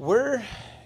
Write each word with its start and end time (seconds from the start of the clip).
We're 0.00 0.42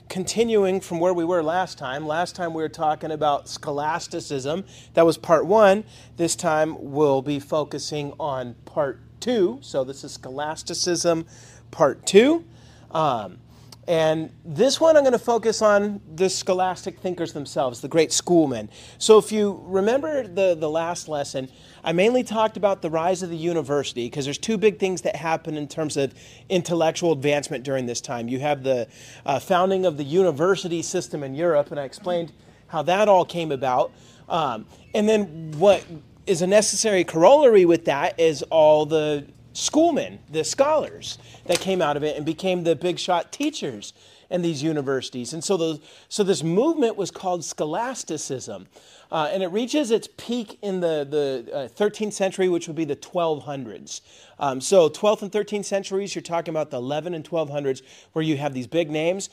continuing 0.08 0.80
from 0.80 0.98
where 0.98 1.14
we 1.14 1.24
were 1.24 1.40
last 1.40 1.78
time. 1.78 2.04
Last 2.04 2.34
time 2.34 2.52
we 2.52 2.60
were 2.60 2.68
talking 2.68 3.12
about 3.12 3.48
scholasticism. 3.48 4.64
That 4.94 5.06
was 5.06 5.18
part 5.18 5.46
one. 5.46 5.84
This 6.16 6.34
time 6.34 6.90
we'll 6.90 7.22
be 7.22 7.38
focusing 7.38 8.12
on 8.18 8.54
part 8.64 8.98
two. 9.20 9.60
So 9.60 9.84
this 9.84 10.02
is 10.02 10.10
scholasticism 10.10 11.26
part 11.70 12.04
two. 12.06 12.44
Um, 12.90 13.38
and 13.86 14.30
this 14.44 14.80
one, 14.80 14.96
I'm 14.96 15.02
going 15.02 15.12
to 15.12 15.18
focus 15.18 15.60
on 15.60 16.00
the 16.14 16.30
scholastic 16.30 16.98
thinkers 16.98 17.32
themselves, 17.32 17.80
the 17.80 17.88
great 17.88 18.12
schoolmen. 18.12 18.70
So, 18.98 19.18
if 19.18 19.30
you 19.30 19.62
remember 19.64 20.26
the, 20.26 20.54
the 20.54 20.70
last 20.70 21.08
lesson, 21.08 21.48
I 21.82 21.92
mainly 21.92 22.22
talked 22.22 22.56
about 22.56 22.80
the 22.80 22.88
rise 22.88 23.22
of 23.22 23.30
the 23.30 23.36
university 23.36 24.06
because 24.06 24.24
there's 24.24 24.38
two 24.38 24.56
big 24.56 24.78
things 24.78 25.02
that 25.02 25.16
happen 25.16 25.56
in 25.56 25.68
terms 25.68 25.96
of 25.96 26.14
intellectual 26.48 27.12
advancement 27.12 27.62
during 27.62 27.84
this 27.84 28.00
time. 28.00 28.28
You 28.28 28.40
have 28.40 28.62
the 28.62 28.88
uh, 29.26 29.38
founding 29.38 29.84
of 29.84 29.98
the 29.98 30.04
university 30.04 30.80
system 30.80 31.22
in 31.22 31.34
Europe, 31.34 31.70
and 31.70 31.78
I 31.78 31.84
explained 31.84 32.32
how 32.68 32.82
that 32.82 33.08
all 33.08 33.24
came 33.24 33.52
about. 33.52 33.92
Um, 34.28 34.66
and 34.94 35.06
then, 35.06 35.52
what 35.58 35.84
is 36.26 36.40
a 36.40 36.46
necessary 36.46 37.04
corollary 37.04 37.66
with 37.66 37.84
that 37.84 38.18
is 38.18 38.42
all 38.44 38.86
the 38.86 39.26
schoolmen, 39.54 40.18
the 40.30 40.44
scholars 40.44 41.18
that 41.46 41.60
came 41.60 41.80
out 41.80 41.96
of 41.96 42.02
it 42.02 42.16
and 42.16 42.26
became 42.26 42.64
the 42.64 42.76
big 42.76 42.98
shot 42.98 43.32
teachers 43.32 43.94
in 44.30 44.42
these 44.42 44.62
universities. 44.62 45.32
And 45.32 45.42
so, 45.42 45.56
the, 45.56 45.80
so 46.08 46.22
this 46.24 46.42
movement 46.42 46.96
was 46.96 47.10
called 47.10 47.44
scholasticism. 47.44 48.66
Uh, 49.12 49.30
and 49.32 49.42
it 49.42 49.48
reaches 49.48 49.90
its 49.90 50.08
peak 50.16 50.58
in 50.60 50.80
the, 50.80 51.06
the 51.08 51.54
uh, 51.54 51.68
13th 51.68 52.12
century, 52.12 52.48
which 52.48 52.66
would 52.66 52.76
be 52.76 52.84
the 52.84 52.96
1200s. 52.96 54.00
Um, 54.40 54.60
so 54.60 54.88
12th 54.88 55.22
and 55.22 55.30
13th 55.32 55.64
centuries, 55.64 56.14
you're 56.14 56.22
talking 56.22 56.52
about 56.52 56.70
the 56.70 56.78
11 56.78 57.14
and 57.14 57.24
1200s, 57.24 57.82
where 58.12 58.24
you 58.24 58.36
have 58.36 58.54
these 58.54 58.66
big 58.66 58.90
names. 58.90 59.30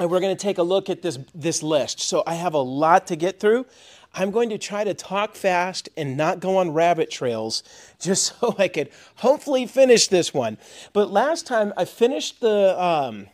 And 0.00 0.10
we're 0.10 0.20
going 0.20 0.34
to 0.34 0.42
take 0.42 0.58
a 0.58 0.62
look 0.62 0.90
at 0.90 1.02
this, 1.02 1.18
this 1.34 1.62
list. 1.62 2.00
So 2.00 2.22
I 2.26 2.34
have 2.34 2.54
a 2.54 2.58
lot 2.58 3.06
to 3.08 3.16
get 3.16 3.38
through. 3.38 3.66
I'm 4.14 4.30
going 4.30 4.50
to 4.50 4.58
try 4.58 4.84
to 4.84 4.94
talk 4.94 5.34
fast 5.34 5.88
and 5.96 6.16
not 6.16 6.40
go 6.40 6.56
on 6.56 6.72
rabbit 6.72 7.10
trails 7.10 7.62
just 8.00 8.38
so 8.40 8.54
I 8.58 8.68
could 8.68 8.90
hopefully 9.16 9.66
finish 9.66 10.08
this 10.08 10.34
one. 10.34 10.58
But 10.92 11.10
last 11.10 11.46
time 11.46 11.72
I 11.76 11.84
finished 11.84 12.40
the. 12.40 12.80
Um, 12.82 13.28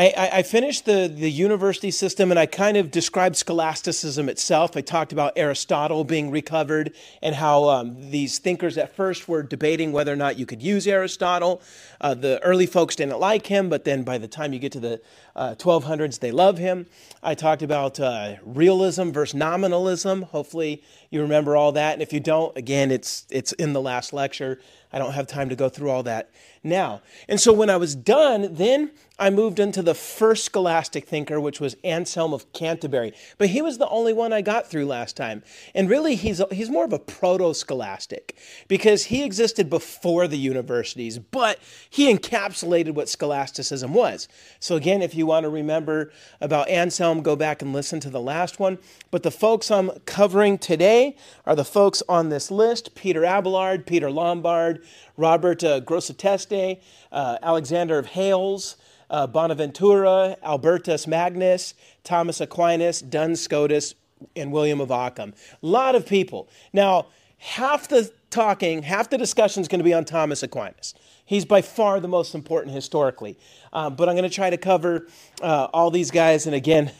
I, 0.00 0.30
I, 0.38 0.42
finished 0.44 0.86
the, 0.86 1.12
the 1.14 1.30
university 1.30 1.90
system 1.90 2.30
and 2.30 2.40
I 2.40 2.46
kind 2.46 2.78
of 2.78 2.90
described 2.90 3.36
scholasticism 3.36 4.30
itself. 4.30 4.74
I 4.74 4.80
talked 4.80 5.12
about 5.12 5.34
Aristotle 5.36 6.04
being 6.04 6.30
recovered 6.30 6.94
and 7.20 7.34
how 7.34 7.68
um, 7.68 8.10
these 8.10 8.38
thinkers 8.38 8.78
at 8.78 8.96
first 8.96 9.28
were 9.28 9.42
debating 9.42 9.92
whether 9.92 10.10
or 10.10 10.16
not 10.16 10.38
you 10.38 10.46
could 10.46 10.62
use 10.62 10.86
Aristotle. 10.86 11.60
Uh, 12.00 12.14
the 12.14 12.42
early 12.42 12.64
folks 12.64 12.96
didn't 12.96 13.20
like 13.20 13.48
him, 13.48 13.68
but 13.68 13.84
then 13.84 14.02
by 14.02 14.16
the 14.16 14.26
time 14.26 14.54
you 14.54 14.58
get 14.58 14.72
to 14.72 14.80
the 14.80 15.02
uh, 15.36 15.54
1200s, 15.58 16.18
they 16.18 16.32
love 16.32 16.56
him. 16.56 16.86
I 17.22 17.34
talked 17.34 17.60
about 17.60 18.00
uh, 18.00 18.36
realism 18.42 19.10
versus 19.10 19.34
nominalism. 19.34 20.22
Hopefully, 20.22 20.82
you 21.10 21.20
remember 21.20 21.56
all 21.56 21.72
that. 21.72 21.92
And 21.92 22.00
if 22.00 22.10
you 22.10 22.20
don't, 22.20 22.56
again, 22.56 22.90
it's, 22.90 23.26
it's 23.28 23.52
in 23.52 23.74
the 23.74 23.82
last 23.82 24.14
lecture. 24.14 24.60
I 24.92 24.98
don't 24.98 25.12
have 25.12 25.26
time 25.26 25.50
to 25.50 25.56
go 25.56 25.68
through 25.68 25.90
all 25.90 26.02
that 26.04 26.30
now. 26.64 27.02
And 27.28 27.40
so 27.40 27.52
when 27.52 27.70
I 27.70 27.76
was 27.76 27.94
done, 27.94 28.54
then 28.54 28.90
I 29.20 29.28
moved 29.28 29.60
into 29.60 29.82
the 29.82 29.94
first 29.94 30.46
scholastic 30.46 31.06
thinker, 31.06 31.38
which 31.38 31.60
was 31.60 31.76
Anselm 31.84 32.32
of 32.32 32.50
Canterbury. 32.54 33.12
But 33.36 33.50
he 33.50 33.60
was 33.60 33.76
the 33.76 33.88
only 33.88 34.14
one 34.14 34.32
I 34.32 34.40
got 34.40 34.66
through 34.66 34.86
last 34.86 35.14
time. 35.14 35.42
And 35.74 35.90
really, 35.90 36.14
he's, 36.14 36.40
he's 36.50 36.70
more 36.70 36.86
of 36.86 36.94
a 36.94 36.98
proto 36.98 37.52
scholastic 37.52 38.38
because 38.66 39.04
he 39.04 39.22
existed 39.22 39.68
before 39.68 40.26
the 40.26 40.38
universities, 40.38 41.18
but 41.18 41.58
he 41.90 42.12
encapsulated 42.12 42.94
what 42.94 43.10
scholasticism 43.10 43.92
was. 43.92 44.26
So, 44.58 44.76
again, 44.76 45.02
if 45.02 45.14
you 45.14 45.26
want 45.26 45.44
to 45.44 45.50
remember 45.50 46.12
about 46.40 46.70
Anselm, 46.70 47.20
go 47.20 47.36
back 47.36 47.60
and 47.60 47.74
listen 47.74 48.00
to 48.00 48.10
the 48.10 48.20
last 48.20 48.58
one. 48.58 48.78
But 49.10 49.22
the 49.22 49.30
folks 49.30 49.70
I'm 49.70 49.90
covering 50.06 50.56
today 50.56 51.14
are 51.44 51.54
the 51.54 51.64
folks 51.64 52.02
on 52.08 52.30
this 52.30 52.50
list 52.50 52.94
Peter 52.94 53.26
Abelard, 53.26 53.86
Peter 53.86 54.10
Lombard, 54.10 54.82
Robert 55.18 55.62
uh, 55.62 55.82
Grosseteste, 55.82 56.80
uh, 57.12 57.38
Alexander 57.42 57.98
of 57.98 58.06
Hales, 58.06 58.76
uh, 59.10 59.26
Bonaventura, 59.26 60.36
Albertus 60.42 61.06
Magnus, 61.06 61.74
Thomas 62.04 62.40
Aquinas, 62.40 63.02
Duns 63.02 63.40
Scotus, 63.40 63.94
and 64.36 64.52
William 64.52 64.80
of 64.80 64.90
Ockham. 64.90 65.34
A 65.62 65.66
lot 65.66 65.94
of 65.94 66.06
people. 66.06 66.48
Now, 66.72 67.06
half 67.38 67.88
the 67.88 68.10
talking, 68.30 68.82
half 68.82 69.10
the 69.10 69.18
discussion 69.18 69.60
is 69.60 69.68
going 69.68 69.80
to 69.80 69.84
be 69.84 69.94
on 69.94 70.04
Thomas 70.04 70.42
Aquinas. 70.42 70.94
He's 71.24 71.44
by 71.44 71.62
far 71.62 72.00
the 72.00 72.08
most 72.08 72.34
important 72.34 72.74
historically. 72.74 73.38
Uh, 73.72 73.90
but 73.90 74.08
I'm 74.08 74.16
going 74.16 74.28
to 74.28 74.34
try 74.34 74.50
to 74.50 74.56
cover 74.56 75.06
uh, 75.42 75.68
all 75.72 75.90
these 75.90 76.10
guys. 76.10 76.46
And 76.46 76.54
again, 76.54 76.90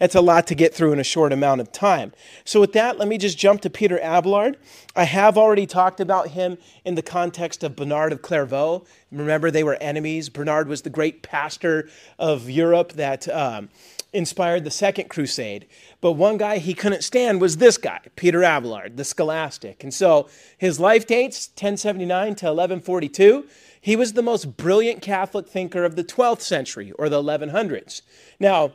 it's 0.00 0.14
a 0.14 0.20
lot 0.20 0.46
to 0.48 0.54
get 0.54 0.74
through 0.74 0.92
in 0.92 0.98
a 0.98 1.04
short 1.04 1.32
amount 1.32 1.60
of 1.60 1.72
time. 1.72 2.12
So, 2.44 2.60
with 2.60 2.72
that, 2.72 2.98
let 2.98 3.08
me 3.08 3.18
just 3.18 3.38
jump 3.38 3.60
to 3.62 3.70
Peter 3.70 3.98
Abelard. 4.02 4.56
I 4.96 5.04
have 5.04 5.38
already 5.38 5.66
talked 5.66 6.00
about 6.00 6.28
him 6.28 6.58
in 6.84 6.94
the 6.94 7.02
context 7.02 7.62
of 7.62 7.76
Bernard 7.76 8.12
of 8.12 8.22
Clairvaux. 8.22 8.84
Remember, 9.12 9.50
they 9.50 9.64
were 9.64 9.76
enemies. 9.80 10.28
Bernard 10.28 10.68
was 10.68 10.82
the 10.82 10.90
great 10.90 11.22
pastor 11.22 11.88
of 12.18 12.48
Europe 12.48 12.92
that 12.92 13.28
um, 13.28 13.68
inspired 14.12 14.64
the 14.64 14.70
Second 14.70 15.08
Crusade. 15.08 15.66
But 16.00 16.12
one 16.12 16.36
guy 16.36 16.58
he 16.58 16.74
couldn't 16.74 17.04
stand 17.04 17.40
was 17.40 17.56
this 17.56 17.76
guy, 17.76 18.00
Peter 18.16 18.42
Abelard, 18.44 18.96
the 18.96 19.04
scholastic. 19.04 19.82
And 19.82 19.94
so 19.94 20.28
his 20.58 20.80
life 20.80 21.06
dates 21.06 21.48
1079 21.48 22.26
to 22.36 22.46
1142. 22.46 23.46
He 23.80 23.96
was 23.96 24.12
the 24.12 24.22
most 24.22 24.56
brilliant 24.56 25.00
Catholic 25.00 25.48
thinker 25.48 25.84
of 25.84 25.96
the 25.96 26.04
12th 26.04 26.42
century 26.42 26.92
or 26.92 27.08
the 27.08 27.22
1100s. 27.22 28.02
Now, 28.38 28.72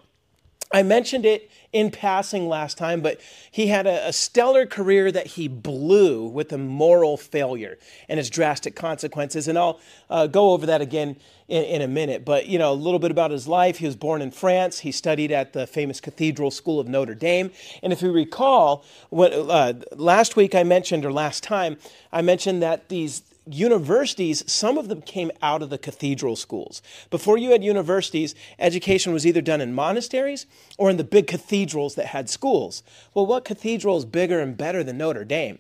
I 0.72 0.84
mentioned 0.84 1.26
it 1.26 1.50
in 1.72 1.92
passing 1.92 2.48
last 2.48 2.78
time, 2.78 3.02
but 3.02 3.20
he 3.52 3.68
had 3.68 3.86
a, 3.86 4.08
a, 4.08 4.14
stellar 4.14 4.66
career 4.66 5.12
that 5.12 5.28
he 5.28 5.48
blew 5.48 6.26
with 6.26 6.52
a 6.54 6.58
moral 6.58 7.18
failure 7.18 7.78
and 8.10 8.20
its 8.20 8.30
drastic 8.30 8.76
consequences. 8.76 9.48
And 9.48 9.58
I'll 9.58 9.80
uh, 10.10 10.28
go 10.28 10.52
over 10.52 10.66
that 10.66 10.82
again 10.82 11.18
in, 11.48 11.64
in, 11.66 11.82
a 11.82 11.88
minute. 11.88 12.26
But, 12.26 12.48
you 12.48 12.58
know, 12.58 12.72
a 12.72 12.74
little 12.74 13.00
bit 13.00 13.12
about 13.12 13.32
his 13.32 13.48
life. 13.48 13.78
He 13.78 13.86
was 13.86 13.96
born 13.96 14.22
in 14.22 14.32
France. 14.32 14.80
He 14.80 14.92
studied 14.92 15.32
at 15.32 15.54
the 15.54 15.68
famous 15.68 16.00
Cathedral 16.00 16.50
School 16.50 16.80
of 16.80 16.88
Notre 16.88 17.14
Dame. 17.14 17.52
And 17.84 17.94
if 17.94 18.02
you 18.02 18.12
recall, 18.12 18.84
what, 19.10 19.34
uh, 19.34 19.74
last 19.96 20.36
week 20.36 20.56
I 20.56 20.64
mentioned, 20.64 21.06
or 21.06 21.12
last 21.12 21.44
time, 21.44 21.78
I 22.12 22.22
mentioned 22.22 22.64
that 22.64 22.90
these 22.90 23.22
universities, 23.48 24.44
some 24.52 24.78
of 24.78 24.88
them 24.88 25.02
came 25.02 25.32
out 25.42 25.62
of 25.62 25.70
the 25.70 25.78
cathedral 25.78 26.36
schools. 26.36 26.82
Before 27.10 27.38
you 27.38 27.52
had 27.52 27.64
universities, 27.64 28.36
education 28.60 29.14
was 29.14 29.26
either 29.26 29.42
done 29.42 29.62
in 29.62 29.74
monasteries 29.74 30.46
or 30.78 30.90
in 30.90 30.98
the 30.98 31.04
big 31.04 31.28
cathedrals 31.28 31.96
that 31.96 32.08
had 32.08 32.30
schools. 32.30 32.84
Well, 33.14 33.26
what 33.26 33.46
cathedral 33.46 33.98
is 33.98 34.06
bigger 34.06 34.40
and 34.40 34.58
better 34.58 34.84
than 34.84 34.98
Notre 34.98 35.26
Dame? 35.26 35.60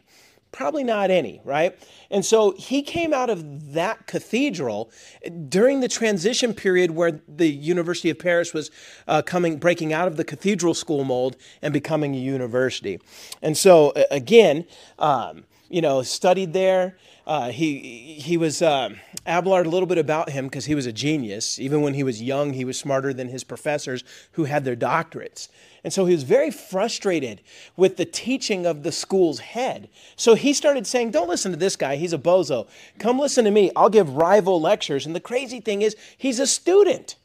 Probably 0.51 0.85
not 0.85 1.12
any, 1.12 1.41
right? 1.44 1.78
And 2.09 2.23
so 2.25 2.51
he 2.51 2.81
came 2.81 3.13
out 3.13 3.29
of 3.29 3.73
that 3.73 4.07
cathedral 4.07 4.90
during 5.50 5.81
the 5.81 5.90
transition 5.90 6.53
period 6.53 6.91
where 6.91 7.19
the 7.28 7.50
University 7.50 8.09
of 8.09 8.17
Paris 8.17 8.53
was 8.53 8.72
uh, 9.06 9.22
coming, 9.22 9.57
breaking 9.57 9.91
out 9.91 10.07
of 10.07 10.16
the 10.16 10.23
cathedral 10.23 10.73
school 10.73 11.03
mold 11.03 11.35
and 11.62 11.73
becoming 11.73 12.16
a 12.16 12.19
university. 12.19 13.02
And 13.41 13.57
so, 13.57 13.91
again, 14.09 14.66
um, 14.97 15.44
you 15.75 15.81
know, 15.81 16.01
studied 16.03 16.53
there. 16.53 16.95
Uh, 17.27 17.49
he 17.49 18.17
he 18.17 18.37
was 18.37 18.61
uh, 18.61 18.91
Abelard 19.27 19.65
a 19.65 19.69
little 19.69 19.87
bit 19.87 19.97
about 19.97 20.29
him 20.29 20.45
because 20.45 20.63
he 20.63 20.73
was 20.73 20.85
a 20.85 20.93
genius. 20.93 21.59
Even 21.59 21.81
when 21.81 21.95
he 21.95 22.01
was 22.01 22.21
young, 22.21 22.53
he 22.53 22.63
was 22.63 22.79
smarter 22.79 23.13
than 23.13 23.27
his 23.27 23.43
professors 23.43 24.01
who 24.31 24.45
had 24.45 24.63
their 24.63 24.77
doctorates. 24.77 25.49
And 25.83 25.91
so 25.91 26.05
he 26.05 26.13
was 26.13 26.23
very 26.23 26.49
frustrated 26.49 27.41
with 27.75 27.97
the 27.97 28.05
teaching 28.05 28.65
of 28.65 28.83
the 28.83 28.91
school's 28.93 29.39
head. 29.39 29.89
So 30.15 30.35
he 30.35 30.53
started 30.53 30.87
saying, 30.87 31.11
Don't 31.11 31.27
listen 31.27 31.51
to 31.51 31.57
this 31.57 31.75
guy, 31.75 31.97
he's 31.97 32.13
a 32.13 32.17
bozo. 32.17 32.69
Come 32.97 33.19
listen 33.19 33.43
to 33.43 33.51
me, 33.51 33.69
I'll 33.75 33.89
give 33.89 34.15
rival 34.15 34.61
lectures. 34.61 35.05
And 35.05 35.13
the 35.13 35.19
crazy 35.19 35.59
thing 35.59 35.81
is, 35.81 35.97
he's 36.17 36.39
a 36.39 36.47
student. 36.47 37.17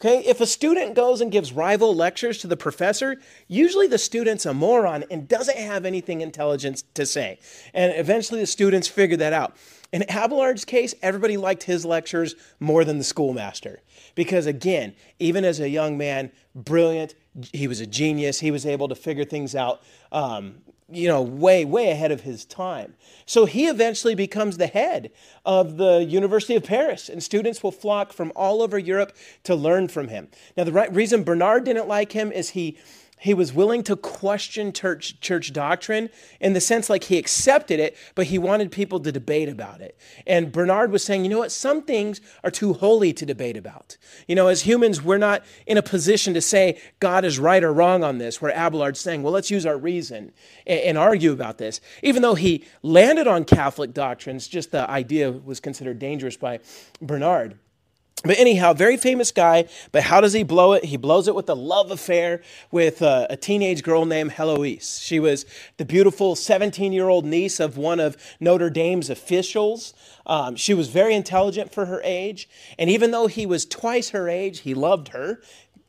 Okay, 0.00 0.20
if 0.20 0.40
a 0.40 0.46
student 0.46 0.94
goes 0.94 1.20
and 1.20 1.32
gives 1.32 1.52
rival 1.52 1.92
lectures 1.92 2.38
to 2.38 2.46
the 2.46 2.56
professor, 2.56 3.16
usually 3.48 3.88
the 3.88 3.98
student's 3.98 4.46
a 4.46 4.54
moron 4.54 5.04
and 5.10 5.26
doesn't 5.26 5.58
have 5.58 5.84
anything 5.84 6.20
intelligent 6.20 6.84
to 6.94 7.04
say. 7.04 7.40
And 7.74 7.92
eventually 7.96 8.38
the 8.38 8.46
students 8.46 8.86
figure 8.86 9.16
that 9.16 9.32
out. 9.32 9.56
In 9.92 10.04
Abelard's 10.08 10.64
case, 10.64 10.94
everybody 11.02 11.36
liked 11.36 11.64
his 11.64 11.84
lectures 11.84 12.36
more 12.60 12.84
than 12.84 12.98
the 12.98 13.04
schoolmaster. 13.04 13.80
Because 14.14 14.46
again, 14.46 14.94
even 15.18 15.44
as 15.44 15.58
a 15.58 15.68
young 15.68 15.98
man, 15.98 16.30
brilliant, 16.54 17.16
he 17.52 17.66
was 17.66 17.80
a 17.80 17.86
genius, 17.86 18.38
he 18.38 18.52
was 18.52 18.64
able 18.66 18.86
to 18.86 18.94
figure 18.94 19.24
things 19.24 19.56
out 19.56 19.82
um, 20.12 20.62
you 20.90 21.06
know, 21.06 21.20
way, 21.20 21.64
way 21.64 21.90
ahead 21.90 22.10
of 22.10 22.22
his 22.22 22.44
time. 22.44 22.94
So 23.26 23.44
he 23.44 23.66
eventually 23.66 24.14
becomes 24.14 24.56
the 24.56 24.66
head 24.66 25.10
of 25.44 25.76
the 25.76 26.04
University 26.04 26.54
of 26.54 26.64
Paris, 26.64 27.08
and 27.08 27.22
students 27.22 27.62
will 27.62 27.72
flock 27.72 28.12
from 28.12 28.32
all 28.34 28.62
over 28.62 28.78
Europe 28.78 29.14
to 29.44 29.54
learn 29.54 29.88
from 29.88 30.08
him. 30.08 30.28
Now, 30.56 30.64
the 30.64 30.72
right 30.72 30.92
reason 30.94 31.24
Bernard 31.24 31.64
didn't 31.64 31.88
like 31.88 32.12
him 32.12 32.32
is 32.32 32.50
he 32.50 32.78
he 33.20 33.34
was 33.34 33.52
willing 33.52 33.82
to 33.84 33.96
question 33.96 34.72
church, 34.72 35.20
church 35.20 35.52
doctrine 35.52 36.10
in 36.40 36.52
the 36.52 36.60
sense 36.60 36.88
like 36.88 37.04
he 37.04 37.18
accepted 37.18 37.80
it, 37.80 37.96
but 38.14 38.26
he 38.26 38.38
wanted 38.38 38.70
people 38.70 39.00
to 39.00 39.12
debate 39.12 39.48
about 39.48 39.80
it. 39.80 39.98
And 40.26 40.52
Bernard 40.52 40.90
was 40.90 41.04
saying, 41.04 41.24
you 41.24 41.30
know 41.30 41.38
what, 41.38 41.52
some 41.52 41.82
things 41.82 42.20
are 42.44 42.50
too 42.50 42.74
holy 42.74 43.12
to 43.12 43.26
debate 43.26 43.56
about. 43.56 43.96
You 44.26 44.34
know, 44.34 44.48
as 44.48 44.62
humans, 44.62 45.02
we're 45.02 45.18
not 45.18 45.44
in 45.66 45.78
a 45.78 45.82
position 45.82 46.34
to 46.34 46.40
say 46.40 46.80
God 47.00 47.24
is 47.24 47.38
right 47.38 47.62
or 47.62 47.72
wrong 47.72 48.04
on 48.04 48.18
this, 48.18 48.40
where 48.40 48.52
Abelard's 48.52 49.00
saying, 49.00 49.22
well, 49.22 49.32
let's 49.32 49.50
use 49.50 49.66
our 49.66 49.76
reason 49.76 50.32
and, 50.66 50.80
and 50.80 50.98
argue 50.98 51.32
about 51.32 51.58
this. 51.58 51.80
Even 52.02 52.22
though 52.22 52.34
he 52.34 52.64
landed 52.82 53.26
on 53.26 53.44
Catholic 53.44 53.92
doctrines, 53.92 54.48
just 54.48 54.70
the 54.70 54.88
idea 54.90 55.30
was 55.30 55.60
considered 55.60 55.98
dangerous 55.98 56.36
by 56.36 56.60
Bernard. 57.00 57.58
But 58.24 58.38
anyhow, 58.38 58.72
very 58.72 58.96
famous 58.96 59.30
guy. 59.30 59.66
But 59.92 60.02
how 60.02 60.20
does 60.20 60.32
he 60.32 60.42
blow 60.42 60.72
it? 60.72 60.84
He 60.84 60.96
blows 60.96 61.28
it 61.28 61.34
with 61.34 61.48
a 61.48 61.54
love 61.54 61.90
affair 61.90 62.42
with 62.70 63.00
a, 63.00 63.26
a 63.30 63.36
teenage 63.36 63.82
girl 63.82 64.04
named 64.04 64.32
Heloise. 64.32 65.00
She 65.00 65.20
was 65.20 65.46
the 65.76 65.84
beautiful 65.84 66.34
17 66.34 66.92
year 66.92 67.08
old 67.08 67.24
niece 67.24 67.60
of 67.60 67.76
one 67.76 68.00
of 68.00 68.16
Notre 68.40 68.70
Dame's 68.70 69.08
officials. 69.08 69.94
Um, 70.26 70.56
she 70.56 70.74
was 70.74 70.88
very 70.88 71.14
intelligent 71.14 71.72
for 71.72 71.86
her 71.86 72.00
age. 72.04 72.48
And 72.78 72.90
even 72.90 73.12
though 73.12 73.28
he 73.28 73.46
was 73.46 73.64
twice 73.64 74.10
her 74.10 74.28
age, 74.28 74.60
he 74.60 74.74
loved 74.74 75.08
her. 75.08 75.40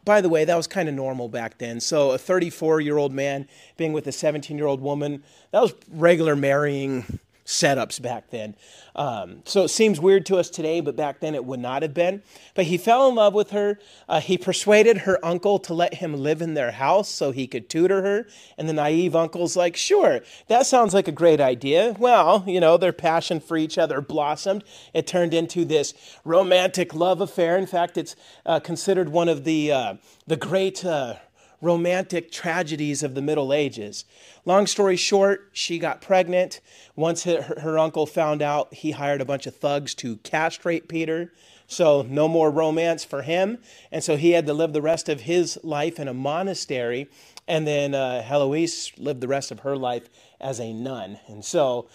By 0.05 0.21
the 0.21 0.29
way, 0.29 0.45
that 0.45 0.55
was 0.55 0.67
kind 0.67 0.87
of 0.87 0.95
normal 0.95 1.29
back 1.29 1.57
then. 1.57 1.79
So 1.79 2.11
a 2.11 2.17
34 2.17 2.79
year 2.81 2.97
old 2.97 3.11
man 3.11 3.47
being 3.75 3.91
with 3.91 4.07
a 4.07 4.11
17 4.11 4.57
year 4.57 4.67
old 4.67 4.81
woman, 4.81 5.23
that 5.51 5.61
was 5.61 5.73
regular 5.89 6.35
marrying 6.35 7.19
setups 7.49 7.99
back 7.99 8.29
then. 8.29 8.55
Um, 8.95 9.41
so 9.43 9.63
it 9.63 9.69
seems 9.69 9.99
weird 9.99 10.23
to 10.27 10.37
us 10.37 10.51
today, 10.51 10.81
but 10.81 10.95
back 10.95 11.19
then 11.19 11.33
it 11.33 11.43
would 11.43 11.59
not 11.59 11.81
have 11.81 11.95
been. 11.95 12.21
But 12.53 12.65
he 12.65 12.77
fell 12.77 13.09
in 13.09 13.15
love 13.15 13.33
with 13.33 13.49
her. 13.49 13.79
Uh, 14.07 14.21
he 14.21 14.37
persuaded 14.37 14.99
her 14.99 15.17
uncle 15.25 15.57
to 15.59 15.73
let 15.73 15.95
him 15.95 16.13
live 16.13 16.43
in 16.43 16.53
their 16.53 16.69
house 16.69 17.09
so 17.09 17.31
he 17.31 17.47
could 17.47 17.67
tutor 17.67 18.03
her. 18.03 18.27
And 18.57 18.69
the 18.69 18.73
naive 18.73 19.15
uncle's 19.15 19.55
like, 19.55 19.75
sure, 19.75 20.21
that 20.47 20.67
sounds 20.67 20.93
like 20.93 21.07
a 21.07 21.11
great 21.11 21.41
idea. 21.41 21.95
Well, 21.97 22.43
you 22.45 22.59
know, 22.59 22.77
their 22.77 22.93
passion 22.93 23.39
for 23.39 23.57
each 23.57 23.79
other 23.79 23.99
blossomed. 23.99 24.63
It 24.93 25.07
turned 25.07 25.33
into 25.33 25.65
this 25.65 25.95
romantic 26.23 26.93
love 26.93 27.19
affair. 27.19 27.57
In 27.57 27.65
fact, 27.65 27.97
it's 27.97 28.15
uh, 28.45 28.59
considered 28.59 29.09
one 29.09 29.27
of 29.27 29.43
the, 29.43 29.71
uh, 29.71 29.93
the 30.27 30.37
great 30.37 30.85
uh, 30.85 31.15
romantic 31.61 32.31
tragedies 32.31 33.03
of 33.03 33.15
the 33.15 33.21
Middle 33.21 33.53
Ages. 33.53 34.05
Long 34.45 34.67
story 34.67 34.95
short, 34.95 35.49
she 35.51 35.79
got 35.79 36.01
pregnant. 36.01 36.61
Once 36.95 37.23
her, 37.23 37.41
her, 37.61 37.77
uncle 37.77 38.05
found 38.05 38.41
out, 38.41 38.73
he 38.73 38.91
hired 38.91 39.21
a 39.21 39.25
bunch 39.25 39.45
of 39.45 39.55
thugs 39.55 39.93
to 39.95 40.17
castrate 40.17 40.87
Peter. 40.87 41.33
So, 41.67 42.01
no 42.01 42.27
more 42.27 42.49
romance 42.49 43.03
for 43.03 43.21
him. 43.21 43.59
And 43.91 44.03
so, 44.03 44.17
he 44.17 44.31
had 44.31 44.47
to 44.47 44.53
live 44.53 44.73
the 44.73 44.81
rest 44.81 45.09
of 45.09 45.21
his 45.21 45.59
life 45.63 45.99
in 45.99 46.07
a 46.07 46.13
monastery. 46.13 47.09
And 47.47 47.67
then 47.67 47.93
uh, 47.93 48.21
Heloise 48.21 48.91
lived 48.97 49.21
the 49.21 49.27
rest 49.27 49.51
of 49.51 49.59
her 49.61 49.75
life 49.75 50.09
as 50.39 50.59
a 50.59 50.73
nun. 50.73 51.19
And 51.27 51.43
so, 51.43 51.87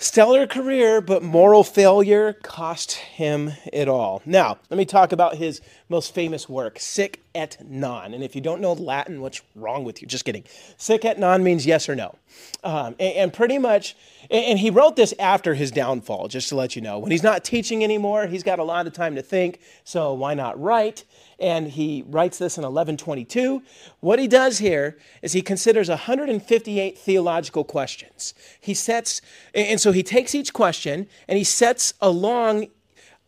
Stellar 0.00 0.46
career, 0.46 1.00
but 1.00 1.24
moral 1.24 1.64
failure 1.64 2.34
cost 2.44 2.92
him 2.92 3.54
it 3.72 3.88
all. 3.88 4.22
Now, 4.24 4.58
let 4.70 4.78
me 4.78 4.84
talk 4.84 5.10
about 5.10 5.34
his 5.34 5.60
most 5.88 6.14
famous 6.14 6.48
work, 6.48 6.78
Sic 6.78 7.20
et 7.34 7.56
non. 7.66 8.14
And 8.14 8.22
if 8.22 8.36
you 8.36 8.40
don't 8.40 8.60
know 8.60 8.74
Latin, 8.74 9.20
what's 9.20 9.42
wrong 9.56 9.82
with 9.82 10.00
you? 10.00 10.06
Just 10.06 10.24
kidding. 10.24 10.44
Sic 10.76 11.04
et 11.04 11.18
non 11.18 11.42
means 11.42 11.66
yes 11.66 11.88
or 11.88 11.96
no. 11.96 12.14
Um, 12.62 12.94
and, 13.00 13.14
and, 13.16 13.32
pretty 13.32 13.58
much, 13.58 13.96
and 14.30 14.58
he 14.58 14.70
wrote 14.70 14.96
this 14.96 15.14
after 15.18 15.54
his 15.54 15.70
downfall, 15.70 16.28
just 16.28 16.48
to 16.50 16.56
let 16.56 16.76
you 16.76 16.82
know. 16.82 16.98
When 16.98 17.10
he's 17.10 17.22
not 17.22 17.44
teaching 17.44 17.82
anymore, 17.82 18.26
he's 18.26 18.42
got 18.42 18.58
a 18.58 18.64
lot 18.64 18.86
of 18.86 18.92
time 18.92 19.14
to 19.14 19.22
think, 19.22 19.60
so 19.84 20.12
why 20.12 20.34
not 20.34 20.60
write? 20.60 21.04
and 21.38 21.68
he 21.68 22.04
writes 22.06 22.38
this 22.38 22.58
in 22.58 22.62
1122. 22.62 23.62
What 24.00 24.18
he 24.18 24.26
does 24.26 24.58
here 24.58 24.98
is 25.22 25.32
he 25.32 25.42
considers 25.42 25.88
158 25.88 26.98
theological 26.98 27.64
questions. 27.64 28.34
He 28.60 28.74
sets, 28.74 29.20
and 29.54 29.80
so 29.80 29.92
he 29.92 30.02
takes 30.02 30.34
each 30.34 30.52
question 30.52 31.06
and 31.28 31.38
he 31.38 31.44
sets 31.44 31.94
along 32.00 32.68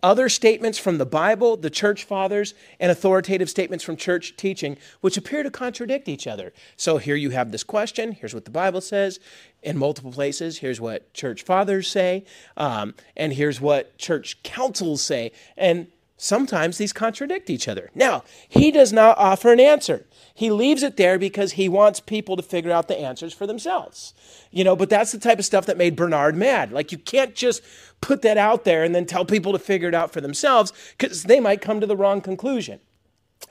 other 0.03 0.31
statements 0.31 0.79
from 0.79 0.97
the 0.99 1.07
Bible, 1.07 1.59
the 1.59 1.69
church 1.69 2.05
fathers, 2.05 2.55
and 2.81 2.91
authoritative 2.91 3.51
statements 3.51 3.85
from 3.85 3.97
church 3.97 4.35
teaching, 4.37 4.79
which 5.03 5.19
appear 5.19 5.43
to 5.43 5.51
contradict 5.51 6.09
each 6.09 6.27
other. 6.27 6.55
So 6.77 6.97
here 6.97 7.17
you 7.17 7.31
have 7.31 7.53
this 7.53 7.63
question. 7.63 8.13
Here's 8.13 8.35
what 8.35 8.47
the 8.47 8.51
Bible 8.51 8.81
says 8.81 9.21
in 9.63 9.79
multiple 9.79 10.13
places. 10.13 10.59
Here's 10.59 10.81
what 10.81 11.13
church 11.15 11.43
fathers 11.43 11.89
say. 11.89 12.25
Um, 12.57 12.95
and 13.17 13.33
here's 13.33 13.61
what 13.61 13.99
church 13.99 14.43
councils 14.43 15.03
say. 15.03 15.33
And 15.57 15.89
Sometimes 16.23 16.77
these 16.77 16.93
contradict 16.93 17.49
each 17.49 17.67
other. 17.67 17.89
Now, 17.95 18.25
he 18.47 18.71
does 18.71 18.93
not 18.93 19.17
offer 19.17 19.55
an 19.55 19.59
answer. 19.59 20.05
He 20.35 20.51
leaves 20.51 20.83
it 20.83 20.99
there 20.99 21.19
because 21.19 21.53
he 21.53 21.67
wants 21.67 21.99
people 21.99 22.37
to 22.37 22.43
figure 22.43 22.71
out 22.71 22.89
the 22.89 23.01
answers 23.01 23.33
for 23.33 23.47
themselves. 23.47 24.13
You 24.51 24.63
know, 24.63 24.77
but 24.77 24.91
that's 24.91 25.13
the 25.13 25.19
type 25.19 25.39
of 25.39 25.47
stuff 25.47 25.65
that 25.65 25.79
made 25.79 25.97
Bernard 25.97 26.37
mad. 26.37 26.73
Like, 26.73 26.93
you 26.93 26.99
can't 26.99 27.35
just 27.35 27.63
put 28.03 28.21
that 28.21 28.37
out 28.37 28.65
there 28.65 28.85
and 28.85 28.95
then 28.95 29.07
tell 29.07 29.25
people 29.25 29.53
to 29.53 29.59
figure 29.59 29.89
it 29.89 29.95
out 29.95 30.13
for 30.13 30.21
themselves 30.21 30.75
because 30.99 31.23
they 31.23 31.41
might 31.41 31.63
come 31.63 31.81
to 31.81 31.87
the 31.87 31.97
wrong 31.97 32.21
conclusion. 32.21 32.81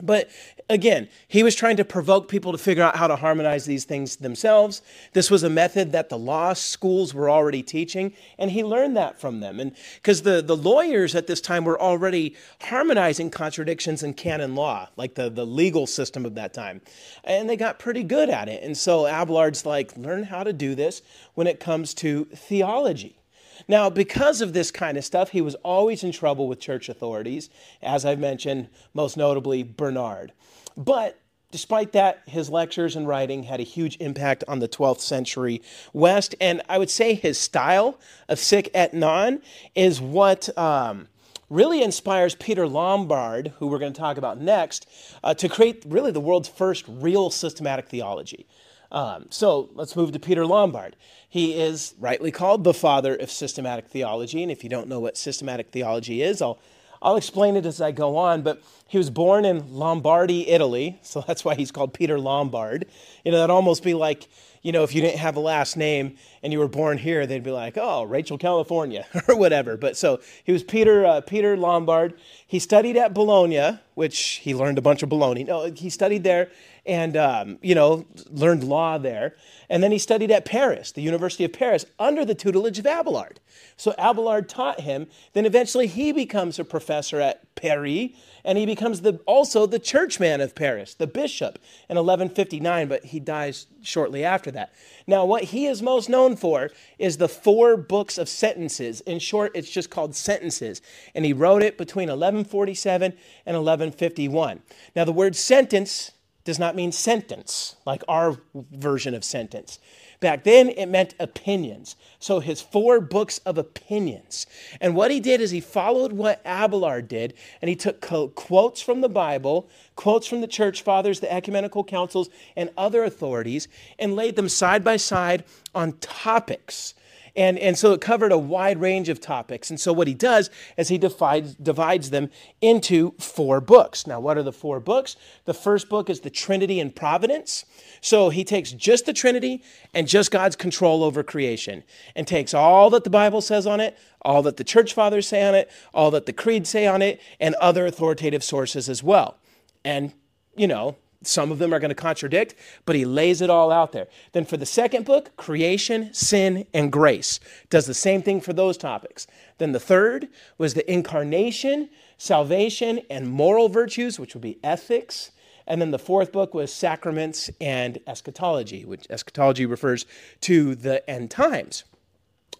But 0.02 0.30
again, 0.68 1.08
he 1.28 1.42
was 1.42 1.54
trying 1.54 1.76
to 1.76 1.84
provoke 1.84 2.28
people 2.28 2.52
to 2.52 2.58
figure 2.58 2.82
out 2.82 2.96
how 2.96 3.06
to 3.06 3.16
harmonize 3.16 3.64
these 3.64 3.84
things 3.84 4.16
themselves. 4.16 4.82
This 5.12 5.30
was 5.30 5.42
a 5.42 5.50
method 5.50 5.92
that 5.92 6.08
the 6.08 6.18
law 6.18 6.52
schools 6.52 7.12
were 7.12 7.28
already 7.28 7.62
teaching, 7.62 8.12
and 8.38 8.50
he 8.50 8.64
learned 8.64 8.96
that 8.96 9.20
from 9.20 9.40
them. 9.40 9.60
And 9.60 9.74
because 9.96 10.22
the, 10.22 10.42
the 10.42 10.56
lawyers 10.56 11.14
at 11.14 11.26
this 11.26 11.40
time 11.40 11.64
were 11.64 11.80
already 11.80 12.36
harmonizing 12.62 13.30
contradictions 13.30 14.02
in 14.02 14.14
canon 14.14 14.54
law, 14.54 14.88
like 14.96 15.14
the, 15.14 15.28
the 15.30 15.46
legal 15.46 15.86
system 15.86 16.24
of 16.24 16.34
that 16.34 16.54
time. 16.54 16.80
And 17.24 17.48
they 17.48 17.56
got 17.56 17.78
pretty 17.78 18.02
good 18.02 18.30
at 18.30 18.48
it. 18.48 18.62
And 18.62 18.76
so 18.76 19.06
Abelard's 19.06 19.66
like, 19.66 19.96
learn 19.96 20.24
how 20.24 20.42
to 20.44 20.52
do 20.52 20.74
this 20.74 21.02
when 21.34 21.46
it 21.46 21.60
comes 21.60 21.94
to 21.94 22.24
theology. 22.26 23.19
Now, 23.68 23.90
because 23.90 24.40
of 24.40 24.52
this 24.52 24.70
kind 24.70 24.96
of 24.96 25.04
stuff, 25.04 25.30
he 25.30 25.40
was 25.40 25.54
always 25.56 26.02
in 26.02 26.12
trouble 26.12 26.48
with 26.48 26.60
church 26.60 26.88
authorities, 26.88 27.50
as 27.82 28.04
I've 28.04 28.18
mentioned, 28.18 28.68
most 28.94 29.16
notably 29.16 29.62
Bernard. 29.62 30.32
But 30.76 31.18
despite 31.50 31.92
that, 31.92 32.22
his 32.26 32.50
lectures 32.50 32.96
and 32.96 33.06
writing 33.06 33.44
had 33.44 33.60
a 33.60 33.64
huge 33.64 33.96
impact 34.00 34.44
on 34.48 34.60
the 34.60 34.68
12th 34.68 35.00
century 35.00 35.62
West. 35.92 36.34
And 36.40 36.62
I 36.68 36.78
would 36.78 36.90
say 36.90 37.14
his 37.14 37.38
style 37.38 37.98
of 38.28 38.38
sic 38.38 38.70
et 38.74 38.94
non 38.94 39.42
is 39.74 40.00
what. 40.00 40.56
Um, 40.58 41.08
really 41.50 41.82
inspires 41.82 42.36
Peter 42.36 42.66
Lombard, 42.66 43.52
who 43.58 43.66
we're 43.66 43.80
going 43.80 43.92
to 43.92 44.00
talk 44.00 44.16
about 44.16 44.40
next, 44.40 44.88
uh, 45.24 45.34
to 45.34 45.48
create 45.48 45.82
really 45.84 46.12
the 46.12 46.20
world's 46.20 46.48
first 46.48 46.84
real 46.88 47.28
systematic 47.28 47.88
theology. 47.88 48.46
Um, 48.92 49.26
so 49.30 49.70
let's 49.74 49.94
move 49.94 50.12
to 50.12 50.18
Peter 50.18 50.44
Lombard. 50.44 50.96
He 51.28 51.54
is 51.54 51.94
rightly 51.98 52.30
called 52.30 52.64
the 52.64 52.74
father 52.74 53.14
of 53.14 53.30
systematic 53.30 53.88
theology. 53.88 54.42
And 54.42 54.50
if 54.50 54.64
you 54.64 54.70
don't 54.70 54.88
know 54.88 55.00
what 55.00 55.16
systematic 55.16 55.70
theology 55.70 56.22
is, 56.22 56.42
I'll, 56.42 56.58
I'll 57.00 57.16
explain 57.16 57.56
it 57.56 57.64
as 57.66 57.80
I 57.80 57.92
go 57.92 58.16
on. 58.16 58.42
But 58.42 58.62
he 58.88 58.98
was 58.98 59.10
born 59.10 59.44
in 59.44 59.72
Lombardy, 59.72 60.48
Italy. 60.48 60.98
So 61.02 61.20
that's 61.26 61.44
why 61.44 61.54
he's 61.54 61.70
called 61.70 61.94
Peter 61.94 62.18
Lombard. 62.18 62.86
You 63.24 63.30
know, 63.30 63.38
that'd 63.38 63.50
almost 63.50 63.84
be 63.84 63.94
like, 63.94 64.28
you 64.62 64.72
know, 64.72 64.82
if 64.82 64.94
you 64.94 65.00
didn't 65.00 65.18
have 65.18 65.36
a 65.36 65.40
last 65.40 65.76
name 65.76 66.16
and 66.42 66.52
you 66.52 66.58
were 66.58 66.68
born 66.68 66.98
here, 66.98 67.26
they'd 67.26 67.42
be 67.42 67.50
like, 67.50 67.78
oh, 67.80 68.02
Rachel, 68.02 68.36
California, 68.36 69.06
or 69.28 69.36
whatever. 69.36 69.76
But 69.76 69.96
so 69.96 70.20
he 70.44 70.52
was 70.52 70.62
Peter, 70.62 71.06
uh, 71.06 71.20
Peter 71.22 71.56
Lombard. 71.56 72.14
He 72.46 72.58
studied 72.58 72.96
at 72.96 73.14
Bologna, 73.14 73.78
which 73.94 74.40
he 74.42 74.54
learned 74.54 74.76
a 74.76 74.82
bunch 74.82 75.02
of 75.02 75.08
Bologna. 75.08 75.44
No, 75.44 75.70
he 75.70 75.88
studied 75.88 76.24
there 76.24 76.50
and, 76.86 77.16
um, 77.16 77.58
you 77.62 77.74
know, 77.74 78.06
learned 78.30 78.64
law 78.64 78.98
there. 78.98 79.34
And 79.68 79.82
then 79.82 79.92
he 79.92 79.98
studied 79.98 80.30
at 80.30 80.44
Paris, 80.44 80.92
the 80.92 81.02
University 81.02 81.44
of 81.44 81.52
Paris, 81.52 81.86
under 81.98 82.24
the 82.24 82.34
tutelage 82.34 82.78
of 82.78 82.86
Abelard. 82.86 83.40
So 83.76 83.94
Abelard 83.98 84.48
taught 84.48 84.80
him. 84.80 85.06
Then 85.32 85.46
eventually 85.46 85.86
he 85.86 86.12
becomes 86.12 86.58
a 86.58 86.64
professor 86.64 87.20
at 87.20 87.54
Paris, 87.54 88.10
and 88.44 88.58
he 88.58 88.66
becomes 88.66 89.02
the, 89.02 89.20
also 89.26 89.66
the 89.66 89.78
churchman 89.78 90.40
of 90.40 90.54
Paris, 90.54 90.94
the 90.94 91.06
bishop, 91.06 91.58
in 91.88 91.96
1159, 91.96 92.88
but 92.88 93.04
he 93.06 93.20
dies 93.20 93.66
shortly 93.82 94.24
after 94.24 94.50
that. 94.50 94.72
Now, 95.06 95.24
what 95.24 95.44
he 95.44 95.66
is 95.66 95.82
most 95.82 96.08
known 96.08 96.36
for 96.36 96.70
is 96.98 97.16
the 97.16 97.28
four 97.28 97.76
books 97.76 98.18
of 98.18 98.28
sentences. 98.28 99.00
In 99.02 99.18
short, 99.18 99.52
it's 99.54 99.70
just 99.70 99.90
called 99.90 100.14
sentences. 100.14 100.82
And 101.14 101.24
he 101.24 101.32
wrote 101.32 101.62
it 101.62 101.78
between 101.78 102.08
1147 102.08 103.12
and 103.46 103.56
1151. 103.56 104.62
Now, 104.96 105.04
the 105.04 105.12
word 105.12 105.36
sentence 105.36 106.12
does 106.44 106.58
not 106.58 106.74
mean 106.74 106.92
sentence, 106.92 107.76
like 107.84 108.02
our 108.08 108.38
version 108.54 109.14
of 109.14 109.24
sentence. 109.24 109.78
Back 110.20 110.44
then, 110.44 110.68
it 110.68 110.86
meant 110.86 111.14
opinions. 111.18 111.96
So 112.18 112.40
his 112.40 112.60
four 112.60 113.00
books 113.00 113.38
of 113.38 113.56
opinions. 113.56 114.46
And 114.80 114.94
what 114.94 115.10
he 115.10 115.20
did 115.20 115.40
is 115.40 115.50
he 115.50 115.60
followed 115.60 116.12
what 116.12 116.42
Abelard 116.44 117.08
did, 117.08 117.34
and 117.62 117.68
he 117.68 117.76
took 117.76 118.00
quotes 118.00 118.82
from 118.82 119.00
the 119.00 119.08
Bible, 119.08 119.68
quotes 119.96 120.26
from 120.26 120.40
the 120.40 120.46
church 120.46 120.82
fathers, 120.82 121.20
the 121.20 121.32
ecumenical 121.32 121.84
councils, 121.84 122.28
and 122.56 122.70
other 122.76 123.04
authorities, 123.04 123.68
and 123.98 124.16
laid 124.16 124.36
them 124.36 124.48
side 124.48 124.84
by 124.84 124.96
side 124.96 125.44
on 125.74 125.92
topics 126.00 126.94
And, 127.36 127.58
and 127.58 127.78
so 127.78 127.92
it 127.92 128.00
covered 128.00 128.32
a 128.32 128.38
wide 128.38 128.80
range 128.80 129.08
of 129.08 129.20
topics. 129.20 129.70
And 129.70 129.80
so 129.80 129.92
what 129.92 130.06
he 130.06 130.14
does 130.14 130.50
is 130.76 130.88
he 130.88 130.98
divides, 130.98 131.54
divides 131.54 132.10
them 132.10 132.30
into 132.60 133.12
four 133.18 133.60
books. 133.60 134.06
Now, 134.06 134.20
what 134.20 134.36
are 134.36 134.42
the 134.42 134.52
four 134.52 134.80
books? 134.80 135.16
The 135.44 135.54
first 135.54 135.88
book 135.88 136.10
is 136.10 136.20
the 136.20 136.30
Trinity 136.30 136.80
and 136.80 136.94
Providence. 136.94 137.64
So 138.00 138.30
he 138.30 138.44
takes 138.44 138.72
just 138.72 139.06
the 139.06 139.12
Trinity 139.12 139.62
and 139.94 140.08
just 140.08 140.30
God's 140.30 140.56
control 140.56 141.04
over 141.04 141.22
creation 141.22 141.84
and 142.16 142.26
takes 142.26 142.54
all 142.54 142.90
that 142.90 143.04
the 143.04 143.10
Bible 143.10 143.40
says 143.40 143.66
on 143.66 143.80
it, 143.80 143.96
all 144.22 144.42
that 144.42 144.56
the 144.56 144.64
church 144.64 144.94
fathers 144.94 145.28
say 145.28 145.46
on 145.46 145.54
it, 145.54 145.70
all 145.94 146.10
that 146.10 146.26
the 146.26 146.32
creeds 146.32 146.68
say 146.68 146.86
on 146.86 147.02
it, 147.02 147.20
and 147.38 147.54
other 147.56 147.86
authoritative 147.86 148.44
sources 148.44 148.88
as 148.88 149.02
well. 149.02 149.38
And, 149.84 150.12
you 150.56 150.66
know, 150.66 150.96
some 151.22 151.52
of 151.52 151.58
them 151.58 151.74
are 151.74 151.78
going 151.78 151.90
to 151.90 151.94
contradict, 151.94 152.54
but 152.86 152.96
he 152.96 153.04
lays 153.04 153.42
it 153.42 153.50
all 153.50 153.70
out 153.70 153.92
there. 153.92 154.08
Then 154.32 154.46
for 154.46 154.56
the 154.56 154.64
second 154.64 155.04
book, 155.04 155.36
creation, 155.36 156.12
sin, 156.14 156.66
and 156.72 156.90
grace, 156.90 157.40
does 157.68 157.86
the 157.86 157.94
same 157.94 158.22
thing 158.22 158.40
for 158.40 158.54
those 158.54 158.78
topics. 158.78 159.26
Then 159.58 159.72
the 159.72 159.80
third 159.80 160.28
was 160.56 160.72
the 160.72 160.90
incarnation, 160.90 161.90
salvation, 162.16 163.00
and 163.10 163.28
moral 163.28 163.68
virtues, 163.68 164.18
which 164.18 164.34
would 164.34 164.42
be 164.42 164.58
ethics. 164.64 165.30
And 165.66 165.80
then 165.80 165.90
the 165.90 165.98
fourth 165.98 166.32
book 166.32 166.54
was 166.54 166.72
sacraments 166.72 167.50
and 167.60 167.98
eschatology, 168.06 168.86
which 168.86 169.06
eschatology 169.10 169.66
refers 169.66 170.06
to 170.40 170.74
the 170.74 171.08
end 171.08 171.30
times, 171.30 171.84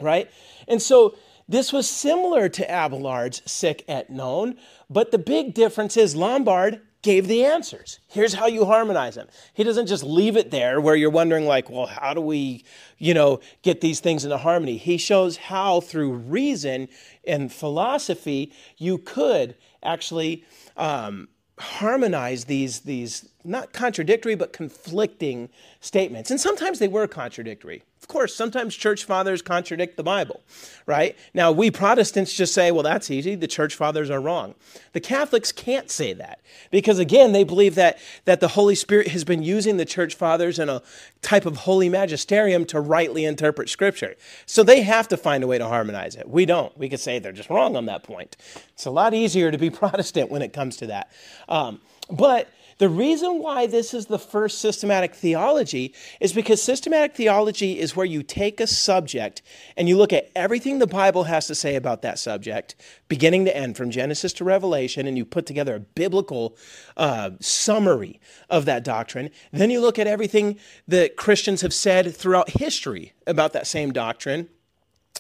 right? 0.01 0.31
And 0.69 0.83
so 0.83 1.17
this 1.49 1.73
was 1.73 1.89
similar 1.89 2.49
to 2.51 2.71
Abelard's 2.71 3.43
Sic 3.51 3.85
et 3.89 4.11
Non, 4.11 4.57
but 4.91 5.13
the 5.13 5.19
big 5.19 5.55
difference 5.55 5.97
is 5.97 6.15
Lombard 6.15 6.83
gave 7.03 7.29
the 7.29 7.45
answers. 7.45 7.99
Here's 8.09 8.35
how 8.35 8.47
you 8.47 8.65
harmonize 8.65 9.15
them. 9.15 9.29
He 9.55 9.65
doesn't 9.65 9.87
just 9.87 10.03
leave 10.05 10.37
it 10.37 10.51
there 10.51 10.81
where 10.81 10.95
you're 10.95 11.11
wondering 11.11 11.47
like, 11.47 11.71
well, 11.71 11.87
how 11.87 12.13
do 12.13 12.21
we, 12.21 12.65
you 12.99 13.15
know, 13.15 13.41
get 13.63 13.81
these 13.81 14.01
things 14.01 14.25
into 14.25 14.37
harmony? 14.37 14.77
He 14.77 14.99
shows 14.99 15.37
how 15.37 15.81
through 15.81 16.13
reason 16.13 16.89
and 17.27 17.53
philosophy 17.53 18.53
you 18.77 18.99
could 18.99 19.57
actually 19.83 20.45
um, 20.77 21.29
harmonize 21.59 22.45
these 22.45 22.81
these 22.81 23.29
not 23.45 23.73
contradictory 23.73 24.35
but 24.35 24.53
conflicting 24.53 25.49
statements. 25.81 26.31
And 26.31 26.41
sometimes 26.41 26.79
they 26.79 26.89
were 26.89 27.07
contradictory. 27.07 27.83
Course, 28.11 28.35
sometimes 28.35 28.75
church 28.75 29.05
fathers 29.05 29.41
contradict 29.41 29.97
the 29.97 30.03
Bible, 30.03 30.43
right? 30.85 31.17
Now, 31.33 31.53
we 31.53 31.71
Protestants 31.71 32.33
just 32.33 32.53
say, 32.53 32.73
well, 32.73 32.83
that's 32.83 33.09
easy. 33.09 33.37
The 33.37 33.47
church 33.47 33.77
fathers 33.77 34.11
are 34.11 34.21
wrong. 34.21 34.57
The 34.95 35.01
Catholics 35.01 35.53
can't 35.53 35.89
say 35.89 36.13
that 36.15 36.41
because, 36.73 36.99
again, 36.99 37.31
they 37.31 37.45
believe 37.45 37.77
that, 37.77 38.01
that 38.25 38.41
the 38.41 38.49
Holy 38.49 38.75
Spirit 38.75 39.07
has 39.09 39.23
been 39.23 39.45
using 39.45 39.77
the 39.77 39.85
church 39.85 40.17
fathers 40.17 40.59
in 40.59 40.69
a 40.69 40.83
type 41.23 41.47
of 41.47 41.59
holy 41.59 41.89
magisterium 41.89 42.65
to 42.65 42.81
rightly 42.81 43.25
interpret 43.25 43.69
Scripture. 43.69 44.17
So 44.45 44.65
they 44.65 44.83
have 44.83 45.07
to 45.07 45.17
find 45.17 45.45
a 45.45 45.47
way 45.47 45.59
to 45.59 45.69
harmonize 45.69 46.17
it. 46.17 46.29
We 46.29 46.47
don't. 46.47 46.77
We 46.77 46.89
could 46.89 46.99
say 46.99 47.21
they're 47.21 47.31
just 47.31 47.49
wrong 47.49 47.77
on 47.77 47.87
that 47.87 48.03
point. 48.03 48.37
It's 48.73 48.87
a 48.87 48.91
lot 48.91 49.15
easier 49.15 49.53
to 49.53 49.57
be 49.57 49.71
Protestant 49.71 50.33
when 50.33 50.43
it 50.43 50.53
comes 50.53 50.77
to 50.79 50.89
that. 50.89 51.13
Um, 51.49 51.81
but 52.11 52.49
the 52.81 52.89
reason 52.89 53.41
why 53.41 53.67
this 53.67 53.93
is 53.93 54.07
the 54.07 54.19
first 54.19 54.59
systematic 54.59 55.15
theology 55.15 55.95
is 56.19 56.33
because 56.33 56.63
systematic 56.63 57.15
theology 57.15 57.79
is 57.79 57.95
where 57.95 58.07
you 58.07 58.23
take 58.23 58.59
a 58.59 58.67
subject 58.67 59.43
and 59.77 59.87
you 59.87 59.99
look 59.99 60.15
at 60.15 60.31
everything 60.35 60.79
the 60.79 60.87
Bible 60.87 61.25
has 61.25 61.47
to 61.49 61.55
say 61.55 61.77
about 61.77 62.01
that 62.01 62.19
subject, 62.19 62.77
beginning 63.07 63.45
to 63.45 63.55
end, 63.55 63.77
from 63.77 63.91
Genesis 63.91 64.33
to 64.33 64.45
Revelation, 64.45 65.07
and 65.07 65.19
you 65.19 65.27
put 65.27 65.45
together 65.45 65.75
a 65.75 65.81
biblical 65.81 66.57
uh, 66.97 67.33
summary 67.39 68.19
of 68.49 68.65
that 68.65 68.83
doctrine. 68.83 69.29
Then 69.53 69.69
you 69.69 69.83
look 69.83 69.99
at 69.99 70.07
everything 70.07 70.59
that 70.89 71.17
Christians 71.19 71.61
have 71.61 71.75
said 71.75 72.17
throughout 72.17 72.49
history 72.49 73.13
about 73.27 73.53
that 73.53 73.67
same 73.67 73.93
doctrine 73.93 74.49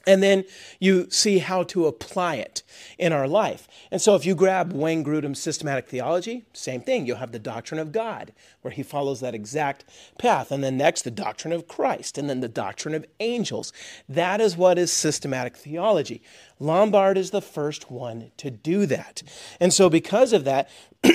and 0.07 0.23
then 0.23 0.45
you 0.79 1.11
see 1.11 1.39
how 1.39 1.63
to 1.65 1.87
apply 1.87 2.37
it 2.37 2.63
in 2.99 3.13
our 3.13 3.29
life. 3.29 3.69
And 3.91 4.01
so 4.01 4.15
if 4.15 4.25
you 4.25 4.35
grab 4.35 4.73
Wayne 4.73 5.05
Grudem's 5.05 5.41
systematic 5.41 5.89
theology, 5.89 6.45
same 6.55 6.81
thing. 6.81 7.07
You'll 7.07 7.19
have 7.19 7.33
the 7.33 7.39
doctrine 7.39 7.79
of 7.79 7.93
God, 7.93 8.33
where 8.63 8.73
he 8.73 8.83
follows 8.83 9.21
that 9.21 9.35
exact 9.35 9.85
path. 10.19 10.51
And 10.51 10.65
then 10.65 10.79
next, 10.79 11.03
the 11.03 11.11
doctrine 11.11 11.53
of 11.53 11.69
Christ, 11.69 12.17
and 12.17 12.31
then 12.31 12.41
the 12.41 12.49
doctrine 12.49 12.95
of 12.95 13.05
angels. 13.21 13.75
That 14.09 14.41
is 14.41 14.57
what 14.57 14.79
is 14.79 14.91
systematic 14.91 15.57
theology. 15.57 16.23
Lombard 16.59 17.19
is 17.19 17.31
the 17.31 17.43
first 17.43 17.91
one 17.91 18.33
to 18.39 18.51
do 18.51 18.87
that. 18.87 19.23
And 19.61 19.73
so 19.73 19.91
because 19.91 20.33
of 20.33 20.45
that, 20.45 20.71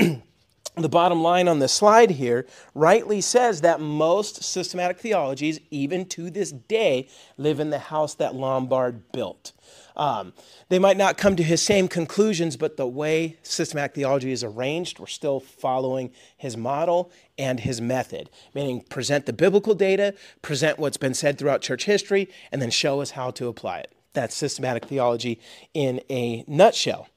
the 0.84 0.89
bottom 0.89 1.22
line 1.22 1.48
on 1.48 1.60
the 1.60 1.67
slide 1.67 2.12
here 2.12 2.46
rightly 2.74 3.22
says 3.22 3.62
that 3.62 3.79
most 3.79 4.44
systematic 4.44 5.00
theologies, 5.00 5.60
even 5.72 6.05
to 6.08 6.29
this 6.29 6.51
day, 6.51 7.08
live 7.38 7.60
in 7.60 7.70
the 7.70 7.79
house 7.79 8.13
that 8.15 8.36
Lombard 8.36 9.12
built. 9.12 9.53
Um, 9.96 10.34
they 10.70 10.79
might 10.79 10.98
not 10.98 11.17
come 11.17 11.36
to 11.36 11.44
his 11.44 11.62
same 11.62 11.88
conclusions, 11.88 12.58
but 12.58 12.75
the 12.75 12.88
way 12.88 13.38
systematic 13.44 13.96
theology 13.96 14.32
is 14.32 14.44
arranged, 14.44 15.00
we're 15.00 15.08
still 15.08 15.39
following 15.39 16.12
his 16.36 16.58
model 16.58 17.12
and 17.38 17.62
his 17.62 17.79
method, 17.79 18.29
meaning 18.53 18.82
present 18.82 19.25
the 19.25 19.34
biblical 19.34 19.74
data, 19.74 20.13
present 20.41 20.79
what's 20.79 20.98
been 20.98 21.13
said 21.13 21.38
throughout 21.38 21.62
church 21.62 21.86
history, 21.86 22.29
and 22.51 22.62
then 22.62 22.70
show 22.70 23.01
us 23.01 23.12
how 23.12 23.32
to 23.32 23.48
apply 23.48 23.79
it. 23.79 23.94
That's 24.13 24.36
systematic 24.36 24.86
theology 24.86 25.39
in 25.74 26.01
a 26.10 26.44
nutshell. 26.48 27.08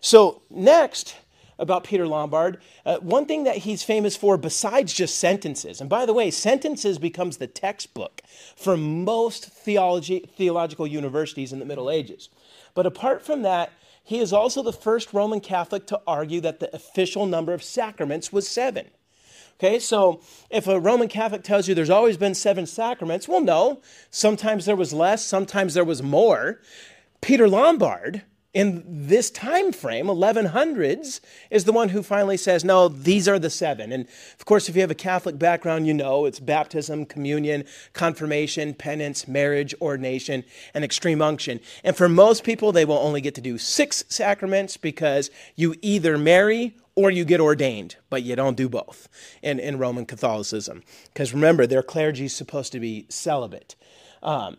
So, 0.00 0.42
next, 0.50 1.16
about 1.58 1.84
Peter 1.84 2.06
Lombard. 2.06 2.58
Uh, 2.84 2.98
one 2.98 3.26
thing 3.26 3.44
that 3.44 3.58
he's 3.58 3.82
famous 3.82 4.16
for, 4.16 4.36
besides 4.36 4.92
just 4.92 5.18
sentences, 5.18 5.80
and 5.80 5.88
by 5.88 6.06
the 6.06 6.12
way, 6.12 6.30
sentences 6.30 6.98
becomes 6.98 7.36
the 7.36 7.46
textbook 7.46 8.22
for 8.54 8.76
most 8.76 9.46
theology, 9.46 10.28
theological 10.36 10.86
universities 10.86 11.52
in 11.52 11.58
the 11.58 11.64
Middle 11.64 11.90
Ages. 11.90 12.28
But 12.74 12.86
apart 12.86 13.22
from 13.22 13.42
that, 13.42 13.72
he 14.04 14.20
is 14.20 14.32
also 14.32 14.62
the 14.62 14.72
first 14.72 15.12
Roman 15.12 15.40
Catholic 15.40 15.86
to 15.88 16.00
argue 16.06 16.40
that 16.42 16.60
the 16.60 16.74
official 16.74 17.26
number 17.26 17.52
of 17.52 17.62
sacraments 17.62 18.32
was 18.32 18.48
seven. 18.48 18.86
Okay, 19.58 19.78
so 19.78 20.20
if 20.50 20.66
a 20.66 20.78
Roman 20.78 21.08
Catholic 21.08 21.42
tells 21.42 21.66
you 21.66 21.74
there's 21.74 21.88
always 21.88 22.18
been 22.18 22.34
seven 22.34 22.66
sacraments, 22.66 23.26
well, 23.26 23.40
no. 23.40 23.80
Sometimes 24.10 24.66
there 24.66 24.76
was 24.76 24.92
less, 24.92 25.24
sometimes 25.24 25.72
there 25.72 25.84
was 25.84 26.02
more. 26.02 26.60
Peter 27.22 27.48
Lombard, 27.48 28.22
in 28.56 28.82
this 28.86 29.30
time 29.30 29.70
frame 29.70 30.06
1100s 30.06 31.20
is 31.50 31.64
the 31.64 31.72
one 31.72 31.90
who 31.90 32.02
finally 32.02 32.38
says 32.38 32.64
no 32.64 32.88
these 32.88 33.28
are 33.28 33.38
the 33.38 33.50
seven 33.50 33.92
and 33.92 34.08
of 34.38 34.46
course 34.46 34.66
if 34.66 34.74
you 34.74 34.80
have 34.80 34.90
a 34.90 34.94
catholic 34.94 35.38
background 35.38 35.86
you 35.86 35.92
know 35.92 36.24
it's 36.24 36.40
baptism 36.40 37.04
communion 37.04 37.62
confirmation 37.92 38.72
penance 38.72 39.28
marriage 39.28 39.74
ordination 39.82 40.42
and 40.72 40.84
extreme 40.84 41.20
unction 41.20 41.60
and 41.84 41.96
for 41.96 42.08
most 42.08 42.44
people 42.44 42.72
they 42.72 42.86
will 42.86 42.96
only 42.96 43.20
get 43.20 43.34
to 43.34 43.42
do 43.42 43.58
six 43.58 44.02
sacraments 44.08 44.78
because 44.78 45.30
you 45.54 45.74
either 45.82 46.16
marry 46.16 46.74
or 46.98 47.10
you 47.10 47.26
get 47.26 47.42
ordained, 47.42 47.94
but 48.08 48.22
you 48.22 48.34
don't 48.34 48.56
do 48.56 48.70
both 48.70 49.06
in, 49.42 49.60
in 49.60 49.78
Roman 49.78 50.06
Catholicism. 50.06 50.82
Because 51.12 51.34
remember, 51.34 51.66
their 51.66 51.82
clergy 51.82 52.24
is 52.24 52.34
supposed 52.34 52.72
to 52.72 52.80
be 52.80 53.04
celibate. 53.10 53.74
Um, 54.22 54.56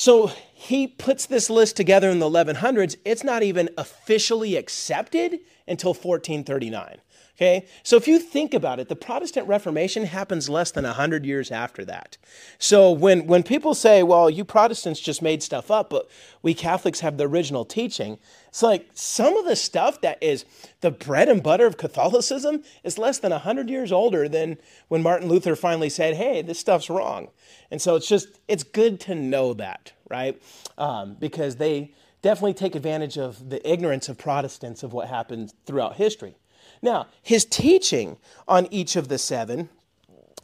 so 0.00 0.28
he 0.54 0.86
puts 0.86 1.26
this 1.26 1.50
list 1.50 1.76
together 1.76 2.08
in 2.08 2.20
the 2.20 2.30
1100s. 2.30 2.96
It's 3.04 3.22
not 3.22 3.42
even 3.42 3.68
officially 3.76 4.56
accepted 4.56 5.40
until 5.68 5.90
1439. 5.90 6.96
Okay, 7.40 7.64
so 7.82 7.96
if 7.96 8.06
you 8.06 8.18
think 8.18 8.52
about 8.52 8.80
it, 8.80 8.90
the 8.90 8.96
Protestant 8.96 9.48
Reformation 9.48 10.04
happens 10.04 10.50
less 10.50 10.70
than 10.72 10.84
100 10.84 11.24
years 11.24 11.50
after 11.50 11.86
that. 11.86 12.18
So 12.58 12.90
when, 12.90 13.26
when 13.26 13.44
people 13.44 13.72
say, 13.72 14.02
well, 14.02 14.28
you 14.28 14.44
Protestants 14.44 15.00
just 15.00 15.22
made 15.22 15.42
stuff 15.42 15.70
up, 15.70 15.88
but 15.88 16.06
we 16.42 16.52
Catholics 16.52 17.00
have 17.00 17.16
the 17.16 17.26
original 17.26 17.64
teaching, 17.64 18.18
it's 18.48 18.62
like 18.62 18.90
some 18.92 19.38
of 19.38 19.46
the 19.46 19.56
stuff 19.56 20.02
that 20.02 20.22
is 20.22 20.44
the 20.82 20.90
bread 20.90 21.30
and 21.30 21.42
butter 21.42 21.64
of 21.64 21.78
Catholicism 21.78 22.62
is 22.84 22.98
less 22.98 23.18
than 23.18 23.30
100 23.30 23.70
years 23.70 23.90
older 23.90 24.28
than 24.28 24.58
when 24.88 25.02
Martin 25.02 25.26
Luther 25.26 25.56
finally 25.56 25.88
said, 25.88 26.16
hey, 26.16 26.42
this 26.42 26.58
stuff's 26.58 26.90
wrong. 26.90 27.28
And 27.70 27.80
so 27.80 27.96
it's 27.96 28.06
just, 28.06 28.38
it's 28.48 28.64
good 28.64 29.00
to 29.00 29.14
know 29.14 29.54
that, 29.54 29.92
right? 30.10 30.38
Um, 30.76 31.16
because 31.18 31.56
they 31.56 31.94
definitely 32.20 32.52
take 32.52 32.74
advantage 32.74 33.16
of 33.16 33.48
the 33.48 33.66
ignorance 33.66 34.10
of 34.10 34.18
Protestants 34.18 34.82
of 34.82 34.92
what 34.92 35.08
happened 35.08 35.54
throughout 35.64 35.96
history. 35.96 36.34
Now, 36.82 37.08
his 37.22 37.44
teaching 37.44 38.16
on 38.48 38.66
each 38.70 38.96
of 38.96 39.08
the 39.08 39.18
seven 39.18 39.68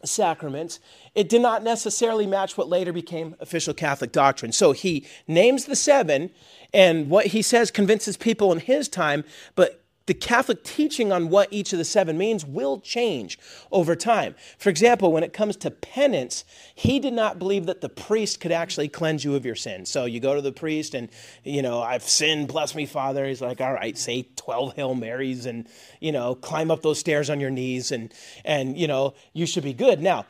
sacraments, 0.05 0.79
it 1.15 1.29
did 1.29 1.41
not 1.41 1.63
necessarily 1.63 2.27
match 2.27 2.57
what 2.57 2.69
later 2.69 2.93
became 2.93 3.35
official 3.41 3.75
Catholic 3.75 4.13
doctrine. 4.13 4.53
So 4.53 4.73
he 4.73 5.07
names 5.27 5.65
the 5.65 5.77
seven, 5.77 6.31
and 6.73 7.09
what 7.09 7.27
he 7.27 7.43
says 7.43 7.71
convinces 7.71 8.17
people 8.17 8.53
in 8.53 8.61
his 8.61 8.89
time, 8.89 9.25
but 9.55 9.83
the 10.07 10.15
Catholic 10.15 10.63
teaching 10.63 11.13
on 11.13 11.29
what 11.29 11.49
each 11.53 11.73
of 11.73 11.79
the 11.79 11.85
seven 11.85 12.17
means 12.17 12.45
will 12.45 12.81
change 12.81 13.39
over 13.73 13.97
time. 13.97 14.37
For 14.57 14.71
example, 14.71 15.13
when 15.13 15.25
it 15.25 15.33
comes 15.33 15.57
to 15.57 15.71
penance, 15.71 16.45
he 16.75 17.01
did 17.01 17.13
not 17.13 17.39
believe 17.39 17.67
that 17.67 17.81
the 17.81 17.89
priest 17.89 18.41
could 18.41 18.53
actually 18.53 18.89
cleanse 18.89 19.25
you 19.25 19.35
of 19.35 19.45
your 19.45 19.57
sins. 19.57 19.91
So 19.91 20.05
you 20.05 20.21
go 20.21 20.35
to 20.35 20.41
the 20.41 20.53
priest 20.53 20.95
and, 20.95 21.09
you 21.43 21.61
know, 21.61 21.83
I've 21.83 22.05
sinned, 22.05 22.49
bless 22.49 22.75
me, 22.75 22.87
Father. 22.87 23.27
He's 23.27 23.41
like, 23.41 23.61
all 23.61 23.73
right, 23.73 23.99
say 23.99 24.29
12 24.37 24.75
Hail 24.77 24.95
Marys 24.95 25.45
and, 25.47 25.69
you 26.01 26.13
know, 26.13 26.37
climb 26.37 26.71
up 26.71 26.83
those 26.83 27.01
stairs 27.01 27.29
on 27.29 27.41
your 27.41 27.51
knees 27.51 27.91
and, 27.91 28.13
and 28.45 28.79
you 28.79 28.87
know, 28.87 29.15
you 29.33 29.47
should 29.47 29.65
be 29.65 29.75
good. 29.75 30.01
Now, 30.01 30.25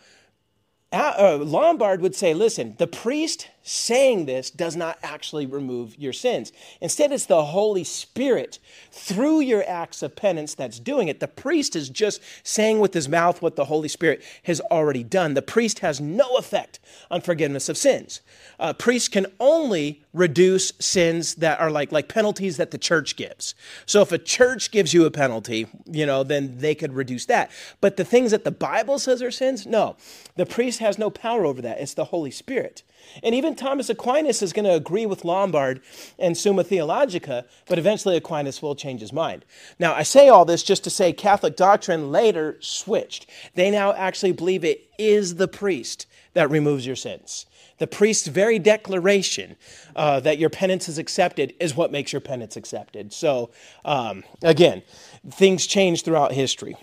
uh, 0.93 1.39
Lombard 1.43 2.01
would 2.01 2.15
say, 2.15 2.33
listen, 2.33 2.75
the 2.79 2.87
priest 2.87 3.49
saying 3.67 4.27
this 4.27 4.49
does 4.49 4.77
not 4.77 4.97
actually 5.03 5.45
remove 5.45 5.99
your 5.99 6.13
sins. 6.13 6.53
Instead, 6.81 7.11
it's 7.11 7.27
the 7.27 7.47
Holy 7.47 7.83
Spirit 7.83 8.61
through 8.93 9.41
your 9.41 9.69
acts 9.69 10.03
of 10.03 10.15
penance 10.15 10.55
that's 10.55 10.79
doing 10.79 11.09
it. 11.09 11.19
The 11.19 11.27
priest 11.27 11.75
is 11.75 11.91
just 11.91 12.23
saying 12.45 12.79
with 12.79 12.95
his 12.95 13.09
mouth 13.09 13.43
what 13.43 13.57
the 13.57 13.65
Holy 13.65 13.89
Spirit 13.89 14.23
has 14.45 14.61
already 14.61 15.03
done. 15.03 15.35
The 15.35 15.43
priest 15.43 15.81
has 15.81 16.01
no 16.01 16.37
effect 16.37 16.79
on 17.11 17.21
forgiveness 17.21 17.69
of 17.69 17.77
sins. 17.77 18.21
Uh, 18.61 18.73
priests 18.73 19.09
can 19.09 19.27
only 19.41 20.05
reduce 20.13 20.73
sins 20.79 21.35
that 21.35 21.59
are 21.59 21.71
like 21.71 21.91
like 21.91 22.09
penalties 22.09 22.59
that 22.59 22.71
the 22.71 22.79
church 22.79 23.17
gives. 23.17 23.57
So 23.85 24.01
if 24.01 24.13
a 24.13 24.19
church 24.19 24.71
gives 24.71 24.95
you 24.95 25.07
a 25.07 25.11
penalty, 25.11 25.67
you 25.87 26.07
know, 26.07 26.23
then 26.23 26.59
they 26.59 26.77
could 26.77 26.93
reduce 26.93 27.27
that. 27.27 27.51
But 27.81 27.97
the 27.97 28.05
things 28.05 28.31
that 28.31 28.45
the 28.45 28.53
Bible 28.53 29.01
says 29.01 29.23
are 29.23 29.33
sins, 29.33 29.67
no. 29.67 29.97
The 30.37 30.47
priest 30.47 30.79
has 30.79 30.99
no 30.99 31.11
power 31.11 31.45
over 31.45 31.61
that. 31.63 31.81
It's 31.81 31.95
the 31.95 32.05
Holy 32.07 32.31
Spirit. 32.31 32.85
And 33.23 33.35
even 33.35 33.56
Thomas 33.57 33.91
Aquinas 33.91 34.43
is 34.43 34.53
going 34.53 34.65
to 34.65 34.75
agree 34.75 35.07
with 35.07 35.25
Lombard 35.25 35.81
and 36.19 36.37
Summa 36.37 36.65
Theologica, 36.65 37.45
but 37.67 37.79
eventually 37.79 38.17
Aquinas 38.17 38.63
will 38.63 38.75
change 38.75 39.01
his 39.01 39.13
mind. 39.13 39.45
Now, 39.79 39.95
I 39.95 40.03
say 40.03 40.29
all 40.29 40.45
this 40.45 40.63
just 40.63 40.85
to 40.85 40.91
say 40.91 41.13
Catholic 41.13 41.57
doctrine 41.57 42.13
later 42.13 42.57
switched. 42.61 43.27
They 43.55 43.71
now 43.71 43.93
actually 43.93 44.33
believe 44.33 44.65
it 44.65 44.89
is 44.99 45.37
the 45.37 45.49
priest 45.49 46.07
that 46.35 46.51
removes 46.51 46.87
your 46.87 46.97
sins. 46.97 47.47
The 47.79 47.87
priest's 47.87 48.27
very 48.27 48.59
declaration 48.59 49.57
uh, 49.95 50.21
that 50.21 50.39
your 50.39 50.51
penance 50.51 50.89
is 50.89 50.99
accepted 50.99 51.55
is 51.61 51.75
what 51.75 51.93
makes 51.93 52.13
your 52.13 52.21
penance 52.21 52.57
accepted. 52.57 53.13
So, 53.13 53.51
um, 53.85 54.25
again, 54.43 54.83
things 55.31 55.67
change 55.67 56.03
throughout 56.03 56.33
history. 56.33 56.77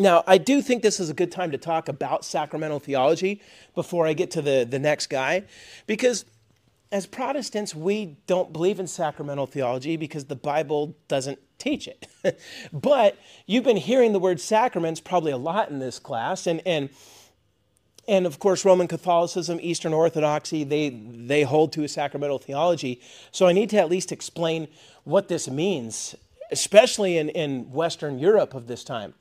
Now, 0.00 0.24
I 0.26 0.38
do 0.38 0.62
think 0.62 0.82
this 0.82 0.98
is 0.98 1.10
a 1.10 1.14
good 1.14 1.30
time 1.30 1.50
to 1.50 1.58
talk 1.58 1.86
about 1.86 2.24
sacramental 2.24 2.80
theology 2.80 3.42
before 3.74 4.06
I 4.06 4.14
get 4.14 4.30
to 4.30 4.40
the, 4.40 4.66
the 4.68 4.78
next 4.78 5.08
guy, 5.08 5.44
because 5.86 6.24
as 6.90 7.04
Protestants, 7.04 7.74
we 7.74 8.16
don't 8.26 8.50
believe 8.50 8.80
in 8.80 8.86
sacramental 8.86 9.44
theology 9.44 9.98
because 9.98 10.24
the 10.24 10.34
Bible 10.34 10.96
doesn't 11.08 11.38
teach 11.58 11.86
it. 11.86 12.06
but 12.72 13.18
you've 13.44 13.62
been 13.62 13.76
hearing 13.76 14.14
the 14.14 14.18
word 14.18 14.40
sacraments 14.40 15.00
probably 15.00 15.32
a 15.32 15.36
lot 15.36 15.68
in 15.68 15.80
this 15.80 15.98
class, 15.98 16.46
and, 16.46 16.62
and, 16.64 16.88
and 18.08 18.24
of 18.24 18.38
course, 18.38 18.64
Roman 18.64 18.88
Catholicism, 18.88 19.58
Eastern 19.60 19.92
Orthodoxy, 19.92 20.64
they, 20.64 20.88
they 20.88 21.42
hold 21.42 21.74
to 21.74 21.84
a 21.84 21.88
sacramental 21.88 22.38
theology. 22.38 23.02
So 23.32 23.46
I 23.46 23.52
need 23.52 23.68
to 23.68 23.76
at 23.76 23.90
least 23.90 24.12
explain 24.12 24.68
what 25.04 25.28
this 25.28 25.46
means, 25.46 26.14
especially 26.50 27.18
in, 27.18 27.28
in 27.28 27.70
Western 27.70 28.18
Europe 28.18 28.54
of 28.54 28.66
this 28.66 28.82
time. 28.82 29.12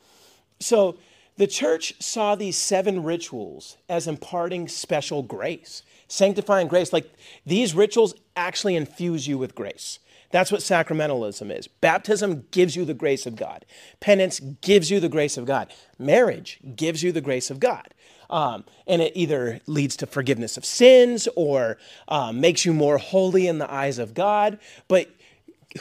So 0.60 0.98
the 1.38 1.48
church 1.48 1.94
saw 2.02 2.36
these 2.36 2.58
seven 2.58 3.04
rituals 3.04 3.78
as 3.88 4.08
imparting 4.08 4.68
special 4.68 5.24
grace, 5.24 5.84
sanctifying 6.08 6.68
grace. 6.68 6.92
Like 6.92 7.10
these 7.46 7.74
rituals 7.74 8.14
actually 8.36 8.76
infuse 8.76 9.28
you 9.28 9.38
with 9.38 9.56
grace. 9.56 10.00
That's 10.32 10.52
what 10.52 10.62
sacramentalism 10.62 11.58
is. 11.58 11.68
Baptism 11.68 12.46
gives 12.52 12.76
you 12.76 12.86
the 12.86 12.94
grace 12.94 13.26
of 13.26 13.36
God. 13.36 13.66
Penance 14.00 14.40
gives 14.40 14.92
you 14.92 15.00
the 15.00 15.10
grace 15.10 15.38
of 15.38 15.46
God. 15.46 15.74
Marriage 15.98 16.60
gives 16.76 17.02
you 17.02 17.12
the 17.12 17.22
grace 17.22 17.50
of 17.50 17.60
God. 17.60 17.94
Um, 18.30 18.66
and 18.86 19.02
it 19.02 19.14
either 19.16 19.60
leads 19.66 19.96
to 19.98 20.06
forgiveness 20.06 20.56
of 20.56 20.66
sins 20.66 21.28
or 21.36 21.78
um, 22.08 22.40
makes 22.40 22.64
you 22.64 22.74
more 22.74 23.00
holy 23.00 23.48
in 23.48 23.58
the 23.58 23.72
eyes 23.72 23.98
of 23.98 24.14
God. 24.14 24.60
But 24.88 25.10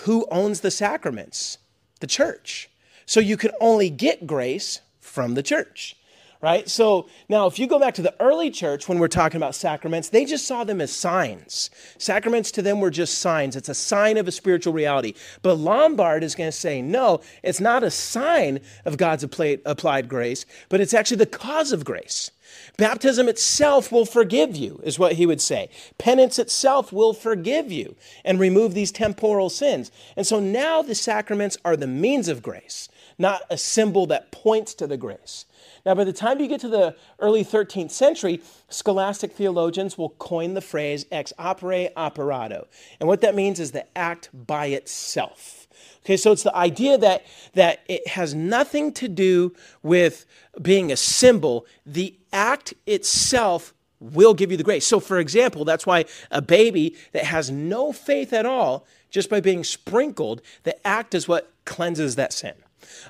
who 0.01 0.27
owns 0.31 0.61
the 0.61 0.71
sacraments? 0.71 1.59
The 2.01 2.07
church. 2.07 2.71
So 3.09 3.21
you 3.21 3.39
can 3.39 3.53
only 3.59 3.89
get 3.89 4.27
grace 4.27 4.83
from 5.01 5.33
the 5.33 5.43
church 5.43 5.97
right? 6.41 6.69
So 6.69 7.09
now, 7.29 7.47
if 7.47 7.59
you 7.59 7.67
go 7.67 7.79
back 7.79 7.95
to 7.95 8.03
the 8.03 8.15
early 8.21 8.51
church 8.51 8.89
when 8.89 8.99
we're 8.99 9.09
talking 9.09 9.39
about 9.39 9.55
sacraments, 9.55 10.09
they 10.09 10.25
just 10.25 10.47
saw 10.47 10.65
them 10.65 10.81
as 10.81 10.93
signs. 10.93 11.71
Sacraments 11.99 12.51
to 12.53 12.63
them 12.63 12.81
were 12.81 12.91
just 12.91 13.19
signs. 13.19 13.57
It's 13.57 13.69
a 13.69 13.75
sign 13.75 14.17
of 14.17 14.29
a 14.29 14.33
spiritual 14.33 14.73
reality. 14.73 15.15
But 15.43 15.57
Lombard 15.57 16.23
is 16.23 16.35
going 16.35 16.49
to 16.49 16.57
say, 16.57 16.81
no, 16.81 17.21
it's 17.43 17.61
not 17.61 17.83
a 17.83 17.91
sign 17.91 18.61
of 18.85 18.97
God's 18.97 19.25
applied 19.25 20.09
grace, 20.09 20.47
but 20.69 20.81
it's 20.81 20.95
actually 20.95 21.17
the 21.17 21.27
cause 21.27 21.73
of 21.73 21.85
grace. 21.85 22.31
Baptism 22.77 23.29
itself 23.29 23.91
will 23.91 24.07
forgive 24.07 24.57
you, 24.57 24.81
is 24.85 24.99
what 24.99 25.15
he 25.15 25.27
would 25.27 25.41
say. 25.41 25.69
Penance 25.99 26.39
itself 26.39 26.93
will 26.93 27.13
forgive 27.13 27.71
you 27.73 27.97
and 28.25 28.39
remove 28.39 28.75
these 28.75 28.93
temporal 28.93 29.51
sins. 29.51 29.91
And 30.17 30.27
so 30.27 30.39
now 30.39 30.83
the 30.83 30.95
sacraments 30.95 31.59
are 31.65 31.77
the 31.77 31.87
means 31.87 32.29
of 32.29 32.43
grace 32.43 32.89
not 33.19 33.43
a 33.51 33.59
symbol 33.59 34.07
that 34.07 34.31
points 34.31 34.75
to 34.75 34.87
the 34.87 34.97
grace. 34.97 35.45
Now, 35.85 35.95
by 35.95 36.05
the 36.05 36.13
time 36.13 36.41
you 36.41 36.49
get 36.49 36.61
to 36.61 36.69
the 36.69 36.95
early 37.19 37.45
13th 37.45 37.91
century, 37.91 38.41
scholastic 38.69 39.33
theologians 39.33 39.99
will 39.99 40.11
coin 40.11 40.55
the 40.55 40.61
phrase 40.61 41.07
ex 41.11 41.33
opere 41.39 41.91
operato. 41.97 42.67
And 43.01 43.09
what 43.09 43.21
that 43.23 43.35
means 43.35 43.59
is 43.59 43.73
the 43.73 43.87
act 43.97 44.31
by 44.33 44.67
itself. 44.67 45.67
Okay, 46.05 46.17
so 46.17 46.33
it's 46.33 46.43
the 46.43 46.55
idea 46.57 46.97
that, 46.99 47.25
that 47.55 47.81
it 47.89 48.07
has 48.09 48.35
nothing 48.35 48.93
to 48.95 49.09
do 49.09 49.55
with 49.83 50.25
being 50.61 50.91
a 50.91 50.97
symbol. 50.97 51.67
The 51.85 52.17
act 52.33 52.75
itself 52.87 53.75
will 54.01 54.35
give 54.35 54.51
you 54.51 54.57
the 54.57 54.65
grace. 54.65 54.87
So, 54.87 55.01
for 55.01 55.19
example, 55.19 55.65
that's 55.65 55.87
why 55.87 56.05
a 56.31 56.41
baby 56.41 56.97
that 57.13 57.25
has 57.25 57.51
no 57.51 57.93
faith 57.93 58.33
at 58.33 58.47
all, 58.47 58.87
just 59.11 59.29
by 59.29 59.41
being 59.41 59.65
sprinkled, 59.65 60.41
the 60.63 60.87
act 60.87 61.15
is 61.15 61.27
what 61.27 61.53
cleanses 61.65 62.17
that 62.17 62.33
sin. 62.33 62.55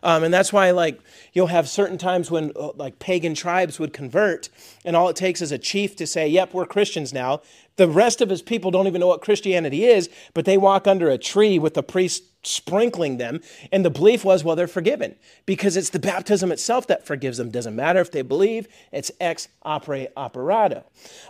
Um, 0.03 0.25
and 0.25 0.33
that's 0.33 0.53
why, 0.53 0.71
like, 0.71 1.01
you'll 1.33 1.49
have 1.49 1.69
certain 1.69 1.99
times 1.99 2.31
when, 2.31 2.53
uh, 2.57 2.73
like, 2.73 2.99
pagan 2.99 3.35
tribes 3.35 3.79
would 3.79 3.93
convert, 3.93 4.49
and 4.85 4.95
all 4.97 5.09
it 5.09 5.17
takes 5.17 5.43
is 5.43 5.53
a 5.53 5.59
chief 5.59 5.97
to 5.97 6.07
say, 6.07 6.29
Yep, 6.29 6.55
we're 6.55 6.67
Christians 6.67 7.13
now. 7.13 7.43
The 7.77 7.89
rest 7.89 8.21
of 8.21 8.29
his 8.29 8.43
people 8.43 8.71
don't 8.71 8.87
even 8.87 9.01
know 9.01 9.07
what 9.07 9.23
Christianity 9.23 9.85
is, 9.85 10.11
but 10.35 10.45
they 10.45 10.59
walk 10.59 10.87
under 10.87 11.09
a 11.09 11.19
tree 11.19 11.59
with 11.59 11.75
the 11.75 11.83
priest 11.83 12.38
sprinkling 12.43 13.19
them. 13.19 13.41
And 13.73 13.85
the 13.85 13.91
belief 13.91 14.25
was, 14.25 14.45
well, 14.45 14.57
they're 14.57 14.67
forgiven 14.67 15.17
because 15.47 15.77
it's 15.77 15.91
the 15.91 15.99
baptism 15.99 16.53
itself 16.53 16.87
that 16.87 17.07
forgives 17.07 17.39
them. 17.39 17.51
Doesn't 17.51 17.77
matter 17.77 18.01
if 18.01 18.11
they 18.11 18.23
believe, 18.23 18.69
it's 18.93 19.11
ex 19.21 19.49
opere 19.65 20.09
operato. 20.17 20.85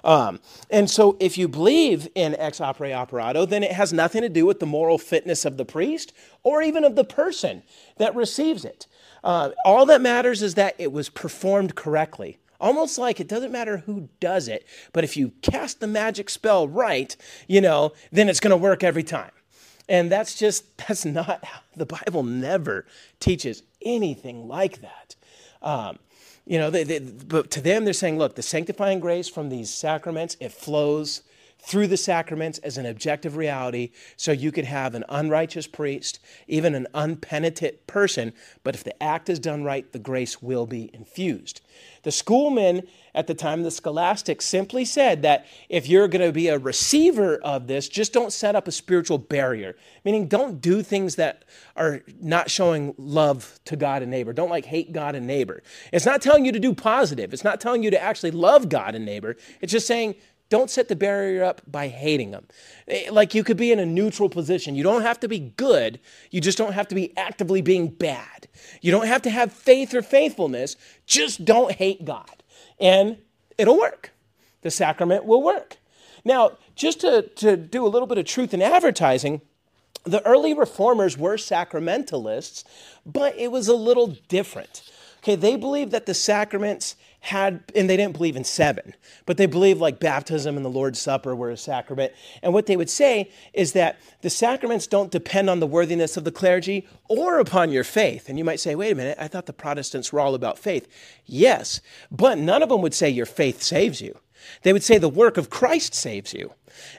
Um, 0.05 0.40
and 0.71 0.90
so 0.90 1.16
if 1.21 1.38
you 1.38 1.49
believe 1.49 2.09
in 2.14 2.35
ex 2.37 2.61
opere 2.61 2.94
operato, 2.94 3.47
then 3.47 3.62
it 3.62 3.73
has 3.73 3.92
nothing 3.92 4.23
to 4.23 4.29
do 4.29 4.47
with 4.47 4.61
the 4.61 4.66
moral 4.66 4.99
fitness 4.99 5.44
of 5.44 5.57
the 5.57 5.64
priest 5.64 6.12
or 6.42 6.62
even 6.62 6.85
of 6.85 6.97
the 6.97 7.05
person 7.05 7.62
that 7.97 8.14
receives 8.14 8.64
it. 8.64 8.87
Uh, 9.25 9.51
all 9.64 9.87
that 9.87 10.01
matters 10.01 10.42
is 10.42 10.55
that 10.55 10.75
it 10.79 10.92
was 10.92 11.09
performed 11.09 11.75
correctly. 11.75 12.38
Almost 12.61 12.99
like 12.99 13.21
it 13.21 13.29
doesn't 13.29 13.53
matter 13.53 13.79
who 13.79 14.09
does 14.18 14.49
it, 14.49 14.66
but 14.92 15.05
if 15.05 15.16
you 15.16 15.33
cast 15.42 15.79
the 15.79 15.87
magic 15.87 16.29
spell 16.29 16.66
right, 16.66 17.16
you 17.47 17.61
know, 17.61 17.92
then 18.11 18.29
it's 18.29 18.40
going 18.40 18.51
to 18.51 18.57
work 18.57 18.83
every 18.83 19.05
time. 19.05 19.31
And 19.88 20.11
that's 20.12 20.35
just, 20.35 20.77
that's 20.88 21.05
not, 21.05 21.44
how 21.44 21.61
the 21.77 21.87
Bible 21.87 22.22
never 22.22 22.87
teaches 23.20 23.62
anything 23.83 24.48
like 24.48 24.81
that. 24.83 25.16
Um, 25.62 25.98
you 26.46 26.59
know, 26.59 26.70
they, 26.70 26.85
they, 26.85 26.98
but 27.01 27.51
to 27.53 27.61
them, 27.61 27.85
they're 27.85 27.92
saying, 27.92 28.18
look, 28.18 28.35
the 28.35 28.42
sanctifying 28.42 29.01
grace 29.01 29.29
from 29.29 29.51
these 29.51 29.72
sacraments, 29.72 30.37
it 30.40 30.51
flows 30.53 31.22
through 31.68 31.87
the 31.87 31.98
sacraments 31.98 32.57
as 32.61 32.78
an 32.78 32.87
objective 32.87 33.37
reality 33.37 33.90
so 34.16 34.33
you 34.33 34.50
could 34.50 34.64
have 34.64 34.94
an 34.94 35.04
unrighteous 35.11 35.66
priest, 35.66 36.18
even 36.46 36.74
an 36.74 36.87
unpenitent 36.94 37.87
person, 37.87 38.33
but 38.64 38.74
if 38.74 38.83
the 38.83 39.02
act 39.02 39.28
is 39.28 39.38
done 39.38 39.62
right, 39.62 39.92
the 39.92 39.98
grace 39.98 40.40
will 40.40 40.64
be 40.64 40.88
infused. 40.94 41.61
The 42.04 42.11
schoolmen 42.11 42.88
at 43.14 43.26
the 43.26 43.35
time, 43.35 43.64
the 43.64 43.70
scholastics, 43.70 44.46
simply 44.46 44.87
said 44.87 45.20
that 45.20 45.44
if 45.68 45.87
you're 45.87 46.09
going 46.09 46.24
to 46.24 46.33
be 46.33 46.48
a 46.48 46.59
receiver 46.59 47.37
of 47.37 47.66
this, 47.66 47.87
just 47.87 48.14
don't 48.14 48.33
set 48.33 48.57
up 48.57 48.66
a 48.66 48.72
spiritual 48.72 49.18
barrier. 49.18 49.76
Meaning, 50.07 50.26
don't 50.26 50.62
do 50.62 50.83
things 50.83 51.16
that 51.16 51.44
are 51.76 52.00
not 52.18 52.50
showing 52.50 52.94
love 52.96 53.61
to 53.66 53.76
God 53.76 54.00
and 54.00 54.11
neighbor. 54.11 54.33
Don't 54.33 54.48
like 54.48 54.64
hate 54.64 54.92
God 54.92 55.14
and 55.14 55.26
neighbor. 55.26 55.62
It's 55.92 56.07
not 56.07 56.22
telling 56.22 56.46
you 56.46 56.52
to 56.52 56.59
do 56.59 56.72
positive, 56.72 57.35
it's 57.35 57.44
not 57.44 57.61
telling 57.61 57.83
you 57.83 57.90
to 57.90 58.02
actually 58.02 58.31
love 58.31 58.70
God 58.70 58.94
and 58.94 59.04
neighbor. 59.04 59.37
It's 59.61 59.72
just 59.72 59.87
saying, 59.87 60.14
don't 60.50 60.70
set 60.70 60.88
the 60.88 60.96
barrier 60.96 61.44
up 61.44 61.61
by 61.66 61.88
hating 61.88 62.30
them. 62.30 62.46
Eh, 62.87 63.08
like 63.11 63.34
you 63.34 63.44
could 63.44 63.56
be 63.56 63.70
in 63.70 63.78
a 63.78 63.87
neutral 63.87 64.28
position. 64.28 64.74
You 64.74 64.82
don't 64.82 65.02
have 65.02 65.20
to 65.20 65.28
be 65.28 65.38
good. 65.38 66.00
You 66.30 66.40
just 66.40 66.56
don't 66.56 66.72
have 66.72 66.88
to 66.88 66.94
be 66.94 67.16
actively 67.16 67.61
being 67.61 67.88
bad. 67.88 68.48
You 68.80 68.90
don't 68.90 69.06
have 69.06 69.22
to 69.22 69.30
have 69.30 69.52
faith 69.52 69.94
or 69.94 70.02
faithfulness. 70.02 70.76
Just 71.06 71.44
don't 71.44 71.72
hate 71.72 72.04
God. 72.04 72.42
And 72.80 73.18
it'll 73.58 73.78
work. 73.78 74.12
The 74.62 74.70
sacrament 74.70 75.24
will 75.24 75.42
work. 75.42 75.76
Now, 76.24 76.52
just 76.74 77.00
to, 77.00 77.22
to 77.37 77.56
do 77.56 77.87
a 77.87 77.88
little 77.88 78.08
bit 78.08 78.18
of 78.18 78.24
truth 78.24 78.54
in 78.54 78.62
advertising, 78.62 79.42
the 80.04 80.24
early 80.24 80.54
reformers 80.54 81.18
were 81.18 81.37
sacramentalists, 81.37 82.64
but 83.04 83.37
it 83.37 83.52
was 83.52 83.68
a 83.68 83.74
little 83.74 84.16
different. 84.28 84.82
Okay, 85.18 85.34
they 85.34 85.56
believed 85.56 85.92
that 85.92 86.06
the 86.06 86.14
sacraments 86.14 86.96
had, 87.20 87.62
and 87.74 87.90
they 87.90 87.96
didn't 87.96 88.16
believe 88.16 88.37
in 88.37 88.44
seven, 88.44 88.94
but 89.26 89.37
they 89.37 89.46
believed 89.46 89.81
like 89.81 89.98
baptism 89.98 90.57
and 90.57 90.64
the 90.64 90.70
Lord's 90.70 91.00
Supper 91.00 91.35
were 91.35 91.50
a 91.50 91.57
sacrament. 91.57 92.12
And 92.42 92.52
what 92.52 92.66
they 92.66 92.76
would 92.76 92.90
say 92.90 93.31
is 93.52 93.72
that 93.72 93.98
the 94.22 94.31
sacraments 94.31 94.87
don't 94.87 95.11
depend 95.11 95.50
on 95.50 95.61
the 95.61 95.66
worthiness 95.66 96.16
of 96.16 96.24
the 96.24 96.33
clergy 96.33 96.87
or 97.09 97.38
upon 97.38 97.72
your 97.72 97.85
faith. 97.85 98.28
And 98.28 98.38
you 98.38 98.44
might 98.44 98.61
say, 98.61 98.74
wait 98.74 98.92
a 98.92 98.94
minute, 98.94 99.18
I 99.20 99.28
thought 99.28 99.46
the 99.46 99.52
Protestants 99.52 100.12
were 100.12 100.20
all 100.20 100.35
about 100.35 100.59
faith. 100.59 100.88
Yes, 101.26 101.81
but 102.11 102.38
none 102.38 102.62
of 102.62 102.68
them 102.68 102.83
would 102.83 102.94
say 102.94 103.09
your 103.09 103.26
faith 103.26 103.62
saves 103.62 104.00
you. 104.00 104.18
They 104.62 104.72
would 104.72 104.85
say 104.85 104.98
the 104.98 105.09
work 105.09 105.37
of 105.37 105.50
Christ 105.50 105.94
saves 105.94 106.33
you. 106.33 106.52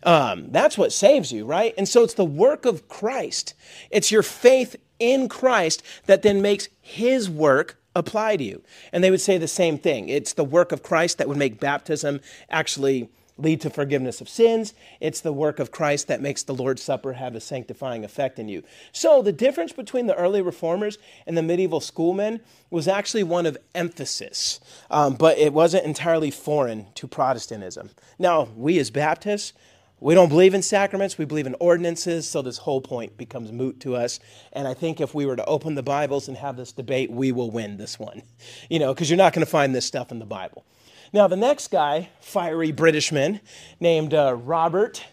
Um, 0.04 0.52
that's 0.52 0.78
what 0.78 0.92
saves 0.92 1.32
you, 1.32 1.46
right? 1.46 1.74
And 1.78 1.88
so 1.88 2.04
it's 2.04 2.14
the 2.14 2.26
work 2.26 2.66
of 2.66 2.90
Christ. 2.90 3.54
It's 3.90 4.12
your 4.12 4.24
faith 4.24 4.76
in 5.00 5.30
Christ 5.30 5.82
that 6.06 6.22
then 6.22 6.42
makes 6.42 6.68
his 6.82 7.30
work 7.30 7.82
apply 8.00 8.38
to 8.38 8.44
you. 8.44 8.64
And 8.92 9.04
they 9.04 9.12
would 9.12 9.22
say 9.22 9.38
the 9.38 9.48
same 9.48 9.78
thing. 9.78 10.10
It's 10.10 10.34
the 10.34 10.44
work 10.44 10.72
of 10.72 10.82
Christ 10.82 11.18
that 11.20 11.28
would 11.28 11.38
make 11.38 11.60
baptism 11.60 12.22
actually 12.50 13.10
lead 13.40 13.62
to 13.62 13.70
forgiveness 13.70 14.22
of 14.22 14.30
sins. 14.30 14.74
It's 15.00 15.22
the 15.22 15.34
work 15.34 15.60
of 15.60 15.72
Christ 15.72 16.08
that 16.08 16.22
makes 16.22 16.44
the 16.44 16.54
Lord's 16.54 16.84
Supper 16.84 17.14
have 17.14 17.36
a 17.36 17.40
sanctifying 17.40 18.04
effect 18.04 18.38
in 18.38 18.50
you. 18.50 18.64
So 18.92 19.22
the 19.22 19.32
difference 19.32 19.72
between 19.72 20.08
the 20.08 20.16
early 20.16 20.42
reformers 20.42 20.98
and 21.26 21.38
the 21.38 21.44
medieval 21.44 21.80
schoolmen 21.80 22.42
was 22.70 22.88
actually 22.88 23.24
one 23.24 23.46
of 23.46 23.58
emphasis, 23.74 24.60
um, 24.92 25.16
but 25.16 25.38
it 25.38 25.54
wasn't 25.54 25.86
entirely 25.86 26.32
foreign 26.32 26.88
to 26.96 27.08
Protestantism. 27.08 27.92
Now, 28.18 28.50
we 28.56 28.78
as 28.80 28.92
Baptists, 28.92 29.54
we 30.00 30.14
don't 30.14 30.30
believe 30.30 30.54
in 30.54 30.62
sacraments, 30.62 31.18
we 31.18 31.26
believe 31.26 31.48
in 31.48 31.56
ordinances, 31.60 32.28
so 32.28 32.42
this 32.42 32.60
whole 32.60 32.82
point 32.82 33.18
becomes 33.18 33.52
moot 33.52 33.80
to 33.82 33.96
us. 33.96 34.20
And 34.54 34.68
I 34.68 34.74
think 34.74 35.02
if 35.02 35.14
we 35.14 35.26
were 35.26 35.36
to 35.36 35.46
open 35.46 35.76
the 35.76 35.84
Bibles 35.84 36.28
and 36.28 36.38
have 36.38 36.56
this 36.56 36.72
debate, 36.72 37.12
we 37.12 37.32
will 37.32 37.52
win 37.52 37.78
this 37.78 38.00
one. 38.00 38.24
You 38.70 38.80
know, 38.80 38.94
because 38.94 39.10
you're 39.10 39.18
not 39.18 39.34
going 39.34 39.46
to 39.46 39.50
find 39.50 39.74
this 39.74 39.86
stuff 39.86 40.12
in 40.12 40.20
the 40.20 40.26
Bible. 40.26 40.64
Now, 41.12 41.28
the 41.28 41.36
next 41.36 41.70
guy, 41.70 42.10
fiery 42.20 42.72
Britishman 42.72 43.40
named 43.80 44.14
uh, 44.14 44.36
Robert, 44.36 45.04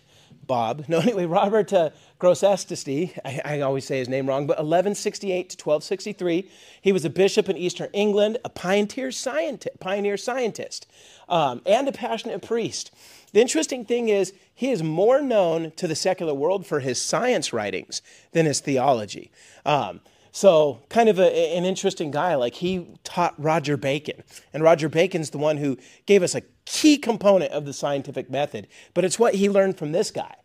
Bob, 0.46 0.84
no, 0.88 1.00
anyway, 1.00 1.26
Robert 1.26 1.72
uh, 1.72 1.90
I, 2.22 3.40
I, 3.44 3.60
always 3.60 3.84
say 3.84 3.98
his 3.98 4.08
name 4.08 4.26
wrong, 4.26 4.46
but 4.46 4.56
1168 4.56 5.50
to 5.50 5.56
1263. 5.56 6.50
He 6.80 6.92
was 6.92 7.04
a 7.04 7.10
bishop 7.10 7.48
in 7.48 7.56
Eastern 7.56 7.88
England, 7.92 8.38
a 8.44 8.48
pioneer, 8.48 9.10
scientist, 9.10 9.78
pioneer 9.80 10.16
scientist, 10.16 10.86
um, 11.28 11.60
and 11.66 11.88
a 11.88 11.92
passionate 11.92 12.42
priest. 12.42 12.90
The 13.36 13.42
interesting 13.42 13.84
thing 13.84 14.08
is, 14.08 14.32
he 14.54 14.70
is 14.70 14.82
more 14.82 15.20
known 15.20 15.72
to 15.72 15.86
the 15.86 15.94
secular 15.94 16.32
world 16.32 16.66
for 16.66 16.80
his 16.80 16.98
science 16.98 17.52
writings 17.52 18.00
than 18.32 18.46
his 18.46 18.60
theology. 18.60 19.30
Um, 19.66 20.00
so, 20.32 20.80
kind 20.88 21.10
of 21.10 21.18
a, 21.18 21.54
an 21.54 21.66
interesting 21.66 22.10
guy. 22.10 22.34
Like, 22.36 22.54
he 22.54 22.98
taught 23.04 23.34
Roger 23.36 23.76
Bacon. 23.76 24.22
And 24.54 24.62
Roger 24.62 24.88
Bacon's 24.88 25.28
the 25.28 25.36
one 25.36 25.58
who 25.58 25.76
gave 26.06 26.22
us 26.22 26.34
a 26.34 26.44
key 26.64 26.96
component 26.96 27.52
of 27.52 27.66
the 27.66 27.74
scientific 27.74 28.30
method. 28.30 28.68
But 28.94 29.04
it's 29.04 29.18
what 29.18 29.34
he 29.34 29.50
learned 29.50 29.76
from 29.76 29.92
this 29.92 30.10
guy. 30.10 30.36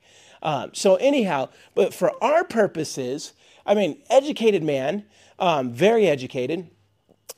Um, 0.43 0.71
so, 0.73 0.95
anyhow, 0.95 1.47
but 1.73 1.93
for 1.93 2.21
our 2.21 2.43
purposes, 2.43 3.31
I 3.65 3.73
mean, 3.73 4.01
educated 4.09 4.63
man, 4.63 5.05
um, 5.39 5.71
very 5.71 6.07
educated. 6.07 6.69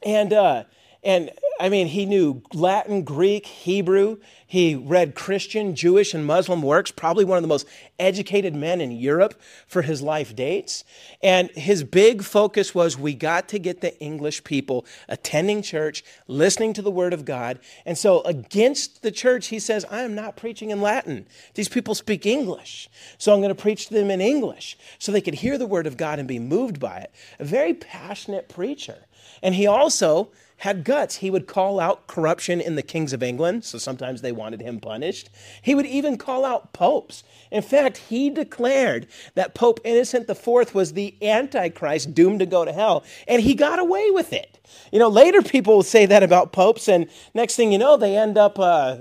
And, 0.01 0.33
uh, 0.33 0.63
and 1.03 1.29
I 1.59 1.69
mean, 1.69 1.87
he 1.87 2.05
knew 2.05 2.41
Latin, 2.53 3.03
Greek, 3.03 3.45
Hebrew. 3.45 4.17
He 4.45 4.75
read 4.75 5.15
Christian, 5.15 5.75
Jewish, 5.75 6.13
and 6.13 6.25
Muslim 6.25 6.61
works, 6.61 6.91
probably 6.91 7.25
one 7.25 7.37
of 7.37 7.43
the 7.43 7.47
most 7.47 7.67
educated 7.99 8.55
men 8.55 8.81
in 8.81 8.91
Europe 8.91 9.39
for 9.67 9.81
his 9.83 10.01
life 10.01 10.35
dates. 10.35 10.83
And 11.21 11.49
his 11.51 11.83
big 11.83 12.23
focus 12.23 12.73
was 12.73 12.97
we 12.97 13.13
got 13.13 13.47
to 13.49 13.59
get 13.59 13.81
the 13.81 13.97
English 13.99 14.43
people 14.43 14.85
attending 15.07 15.61
church, 15.61 16.03
listening 16.27 16.73
to 16.73 16.81
the 16.81 16.91
Word 16.91 17.13
of 17.13 17.25
God. 17.25 17.59
And 17.85 17.97
so, 17.97 18.21
against 18.23 19.01
the 19.01 19.11
church, 19.11 19.47
he 19.47 19.59
says, 19.59 19.85
I 19.89 20.01
am 20.01 20.15
not 20.15 20.35
preaching 20.35 20.71
in 20.71 20.81
Latin. 20.81 21.25
These 21.53 21.69
people 21.69 21.95
speak 21.95 22.25
English. 22.25 22.89
So, 23.17 23.33
I'm 23.33 23.41
going 23.41 23.55
to 23.55 23.61
preach 23.61 23.87
to 23.87 23.93
them 23.93 24.11
in 24.11 24.21
English 24.21 24.77
so 24.99 25.11
they 25.11 25.21
could 25.21 25.35
hear 25.35 25.57
the 25.57 25.67
Word 25.67 25.87
of 25.87 25.97
God 25.97 26.19
and 26.19 26.27
be 26.27 26.39
moved 26.39 26.79
by 26.79 26.97
it. 26.97 27.11
A 27.39 27.45
very 27.45 27.73
passionate 27.73 28.49
preacher. 28.49 29.05
And 29.41 29.55
he 29.55 29.67
also 29.67 30.29
had 30.63 30.85
guts. 30.85 31.17
He 31.17 31.29
would 31.29 31.45
call 31.45 31.77
out 31.77 32.07
corruption 32.07 32.61
in 32.61 32.75
the 32.75 32.81
kings 32.81 33.11
of 33.11 33.21
England, 33.21 33.65
so 33.65 33.77
sometimes 33.77 34.21
they 34.21 34.31
wanted 34.31 34.61
him 34.61 34.79
punished. 34.79 35.29
He 35.61 35.75
would 35.75 35.85
even 35.85 36.17
call 36.17 36.45
out 36.45 36.71
popes. 36.71 37.25
In 37.51 37.61
fact, 37.61 37.97
he 37.97 38.29
declared 38.29 39.07
that 39.35 39.55
Pope 39.55 39.81
Innocent 39.83 40.29
IV 40.29 40.73
was 40.73 40.93
the 40.93 41.15
Antichrist 41.21 42.15
doomed 42.15 42.39
to 42.39 42.45
go 42.45 42.63
to 42.63 42.71
hell, 42.71 43.03
and 43.27 43.41
he 43.41 43.55
got 43.55 43.77
away 43.77 44.09
with 44.09 44.31
it. 44.31 44.53
You 44.91 44.99
know, 44.99 45.09
later 45.09 45.41
people 45.41 45.75
will 45.75 45.83
say 45.83 46.05
that 46.05 46.23
about 46.23 46.53
popes, 46.53 46.87
and 46.87 47.07
next 47.33 47.55
thing 47.55 47.71
you 47.71 47.77
know, 47.77 47.97
they 47.97 48.15
end 48.17 48.37
up, 48.37 48.57
uh, 48.57 48.97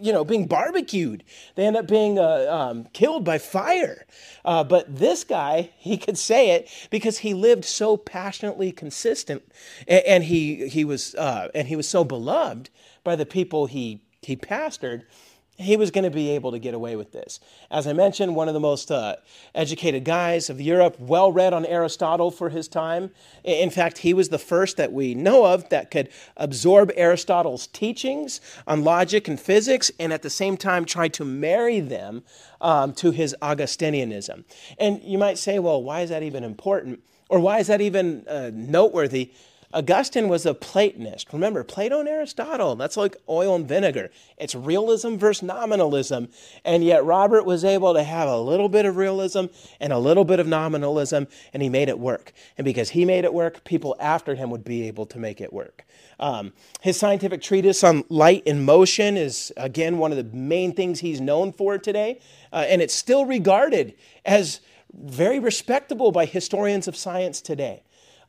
you 0.00 0.12
know, 0.12 0.24
being 0.24 0.46
barbecued. 0.46 1.24
They 1.54 1.66
end 1.66 1.76
up 1.76 1.86
being 1.86 2.18
uh, 2.18 2.46
um, 2.48 2.84
killed 2.94 3.24
by 3.24 3.38
fire. 3.38 4.06
Uh, 4.44 4.64
but 4.64 4.96
this 4.96 5.24
guy, 5.24 5.70
he 5.76 5.96
could 5.96 6.18
say 6.18 6.52
it 6.52 6.68
because 6.90 7.18
he 7.18 7.34
lived 7.34 7.64
so 7.64 7.96
passionately 7.96 8.72
consistent, 8.72 9.42
and, 9.86 10.04
and 10.04 10.24
he 10.24 10.68
he 10.68 10.84
was 10.84 11.01
uh, 11.14 11.48
and 11.54 11.68
he 11.68 11.76
was 11.76 11.88
so 11.88 12.04
beloved 12.04 12.70
by 13.04 13.16
the 13.16 13.26
people 13.26 13.66
he 13.66 14.02
he 14.22 14.36
pastored 14.36 15.02
he 15.58 15.76
was 15.76 15.90
going 15.90 16.04
to 16.04 16.10
be 16.10 16.30
able 16.30 16.50
to 16.50 16.58
get 16.58 16.72
away 16.72 16.96
with 16.96 17.12
this. 17.12 17.38
As 17.70 17.86
I 17.86 17.92
mentioned, 17.92 18.34
one 18.34 18.48
of 18.48 18.54
the 18.54 18.60
most 18.60 18.90
uh, 18.90 19.16
educated 19.54 20.04
guys 20.04 20.48
of 20.48 20.60
Europe, 20.60 20.98
well 20.98 21.30
read 21.30 21.52
on 21.52 21.66
Aristotle 21.66 22.30
for 22.30 22.48
his 22.48 22.68
time. 22.68 23.10
In 23.44 23.70
fact, 23.70 23.98
he 23.98 24.14
was 24.14 24.30
the 24.30 24.38
first 24.38 24.78
that 24.78 24.92
we 24.92 25.14
know 25.14 25.44
of 25.44 25.68
that 25.68 25.90
could 25.90 26.08
absorb 26.36 26.90
Aristotle's 26.96 27.66
teachings 27.66 28.40
on 28.66 28.82
logic 28.82 29.28
and 29.28 29.38
physics 29.38 29.90
and 30.00 30.12
at 30.12 30.22
the 30.22 30.30
same 30.30 30.56
time 30.56 30.84
try 30.84 31.08
to 31.08 31.24
marry 31.24 31.80
them 31.80 32.22
um, 32.60 32.92
to 32.94 33.10
his 33.10 33.36
Augustinianism. 33.42 34.44
And 34.78 35.02
you 35.02 35.18
might 35.18 35.38
say, 35.38 35.58
well, 35.58 35.82
why 35.82 36.00
is 36.00 36.10
that 36.10 36.22
even 36.22 36.44
important? 36.44 37.02
Or 37.28 37.38
why 37.40 37.58
is 37.58 37.66
that 37.66 37.80
even 37.80 38.26
uh, 38.26 38.50
noteworthy? 38.52 39.32
Augustine 39.72 40.28
was 40.28 40.44
a 40.44 40.54
Platonist. 40.54 41.32
Remember, 41.32 41.64
Plato 41.64 42.00
and 42.00 42.08
Aristotle, 42.08 42.76
that's 42.76 42.96
like 42.96 43.16
oil 43.28 43.54
and 43.54 43.66
vinegar. 43.66 44.10
It's 44.36 44.54
realism 44.54 45.16
versus 45.16 45.42
nominalism. 45.42 46.28
And 46.64 46.84
yet, 46.84 47.04
Robert 47.04 47.44
was 47.44 47.64
able 47.64 47.94
to 47.94 48.02
have 48.02 48.28
a 48.28 48.38
little 48.38 48.68
bit 48.68 48.84
of 48.84 48.96
realism 48.96 49.46
and 49.80 49.92
a 49.92 49.98
little 49.98 50.24
bit 50.24 50.40
of 50.40 50.46
nominalism, 50.46 51.26
and 51.52 51.62
he 51.62 51.68
made 51.68 51.88
it 51.88 51.98
work. 51.98 52.32
And 52.58 52.64
because 52.64 52.90
he 52.90 53.04
made 53.04 53.24
it 53.24 53.32
work, 53.32 53.64
people 53.64 53.96
after 53.98 54.34
him 54.34 54.50
would 54.50 54.64
be 54.64 54.86
able 54.88 55.06
to 55.06 55.18
make 55.18 55.40
it 55.40 55.52
work. 55.52 55.84
Um, 56.20 56.52
his 56.80 56.98
scientific 56.98 57.40
treatise 57.40 57.82
on 57.82 58.04
light 58.08 58.42
and 58.46 58.64
motion 58.64 59.16
is, 59.16 59.52
again, 59.56 59.98
one 59.98 60.12
of 60.12 60.18
the 60.18 60.36
main 60.36 60.74
things 60.74 61.00
he's 61.00 61.20
known 61.20 61.52
for 61.52 61.78
today. 61.78 62.20
Uh, 62.52 62.64
and 62.68 62.82
it's 62.82 62.94
still 62.94 63.24
regarded 63.24 63.94
as 64.24 64.60
very 64.92 65.38
respectable 65.38 66.12
by 66.12 66.26
historians 66.26 66.86
of 66.86 66.96
science 66.96 67.40
today. 67.40 67.82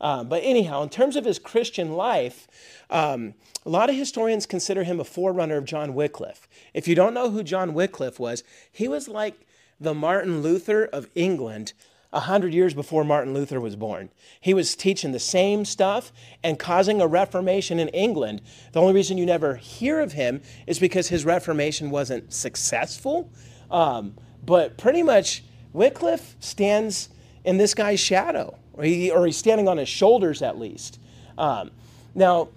Um, 0.04 0.28
but 0.28 0.44
anyhow, 0.44 0.84
in 0.84 0.89
terms 0.89 1.16
of 1.16 1.24
his 1.24 1.39
Christian 1.39 1.94
life, 1.94 2.46
um, 2.89 3.36
a 3.66 3.70
lot 3.70 3.89
of 3.89 3.96
historians 3.96 4.46
consider 4.46 4.84
him 4.84 5.00
a 5.00 5.06
forerunner 5.06 5.56
of 5.56 5.63
John 5.63 5.94
Wycliffe. 5.94 6.46
If 6.74 6.89
you 6.89 6.94
don't 6.94 7.13
know 7.13 7.30
who 7.30 7.42
John 7.42 7.74
Wycliffe 7.74 8.20
was, 8.20 8.44
he 8.70 8.89
was 8.89 9.08
like 9.08 9.48
the 9.80 9.94
Martin 9.94 10.42
Luther 10.42 10.84
of 10.84 11.10
England 11.16 11.72
a 12.12 12.20
hundred 12.20 12.54
years 12.54 12.74
before 12.74 13.06
Martin 13.06 13.34
Luther 13.34 13.62
was 13.62 13.78
born. 13.78 14.10
He 14.42 14.54
was 14.54 14.76
teaching 14.76 15.13
the 15.13 15.20
same 15.20 15.63
stuff 15.63 16.12
and 16.44 16.60
causing 16.60 17.00
a 17.00 17.08
reformation 17.08 17.80
in 17.80 17.88
England. 17.88 18.42
The 18.74 18.82
only 18.82 18.94
reason 18.94 19.18
you 19.18 19.26
never 19.26 19.56
hear 19.56 20.02
of 20.02 20.12
him 20.12 20.42
is 20.68 20.80
because 20.80 21.08
his 21.08 21.24
reformation 21.24 21.89
wasn't 21.89 22.34
successful. 22.34 23.32
Um, 23.72 24.16
but 24.46 24.78
pretty 24.78 25.02
much, 25.02 25.46
Wycliffe 25.72 26.36
stands 26.42 27.08
in 27.46 27.56
this 27.56 27.74
guy's 27.74 28.02
shadow 28.02 28.60
or, 28.73 28.83
he, 28.83 29.12
or 29.12 29.25
he's 29.25 29.38
standing 29.38 29.67
on 29.67 29.77
his 29.77 29.89
shoulders 29.89 30.41
at 30.41 30.57
least. 30.57 30.99
Um, 31.38 31.71
now, 32.15 32.49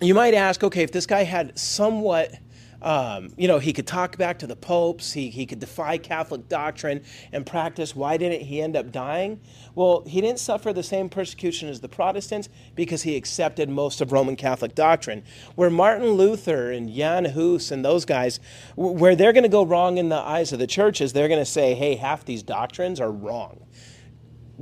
you 0.00 0.14
might 0.14 0.34
ask, 0.34 0.64
okay, 0.64 0.82
if 0.82 0.92
this 0.92 1.06
guy 1.06 1.22
had 1.22 1.56
somewhat, 1.58 2.34
um, 2.82 3.32
you 3.36 3.46
know, 3.46 3.60
he 3.60 3.72
could 3.72 3.86
talk 3.86 4.16
back 4.18 4.40
to 4.40 4.48
the 4.48 4.56
popes, 4.56 5.12
he, 5.12 5.30
he 5.30 5.46
could 5.46 5.60
defy 5.60 5.96
Catholic 5.96 6.48
doctrine 6.48 7.04
and 7.30 7.46
practice, 7.46 7.94
why 7.94 8.16
didn't 8.16 8.40
he 8.40 8.60
end 8.60 8.74
up 8.74 8.90
dying? 8.90 9.40
Well, 9.76 10.02
he 10.04 10.20
didn't 10.20 10.40
suffer 10.40 10.72
the 10.72 10.82
same 10.82 11.08
persecution 11.08 11.68
as 11.68 11.80
the 11.80 11.88
Protestants 11.88 12.48
because 12.74 13.02
he 13.02 13.14
accepted 13.14 13.68
most 13.68 14.00
of 14.00 14.10
Roman 14.10 14.34
Catholic 14.34 14.74
doctrine. 14.74 15.22
Where 15.54 15.70
Martin 15.70 16.10
Luther 16.10 16.72
and 16.72 16.92
Jan 16.92 17.26
Hus 17.26 17.70
and 17.70 17.84
those 17.84 18.04
guys, 18.04 18.40
where 18.74 19.14
they're 19.14 19.32
going 19.32 19.44
to 19.44 19.48
go 19.48 19.64
wrong 19.64 19.96
in 19.98 20.08
the 20.08 20.16
eyes 20.16 20.52
of 20.52 20.58
the 20.58 20.66
churches, 20.66 21.12
they're 21.12 21.28
going 21.28 21.40
to 21.40 21.46
say, 21.46 21.74
hey, 21.74 21.94
half 21.94 22.24
these 22.24 22.42
doctrines 22.42 23.00
are 23.00 23.12
wrong. 23.12 23.60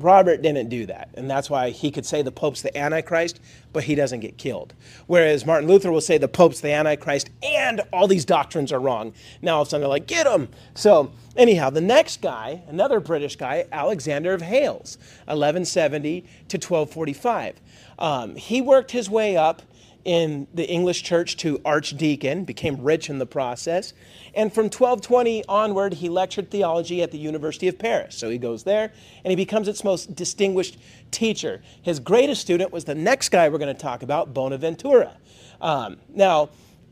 Robert 0.03 0.43
didn't 0.43 0.69
do 0.69 0.87
that, 0.87 1.11
and 1.15 1.31
that's 1.31 1.51
why 1.51 1.71
he 1.71 1.91
could 1.91 2.07
say 2.07 2.23
the 2.23 2.33
Pope's 2.33 2.63
the 2.63 2.77
Antichrist, 2.77 3.41
but 3.73 3.85
he 3.85 3.95
doesn't 3.95 4.21
get 4.21 4.39
killed. 4.39 4.75
Whereas 5.07 5.47
Martin 5.47 5.69
Luther 5.69 5.93
will 5.93 6.01
say 6.01 6.19
the 6.19 6.29
Pope's 6.29 6.61
the 6.61 6.73
Antichrist 6.73 7.31
and 7.43 7.81
all 7.93 8.07
these 8.07 8.25
doctrines 8.25 8.73
are 8.73 8.81
wrong. 8.81 9.13
Now 9.43 9.57
all 9.57 9.63
of 9.63 9.69
a 9.69 9.71
sudden 9.71 9.83
they're 9.83 9.89
like, 9.89 10.07
get 10.07 10.27
him! 10.27 10.49
So, 10.75 11.13
anyhow, 11.37 11.71
the 11.71 11.81
next 11.81 12.21
guy, 12.21 12.63
another 12.69 13.01
British 13.01 13.37
guy, 13.37 13.67
Alexander 13.73 14.33
of 14.33 14.43
Hales, 14.43 14.99
1170 15.27 16.23
to 16.49 16.57
1245. 16.57 17.61
Um, 17.99 18.37
he 18.37 18.61
worked 18.61 18.91
his 18.91 19.11
way 19.11 19.37
up 19.37 19.63
in 20.05 20.47
the 20.55 20.69
English 20.69 21.03
church 21.03 21.37
to 21.39 21.61
archdeacon, 21.65 22.45
became 22.45 22.83
rich 22.83 23.11
in 23.11 23.19
the 23.19 23.27
process. 23.27 23.93
And 24.35 24.53
from 24.53 24.65
1220 24.65 25.45
onward, 25.47 25.95
he 25.95 26.09
lectured 26.09 26.51
theology 26.51 27.03
at 27.03 27.11
the 27.11 27.19
University 27.19 27.69
of 27.69 27.79
Paris. 27.79 28.17
So 28.17 28.31
he 28.31 28.39
goes 28.39 28.65
there 28.65 28.93
and 29.25 29.31
he 29.31 29.37
becomes 29.37 29.69
its 29.69 29.85
most 29.85 30.15
distinguished 30.15 30.79
teacher. 31.11 31.63
His 31.83 32.01
greatest 32.01 32.41
student 32.41 32.73
was 32.73 32.85
the 32.85 32.95
next 32.95 33.29
guy 33.29 33.49
we're 33.49 33.59
going 33.59 33.75
to 33.75 33.83
talk 33.83 34.03
about, 34.03 34.33
Bonaventura. 34.33 35.17
Um, 35.61 35.99
now, 36.15 36.51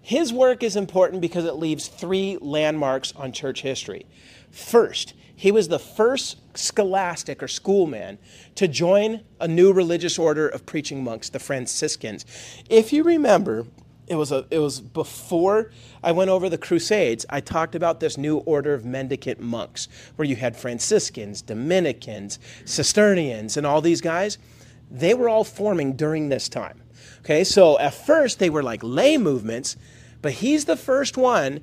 His 0.08 0.32
work 0.32 0.62
is 0.62 0.74
important 0.74 1.20
because 1.20 1.44
it 1.44 1.56
leaves 1.56 1.88
three 1.88 2.38
landmarks 2.40 3.12
on 3.14 3.30
church 3.30 3.60
history. 3.60 4.06
First, 4.50 5.12
he 5.36 5.52
was 5.52 5.68
the 5.68 5.78
first 5.78 6.38
scholastic 6.58 7.42
or 7.42 7.46
schoolman 7.46 8.18
to 8.54 8.68
join 8.68 9.22
a 9.40 9.48
new 9.48 9.72
religious 9.72 10.18
order 10.18 10.48
of 10.48 10.66
preaching 10.66 11.02
monks, 11.04 11.28
the 11.28 11.38
Franciscans. 11.38 12.26
If 12.68 12.92
you 12.92 13.02
remember, 13.02 13.66
it 14.08 14.16
was 14.16 14.32
a 14.32 14.46
it 14.50 14.58
was 14.58 14.80
before 14.80 15.70
I 16.02 16.12
went 16.12 16.30
over 16.30 16.48
the 16.48 16.58
crusades 16.58 17.26
I 17.28 17.40
talked 17.40 17.74
about 17.74 18.00
this 18.00 18.16
new 18.16 18.38
order 18.38 18.74
of 18.74 18.84
mendicant 18.84 19.40
monks 19.40 19.88
where 20.16 20.26
you 20.26 20.36
had 20.36 20.56
Franciscans, 20.56 21.42
Dominicans, 21.42 22.38
Cistercians 22.64 23.56
and 23.56 23.66
all 23.66 23.80
these 23.80 24.00
guys 24.00 24.38
they 24.90 25.12
were 25.12 25.28
all 25.28 25.44
forming 25.44 25.92
during 25.94 26.30
this 26.30 26.48
time 26.48 26.80
okay 27.20 27.44
so 27.44 27.78
at 27.78 27.92
first 27.92 28.38
they 28.38 28.48
were 28.48 28.62
like 28.62 28.80
lay 28.82 29.18
movements 29.18 29.76
but 30.22 30.32
he's 30.32 30.64
the 30.64 30.76
first 30.76 31.18
one 31.18 31.60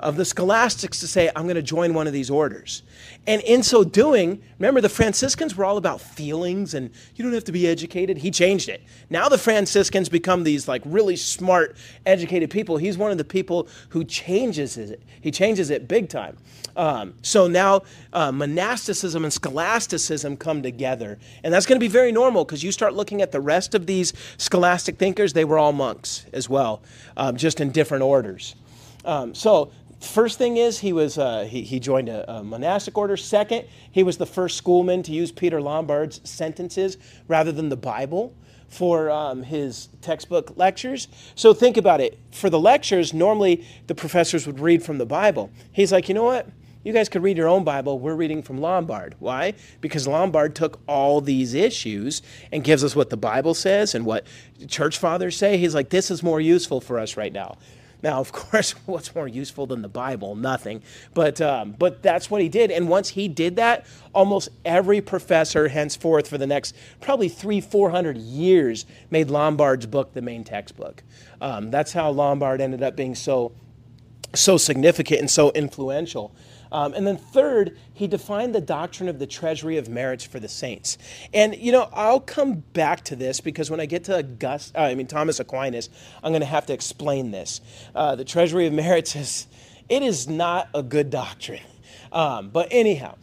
of 0.00 0.16
the 0.16 0.24
scholastics 0.24 1.00
to 1.00 1.06
say, 1.06 1.30
I'm 1.34 1.44
going 1.44 1.56
to 1.56 1.62
join 1.62 1.94
one 1.94 2.06
of 2.06 2.12
these 2.12 2.28
orders. 2.28 2.82
And 3.26 3.40
in 3.42 3.62
so 3.62 3.84
doing, 3.84 4.42
remember 4.58 4.80
the 4.80 4.88
Franciscans 4.88 5.56
were 5.56 5.64
all 5.64 5.76
about 5.76 6.00
feelings 6.00 6.74
and 6.74 6.90
you 7.14 7.24
don't 7.24 7.32
have 7.32 7.44
to 7.44 7.52
be 7.52 7.66
educated. 7.66 8.18
He 8.18 8.30
changed 8.30 8.68
it. 8.68 8.82
Now 9.08 9.28
the 9.28 9.38
Franciscans 9.38 10.08
become 10.08 10.44
these 10.44 10.68
like 10.68 10.82
really 10.84 11.16
smart, 11.16 11.76
educated 12.04 12.50
people. 12.50 12.76
He's 12.76 12.98
one 12.98 13.12
of 13.12 13.18
the 13.18 13.24
people 13.24 13.68
who 13.90 14.04
changes 14.04 14.76
it. 14.76 15.02
He 15.20 15.30
changes 15.30 15.70
it 15.70 15.88
big 15.88 16.08
time. 16.08 16.36
Um, 16.76 17.14
so 17.22 17.46
now 17.46 17.82
uh, 18.12 18.32
monasticism 18.32 19.24
and 19.24 19.32
scholasticism 19.32 20.36
come 20.36 20.62
together. 20.62 21.18
And 21.44 21.54
that's 21.54 21.66
going 21.66 21.76
to 21.76 21.84
be 21.84 21.88
very 21.88 22.12
normal 22.12 22.44
because 22.44 22.62
you 22.62 22.72
start 22.72 22.94
looking 22.94 23.22
at 23.22 23.32
the 23.32 23.40
rest 23.40 23.74
of 23.74 23.86
these 23.86 24.12
scholastic 24.38 24.98
thinkers, 24.98 25.32
they 25.32 25.44
were 25.44 25.58
all 25.58 25.72
monks 25.72 26.26
as 26.32 26.48
well, 26.48 26.82
um, 27.16 27.36
just 27.36 27.60
in 27.60 27.70
different 27.70 28.02
orders. 28.02 28.56
Um, 29.04 29.34
so 29.34 29.70
First 30.04 30.38
thing 30.38 30.58
is 30.58 30.78
he 30.78 30.92
was 30.92 31.18
uh, 31.18 31.46
he, 31.48 31.62
he 31.62 31.80
joined 31.80 32.08
a, 32.08 32.30
a, 32.30 32.44
monastic 32.44 32.96
order. 32.98 33.16
Second, 33.16 33.66
he 33.90 34.02
was 34.02 34.18
the 34.18 34.26
first 34.26 34.62
schoolman 34.62 35.02
to 35.04 35.12
use 35.12 35.32
Peter 35.32 35.60
Lombard's 35.60 36.20
sentences 36.28 36.98
rather 37.26 37.52
than 37.52 37.68
the 37.68 37.76
Bible 37.76 38.34
for 38.68 39.10
um, 39.10 39.42
his 39.42 39.88
textbook 40.02 40.56
lectures. 40.56 41.08
So 41.34 41.54
think 41.54 41.76
about 41.76 42.00
it. 42.00 42.18
For 42.32 42.50
the 42.50 42.58
lectures, 42.58 43.14
normally 43.14 43.66
the 43.86 43.94
professors 43.94 44.46
would 44.46 44.60
read 44.60 44.82
from 44.82 44.98
the 44.98 45.06
Bible. 45.06 45.50
He's 45.72 45.92
like, 45.92 46.08
you 46.08 46.14
know 46.14 46.24
what? 46.24 46.48
You 46.82 46.92
guys 46.92 47.08
could 47.08 47.22
read 47.22 47.38
your 47.38 47.48
own 47.48 47.64
Bible. 47.64 47.98
We're 47.98 48.14
reading 48.14 48.42
from 48.42 48.58
Lombard. 48.58 49.14
Why? 49.18 49.54
Because 49.80 50.06
Lombard 50.06 50.54
took 50.54 50.80
all 50.86 51.22
these 51.22 51.54
issues 51.54 52.20
and 52.52 52.62
gives 52.62 52.84
us 52.84 52.94
what 52.94 53.08
the 53.08 53.16
Bible 53.16 53.54
says 53.54 53.94
and 53.94 54.04
what 54.04 54.26
church 54.68 54.98
fathers 54.98 55.36
say. 55.36 55.56
He's 55.56 55.74
like, 55.74 55.88
this 55.88 56.10
is 56.10 56.22
more 56.22 56.42
useful 56.42 56.82
for 56.82 56.98
us 56.98 57.16
right 57.16 57.32
now. 57.32 57.56
Now, 58.04 58.20
of 58.20 58.32
course, 58.32 58.72
what's 58.84 59.14
more 59.14 59.26
useful 59.26 59.66
than 59.66 59.80
the 59.82 59.88
Bible? 59.88 60.36
Nothing. 60.36 60.82
But, 61.14 61.40
um, 61.40 61.72
but 61.72 62.02
that's 62.02 62.30
what 62.30 62.42
he 62.42 62.48
did. 62.50 62.70
And 62.70 62.88
once 62.88 63.08
he 63.08 63.26
did 63.26 63.56
that, 63.56 63.86
almost 64.12 64.50
every 64.64 65.00
professor 65.00 65.68
henceforth 65.68 66.28
for 66.28 66.38
the 66.38 66.46
next 66.46 66.76
probably 67.00 67.30
three, 67.30 67.60
four 67.60 67.90
hundred 67.90 68.18
years 68.18 68.84
made 69.10 69.30
Lombard's 69.30 69.86
book 69.86 70.12
the 70.12 70.22
main 70.22 70.44
textbook. 70.44 71.02
Um, 71.40 71.70
that's 71.70 71.94
how 71.94 72.10
Lombard 72.10 72.60
ended 72.60 72.82
up 72.82 72.94
being 72.94 73.14
so, 73.14 73.52
so 74.34 74.58
significant 74.58 75.20
and 75.20 75.30
so 75.30 75.50
influential. 75.52 76.32
Um, 76.74 76.92
and 76.92 77.06
then 77.06 77.16
third, 77.16 77.78
he 77.92 78.08
defined 78.08 78.52
the 78.52 78.60
doctrine 78.60 79.08
of 79.08 79.20
the 79.20 79.28
treasury 79.28 79.76
of 79.76 79.88
merits 79.88 80.24
for 80.24 80.40
the 80.40 80.48
saints. 80.48 80.98
And 81.32 81.54
you 81.56 81.70
know, 81.70 81.88
I'll 81.92 82.18
come 82.18 82.64
back 82.72 83.04
to 83.04 83.16
this 83.16 83.40
because 83.40 83.70
when 83.70 83.78
I 83.78 83.86
get 83.86 84.02
to 84.04 84.18
August, 84.18 84.74
uh, 84.74 84.80
I 84.80 84.96
mean 84.96 85.06
Thomas 85.06 85.38
Aquinas, 85.38 85.88
I'm 86.24 86.32
going 86.32 86.40
to 86.40 86.46
have 86.46 86.66
to 86.66 86.72
explain 86.72 87.30
this. 87.30 87.60
Uh, 87.94 88.16
the 88.16 88.24
treasury 88.24 88.66
of 88.66 88.72
merits 88.84 89.14
is 89.14 89.46
it 89.88 90.02
is 90.02 90.28
not 90.28 90.68
a 90.74 90.82
good 90.82 91.10
doctrine. 91.10 91.62
Um, 92.10 92.50
but 92.50 92.66
anyhow, 92.72 93.14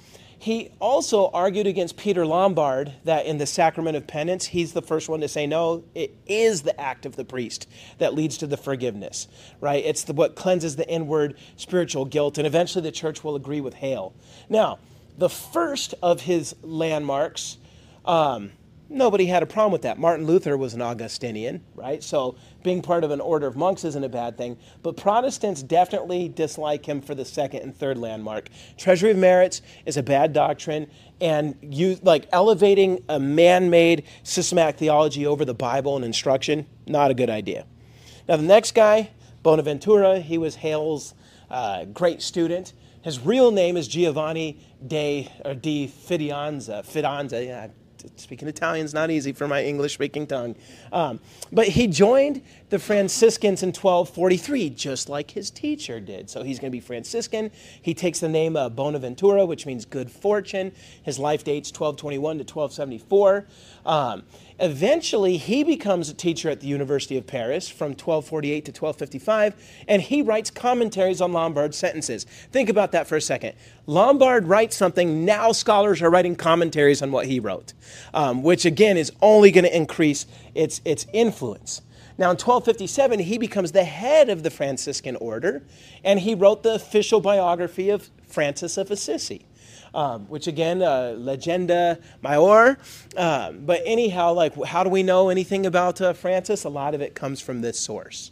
he 0.42 0.72
also 0.80 1.30
argued 1.36 1.68
against 1.68 1.98
Peter 1.98 2.26
Lombard 2.26 2.94
that 3.04 3.28
in 3.28 3.38
the 3.38 3.46
sacrament 3.46 3.96
of 3.96 4.08
penance, 4.08 4.48
he's 4.48 4.74
the 4.74 4.82
first 4.82 5.08
one 5.08 5.22
to 5.22 5.28
say, 5.28 5.46
no, 5.46 5.84
it 5.94 6.16
is 6.26 6.64
the 6.64 6.82
act 6.82 7.06
of 7.06 7.16
the 7.16 7.24
priest 7.24 7.70
that 8.00 8.16
leads 8.16 8.38
to 8.40 8.48
the 8.48 8.58
forgiveness, 8.58 9.28
right? 9.60 9.86
It's 9.86 10.04
the, 10.04 10.14
what 10.14 10.36
cleanses 10.36 10.78
the 10.78 10.90
inward 10.90 11.38
spiritual 11.58 12.06
guilt, 12.06 12.40
and 12.40 12.48
eventually 12.48 12.82
the 12.82 12.92
church 12.92 13.24
will 13.24 13.36
agree 13.36 13.62
with 13.62 13.76
Hale. 13.76 14.16
Now, 14.50 14.80
the 15.16 15.30
first 15.30 15.94
of 16.02 16.22
his 16.22 16.56
landmarks, 16.64 17.58
um, 18.04 18.54
nobody 18.92 19.26
had 19.26 19.42
a 19.42 19.46
problem 19.46 19.72
with 19.72 19.82
that. 19.84 19.98
Martin 19.98 20.26
Luther 20.26 20.58
was 20.58 20.74
an 20.74 20.82
Augustinian, 20.82 21.64
right? 21.76 22.04
So 22.04 22.36
being 22.64 22.82
part 22.82 23.04
of 23.04 23.12
an 23.12 23.22
order 23.22 23.48
of 23.48 23.56
monks 23.56 23.84
isn't 23.86 24.04
a 24.04 24.10
bad 24.10 24.38
thing. 24.38 24.58
But 24.84 24.98
Protestants 24.98 25.64
definitely 25.64 26.30
dislike 26.30 26.86
him 26.86 27.02
for 27.02 27.16
the 27.16 27.26
second 27.26 27.62
and 27.62 27.76
third 27.76 27.98
landmark. 27.98 28.50
Treasury 28.78 29.12
of 29.12 29.18
Merits 29.18 29.62
is 29.86 29.98
a 29.98 30.04
bad 30.04 30.34
doctrine, 30.34 30.90
and 31.20 31.56
you 31.62 31.98
like 32.04 32.28
elevating 32.32 33.04
a 33.10 33.20
man-made 33.20 34.04
systematic 34.24 34.78
theology 34.78 35.26
over 35.26 35.46
the 35.46 35.54
Bible 35.54 35.96
and 35.96 36.06
instruction, 36.06 36.68
not 36.86 37.10
a 37.10 37.14
good 37.14 37.30
idea. 37.30 37.66
Now 38.28 38.38
the 38.38 38.44
next 38.44 38.76
guy, 38.76 39.12
Bonaventura, 39.42 40.20
he 40.20 40.38
was 40.38 40.56
Hale's 40.56 41.14
uh, 41.50 41.86
great 41.86 42.22
student. 42.22 42.74
His 43.02 43.20
real 43.20 43.52
name 43.52 43.78
is 43.78 43.88
Giovanni 43.88 44.60
de, 44.86 45.28
or 45.44 45.56
di 45.56 45.88
Fidanza. 45.88 46.86
Fidanza, 46.86 47.44
yeah, 47.44 47.68
speaking 48.16 48.48
Italian 48.48 48.86
is 48.86 48.94
not 48.94 49.12
easy 49.12 49.32
for 49.32 49.48
my 49.48 49.64
English 49.64 49.94
speaking 49.94 50.28
tongue. 50.28 50.56
Um, 50.92 51.20
but 51.52 51.68
he 51.68 51.88
joined 51.88 52.42
the 52.70 52.80
Franciscans 52.80 53.64
in 53.64 53.70
1243, 53.70 54.70
just 54.72 55.10
like 55.10 55.32
his 55.32 55.52
teacher 55.52 56.00
did. 56.00 56.30
So 56.30 56.44
he's 56.44 56.60
going 56.60 56.72
to 56.72 56.76
be 56.76 56.80
Franciscan. 56.80 57.52
He 57.82 57.94
takes 57.94 58.20
the 58.20 58.30
name 58.30 58.56
uh, 58.56 58.70
Bonaventura, 58.70 59.46
which 59.46 59.66
means 59.66 59.86
good 59.86 60.12
fortune. 60.12 60.72
His 61.04 61.20
life 61.20 61.44
dates 61.44 61.70
1221 61.70 62.38
to 62.38 62.44
1274. 62.44 63.46
Um, 63.86 64.24
Eventually, 64.62 65.38
he 65.38 65.63
becomes 65.63 66.08
a 66.08 66.13
teacher 66.13 66.47
at 66.47 66.60
the 66.60 66.67
University 66.67 67.17
of 67.17 67.26
Paris 67.26 67.67
from 67.67 67.89
1248 67.93 68.65
to 68.65 68.69
1255, 68.69 69.56
and 69.88 70.04
he 70.04 70.21
writes 70.21 70.52
commentaries 70.52 71.19
on 71.19 71.34
Lombard's 71.34 71.76
sentences. 71.76 72.26
Think 72.52 72.69
about 72.69 72.91
that 72.91 73.08
for 73.08 73.15
a 73.15 73.21
second. 73.21 73.56
Lombard 73.88 74.45
writes 74.45 74.78
something, 74.78 75.26
now 75.26 75.52
scholars 75.52 76.00
are 76.04 76.12
writing 76.12 76.36
commentaries 76.36 77.02
on 77.02 77.12
what 77.12 77.26
he 77.26 77.39
wrote, 77.39 77.74
um, 78.13 78.43
which 78.43 78.63
again 78.63 78.97
is 78.97 79.12
only 79.19 79.50
going 79.50 79.65
to 79.65 79.76
increase 79.76 80.28
its, 80.54 80.80
its 80.86 81.08
influence. 81.12 81.82
Now, 82.19 82.30
in 82.30 82.38
1257, 82.38 83.17
he 83.17 83.39
becomes 83.39 83.71
the 83.71 83.84
head 83.84 84.30
of 84.30 84.43
the 84.43 84.52
Franciscan 84.52 85.15
order, 85.15 85.63
and 86.04 86.19
he 86.19 86.36
wrote 86.36 86.62
the 86.62 86.76
official 86.76 87.19
biography 87.19 87.89
of 87.89 88.12
Francis 88.28 88.78
of 88.78 88.91
Assisi 88.91 89.43
um, 89.94 90.26
which 90.28 90.48
again, 90.48 90.82
uh, 90.82 91.16
legenda 91.18 92.00
Maior. 92.24 92.78
Um, 93.18 93.66
but 93.66 93.82
anyhow, 93.86 94.34
like, 94.34 94.62
how 94.64 94.84
do 94.84 94.90
we 94.90 95.04
know 95.04 95.30
anything 95.30 95.66
about 95.66 96.02
uh, 96.02 96.14
Francis? 96.14 96.64
A 96.64 96.70
lot 96.70 96.94
of 96.94 97.02
it 97.02 97.16
comes 97.16 97.42
from 97.42 97.62
this 97.62 97.80
source. 97.80 98.32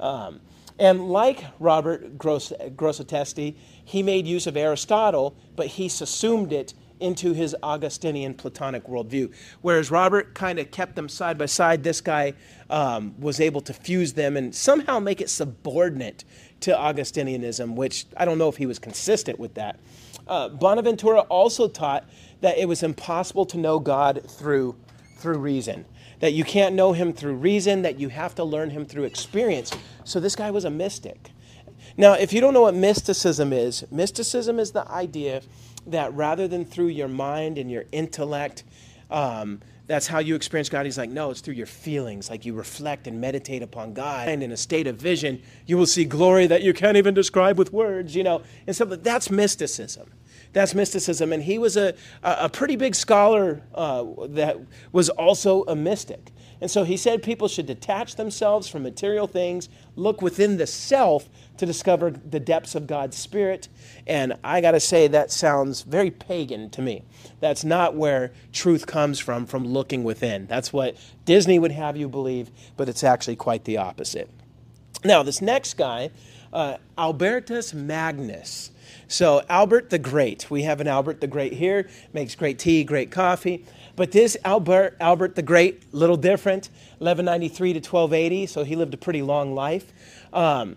Um, 0.00 0.40
and 0.78 1.08
like 1.08 1.44
Robert 1.58 2.18
Gross, 2.18 2.52
Grosseteste, 2.76 3.56
he 3.84 4.02
made 4.02 4.26
use 4.26 4.46
of 4.46 4.56
Aristotle, 4.56 5.34
but 5.56 5.66
he 5.66 5.88
subsumed 5.88 6.52
it 6.52 6.74
into 7.00 7.32
his 7.32 7.54
Augustinian 7.62 8.34
Platonic 8.34 8.84
worldview. 8.86 9.32
Whereas 9.62 9.90
Robert 9.90 10.34
kind 10.34 10.58
of 10.58 10.70
kept 10.70 10.96
them 10.96 11.08
side 11.08 11.38
by 11.38 11.46
side, 11.46 11.82
this 11.82 12.00
guy 12.00 12.34
um, 12.70 13.14
was 13.20 13.40
able 13.40 13.60
to 13.62 13.72
fuse 13.72 14.12
them 14.12 14.36
and 14.36 14.54
somehow 14.54 14.98
make 14.98 15.20
it 15.20 15.30
subordinate 15.30 16.24
to 16.60 16.72
Augustinianism, 16.72 17.74
which 17.74 18.06
I 18.16 18.24
don't 18.24 18.38
know 18.38 18.48
if 18.48 18.56
he 18.56 18.66
was 18.66 18.78
consistent 18.78 19.38
with 19.38 19.54
that. 19.54 19.78
Uh, 20.28 20.48
Bonaventura 20.48 21.20
also 21.22 21.68
taught 21.68 22.08
that 22.40 22.58
it 22.58 22.68
was 22.68 22.82
impossible 22.82 23.46
to 23.46 23.56
know 23.58 23.78
God 23.78 24.22
through, 24.28 24.76
through 25.18 25.38
reason, 25.38 25.84
that 26.20 26.32
you 26.32 26.44
can't 26.44 26.74
know 26.74 26.92
him 26.92 27.12
through 27.12 27.34
reason, 27.34 27.82
that 27.82 27.98
you 27.98 28.08
have 28.08 28.34
to 28.36 28.44
learn 28.44 28.70
him 28.70 28.84
through 28.84 29.04
experience. 29.04 29.72
So 30.04 30.20
this 30.20 30.36
guy 30.36 30.50
was 30.50 30.64
a 30.64 30.70
mystic. 30.70 31.30
Now, 31.96 32.12
if 32.12 32.32
you 32.32 32.40
don't 32.40 32.54
know 32.54 32.62
what 32.62 32.74
mysticism 32.74 33.52
is, 33.52 33.84
mysticism 33.90 34.58
is 34.58 34.72
the 34.72 34.88
idea 34.90 35.42
that 35.86 36.12
rather 36.14 36.46
than 36.46 36.64
through 36.64 36.88
your 36.88 37.08
mind 37.08 37.58
and 37.58 37.70
your 37.70 37.84
intellect, 37.92 38.64
um, 39.10 39.60
that's 39.88 40.06
how 40.06 40.18
you 40.18 40.34
experience 40.36 40.68
God. 40.68 40.84
He's 40.84 40.98
like, 40.98 41.10
no, 41.10 41.30
it's 41.30 41.40
through 41.40 41.54
your 41.54 41.66
feelings. 41.66 42.28
Like 42.28 42.44
you 42.44 42.52
reflect 42.52 43.06
and 43.06 43.20
meditate 43.20 43.62
upon 43.62 43.94
God. 43.94 44.28
And 44.28 44.42
in 44.42 44.52
a 44.52 44.56
state 44.56 44.86
of 44.86 44.96
vision, 44.96 45.42
you 45.66 45.78
will 45.78 45.86
see 45.86 46.04
glory 46.04 46.46
that 46.46 46.62
you 46.62 46.74
can't 46.74 46.98
even 46.98 47.14
describe 47.14 47.58
with 47.58 47.72
words, 47.72 48.14
you 48.14 48.22
know. 48.22 48.42
And 48.66 48.76
so 48.76 48.84
that's 48.84 49.30
mysticism. 49.30 50.10
That's 50.52 50.74
mysticism. 50.74 51.32
And 51.32 51.42
he 51.42 51.58
was 51.58 51.76
a, 51.76 51.94
a 52.22 52.50
pretty 52.50 52.76
big 52.76 52.94
scholar 52.94 53.62
uh, 53.74 54.04
that 54.28 54.58
was 54.92 55.08
also 55.08 55.64
a 55.64 55.74
mystic. 55.74 56.32
And 56.60 56.70
so 56.70 56.84
he 56.84 56.96
said 56.96 57.22
people 57.22 57.48
should 57.48 57.66
detach 57.66 58.16
themselves 58.16 58.68
from 58.68 58.82
material 58.82 59.26
things, 59.26 59.68
look 59.96 60.20
within 60.20 60.56
the 60.56 60.66
self 60.66 61.28
to 61.58 61.66
discover 61.66 62.10
the 62.10 62.40
depths 62.40 62.74
of 62.74 62.86
God's 62.86 63.16
Spirit. 63.16 63.68
And 64.06 64.34
I 64.42 64.60
got 64.60 64.72
to 64.72 64.80
say, 64.80 65.08
that 65.08 65.30
sounds 65.30 65.82
very 65.82 66.10
pagan 66.10 66.70
to 66.70 66.82
me. 66.82 67.02
That's 67.40 67.64
not 67.64 67.94
where 67.94 68.32
truth 68.52 68.86
comes 68.86 69.18
from, 69.18 69.46
from 69.46 69.66
looking 69.66 70.04
within. 70.04 70.46
That's 70.46 70.72
what 70.72 70.96
Disney 71.24 71.58
would 71.58 71.72
have 71.72 71.96
you 71.96 72.08
believe, 72.08 72.50
but 72.76 72.88
it's 72.88 73.04
actually 73.04 73.36
quite 73.36 73.64
the 73.64 73.76
opposite. 73.76 74.30
Now, 75.04 75.22
this 75.22 75.40
next 75.40 75.76
guy, 75.76 76.10
uh, 76.52 76.78
Albertus 76.96 77.72
Magnus. 77.72 78.72
So, 79.06 79.42
Albert 79.48 79.90
the 79.90 79.98
Great. 79.98 80.50
We 80.50 80.62
have 80.62 80.80
an 80.80 80.88
Albert 80.88 81.20
the 81.20 81.26
Great 81.26 81.52
here, 81.52 81.88
makes 82.12 82.34
great 82.34 82.58
tea, 82.58 82.84
great 82.84 83.10
coffee. 83.10 83.64
But 83.98 84.12
this 84.12 84.36
Albert, 84.44 84.96
Albert 85.00 85.34
the 85.34 85.42
Great, 85.42 85.92
little 85.92 86.16
different, 86.16 86.68
1193 86.98 87.72
to 87.72 87.78
1280, 87.80 88.46
so 88.46 88.62
he 88.62 88.76
lived 88.76 88.94
a 88.94 88.96
pretty 88.96 89.22
long 89.22 89.56
life. 89.56 89.92
Um, 90.32 90.76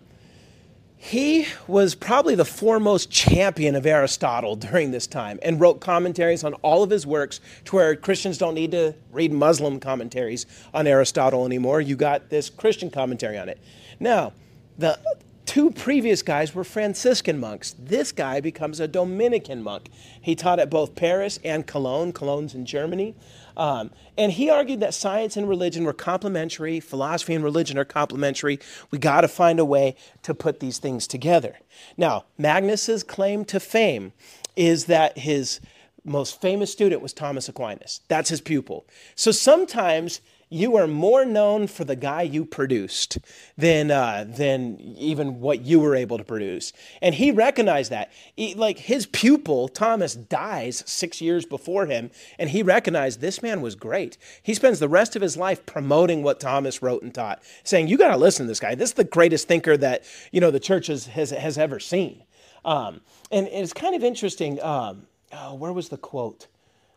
he 0.98 1.46
was 1.68 1.94
probably 1.94 2.34
the 2.34 2.46
foremost 2.46 3.12
champion 3.12 3.76
of 3.76 3.86
Aristotle 3.86 4.56
during 4.72 4.90
this 4.90 5.06
time 5.06 5.38
and 5.44 5.60
wrote 5.60 5.82
commentaries 5.82 6.44
on 6.44 6.56
all 6.64 6.82
of 6.82 6.90
his 6.90 7.06
works 7.06 7.42
to 7.66 7.76
where 7.76 7.96
Christians 7.96 8.40
don't 8.40 8.56
need 8.56 8.72
to 8.72 8.96
read 9.12 9.32
Muslim 9.32 9.80
commentaries 9.80 10.48
on 10.74 10.88
Aristotle 10.88 11.46
anymore. 11.46 11.80
You 11.80 11.96
got 11.96 12.32
this 12.32 12.50
Christian 12.50 12.90
commentary 12.90 13.38
on 13.38 13.50
it. 13.50 13.60
Now, 14.00 14.34
the 14.80 14.98
two 15.46 15.72
previous 15.72 16.22
guys 16.22 16.54
were 16.56 16.64
Franciscan 16.64 17.40
monks. 17.40 17.76
This 17.78 18.12
guy 18.12 18.40
becomes 18.42 18.80
a 18.80 18.88
Dominican 18.88 19.64
monk. 19.64 19.90
He 20.22 20.36
taught 20.36 20.60
at 20.60 20.70
both 20.70 20.96
Paris 20.96 21.40
and 21.44 21.66
Cologne. 21.66 22.14
Cologne's 22.14 22.56
in 22.56 22.66
Germany. 22.66 23.16
Um, 23.58 23.92
and 24.18 24.32
he 24.32 24.50
argued 24.50 24.80
that 24.80 24.94
science 24.94 25.36
and 25.36 25.48
religion 25.48 25.84
were 25.84 25.94
complementary, 25.94 26.80
philosophy 26.80 27.34
and 27.34 27.44
religion 27.44 27.78
are 27.78 27.86
complementary. 27.86 28.60
We 28.92 28.98
got 28.98 29.22
to 29.22 29.28
find 29.28 29.60
a 29.60 29.66
way 29.66 29.96
to 30.24 30.34
put 30.34 30.60
these 30.60 30.78
things 30.78 31.08
together. 31.08 31.60
Now, 31.98 32.26
Magnus's 32.38 33.04
claim 33.04 33.46
to 33.46 33.60
fame 33.60 34.14
is 34.56 34.86
that 34.86 35.18
his 35.18 35.60
most 36.04 36.42
famous 36.42 36.72
student 36.72 37.02
was 37.02 37.14
Thomas 37.14 37.48
Aquinas. 37.48 38.02
That's 38.08 38.30
his 38.30 38.42
pupil. 38.42 38.86
So 39.16 39.32
sometimes 39.32 40.22
you 40.52 40.76
are 40.76 40.86
more 40.86 41.24
known 41.24 41.66
for 41.66 41.86
the 41.86 41.96
guy 41.96 42.24
you 42.24 42.44
produced 42.44 43.18
than, 43.58 43.90
uh, 43.90 44.26
than 44.28 44.78
even 44.98 45.40
what 45.40 45.62
you 45.62 45.80
were 45.80 45.96
able 45.96 46.18
to 46.18 46.26
produce. 46.26 46.74
And 47.02 47.16
he 47.16 47.32
recognized 47.32 47.90
that. 47.92 48.12
He, 48.36 48.54
like 48.54 48.78
his 48.78 49.06
pupil, 49.06 49.70
Thomas, 49.70 50.14
dies 50.14 50.84
six 50.86 51.22
years 51.22 51.46
before 51.46 51.86
him, 51.86 52.12
and 52.38 52.50
he 52.50 52.64
recognized 52.64 53.22
this 53.22 53.42
man 53.42 53.62
was 53.62 53.76
great. 53.76 54.18
He 54.44 54.54
spends 54.54 54.80
the 54.80 54.90
rest 54.90 55.16
of 55.16 55.22
his 55.22 55.38
life 55.38 55.66
promoting 55.66 56.22
what 56.22 56.42
Thomas 56.42 56.82
wrote 56.82 57.02
and 57.02 57.16
taught, 57.16 57.42
saying, 57.64 57.88
You 57.88 57.98
got 57.98 58.10
to 58.10 58.18
listen 58.18 58.46
to 58.46 58.50
this 58.50 58.60
guy. 58.60 58.76
This 58.76 58.90
is 58.90 58.96
the 58.96 59.06
greatest 59.06 59.48
thinker 59.48 59.78
that 59.78 60.04
you 60.34 60.42
know 60.42 60.52
the 60.52 60.60
church 60.60 60.88
has, 60.88 61.08
has, 61.08 61.30
has 61.30 61.58
ever 61.58 61.80
seen. 61.80 62.24
Um, 62.66 63.00
and, 63.32 63.48
it's 63.48 63.74
kind 63.74 63.96
of 63.96 64.04
interesting. 64.04 64.62
Um, 64.62 65.08
oh, 65.32 65.56
where 65.56 65.72
was 65.72 65.88
the 65.88 65.98
quote? 65.98 66.48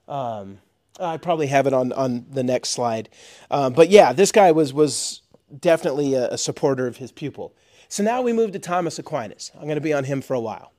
Um, 0.09 0.59
I 1.01 1.17
probably 1.17 1.49
have 1.49 1.67
it 1.67 1.73
on, 1.73 1.93
on 1.93 2.27
the 2.31 2.45
next 2.45 2.71
slide. 2.71 3.09
Um, 3.51 3.73
but 3.73 3.89
yeah, 3.89 4.13
this 4.13 4.31
guy 4.31 4.53
was, 4.53 4.73
was 4.73 5.23
definitely 5.59 6.15
a, 6.15 6.31
a 6.31 6.39
supporter 6.39 6.87
of 6.87 6.99
his 6.99 7.11
pupil. 7.11 7.55
So 7.89 8.03
now 8.03 8.23
we 8.23 8.33
move 8.33 8.53
to 8.53 8.59
Thomas 8.59 8.99
Aquinas. 8.99 9.51
I'm 9.55 9.65
going 9.65 9.75
to 9.77 9.81
be 9.81 9.93
on 9.93 10.05
him 10.05 10.23
for 10.23 10.35
a 10.35 10.41
while. 10.41 10.74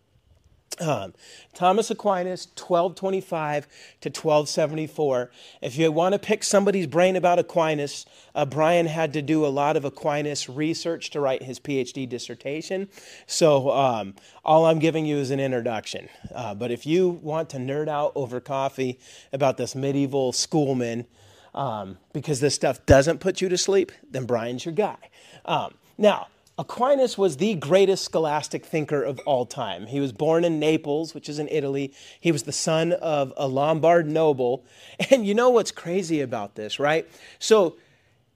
Um, 0.79 1.13
Thomas 1.53 1.89
Aquinas, 1.89 2.47
1225 2.57 3.67
to 4.01 4.09
1274. 4.09 5.31
If 5.61 5.77
you 5.77 5.89
want 5.91 6.13
to 6.13 6.19
pick 6.19 6.43
somebody's 6.43 6.85
brain 6.85 7.15
about 7.15 7.39
Aquinas, 7.39 8.05
uh, 8.33 8.45
Brian 8.45 8.85
had 8.85 9.13
to 9.13 9.21
do 9.21 9.45
a 9.45 9.47
lot 9.47 9.77
of 9.77 9.85
Aquinas 9.85 10.49
research 10.49 11.11
to 11.11 11.21
write 11.21 11.43
his 11.43 11.59
PhD 11.59 12.07
dissertation. 12.09 12.89
So 13.25 13.71
um, 13.71 14.15
all 14.43 14.65
I'm 14.65 14.79
giving 14.79 15.05
you 15.05 15.17
is 15.17 15.31
an 15.31 15.39
introduction. 15.39 16.09
Uh, 16.33 16.53
but 16.53 16.71
if 16.71 16.85
you 16.85 17.09
want 17.09 17.49
to 17.51 17.57
nerd 17.57 17.87
out 17.87 18.11
over 18.15 18.41
coffee 18.41 18.99
about 19.31 19.55
this 19.55 19.75
medieval 19.75 20.33
schoolman, 20.33 21.05
um, 21.53 21.97
because 22.11 22.41
this 22.41 22.53
stuff 22.53 22.85
doesn't 22.85 23.19
put 23.19 23.39
you 23.39 23.47
to 23.47 23.57
sleep, 23.57 23.93
then 24.11 24.25
Brian's 24.25 24.65
your 24.65 24.73
guy. 24.73 24.97
Um, 25.45 25.75
now, 25.97 26.27
Aquinas 26.57 27.17
was 27.17 27.37
the 27.37 27.55
greatest 27.55 28.05
scholastic 28.05 28.65
thinker 28.65 29.03
of 29.03 29.19
all 29.25 29.45
time. 29.45 29.87
He 29.87 29.99
was 29.99 30.13
born 30.13 30.45
in 30.45 30.57
Naples, 30.57 31.13
which 31.13 31.27
is 31.27 31.37
in 31.37 31.49
Italy. 31.49 31.93
He 32.19 32.31
was 32.31 32.43
the 32.43 32.53
son 32.53 32.93
of 32.93 33.33
a 33.35 33.47
Lombard 33.47 34.07
noble. 34.07 34.65
And 35.11 35.25
you 35.25 35.33
know 35.33 35.49
what's 35.49 35.71
crazy 35.71 36.21
about 36.21 36.55
this, 36.55 36.79
right? 36.79 37.05
So 37.37 37.75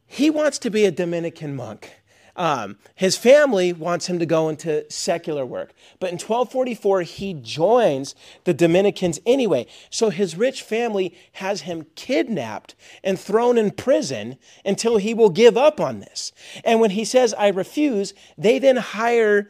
he 0.06 0.30
wants 0.30 0.60
to 0.60 0.70
be 0.70 0.86
a 0.86 0.92
Dominican 0.92 1.56
monk. 1.56 1.99
Um, 2.36 2.78
his 2.96 3.18
family 3.18 3.74
wants 3.74 4.08
him 4.08 4.20
to 4.20 4.26
go 4.26 4.50
into 4.50 4.90
secular 4.92 5.46
work. 5.46 5.74
But 6.00 6.10
in 6.10 6.16
1244, 6.16 7.02
he 7.02 7.34
joins 7.34 8.16
the 8.44 8.54
Dominicans 8.54 9.20
anyway. 9.26 9.68
So 9.90 10.10
his 10.10 10.36
rich 10.36 10.62
family 10.62 11.16
has 11.34 11.62
him 11.62 11.88
kidnapped 11.96 12.76
and 13.04 13.20
thrown 13.20 13.58
in 13.58 13.72
prison 13.72 14.38
until 14.64 14.98
he 14.98 15.14
will 15.14 15.30
give 15.30 15.58
up 15.58 15.80
on 15.80 16.00
this. 16.00 16.32
And 16.64 16.80
when 16.80 16.92
he 16.92 17.06
says, 17.06 17.34
I 17.34 17.48
refuse, 17.50 18.14
they 18.38 18.60
then 18.60 18.78
hire 18.78 19.50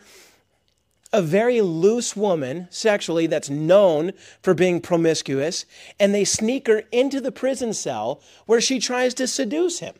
a 1.11 1.21
very 1.21 1.61
loose 1.61 2.15
woman 2.15 2.67
sexually 2.69 3.27
that's 3.27 3.49
known 3.49 4.11
for 4.41 4.53
being 4.53 4.79
promiscuous, 4.79 5.65
and 5.99 6.13
they 6.13 6.23
sneak 6.23 6.67
her 6.67 6.83
into 6.91 7.19
the 7.19 7.31
prison 7.31 7.73
cell 7.73 8.21
where 8.45 8.61
she 8.61 8.79
tries 8.79 9.13
to 9.15 9.27
seduce 9.27 9.79
him. 9.79 9.95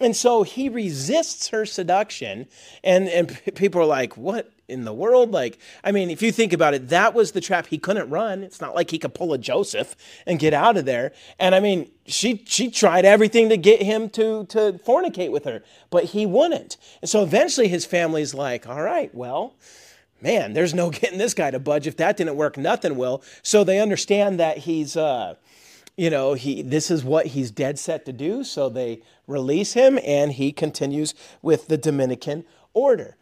And 0.00 0.14
so 0.14 0.44
he 0.44 0.68
resists 0.68 1.48
her 1.48 1.66
seduction, 1.66 2.46
and, 2.84 3.08
and 3.08 3.40
people 3.54 3.80
are 3.80 3.86
like, 3.86 4.16
What 4.16 4.52
in 4.68 4.84
the 4.84 4.92
world? 4.92 5.32
Like, 5.32 5.58
I 5.82 5.90
mean, 5.90 6.10
if 6.10 6.22
you 6.22 6.30
think 6.30 6.52
about 6.52 6.74
it, 6.74 6.90
that 6.90 7.14
was 7.14 7.32
the 7.32 7.40
trap. 7.40 7.66
He 7.66 7.78
couldn't 7.78 8.08
run. 8.08 8.44
It's 8.44 8.60
not 8.60 8.74
like 8.74 8.90
he 8.90 8.98
could 8.98 9.14
pull 9.14 9.32
a 9.32 9.38
Joseph 9.38 9.96
and 10.26 10.38
get 10.38 10.54
out 10.54 10.76
of 10.76 10.84
there. 10.84 11.12
And 11.40 11.54
I 11.54 11.60
mean, 11.60 11.90
she 12.06 12.44
she 12.46 12.70
tried 12.70 13.04
everything 13.04 13.48
to 13.48 13.56
get 13.56 13.82
him 13.82 14.08
to 14.10 14.44
to 14.46 14.80
fornicate 14.86 15.32
with 15.32 15.44
her, 15.44 15.64
but 15.90 16.04
he 16.04 16.26
wouldn't. 16.26 16.76
And 17.02 17.08
so 17.08 17.22
eventually 17.24 17.66
his 17.66 17.84
family's 17.84 18.34
like, 18.34 18.68
All 18.68 18.82
right, 18.82 19.12
well, 19.12 19.56
man, 20.20 20.52
there's 20.52 20.74
no 20.74 20.90
getting 20.92 21.18
this 21.18 21.34
guy 21.34 21.50
to 21.50 21.58
budge. 21.58 21.88
If 21.88 21.96
that 21.96 22.16
didn't 22.16 22.36
work, 22.36 22.56
nothing 22.56 22.96
will. 22.96 23.22
So 23.42 23.64
they 23.64 23.80
understand 23.80 24.38
that 24.38 24.58
he's 24.58 24.96
uh 24.96 25.34
you 25.98 26.10
know, 26.10 26.34
he 26.34 26.62
this 26.62 26.92
is 26.92 27.04
what 27.04 27.26
he's 27.26 27.50
dead 27.50 27.76
set 27.76 28.06
to 28.06 28.12
do, 28.12 28.44
so 28.44 28.68
they 28.68 29.02
release 29.26 29.72
him 29.72 29.98
and 30.04 30.30
he 30.32 30.52
continues 30.52 31.12
with 31.42 31.66
the 31.66 31.76
Dominican 31.76 32.44
order. 32.72 33.16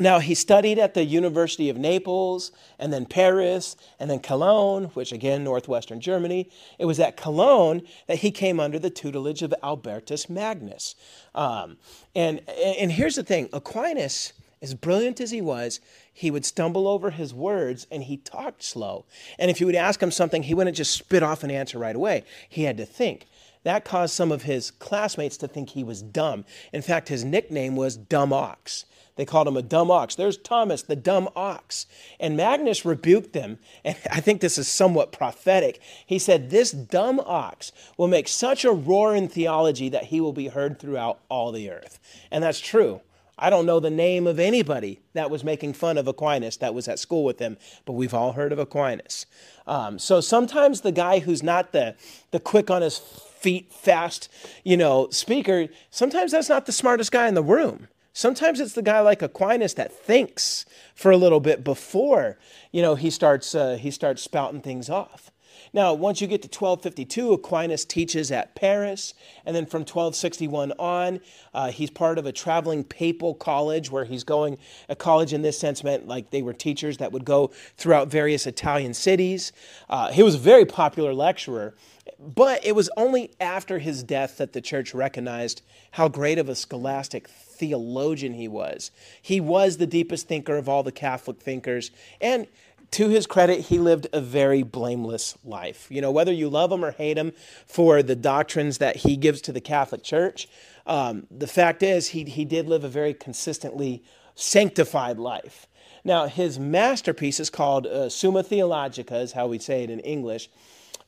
Now, 0.00 0.18
he 0.18 0.34
studied 0.34 0.78
at 0.78 0.94
the 0.94 1.04
University 1.04 1.68
of 1.68 1.76
Naples 1.76 2.52
and 2.78 2.90
then 2.90 3.04
Paris 3.04 3.76
and 3.98 4.10
then 4.10 4.20
Cologne, 4.20 4.84
which 4.94 5.12
again, 5.12 5.44
northwestern 5.44 6.00
Germany. 6.00 6.48
It 6.78 6.86
was 6.86 6.98
at 6.98 7.18
Cologne 7.18 7.82
that 8.06 8.20
he 8.20 8.30
came 8.30 8.58
under 8.58 8.78
the 8.78 8.88
tutelage 8.88 9.42
of 9.42 9.52
Albertus 9.62 10.30
Magnus. 10.30 10.94
Um, 11.34 11.76
and, 12.14 12.40
and 12.48 12.90
here's 12.90 13.16
the 13.16 13.22
thing 13.22 13.50
Aquinas, 13.52 14.32
as 14.62 14.74
brilliant 14.74 15.20
as 15.20 15.30
he 15.30 15.40
was, 15.40 15.80
he 16.12 16.30
would 16.30 16.44
stumble 16.44 16.86
over 16.86 17.10
his 17.10 17.32
words 17.32 17.86
and 17.90 18.04
he 18.04 18.16
talked 18.18 18.62
slow. 18.62 19.06
And 19.38 19.50
if 19.50 19.60
you 19.60 19.66
would 19.66 19.74
ask 19.74 20.02
him 20.02 20.10
something, 20.10 20.42
he 20.42 20.54
wouldn't 20.54 20.76
just 20.76 20.92
spit 20.92 21.22
off 21.22 21.42
an 21.42 21.50
answer 21.50 21.78
right 21.78 21.96
away. 21.96 22.24
He 22.48 22.64
had 22.64 22.76
to 22.76 22.86
think. 22.86 23.26
That 23.62 23.84
caused 23.84 24.14
some 24.14 24.32
of 24.32 24.42
his 24.42 24.70
classmates 24.70 25.36
to 25.38 25.48
think 25.48 25.70
he 25.70 25.84
was 25.84 26.02
dumb. 26.02 26.44
In 26.72 26.82
fact, 26.82 27.08
his 27.08 27.24
nickname 27.24 27.76
was 27.76 27.96
Dumb 27.96 28.32
Ox. 28.32 28.86
They 29.16 29.26
called 29.26 29.48
him 29.48 29.56
a 29.58 29.62
dumb 29.62 29.90
ox. 29.90 30.14
There's 30.14 30.38
Thomas, 30.38 30.80
the 30.80 30.96
dumb 30.96 31.28
ox. 31.36 31.84
And 32.18 32.38
Magnus 32.38 32.86
rebuked 32.86 33.34
them, 33.34 33.58
and 33.84 33.94
I 34.10 34.20
think 34.20 34.40
this 34.40 34.56
is 34.56 34.66
somewhat 34.66 35.12
prophetic. 35.12 35.78
He 36.06 36.18
said, 36.18 36.48
This 36.48 36.70
dumb 36.70 37.20
ox 37.26 37.70
will 37.98 38.08
make 38.08 38.28
such 38.28 38.64
a 38.64 38.72
roar 38.72 39.14
in 39.14 39.28
theology 39.28 39.90
that 39.90 40.04
he 40.04 40.22
will 40.22 40.32
be 40.32 40.48
heard 40.48 40.78
throughout 40.78 41.20
all 41.28 41.52
the 41.52 41.70
earth. 41.70 41.98
And 42.30 42.42
that's 42.42 42.60
true. 42.60 43.02
I 43.40 43.48
don't 43.48 43.64
know 43.64 43.80
the 43.80 43.90
name 43.90 44.26
of 44.26 44.38
anybody 44.38 45.00
that 45.14 45.30
was 45.30 45.42
making 45.42 45.72
fun 45.72 45.96
of 45.96 46.06
Aquinas 46.06 46.58
that 46.58 46.74
was 46.74 46.86
at 46.88 46.98
school 46.98 47.24
with 47.24 47.38
him, 47.38 47.56
but 47.86 47.94
we've 47.94 48.12
all 48.12 48.32
heard 48.32 48.52
of 48.52 48.58
Aquinas. 48.58 49.24
Um, 49.66 49.98
so 49.98 50.20
sometimes 50.20 50.82
the 50.82 50.92
guy 50.92 51.20
who's 51.20 51.42
not 51.42 51.72
the, 51.72 51.96
the 52.32 52.38
quick 52.38 52.70
on 52.70 52.82
his 52.82 52.98
feet, 52.98 53.72
fast, 53.72 54.28
you 54.62 54.76
know, 54.76 55.08
speaker, 55.10 55.68
sometimes 55.90 56.32
that's 56.32 56.50
not 56.50 56.66
the 56.66 56.72
smartest 56.72 57.10
guy 57.10 57.28
in 57.28 57.34
the 57.34 57.42
room. 57.42 57.88
Sometimes 58.12 58.60
it's 58.60 58.74
the 58.74 58.82
guy 58.82 59.00
like 59.00 59.22
Aquinas 59.22 59.74
that 59.74 59.90
thinks 59.90 60.66
for 60.94 61.10
a 61.10 61.16
little 61.16 61.40
bit 61.40 61.64
before, 61.64 62.38
you 62.72 62.82
know, 62.82 62.94
he 62.94 63.08
starts, 63.08 63.54
uh, 63.54 63.78
he 63.80 63.90
starts 63.90 64.20
spouting 64.20 64.60
things 64.60 64.90
off. 64.90 65.29
Now, 65.72 65.94
once 65.94 66.20
you 66.20 66.26
get 66.26 66.42
to 66.42 66.48
1252, 66.48 67.32
Aquinas 67.32 67.84
teaches 67.84 68.32
at 68.32 68.54
Paris, 68.56 69.14
and 69.46 69.54
then 69.54 69.66
from 69.66 69.80
1261 69.80 70.72
on, 70.78 71.20
uh, 71.54 71.70
he's 71.70 71.90
part 71.90 72.18
of 72.18 72.26
a 72.26 72.32
traveling 72.32 72.82
papal 72.82 73.34
college 73.34 73.90
where 73.90 74.04
he's 74.04 74.24
going. 74.24 74.58
A 74.88 74.96
college 74.96 75.32
in 75.32 75.42
this 75.42 75.58
sense 75.58 75.84
meant 75.84 76.08
like 76.08 76.30
they 76.30 76.42
were 76.42 76.52
teachers 76.52 76.98
that 76.98 77.12
would 77.12 77.24
go 77.24 77.52
throughout 77.76 78.08
various 78.08 78.46
Italian 78.46 78.94
cities. 78.94 79.52
Uh, 79.88 80.10
he 80.10 80.22
was 80.22 80.34
a 80.34 80.38
very 80.38 80.64
popular 80.64 81.14
lecturer, 81.14 81.74
but 82.18 82.64
it 82.64 82.74
was 82.74 82.90
only 82.96 83.30
after 83.40 83.78
his 83.78 84.02
death 84.02 84.38
that 84.38 84.52
the 84.52 84.60
church 84.60 84.92
recognized 84.92 85.62
how 85.92 86.08
great 86.08 86.38
of 86.38 86.48
a 86.48 86.54
scholastic 86.54 87.28
theologian 87.28 88.34
he 88.34 88.48
was. 88.48 88.90
He 89.20 89.40
was 89.40 89.76
the 89.76 89.86
deepest 89.86 90.26
thinker 90.26 90.56
of 90.56 90.68
all 90.68 90.82
the 90.82 90.92
Catholic 90.92 91.40
thinkers, 91.40 91.90
and 92.20 92.46
to 92.92 93.08
his 93.08 93.26
credit, 93.26 93.60
he 93.66 93.78
lived 93.78 94.08
a 94.12 94.20
very 94.20 94.62
blameless 94.62 95.38
life. 95.44 95.86
You 95.90 96.00
know, 96.00 96.10
whether 96.10 96.32
you 96.32 96.48
love 96.48 96.72
him 96.72 96.84
or 96.84 96.90
hate 96.90 97.16
him 97.16 97.32
for 97.66 98.02
the 98.02 98.16
doctrines 98.16 98.78
that 98.78 98.96
he 98.96 99.16
gives 99.16 99.40
to 99.42 99.52
the 99.52 99.60
Catholic 99.60 100.02
Church, 100.02 100.48
um, 100.86 101.26
the 101.30 101.46
fact 101.46 101.82
is 101.82 102.08
he, 102.08 102.24
he 102.24 102.44
did 102.44 102.68
live 102.68 102.84
a 102.84 102.88
very 102.88 103.14
consistently 103.14 104.02
sanctified 104.34 105.18
life. 105.18 105.66
Now, 106.04 106.26
his 106.26 106.58
masterpiece 106.58 107.38
is 107.40 107.50
called 107.50 107.86
uh, 107.86 108.08
Summa 108.08 108.42
Theologica, 108.42 109.18
is 109.18 109.32
how 109.32 109.46
we 109.46 109.58
say 109.58 109.84
it 109.84 109.90
in 109.90 110.00
English, 110.00 110.48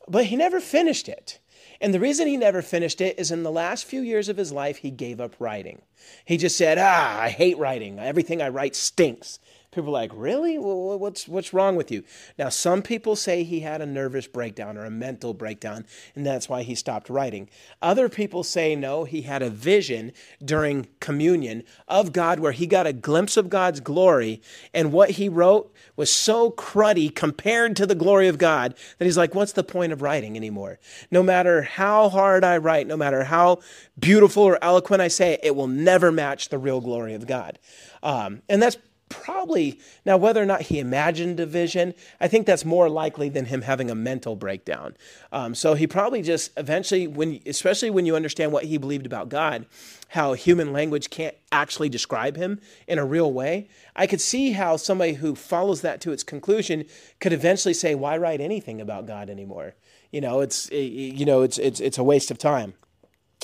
but 0.07 0.27
he 0.27 0.37
never 0.37 0.61
finished 0.61 1.09
it. 1.09 1.39
And 1.81 1.93
the 1.93 2.01
reason 2.01 2.29
he 2.29 2.37
never 2.37 2.63
finished 2.63 3.01
it 3.01 3.19
is 3.19 3.33
in 3.33 3.43
the 3.43 3.51
last 3.51 3.87
few 3.87 4.03
years 4.03 4.29
of 4.29 4.37
his 4.37 4.53
life, 4.53 4.79
he 4.79 4.91
gave 4.91 5.21
up 5.21 5.35
writing. 5.41 5.83
He 6.25 6.37
just 6.37 6.57
said, 6.57 6.79
Ah, 6.79 7.21
I 7.23 7.31
hate 7.31 7.59
writing. 7.59 7.99
Everything 7.99 8.41
I 8.41 8.51
write 8.51 8.77
stinks. 8.77 9.41
People 9.73 9.89
are 9.89 10.03
like, 10.03 10.11
really? 10.15 10.59
What's, 10.59 11.27
what's 11.27 11.55
wrong 11.55 11.77
with 11.77 11.91
you? 11.91 12.05
Now, 12.39 12.51
some 12.51 12.83
people 12.83 13.17
say 13.17 13.43
he 13.43 13.61
had 13.61 13.81
a 13.81 13.87
nervous 13.87 14.27
breakdown 14.27 14.77
or 14.77 14.85
a 14.85 14.91
mental 14.91 15.33
breakdown, 15.33 15.87
and 16.15 16.27
that's 16.27 16.47
why 16.47 16.63
he 16.63 16.75
stopped 16.75 17.09
writing. 17.09 17.49
Other 17.81 18.11
people 18.11 18.45
say, 18.45 18.77
no, 18.77 19.05
he 19.05 19.23
had 19.23 19.41
a 19.41 19.49
vision 19.49 20.13
during 20.45 20.89
communion 21.01 21.65
of 21.89 22.13
God 22.13 22.39
where 22.39 22.53
he 22.53 22.67
got 22.67 22.87
a 22.87 22.93
glimpse 22.93 23.39
of 23.39 23.49
God's 23.49 23.81
glory, 23.81 24.43
and 24.75 24.93
what 24.93 25.13
he 25.13 25.31
wrote 25.31 25.73
was 25.97 26.15
so 26.15 26.51
cruddy 26.51 27.13
compared 27.13 27.75
to 27.77 27.87
the 27.87 27.95
glory 27.95 28.29
of 28.29 28.37
God 28.37 28.75
that 28.99 29.07
he's 29.07 29.17
like, 29.17 29.35
what's 29.35 29.53
the 29.53 29.65
point 29.65 29.93
of 29.93 30.03
writing 30.03 30.37
anymore? 30.37 30.79
No 31.11 31.23
matter 31.23 31.63
how 31.63 32.11
hard 32.11 32.45
I 32.45 32.59
write, 32.59 32.87
no 32.87 32.99
matter 32.99 33.25
how 33.25 33.61
beautiful 33.99 34.43
or 34.43 34.63
eloquent 34.63 35.01
I 35.01 35.09
say, 35.09 35.39
it 35.43 35.57
will 35.57 35.67
never 35.67 36.13
match 36.13 36.51
the 36.51 36.59
real 36.59 36.83
glory 36.83 37.15
of 37.15 37.27
God. 37.27 37.59
Um, 38.03 38.43
and 38.51 38.61
that's 38.61 38.77
probably 39.13 39.79
now 40.05 40.17
whether 40.17 40.43
or 40.43 40.47
not 40.47 40.63
he 40.63 40.79
imagined 40.79 41.39
a 41.39 41.47
vision 41.47 41.95
i 42.21 42.29
think 42.29 42.47
that's 42.47 42.65
more 42.65 42.89
likely 42.89 43.29
than 43.29 43.47
him 43.47 43.63
having 43.63 43.91
a 43.91 43.95
mental 43.95 44.37
breakdown. 44.37 44.97
Um, 45.31 45.55
so 45.55 45.75
he 45.75 45.87
probably 45.87 46.23
just 46.23 46.51
eventually 46.57 47.07
when 47.07 47.41
especially 47.47 47.91
when 47.91 48.07
you 48.07 48.17
understand 48.17 48.53
what 48.53 48.65
he 48.65 48.79
believed 48.79 49.07
about 49.07 49.29
god 49.29 49.67
how 50.09 50.33
human 50.35 50.73
language 50.73 51.11
can't 51.11 51.35
actually 51.51 51.89
describe 51.89 52.37
him 52.37 52.61
in 52.87 52.99
a 52.99 53.05
real 53.05 53.33
way 53.33 53.69
i 53.95 54.07
could 54.07 54.21
see 54.21 54.53
how 54.53 54.77
somebody 54.77 55.15
who 55.15 55.35
follows 55.35 55.83
that 55.83 56.01
to 56.01 56.13
its 56.13 56.23
conclusion 56.23 56.85
could 57.21 57.33
eventually 57.33 57.75
say 57.75 57.95
why 57.95 58.17
write 58.17 58.41
anything 58.41 58.81
about 58.81 59.07
god 59.07 59.29
anymore? 59.29 59.75
You 60.11 60.21
know 60.21 60.41
it's 60.41 60.71
you 60.71 61.25
know 61.25 61.43
it's 61.43 61.59
it's, 61.59 61.81
it's 61.81 61.99
a 61.99 62.05
waste 62.05 62.31
of 62.31 62.39
time. 62.39 62.75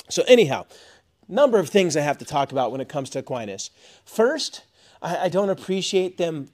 So 0.09 0.23
anyhow 0.27 0.65
number 1.27 1.59
of 1.59 1.69
things 1.69 1.95
i 1.95 2.01
have 2.01 2.17
to 2.17 2.25
talk 2.25 2.51
about 2.51 2.71
when 2.71 2.81
it 2.81 2.89
comes 2.89 3.09
to 3.11 3.19
aquinas. 3.19 3.69
First 4.03 4.63
I, 5.01 5.25
I 5.25 5.29
don't 5.29 5.49
appreciate 5.49 6.17
them 6.17 6.49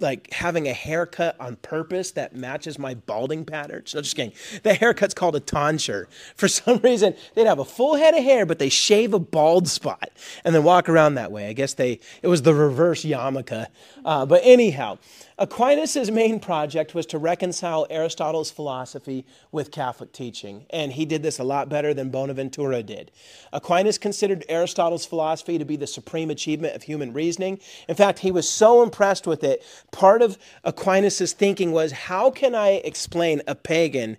like 0.00 0.32
having 0.32 0.66
a 0.66 0.72
haircut 0.72 1.36
on 1.38 1.56
purpose 1.56 2.12
that 2.12 2.34
matches 2.34 2.78
my 2.78 2.94
balding 2.94 3.44
patterns. 3.44 3.94
No, 3.94 4.00
just 4.00 4.16
kidding. 4.16 4.32
The 4.62 4.74
haircut's 4.74 5.14
called 5.14 5.36
a 5.36 5.40
tonsure. 5.40 6.08
For 6.36 6.48
some 6.48 6.78
reason, 6.78 7.14
they'd 7.34 7.46
have 7.46 7.58
a 7.58 7.64
full 7.64 7.96
head 7.96 8.14
of 8.14 8.24
hair, 8.24 8.46
but 8.46 8.58
they 8.58 8.68
shave 8.68 9.14
a 9.14 9.18
bald 9.18 9.68
spot 9.68 10.10
and 10.44 10.54
then 10.54 10.64
walk 10.64 10.88
around 10.88 11.14
that 11.14 11.30
way. 11.32 11.48
I 11.48 11.52
guess 11.52 11.74
they 11.74 12.00
it 12.22 12.28
was 12.28 12.42
the 12.42 12.54
reverse 12.54 13.04
yarmulke. 13.04 13.66
Uh, 14.04 14.26
but 14.26 14.40
anyhow, 14.44 14.98
Aquinas' 15.40 16.10
main 16.10 16.38
project 16.38 16.94
was 16.94 17.06
to 17.06 17.16
reconcile 17.16 17.86
Aristotle's 17.88 18.50
philosophy 18.50 19.24
with 19.50 19.70
Catholic 19.70 20.12
teaching, 20.12 20.66
and 20.68 20.92
he 20.92 21.06
did 21.06 21.22
this 21.22 21.38
a 21.38 21.44
lot 21.44 21.70
better 21.70 21.94
than 21.94 22.10
Bonaventura 22.10 22.82
did. 22.82 23.10
Aquinas 23.50 23.96
considered 23.96 24.44
Aristotle's 24.50 25.06
philosophy 25.06 25.56
to 25.56 25.64
be 25.64 25.76
the 25.76 25.86
supreme 25.86 26.28
achievement 26.28 26.76
of 26.76 26.82
human 26.82 27.14
reasoning. 27.14 27.58
In 27.88 27.94
fact, 27.94 28.18
he 28.18 28.30
was 28.30 28.46
so 28.46 28.82
impressed 28.82 29.26
with 29.26 29.42
it, 29.42 29.64
part 29.92 30.20
of 30.20 30.36
Aquinas' 30.62 31.32
thinking 31.32 31.72
was 31.72 31.90
how 31.90 32.30
can 32.30 32.54
I 32.54 32.72
explain 32.84 33.40
a 33.46 33.54
pagan 33.54 34.18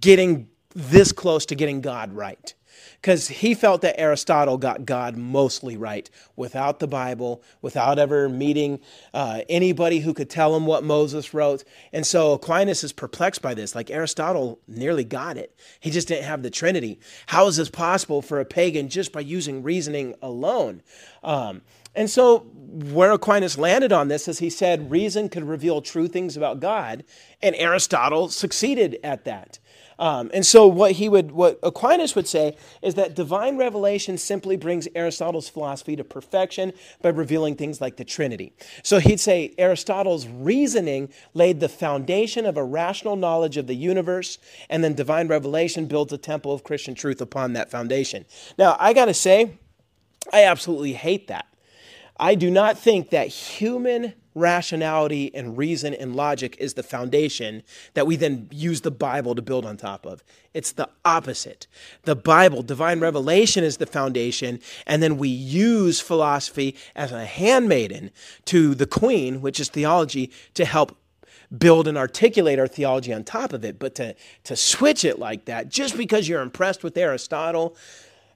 getting 0.00 0.48
this 0.74 1.12
close 1.12 1.46
to 1.46 1.54
getting 1.54 1.80
God 1.80 2.12
right? 2.12 2.52
Because 3.06 3.28
he 3.28 3.54
felt 3.54 3.82
that 3.82 4.00
Aristotle 4.00 4.58
got 4.58 4.84
God 4.84 5.16
mostly 5.16 5.76
right 5.76 6.10
without 6.34 6.80
the 6.80 6.88
Bible, 6.88 7.40
without 7.62 8.00
ever 8.00 8.28
meeting 8.28 8.80
uh, 9.14 9.42
anybody 9.48 10.00
who 10.00 10.12
could 10.12 10.28
tell 10.28 10.56
him 10.56 10.66
what 10.66 10.82
Moses 10.82 11.32
wrote. 11.32 11.62
And 11.92 12.04
so 12.04 12.32
Aquinas 12.32 12.82
is 12.82 12.92
perplexed 12.92 13.42
by 13.42 13.54
this. 13.54 13.76
Like 13.76 13.92
Aristotle 13.92 14.58
nearly 14.66 15.04
got 15.04 15.36
it, 15.36 15.56
he 15.78 15.92
just 15.92 16.08
didn't 16.08 16.24
have 16.24 16.42
the 16.42 16.50
Trinity. 16.50 16.98
How 17.26 17.46
is 17.46 17.58
this 17.58 17.70
possible 17.70 18.22
for 18.22 18.40
a 18.40 18.44
pagan 18.44 18.88
just 18.88 19.12
by 19.12 19.20
using 19.20 19.62
reasoning 19.62 20.16
alone? 20.20 20.82
Um, 21.22 21.62
and 21.94 22.10
so, 22.10 22.40
where 22.40 23.12
Aquinas 23.12 23.56
landed 23.56 23.92
on 23.92 24.08
this 24.08 24.26
is 24.26 24.40
he 24.40 24.50
said 24.50 24.90
reason 24.90 25.28
could 25.28 25.44
reveal 25.44 25.80
true 25.80 26.08
things 26.08 26.36
about 26.36 26.58
God, 26.58 27.04
and 27.40 27.54
Aristotle 27.54 28.30
succeeded 28.30 28.98
at 29.04 29.24
that. 29.26 29.60
Um, 29.98 30.30
and 30.34 30.44
so 30.44 30.66
what 30.66 30.92
he 30.92 31.08
would, 31.08 31.32
what 31.32 31.58
Aquinas 31.62 32.14
would 32.14 32.28
say 32.28 32.56
is 32.82 32.94
that 32.96 33.14
divine 33.14 33.56
revelation 33.56 34.18
simply 34.18 34.56
brings 34.56 34.86
Aristotle's 34.94 35.48
philosophy 35.48 35.96
to 35.96 36.04
perfection 36.04 36.72
by 37.00 37.08
revealing 37.08 37.56
things 37.56 37.80
like 37.80 37.96
the 37.96 38.04
Trinity. 38.04 38.52
So 38.82 38.98
he'd 38.98 39.20
say 39.20 39.54
Aristotle's 39.58 40.26
reasoning 40.26 41.08
laid 41.32 41.60
the 41.60 41.68
foundation 41.68 42.44
of 42.44 42.56
a 42.56 42.64
rational 42.64 43.16
knowledge 43.16 43.56
of 43.56 43.66
the 43.66 43.74
universe, 43.74 44.38
and 44.68 44.84
then 44.84 44.94
divine 44.94 45.28
revelation 45.28 45.86
builds 45.86 46.12
a 46.12 46.18
temple 46.18 46.52
of 46.52 46.64
Christian 46.64 46.94
truth 46.94 47.20
upon 47.20 47.54
that 47.54 47.70
foundation. 47.70 48.26
Now, 48.58 48.76
I 48.78 48.92
got 48.92 49.06
to 49.06 49.14
say, 49.14 49.58
I 50.32 50.44
absolutely 50.44 50.92
hate 50.92 51.28
that. 51.28 51.46
I 52.18 52.34
do 52.34 52.50
not 52.50 52.78
think 52.78 53.10
that 53.10 53.28
human 53.28 54.14
rationality 54.36 55.34
and 55.34 55.56
reason 55.56 55.94
and 55.94 56.14
logic 56.14 56.56
is 56.60 56.74
the 56.74 56.82
foundation 56.82 57.62
that 57.94 58.06
we 58.06 58.14
then 58.14 58.48
use 58.52 58.82
the 58.82 58.90
Bible 58.90 59.34
to 59.34 59.42
build 59.42 59.64
on 59.64 59.76
top 59.76 60.04
of. 60.04 60.22
It's 60.52 60.72
the 60.72 60.88
opposite. 61.04 61.66
The 62.02 62.14
Bible, 62.14 62.62
divine 62.62 63.00
revelation, 63.00 63.64
is 63.64 63.78
the 63.78 63.86
foundation, 63.86 64.60
and 64.86 65.02
then 65.02 65.16
we 65.16 65.28
use 65.28 66.00
philosophy 66.00 66.76
as 66.94 67.12
a 67.12 67.24
handmaiden 67.24 68.10
to 68.44 68.74
the 68.74 68.86
queen, 68.86 69.40
which 69.40 69.58
is 69.58 69.70
theology, 69.70 70.30
to 70.54 70.66
help 70.66 70.96
build 71.56 71.88
and 71.88 71.96
articulate 71.96 72.58
our 72.58 72.68
theology 72.68 73.12
on 73.12 73.24
top 73.24 73.54
of 73.54 73.64
it. 73.64 73.78
But 73.78 73.94
to, 73.96 74.14
to 74.44 74.54
switch 74.54 75.04
it 75.04 75.18
like 75.18 75.46
that, 75.46 75.70
just 75.70 75.96
because 75.96 76.28
you're 76.28 76.42
impressed 76.42 76.84
with 76.84 76.96
Aristotle, 76.98 77.74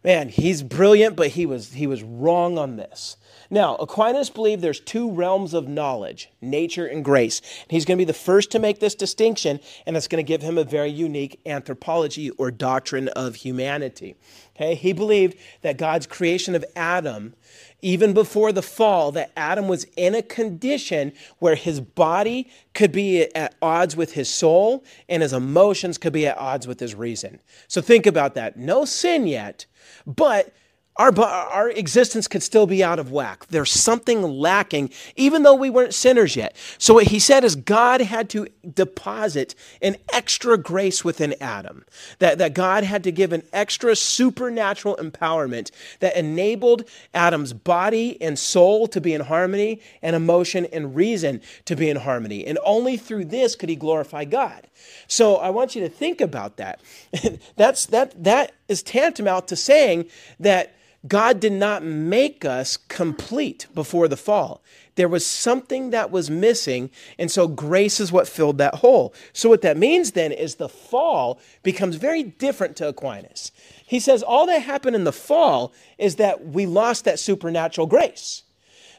man, 0.03 0.31
he's 0.31 0.63
brilliant, 0.63 1.15
but 1.15 1.29
he 1.29 1.45
was, 1.45 1.75
he 1.75 1.87
was 1.87 2.03
wrong 2.03 2.57
on 2.57 2.77
this. 2.77 3.17
Now, 3.53 3.75
Aquinas 3.77 4.31
believed 4.31 4.63
there's 4.63 4.79
two 4.79 5.11
realms 5.11 5.55
of 5.55 5.67
knowledge, 5.67 6.31
nature 6.41 6.87
and 6.87 7.05
grace. 7.05 7.43
He's 7.69 7.85
going 7.85 7.99
to 7.99 8.01
be 8.01 8.07
the 8.07 8.15
first 8.15 8.53
to 8.53 8.61
make 8.61 8.79
this 8.79 8.95
distinction, 8.95 9.59
and 9.87 9.97
it's 9.97 10.07
going 10.07 10.25
to 10.25 10.29
give 10.29 10.41
him 10.41 10.57
a 10.57 10.63
very 10.63 10.91
unique 10.91 11.41
anthropology 11.45 12.31
or 12.31 12.53
doctrine 12.53 13.09
of 13.09 13.35
humanity. 13.35 14.15
Okay? 14.55 14.77
He 14.77 14.93
believed 14.93 15.37
that 15.63 15.79
God's 15.79 16.07
creation 16.07 16.55
of 16.55 16.65
Adam, 16.77 17.35
even 17.83 18.13
before 18.15 18.53
the 18.53 18.63
fall, 18.63 19.11
that 19.13 19.33
Adam 19.37 19.67
was 19.67 19.85
in 19.97 20.15
a 20.15 20.23
condition 20.23 21.13
where 21.41 21.57
his 21.57 21.81
body 21.81 22.49
could 22.73 22.93
be 22.93 23.35
at 23.35 23.57
odds 23.61 23.97
with 23.97 24.13
his 24.13 24.29
soul 24.29 24.85
and 25.09 25.23
his 25.23 25.33
emotions 25.33 25.99
could 25.99 26.13
be 26.13 26.29
at 26.29 26.39
odds 26.39 26.69
with 26.69 26.79
his 26.79 26.95
reason. 26.95 27.41
So 27.67 27.81
think 27.81 28.07
about 28.07 28.35
that. 28.35 28.57
No 28.57 28.85
sin 28.85 29.27
yet, 29.27 29.67
but 30.07 30.55
our, 31.01 31.19
our 31.19 31.71
existence 31.71 32.29
could 32.29 32.43
still 32.43 32.67
be 32.67 32.85
out 32.85 32.99
of 32.99 33.11
whack. 33.11 33.47
There's 33.47 33.71
something 33.71 34.21
lacking, 34.21 34.91
even 35.17 35.45
though 35.45 35.55
we 35.55 35.71
weren't 35.71 35.95
sinners 35.95 36.37
yet. 36.37 36.55
So, 36.77 36.93
what 36.93 37.07
he 37.07 37.19
said 37.19 37.43
is 37.43 37.57
God 37.57 38.03
had 38.03 38.29
to 38.31 38.49
deposit 38.75 39.55
an 39.81 39.97
extra 40.13 40.59
grace 40.59 41.03
within 41.03 41.35
Adam, 41.41 41.87
that, 42.19 42.37
that 42.37 42.53
God 42.53 42.85
had 42.85 43.03
to 43.05 43.13
give 43.13 43.33
an 43.33 43.43
extra 43.51 43.97
supernatural 43.97 44.97
empowerment 44.97 45.71
that 46.01 46.17
enabled 46.17 46.85
Adam's 47.15 47.55
body 47.55 48.21
and 48.21 48.39
soul 48.39 48.87
to 48.89 49.01
be 49.01 49.15
in 49.15 49.23
harmony, 49.23 49.81
and 50.03 50.15
emotion 50.15 50.67
and 50.67 50.95
reason 50.95 51.41
to 51.65 51.75
be 51.75 51.89
in 51.89 51.97
harmony. 51.97 52.47
And 52.47 52.59
only 52.63 52.99
through 52.99 53.25
this 53.25 53.57
could 53.57 53.71
he 53.71 53.77
glorify 53.77 54.27
God. 54.27 54.67
So, 55.07 55.37
I 55.37 55.49
want 55.49 55.75
you 55.75 55.81
to 55.81 55.89
think 55.89 56.21
about 56.21 56.59
that. 56.59 56.79
That's, 57.57 57.87
that, 57.87 58.23
that 58.23 58.53
is 58.69 58.83
tantamount 58.83 59.49
to 59.49 59.57
saying 59.57 60.05
that 60.41 60.75
God 61.09 61.41
did 61.41 61.53
not 61.53 61.83
make 61.83 62.45
us 62.45 62.77
complete 62.77 63.67
before 63.75 64.07
the 64.07 64.17
fall. 64.19 64.63
There 64.97 65.09
was 65.09 65.25
something 65.25 65.91
that 65.91 66.11
was 66.11 66.29
missing, 66.31 66.91
and 67.19 67.31
so 67.31 67.49
grace 67.49 68.01
is 68.01 68.13
what 68.13 68.29
filled 68.29 68.59
that 68.59 68.77
hole. 68.77 69.15
So, 69.33 69.49
what 69.49 69.63
that 69.63 69.79
means 69.79 70.13
then 70.13 70.31
is 70.31 70.57
the 70.57 70.69
fall 70.69 71.41
becomes 71.63 71.97
very 71.97 72.23
different 72.23 72.77
to 72.77 72.89
Aquinas. 72.89 73.51
He 73.87 73.99
says 73.99 74.23
all 74.23 74.47
that 74.47 74.61
happened 74.61 74.95
in 74.95 75.05
the 75.05 75.13
fall 75.13 75.73
is 75.97 76.17
that 76.17 76.47
we 76.47 76.67
lost 76.67 77.07
that 77.07 77.19
supernatural 77.19 77.87
grace. 77.87 78.43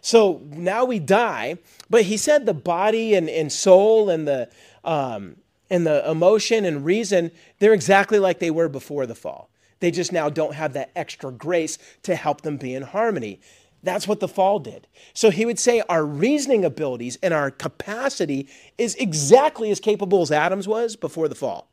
So 0.01 0.41
now 0.49 0.83
we 0.83 0.97
die, 0.97 1.59
but 1.89 2.03
he 2.03 2.17
said 2.17 2.45
the 2.45 2.55
body 2.55 3.13
and, 3.13 3.29
and 3.29 3.51
soul 3.51 4.09
and 4.09 4.27
the, 4.27 4.49
um, 4.83 5.35
and 5.69 5.85
the 5.85 6.09
emotion 6.09 6.65
and 6.65 6.83
reason, 6.83 7.31
they're 7.59 7.73
exactly 7.73 8.17
like 8.17 8.39
they 8.39 8.49
were 8.49 8.67
before 8.67 9.05
the 9.05 9.15
fall. 9.15 9.50
They 9.81 9.91
just 9.91 10.13
now 10.13 10.29
don't 10.29 10.55
have 10.55 10.73
that 10.73 10.91
extra 10.95 11.31
grace 11.31 11.77
to 12.03 12.15
help 12.15 12.41
them 12.41 12.55
be 12.55 12.73
in 12.73 12.83
harmony. 12.83 13.41
That's 13.83 14.07
what 14.07 14.19
the 14.19 14.27
fall 14.27 14.59
did. 14.59 14.87
So 15.13 15.29
he 15.31 15.45
would 15.45 15.59
say 15.59 15.81
our 15.89 16.05
reasoning 16.05 16.63
abilities 16.63 17.17
and 17.21 17.33
our 17.33 17.51
capacity 17.51 18.47
is 18.77 18.95
exactly 18.95 19.71
as 19.71 19.79
capable 19.79 20.21
as 20.21 20.31
Adam's 20.31 20.67
was 20.67 20.95
before 20.95 21.27
the 21.27 21.35
fall. 21.35 21.67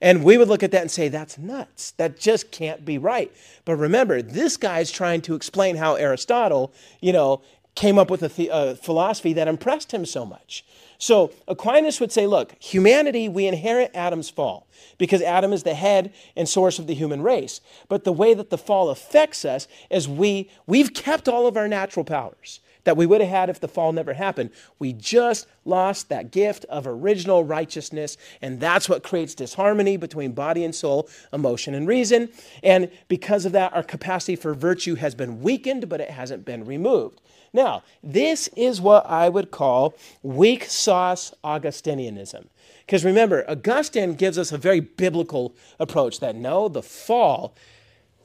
And 0.00 0.24
we 0.24 0.36
would 0.36 0.48
look 0.48 0.64
at 0.64 0.72
that 0.72 0.80
and 0.80 0.90
say, 0.90 1.08
that's 1.08 1.38
nuts. 1.38 1.92
That 1.92 2.18
just 2.18 2.50
can't 2.50 2.84
be 2.84 2.98
right. 2.98 3.32
But 3.64 3.76
remember, 3.76 4.20
this 4.20 4.56
guy's 4.56 4.90
trying 4.90 5.20
to 5.22 5.34
explain 5.36 5.76
how 5.76 5.94
Aristotle, 5.94 6.72
you 7.00 7.12
know, 7.12 7.42
came 7.76 7.98
up 7.98 8.10
with 8.10 8.22
a, 8.22 8.48
a 8.48 8.50
uh, 8.50 8.74
philosophy 8.74 9.32
that 9.34 9.46
impressed 9.46 9.92
him 9.92 10.04
so 10.04 10.26
much. 10.26 10.64
So 11.02 11.32
Aquinas 11.48 11.98
would 11.98 12.12
say, 12.12 12.28
look, 12.28 12.54
humanity, 12.62 13.28
we 13.28 13.48
inherit 13.48 13.90
Adam's 13.92 14.30
fall 14.30 14.68
because 14.98 15.20
Adam 15.20 15.52
is 15.52 15.64
the 15.64 15.74
head 15.74 16.14
and 16.36 16.48
source 16.48 16.78
of 16.78 16.86
the 16.86 16.94
human 16.94 17.22
race. 17.22 17.60
But 17.88 18.04
the 18.04 18.12
way 18.12 18.34
that 18.34 18.50
the 18.50 18.56
fall 18.56 18.88
affects 18.88 19.44
us 19.44 19.66
is 19.90 20.08
we, 20.08 20.48
we've 20.64 20.94
kept 20.94 21.28
all 21.28 21.48
of 21.48 21.56
our 21.56 21.66
natural 21.66 22.04
powers 22.04 22.60
that 22.84 22.96
we 22.96 23.04
would 23.04 23.20
have 23.20 23.30
had 23.30 23.50
if 23.50 23.58
the 23.58 23.66
fall 23.66 23.90
never 23.92 24.14
happened. 24.14 24.50
We 24.78 24.92
just 24.92 25.48
lost 25.64 26.08
that 26.10 26.30
gift 26.30 26.66
of 26.66 26.86
original 26.86 27.42
righteousness, 27.42 28.16
and 28.40 28.60
that's 28.60 28.88
what 28.88 29.02
creates 29.02 29.34
disharmony 29.34 29.96
between 29.96 30.32
body 30.32 30.64
and 30.64 30.72
soul, 30.72 31.08
emotion 31.32 31.74
and 31.74 31.88
reason. 31.88 32.28
And 32.62 32.88
because 33.08 33.44
of 33.44 33.50
that, 33.52 33.72
our 33.72 33.82
capacity 33.82 34.36
for 34.36 34.54
virtue 34.54 34.94
has 34.94 35.16
been 35.16 35.42
weakened, 35.42 35.88
but 35.88 36.00
it 36.00 36.10
hasn't 36.10 36.44
been 36.44 36.64
removed. 36.64 37.20
Now, 37.52 37.82
this 38.02 38.48
is 38.56 38.80
what 38.80 39.04
I 39.06 39.28
would 39.28 39.50
call 39.50 39.94
weak 40.22 40.64
sauce 40.64 41.34
Augustinianism. 41.44 42.46
Because 42.86 43.04
remember, 43.04 43.48
Augustine 43.48 44.14
gives 44.14 44.38
us 44.38 44.52
a 44.52 44.58
very 44.58 44.80
biblical 44.80 45.54
approach 45.78 46.20
that 46.20 46.34
no, 46.34 46.68
the 46.68 46.82
fall 46.82 47.54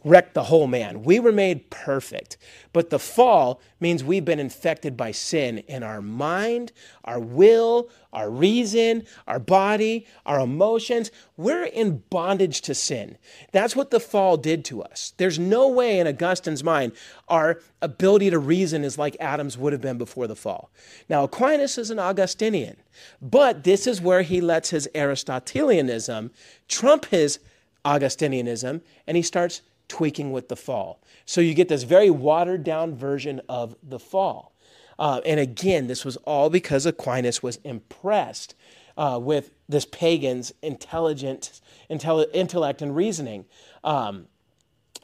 wrecked 0.04 0.34
the 0.34 0.44
whole 0.44 0.68
man. 0.68 1.04
We 1.04 1.20
were 1.20 1.32
made 1.32 1.70
perfect. 1.70 2.38
But 2.74 2.90
the 2.90 3.00
fall 3.00 3.62
means 3.80 4.04
we've 4.04 4.26
been 4.26 4.40
infected 4.40 4.96
by 4.96 5.12
sin 5.12 5.60
in 5.60 5.84
our 5.84 6.02
mind, 6.02 6.72
our 7.04 7.20
will, 7.20 7.90
our 8.14 8.30
reason, 8.30 9.06
our 9.28 9.40
body, 9.40 10.06
our 10.26 10.40
emotions. 10.40 11.12
We're 11.36 11.66
in 11.66 12.04
bondage 12.10 12.62
to 12.62 12.74
sin. 12.74 13.18
That's 13.52 13.76
what 13.76 13.92
the 13.92 14.00
fall 14.00 14.38
did 14.38 14.64
to 14.66 14.82
us. 14.82 15.14
There's 15.18 15.40
no 15.40 15.68
way 15.68 16.00
in 16.00 16.08
Augustine's 16.08 16.64
mind 16.64 16.94
our 17.28 17.60
ability 17.82 18.30
to 18.30 18.40
reason 18.40 18.84
is 18.84 18.98
like 18.98 19.18
Adam's 19.20 19.58
would 19.58 19.74
have 19.74 19.82
been 19.82 19.98
before 19.98 20.28
the 20.28 20.36
fall. 20.36 20.72
Now, 21.10 21.24
Aquinas 21.24 21.78
is 21.78 21.90
an 21.92 22.00
Augustinian, 22.00 22.78
but 23.22 23.64
this 23.64 23.86
is 23.86 24.02
where 24.02 24.22
he 24.22 24.42
lets 24.42 24.70
his 24.70 24.88
Aristotelianism 24.96 26.32
trump 26.68 27.06
his 27.06 27.40
Augustinianism 27.86 28.82
and 29.06 29.18
he 29.18 29.24
starts 29.24 29.62
tweaking 29.88 30.32
with 30.32 30.50
the 30.50 30.56
fall. 30.56 31.02
So 31.26 31.42
you 31.42 31.54
get 31.54 31.70
this 31.70 31.84
very 31.84 32.10
watered 32.10 32.64
down 32.64 32.96
version 32.96 33.42
of 33.48 33.76
the 33.84 34.00
fall. 34.00 34.54
Uh, 35.00 35.22
and 35.26 35.40
again, 35.40 35.88
this 35.88 36.04
was 36.04 36.18
all 36.18 36.50
because 36.50 36.86
Aquinas 36.86 37.44
was 37.44 37.58
impressed 37.64 38.56
uh, 38.98 39.20
with 39.22 39.52
this 39.70 39.86
pagan's 39.86 40.52
intelligent 40.62 41.62
intelli- 41.90 42.28
intellect 42.34 42.82
and 42.82 42.96
reasoning. 42.96 43.46
Um, 43.84 44.28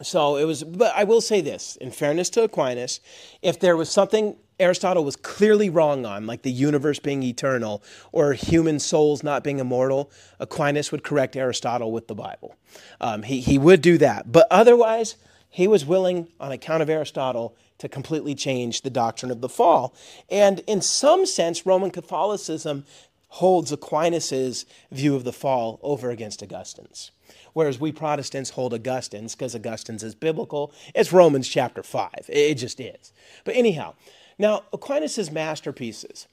so 0.02 0.38
it 0.38 0.46
was, 0.46 0.64
but 0.64 0.94
I 0.96 1.04
will 1.04 1.22
say 1.22 1.42
this 1.42 1.76
in 1.76 1.92
fairness 1.92 2.30
to 2.32 2.44
Aquinas, 2.44 3.00
if 3.42 3.60
there 3.60 3.78
was 3.78 3.90
something 3.90 4.36
Aristotle 4.64 5.04
was 5.04 5.16
clearly 5.16 5.70
wrong 5.70 6.06
on, 6.06 6.26
like 6.26 6.42
the 6.42 6.52
universe 6.52 7.00
being 7.00 7.22
eternal 7.22 7.84
or 8.12 8.34
human 8.34 8.80
souls 8.80 9.22
not 9.22 9.44
being 9.44 9.60
immortal, 9.60 10.10
Aquinas 10.40 10.92
would 10.92 11.04
correct 11.04 11.36
Aristotle 11.36 11.92
with 11.92 12.08
the 12.08 12.16
Bible. 12.16 12.56
Um, 13.00 13.24
he, 13.24 13.42
he 13.42 13.58
would 13.58 13.82
do 13.82 13.98
that. 14.00 14.32
But 14.32 14.48
otherwise, 14.50 15.16
he 15.50 15.68
was 15.68 15.86
willing, 15.86 16.30
on 16.40 16.52
account 16.52 16.82
of 16.82 16.90
Aristotle, 16.90 17.56
to 17.78 17.88
completely 17.90 18.34
change 18.34 18.82
the 18.82 18.90
doctrine 18.90 19.32
of 19.32 19.42
the 19.42 19.50
fall. 19.50 19.94
And 20.30 20.62
in 20.66 20.82
some 20.82 21.26
sense, 21.26 21.66
Roman 21.66 21.92
Catholicism 21.92 22.86
holds 23.28 23.72
Aquinas's 23.72 24.66
view 24.92 25.16
of 25.16 25.24
the 25.24 25.34
fall 25.34 25.80
over 25.84 26.10
against 26.10 26.42
Augustine's. 26.42 27.12
Whereas 27.54 27.80
we 27.80 27.92
Protestants 27.92 28.52
hold 28.52 28.74
Augustine's 28.74 29.36
because 29.36 29.56
Augustine's 29.56 30.04
is 30.04 30.16
biblical. 30.16 30.74
It's 30.96 31.14
Romans 31.14 31.48
chapter 31.48 31.84
5. 31.84 32.10
It 32.30 32.56
just 32.56 32.80
is. 32.80 33.12
But 33.44 33.56
anyhow, 33.56 33.94
now 34.38 34.64
Aquinas' 34.74 35.32
masterpieces. 35.32 36.28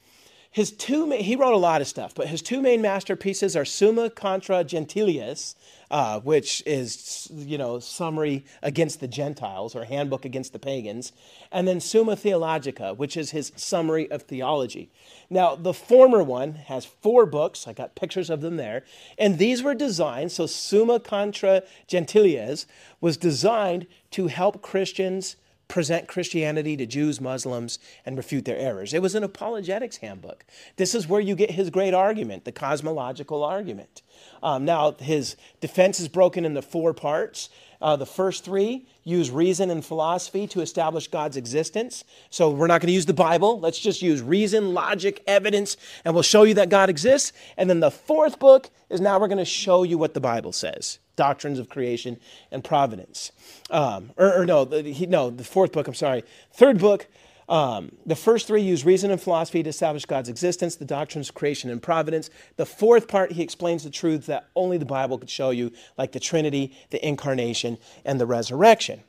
His 0.53 0.73
two, 0.73 1.09
he 1.13 1.37
wrote 1.37 1.55
a 1.55 1.59
lot 1.59 1.81
of 1.81 1.87
stuff, 1.87 2.13
but 2.13 2.27
his 2.27 2.43
two 2.43 2.61
main 2.61 2.83
masterpieces 2.83 3.55
are 3.55 3.65
Summa 3.65 4.11
Contra 4.11 4.65
Gentiles, 4.65 5.55
uh, 5.93 6.19
which 6.19 6.61
is, 6.67 7.31
you 7.33 7.57
know, 7.57 7.79
summary 7.79 8.45
against 8.61 8.99
the 8.99 9.07
Gentiles 9.07 9.77
or 9.77 9.85
handbook 9.85 10.25
against 10.25 10.53
the 10.53 10.59
pagans, 10.59 11.13
and 11.53 11.69
then 11.69 11.79
Summa 11.79 12.17
Theologica, 12.17 12.95
which 12.95 13.17
is 13.17 13.31
his 13.31 13.53
summary 13.55 14.11
of 14.11 14.23
theology. 14.23 14.91
Now, 15.31 15.55
the 15.55 15.73
former 15.73 16.21
one 16.21 16.55
has 16.55 16.85
four 16.85 17.27
books. 17.27 17.69
I 17.69 17.73
got 17.73 17.95
pictures 17.95 18.29
of 18.29 18.41
them 18.41 18.57
there. 18.57 18.83
And 19.19 19.39
these 19.39 19.63
were 19.63 19.77
designed, 19.77 20.33
so 20.33 20.47
Summa 20.47 20.99
Contra 20.99 21.63
Gentiles 21.87 22.67
was 23.01 23.17
designed 23.17 23.87
to 24.11 24.27
help 24.27 24.63
Christians 24.63 25.37
present 25.71 26.09
Christianity 26.09 26.77
to 26.77 26.85
Jews, 26.85 27.21
Muslims, 27.21 27.79
and 28.05 28.16
refute 28.16 28.45
their 28.45 28.59
errors. 28.59 28.93
It 28.93 29.01
was 29.01 29.14
an 29.14 29.25
apologetics 29.25 29.99
handbook. 29.99 30.45
This 30.77 30.95
is 30.95 31.09
where 31.09 31.21
you 31.21 31.35
get 31.35 31.53
his 31.53 31.71
great 31.71 31.95
argument, 31.95 32.45
the 32.45 32.53
cosmological 32.53 33.43
argument. 33.43 34.03
Um, 34.43 34.64
now, 34.64 34.93
his 34.93 35.37
defense 35.61 36.01
is 36.01 36.09
broken 36.09 36.45
into 36.45 36.61
four 36.61 36.93
parts. 36.93 37.49
Uh, 37.81 37.97
the 37.97 38.05
first 38.05 38.45
three 38.45 38.87
use 39.05 39.31
reason 39.31 39.71
and 39.71 39.85
philosophy 39.85 40.47
to 40.49 40.61
establish 40.61 41.09
God's 41.09 41.37
existence. 41.37 42.05
So 42.29 42.51
we're 42.51 42.66
not 42.66 42.81
going 42.81 42.89
to 42.89 42.93
use 42.93 43.07
the 43.07 43.14
Bible. 43.14 43.59
Let's 43.59 43.79
just 43.79 44.03
use 44.03 44.21
reason, 44.21 44.75
logic, 44.75 45.23
evidence, 45.27 45.77
and 46.05 46.12
we'll 46.12 46.23
show 46.23 46.43
you 46.43 46.55
that 46.55 46.68
God 46.68 46.91
exists. 46.91 47.33
And 47.57 47.71
then 47.71 47.81
the 47.81 47.91
fourth 47.91 48.39
book 48.39 48.68
is 48.91 49.01
now 49.01 49.18
we're 49.18 49.29
going 49.29 49.39
to 49.39 49.45
show 49.45 49.83
you 49.85 49.97
what 49.97 50.14
the 50.14 50.21
Bible 50.21 50.53
says 50.53 50.99
doctrines 51.21 51.59
of 51.59 51.68
creation 51.68 52.18
and 52.51 52.64
providence. 52.64 53.31
Um, 53.68 54.12
or, 54.16 54.41
or, 54.41 54.47
no, 54.47 54.64
the, 54.64 54.83
he, 54.83 55.05
no, 55.05 55.29
the 55.29 55.45
fourth 55.45 55.71
book, 55.71 55.87
I'm 55.87 55.93
sorry. 55.93 56.25
Third 56.55 56.79
book, 56.79 57.07
um, 57.47 57.93
the 58.07 58.16
first 58.16 58.47
three 58.47 58.62
use 58.62 58.87
reason 58.87 59.11
and 59.11 59.21
philosophy 59.21 59.62
to 59.62 59.68
establish 59.68 60.07
God's 60.07 60.31
existence, 60.31 60.77
the 60.77 60.87
doctrines 60.87 61.29
of 61.29 61.35
creation 61.35 61.68
and 61.68 61.83
providence. 61.83 62.31
The 62.57 62.64
fourth 62.64 63.07
part, 63.07 63.33
he 63.33 63.43
explains 63.43 63.85
the 63.85 63.91
truths 63.91 64.29
that 64.29 64.49
only 64.57 64.79
the 64.79 64.87
Bible 64.87 65.18
could 65.18 65.29
show 65.29 65.51
you, 65.51 65.73
like 65.99 66.12
the 66.12 66.21
Trinity, 66.21 66.75
the 66.89 67.07
incarnation, 67.07 67.77
and 68.07 68.18
the 68.18 68.27
resurrection. 68.27 69.03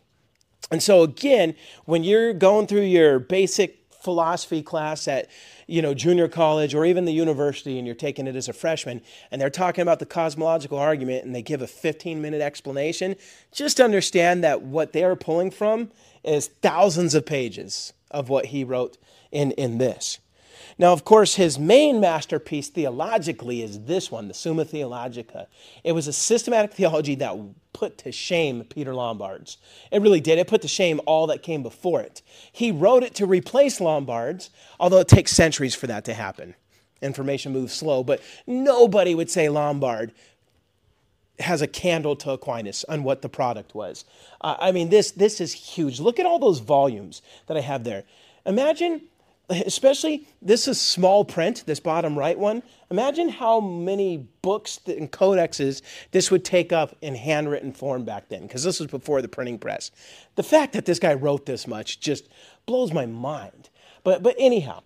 And 0.69 0.83
so, 0.83 1.03
again, 1.03 1.55
when 1.85 2.03
you're 2.03 2.33
going 2.33 2.67
through 2.67 2.81
your 2.81 3.19
basic 3.19 3.80
philosophy 4.01 4.61
class 4.61 5.07
at 5.07 5.29
you 5.67 5.81
know 5.81 5.93
junior 5.93 6.27
college 6.27 6.73
or 6.73 6.85
even 6.85 7.05
the 7.05 7.13
university 7.13 7.77
and 7.77 7.85
you're 7.85 7.95
taking 7.95 8.27
it 8.27 8.35
as 8.35 8.49
a 8.49 8.53
freshman 8.53 9.01
and 9.31 9.41
they're 9.41 9.49
talking 9.49 9.81
about 9.81 9.99
the 9.99 10.05
cosmological 10.05 10.77
argument 10.77 11.23
and 11.23 11.35
they 11.35 11.41
give 11.41 11.61
a 11.61 11.67
15 11.67 12.21
minute 12.21 12.41
explanation 12.41 13.15
just 13.51 13.79
understand 13.79 14.43
that 14.43 14.61
what 14.61 14.93
they're 14.93 15.15
pulling 15.15 15.51
from 15.51 15.91
is 16.23 16.47
thousands 16.61 17.15
of 17.15 17.25
pages 17.25 17.93
of 18.09 18.29
what 18.29 18.47
he 18.47 18.63
wrote 18.63 18.97
in, 19.31 19.51
in 19.51 19.77
this 19.77 20.19
now, 20.81 20.93
of 20.93 21.05
course, 21.05 21.35
his 21.35 21.59
main 21.59 21.99
masterpiece 21.99 22.67
theologically 22.67 23.61
is 23.61 23.83
this 23.83 24.09
one, 24.09 24.27
the 24.27 24.33
Summa 24.33 24.65
Theologica. 24.65 25.45
It 25.83 25.91
was 25.91 26.07
a 26.07 26.13
systematic 26.13 26.73
theology 26.73 27.13
that 27.13 27.37
put 27.71 27.99
to 27.99 28.11
shame 28.11 28.63
Peter 28.63 28.95
Lombard's. 28.95 29.59
It 29.91 30.01
really 30.01 30.21
did. 30.21 30.39
It 30.39 30.47
put 30.47 30.63
to 30.63 30.67
shame 30.67 30.99
all 31.05 31.27
that 31.27 31.43
came 31.43 31.61
before 31.61 32.01
it. 32.01 32.23
He 32.51 32.71
wrote 32.71 33.03
it 33.03 33.13
to 33.15 33.27
replace 33.27 33.79
Lombard's, 33.79 34.49
although 34.79 34.97
it 34.97 35.07
takes 35.07 35.33
centuries 35.33 35.75
for 35.75 35.85
that 35.85 36.03
to 36.05 36.15
happen. 36.15 36.55
Information 36.99 37.53
moves 37.53 37.73
slow, 37.73 38.03
but 38.03 38.19
nobody 38.47 39.13
would 39.13 39.29
say 39.29 39.49
Lombard 39.49 40.11
has 41.39 41.61
a 41.61 41.67
candle 41.67 42.15
to 42.15 42.31
Aquinas 42.31 42.85
on 42.85 43.03
what 43.03 43.21
the 43.21 43.29
product 43.29 43.75
was. 43.75 44.03
Uh, 44.41 44.55
I 44.59 44.71
mean, 44.71 44.89
this, 44.89 45.11
this 45.11 45.41
is 45.41 45.53
huge. 45.53 45.99
Look 45.99 46.19
at 46.19 46.25
all 46.25 46.39
those 46.39 46.57
volumes 46.57 47.21
that 47.45 47.55
I 47.55 47.61
have 47.61 47.83
there. 47.83 48.03
Imagine 48.47 49.01
especially 49.51 50.27
this 50.41 50.67
is 50.67 50.79
small 50.79 51.25
print 51.25 51.63
this 51.65 51.79
bottom 51.79 52.17
right 52.17 52.39
one 52.39 52.63
imagine 52.89 53.29
how 53.29 53.59
many 53.59 54.27
books 54.41 54.79
and 54.87 55.11
codexes 55.11 55.81
this 56.11 56.31
would 56.31 56.45
take 56.45 56.71
up 56.71 56.95
in 57.01 57.15
handwritten 57.15 57.71
form 57.71 58.03
back 58.03 58.29
then 58.29 58.43
because 58.43 58.63
this 58.63 58.79
was 58.79 58.89
before 58.89 59.21
the 59.21 59.27
printing 59.27 59.59
press 59.59 59.91
the 60.35 60.43
fact 60.43 60.73
that 60.73 60.85
this 60.85 60.99
guy 60.99 61.13
wrote 61.13 61.45
this 61.45 61.67
much 61.67 61.99
just 61.99 62.29
blows 62.65 62.93
my 62.93 63.05
mind 63.05 63.69
but 64.03 64.23
but 64.23 64.35
anyhow 64.37 64.81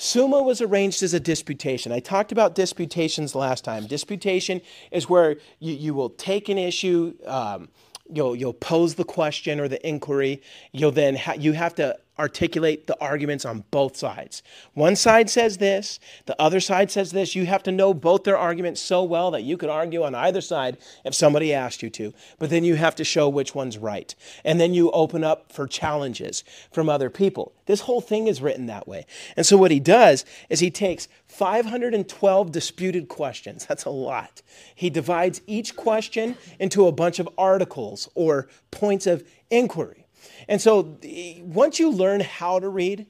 Summa 0.00 0.40
was 0.40 0.60
arranged 0.60 1.02
as 1.02 1.12
a 1.12 1.18
disputation. 1.18 1.90
I 1.90 1.98
talked 1.98 2.30
about 2.30 2.54
disputations 2.54 3.34
last 3.34 3.64
time. 3.64 3.88
Disputation 3.88 4.60
is 4.92 5.08
where 5.08 5.38
you, 5.58 5.74
you 5.74 5.92
will 5.92 6.10
take 6.10 6.48
an 6.48 6.56
issue, 6.56 7.14
um, 7.26 7.68
you'll, 8.08 8.36
you'll 8.36 8.52
pose 8.52 8.94
the 8.94 9.04
question 9.04 9.58
or 9.58 9.66
the 9.66 9.84
inquiry. 9.86 10.40
You'll 10.70 10.92
then 10.92 11.16
ha- 11.16 11.34
you 11.36 11.52
have 11.52 11.74
to 11.74 11.98
articulate 12.18 12.86
the 12.86 12.98
arguments 13.00 13.44
on 13.44 13.64
both 13.70 13.96
sides. 13.96 14.42
One 14.74 14.96
side 14.96 15.30
says 15.30 15.58
this, 15.58 16.00
the 16.26 16.40
other 16.40 16.60
side 16.60 16.90
says 16.90 17.12
this. 17.12 17.34
You 17.34 17.46
have 17.46 17.62
to 17.64 17.72
know 17.72 17.94
both 17.94 18.24
their 18.24 18.36
arguments 18.36 18.80
so 18.80 19.02
well 19.04 19.30
that 19.30 19.44
you 19.44 19.56
could 19.56 19.70
argue 19.70 20.02
on 20.02 20.14
either 20.14 20.40
side 20.40 20.78
if 21.04 21.14
somebody 21.14 21.54
asked 21.54 21.82
you 21.82 21.90
to. 21.90 22.12
But 22.38 22.50
then 22.50 22.64
you 22.64 22.74
have 22.74 22.94
to 22.96 23.04
show 23.04 23.28
which 23.28 23.54
one's 23.54 23.78
right. 23.78 24.14
And 24.44 24.60
then 24.60 24.74
you 24.74 24.90
open 24.90 25.22
up 25.22 25.52
for 25.52 25.66
challenges 25.66 26.44
from 26.72 26.88
other 26.88 27.10
people. 27.10 27.52
This 27.66 27.82
whole 27.82 28.00
thing 28.00 28.26
is 28.26 28.42
written 28.42 28.66
that 28.66 28.88
way. 28.88 29.06
And 29.36 29.44
so 29.46 29.56
what 29.56 29.70
he 29.70 29.80
does 29.80 30.24
is 30.48 30.60
he 30.60 30.70
takes 30.70 31.06
512 31.28 32.50
disputed 32.50 33.08
questions. 33.08 33.66
That's 33.68 33.84
a 33.84 33.90
lot. 33.90 34.42
He 34.74 34.90
divides 34.90 35.40
each 35.46 35.76
question 35.76 36.36
into 36.58 36.86
a 36.86 36.92
bunch 36.92 37.18
of 37.18 37.28
articles 37.38 38.08
or 38.14 38.48
points 38.70 39.06
of 39.06 39.22
inquiry. 39.50 40.07
And 40.48 40.60
so 40.60 40.98
once 41.42 41.78
you 41.78 41.90
learn 41.90 42.20
how 42.20 42.58
to 42.58 42.68
read, 42.68 43.06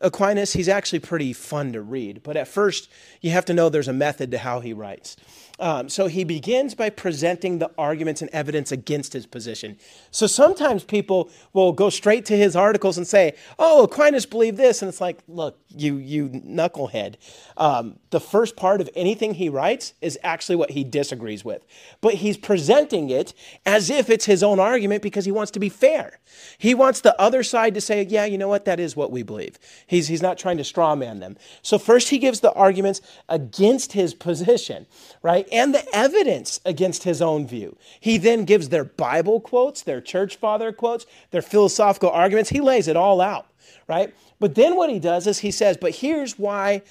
Aquinas, 0.00 0.52
he's 0.52 0.68
actually 0.68 0.98
pretty 0.98 1.32
fun 1.32 1.72
to 1.72 1.80
read. 1.80 2.22
But 2.22 2.36
at 2.36 2.48
first, 2.48 2.90
you 3.20 3.30
have 3.30 3.46
to 3.46 3.54
know 3.54 3.68
there's 3.68 3.88
a 3.88 3.94
method 3.94 4.30
to 4.32 4.38
how 4.38 4.60
he 4.60 4.72
writes. 4.72 5.16
Um, 5.58 5.88
so 5.88 6.06
he 6.06 6.24
begins 6.24 6.74
by 6.74 6.90
presenting 6.90 7.58
the 7.58 7.70
arguments 7.78 8.20
and 8.20 8.30
evidence 8.30 8.72
against 8.72 9.14
his 9.14 9.26
position. 9.26 9.78
So 10.10 10.26
sometimes 10.26 10.84
people 10.84 11.30
will 11.54 11.72
go 11.72 11.88
straight 11.88 12.26
to 12.26 12.36
his 12.36 12.54
articles 12.54 12.98
and 12.98 13.06
say, 13.06 13.34
"Oh, 13.58 13.84
Aquinas 13.84 14.26
believed 14.26 14.58
this," 14.58 14.82
and 14.82 14.88
it's 14.88 15.00
like, 15.00 15.18
"Look, 15.28 15.58
you 15.74 15.96
you 15.96 16.28
knucklehead." 16.28 17.14
Um, 17.56 17.98
the 18.10 18.20
first 18.20 18.56
part 18.56 18.80
of 18.80 18.90
anything 18.94 19.34
he 19.34 19.48
writes 19.48 19.94
is 20.02 20.18
actually 20.22 20.56
what 20.56 20.72
he 20.72 20.84
disagrees 20.84 21.44
with, 21.44 21.64
but 22.02 22.14
he's 22.14 22.36
presenting 22.36 23.08
it 23.08 23.32
as 23.64 23.88
if 23.88 24.10
it's 24.10 24.26
his 24.26 24.42
own 24.42 24.60
argument 24.60 25.02
because 25.02 25.24
he 25.24 25.32
wants 25.32 25.50
to 25.52 25.58
be 25.58 25.70
fair. 25.70 26.18
He 26.58 26.74
wants 26.74 27.00
the 27.00 27.18
other 27.20 27.42
side 27.42 27.74
to 27.74 27.80
say, 27.80 28.02
"Yeah, 28.02 28.26
you 28.26 28.36
know 28.36 28.48
what? 28.48 28.66
That 28.66 28.78
is 28.78 28.94
what 28.94 29.10
we 29.10 29.22
believe." 29.22 29.58
He's 29.86 30.08
he's 30.08 30.22
not 30.22 30.36
trying 30.36 30.58
to 30.58 30.64
strawman 30.64 31.20
them. 31.20 31.38
So 31.62 31.78
first 31.78 32.10
he 32.10 32.18
gives 32.18 32.40
the 32.40 32.52
arguments 32.52 33.00
against 33.28 33.92
his 33.92 34.12
position, 34.26 34.86
right? 35.22 35.45
And 35.52 35.74
the 35.74 35.84
evidence 35.94 36.60
against 36.64 37.04
his 37.04 37.22
own 37.22 37.46
view. 37.46 37.76
He 38.00 38.18
then 38.18 38.44
gives 38.44 38.68
their 38.68 38.84
Bible 38.84 39.40
quotes, 39.40 39.82
their 39.82 40.00
church 40.00 40.36
father 40.36 40.72
quotes, 40.72 41.06
their 41.30 41.42
philosophical 41.42 42.10
arguments. 42.10 42.50
He 42.50 42.60
lays 42.60 42.88
it 42.88 42.96
all 42.96 43.20
out, 43.20 43.46
right? 43.88 44.14
But 44.38 44.54
then 44.54 44.76
what 44.76 44.90
he 44.90 44.98
does 44.98 45.26
is 45.26 45.38
he 45.38 45.50
says, 45.50 45.76
but 45.76 45.96
here's 45.96 46.38
why 46.38 46.82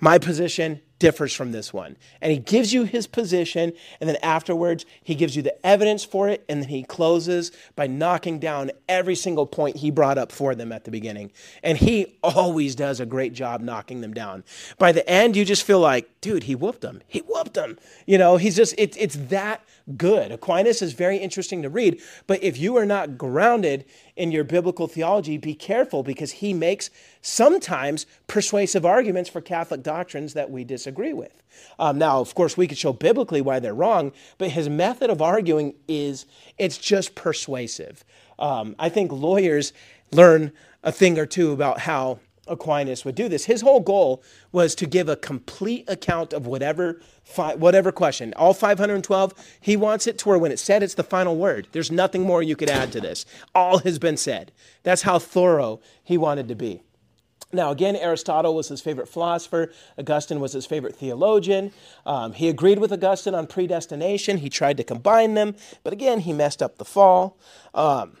my 0.00 0.18
position 0.18 0.80
differs 0.98 1.32
from 1.32 1.52
this 1.52 1.72
one. 1.72 1.96
And 2.20 2.32
he 2.32 2.38
gives 2.38 2.72
you 2.72 2.84
his 2.84 3.06
position, 3.06 3.72
and 4.00 4.08
then 4.08 4.16
afterwards, 4.22 4.86
he 5.02 5.14
gives 5.14 5.36
you 5.36 5.42
the 5.42 5.66
evidence 5.66 6.04
for 6.04 6.28
it, 6.28 6.44
and 6.48 6.62
then 6.62 6.68
he 6.68 6.82
closes 6.82 7.52
by 7.74 7.86
knocking 7.86 8.38
down 8.38 8.70
every 8.88 9.14
single 9.14 9.46
point 9.46 9.76
he 9.76 9.90
brought 9.90 10.18
up 10.18 10.32
for 10.32 10.54
them 10.54 10.72
at 10.72 10.84
the 10.84 10.90
beginning. 10.90 11.32
And 11.62 11.78
he 11.78 12.18
always 12.22 12.74
does 12.74 13.00
a 13.00 13.06
great 13.06 13.32
job 13.32 13.60
knocking 13.60 14.00
them 14.00 14.14
down. 14.14 14.44
By 14.78 14.92
the 14.92 15.08
end, 15.08 15.36
you 15.36 15.44
just 15.44 15.64
feel 15.64 15.80
like, 15.80 16.08
dude, 16.20 16.44
he 16.44 16.54
whooped 16.54 16.80
them. 16.80 17.02
He 17.06 17.20
whooped 17.20 17.54
them. 17.54 17.78
You 18.06 18.18
know, 18.18 18.36
he's 18.36 18.56
just, 18.56 18.74
it, 18.78 18.96
it's 18.96 19.16
that 19.28 19.62
good. 19.96 20.32
Aquinas 20.32 20.82
is 20.82 20.92
very 20.92 21.16
interesting 21.16 21.62
to 21.62 21.68
read, 21.68 22.00
but 22.26 22.42
if 22.42 22.58
you 22.58 22.76
are 22.76 22.86
not 22.86 23.16
grounded 23.16 23.84
in 24.16 24.32
your 24.32 24.44
biblical 24.44 24.88
theology, 24.88 25.36
be 25.36 25.54
careful 25.54 26.02
because 26.02 26.32
he 26.32 26.52
makes 26.52 26.90
sometimes 27.20 28.06
persuasive 28.26 28.84
arguments 28.84 29.30
for 29.30 29.40
Catholic 29.40 29.82
doctrines 29.82 30.34
that 30.34 30.50
we 30.50 30.64
disagree 30.64 31.12
with. 31.12 31.42
Um, 31.78 31.98
now, 31.98 32.20
of 32.20 32.34
course, 32.34 32.56
we 32.56 32.66
could 32.66 32.78
show 32.78 32.92
biblically 32.92 33.40
why 33.40 33.60
they're 33.60 33.74
wrong, 33.74 34.12
but 34.38 34.50
his 34.50 34.68
method 34.68 35.10
of 35.10 35.22
arguing 35.22 35.74
is 35.86 36.26
it's 36.58 36.78
just 36.78 37.14
persuasive. 37.14 38.04
Um, 38.38 38.74
I 38.78 38.88
think 38.88 39.12
lawyers 39.12 39.72
learn 40.12 40.52
a 40.82 40.92
thing 40.92 41.18
or 41.18 41.26
two 41.26 41.52
about 41.52 41.80
how 41.80 42.20
Aquinas 42.46 43.04
would 43.04 43.14
do 43.14 43.28
this. 43.28 43.46
His 43.46 43.60
whole 43.60 43.80
goal 43.80 44.22
was 44.52 44.74
to 44.76 44.86
give 44.86 45.08
a 45.08 45.16
complete 45.16 45.84
account 45.88 46.32
of 46.32 46.46
whatever 46.46 47.00
whatever 47.56 47.90
question. 47.90 48.32
All 48.36 48.54
512, 48.54 49.34
he 49.60 49.76
wants 49.76 50.06
it 50.06 50.18
to 50.18 50.28
where 50.28 50.38
when 50.38 50.52
it's 50.52 50.62
said, 50.62 50.82
it's 50.82 50.94
the 50.94 51.02
final 51.02 51.36
word. 51.36 51.66
There's 51.72 51.90
nothing 51.90 52.22
more 52.22 52.42
you 52.42 52.54
could 52.54 52.70
add 52.70 52.92
to 52.92 53.00
this. 53.00 53.26
All 53.54 53.78
has 53.78 53.98
been 53.98 54.16
said. 54.16 54.52
That's 54.84 55.02
how 55.02 55.18
thorough 55.18 55.80
he 56.04 56.16
wanted 56.16 56.46
to 56.48 56.54
be. 56.54 56.82
Now, 57.52 57.70
again, 57.70 57.96
Aristotle 57.96 58.54
was 58.54 58.68
his 58.68 58.80
favorite 58.80 59.08
philosopher. 59.08 59.72
Augustine 59.98 60.40
was 60.40 60.52
his 60.52 60.66
favorite 60.66 60.96
theologian. 60.96 61.72
Um, 62.04 62.32
he 62.32 62.48
agreed 62.48 62.78
with 62.78 62.92
Augustine 62.92 63.34
on 63.34 63.46
predestination. 63.46 64.38
He 64.38 64.48
tried 64.48 64.76
to 64.78 64.84
combine 64.84 65.34
them, 65.34 65.54
but 65.84 65.92
again, 65.92 66.20
he 66.20 66.32
messed 66.32 66.62
up 66.62 66.78
the 66.78 66.84
fall. 66.84 67.38
Um, 67.72 68.18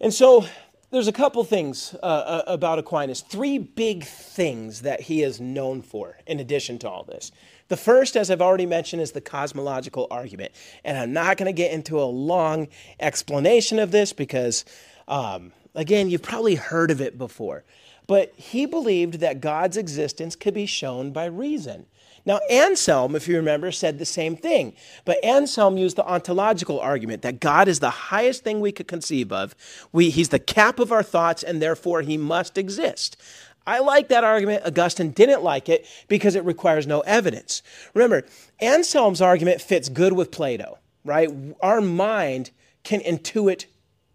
and 0.00 0.12
so 0.12 0.46
there's 0.90 1.08
a 1.08 1.12
couple 1.12 1.42
things 1.44 1.94
uh, 2.02 2.06
uh, 2.06 2.42
about 2.46 2.78
Aquinas, 2.78 3.20
three 3.20 3.58
big 3.58 4.04
things 4.04 4.82
that 4.82 5.00
he 5.00 5.22
is 5.22 5.40
known 5.40 5.82
for 5.82 6.18
in 6.26 6.40
addition 6.40 6.78
to 6.78 6.88
all 6.88 7.02
this. 7.02 7.32
The 7.68 7.76
first, 7.76 8.16
as 8.16 8.30
I've 8.30 8.40
already 8.40 8.66
mentioned, 8.66 9.02
is 9.02 9.10
the 9.10 9.20
cosmological 9.20 10.06
argument. 10.10 10.52
And 10.84 10.96
I'm 10.96 11.12
not 11.12 11.36
going 11.36 11.46
to 11.46 11.56
get 11.56 11.72
into 11.72 12.00
a 12.00 12.04
long 12.04 12.68
explanation 13.00 13.80
of 13.80 13.90
this 13.90 14.12
because, 14.12 14.64
um, 15.08 15.52
again, 15.74 16.08
you've 16.08 16.22
probably 16.22 16.54
heard 16.54 16.92
of 16.92 17.00
it 17.00 17.18
before. 17.18 17.64
But 18.06 18.32
he 18.36 18.66
believed 18.66 19.14
that 19.14 19.40
God's 19.40 19.76
existence 19.76 20.36
could 20.36 20.54
be 20.54 20.66
shown 20.66 21.10
by 21.10 21.24
reason. 21.24 21.86
Now, 22.26 22.40
Anselm, 22.50 23.14
if 23.14 23.28
you 23.28 23.36
remember, 23.36 23.70
said 23.70 23.98
the 23.98 24.04
same 24.04 24.36
thing. 24.36 24.74
But 25.04 25.24
Anselm 25.24 25.78
used 25.78 25.96
the 25.96 26.04
ontological 26.04 26.80
argument 26.80 27.22
that 27.22 27.40
God 27.40 27.68
is 27.68 27.78
the 27.78 27.88
highest 27.88 28.42
thing 28.42 28.60
we 28.60 28.72
could 28.72 28.88
conceive 28.88 29.32
of. 29.32 29.54
We, 29.92 30.10
he's 30.10 30.30
the 30.30 30.40
cap 30.40 30.80
of 30.80 30.90
our 30.90 31.04
thoughts, 31.04 31.44
and 31.44 31.62
therefore 31.62 32.02
he 32.02 32.16
must 32.18 32.58
exist. 32.58 33.16
I 33.64 33.78
like 33.78 34.08
that 34.08 34.24
argument. 34.24 34.64
Augustine 34.66 35.10
didn't 35.10 35.42
like 35.42 35.68
it 35.68 35.86
because 36.08 36.34
it 36.34 36.44
requires 36.44 36.86
no 36.86 37.00
evidence. 37.00 37.62
Remember, 37.94 38.24
Anselm's 38.60 39.20
argument 39.20 39.60
fits 39.60 39.88
good 39.88 40.12
with 40.12 40.30
Plato, 40.30 40.78
right? 41.04 41.30
Our 41.60 41.80
mind 41.80 42.50
can 42.84 43.00
intuit 43.00 43.66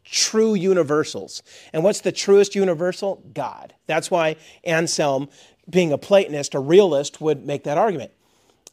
true 0.03 0.53
universals. 0.53 1.43
And 1.73 1.83
what's 1.83 2.01
the 2.01 2.11
truest 2.11 2.55
universal? 2.55 3.23
God. 3.33 3.73
That's 3.87 4.11
why 4.11 4.35
Anselm 4.63 5.29
being 5.71 5.91
a 5.91 5.97
Platonist, 5.97 6.53
a 6.53 6.59
realist, 6.59 7.21
would 7.21 7.45
make 7.45 7.63
that 7.63 7.77
argument. 7.77 8.11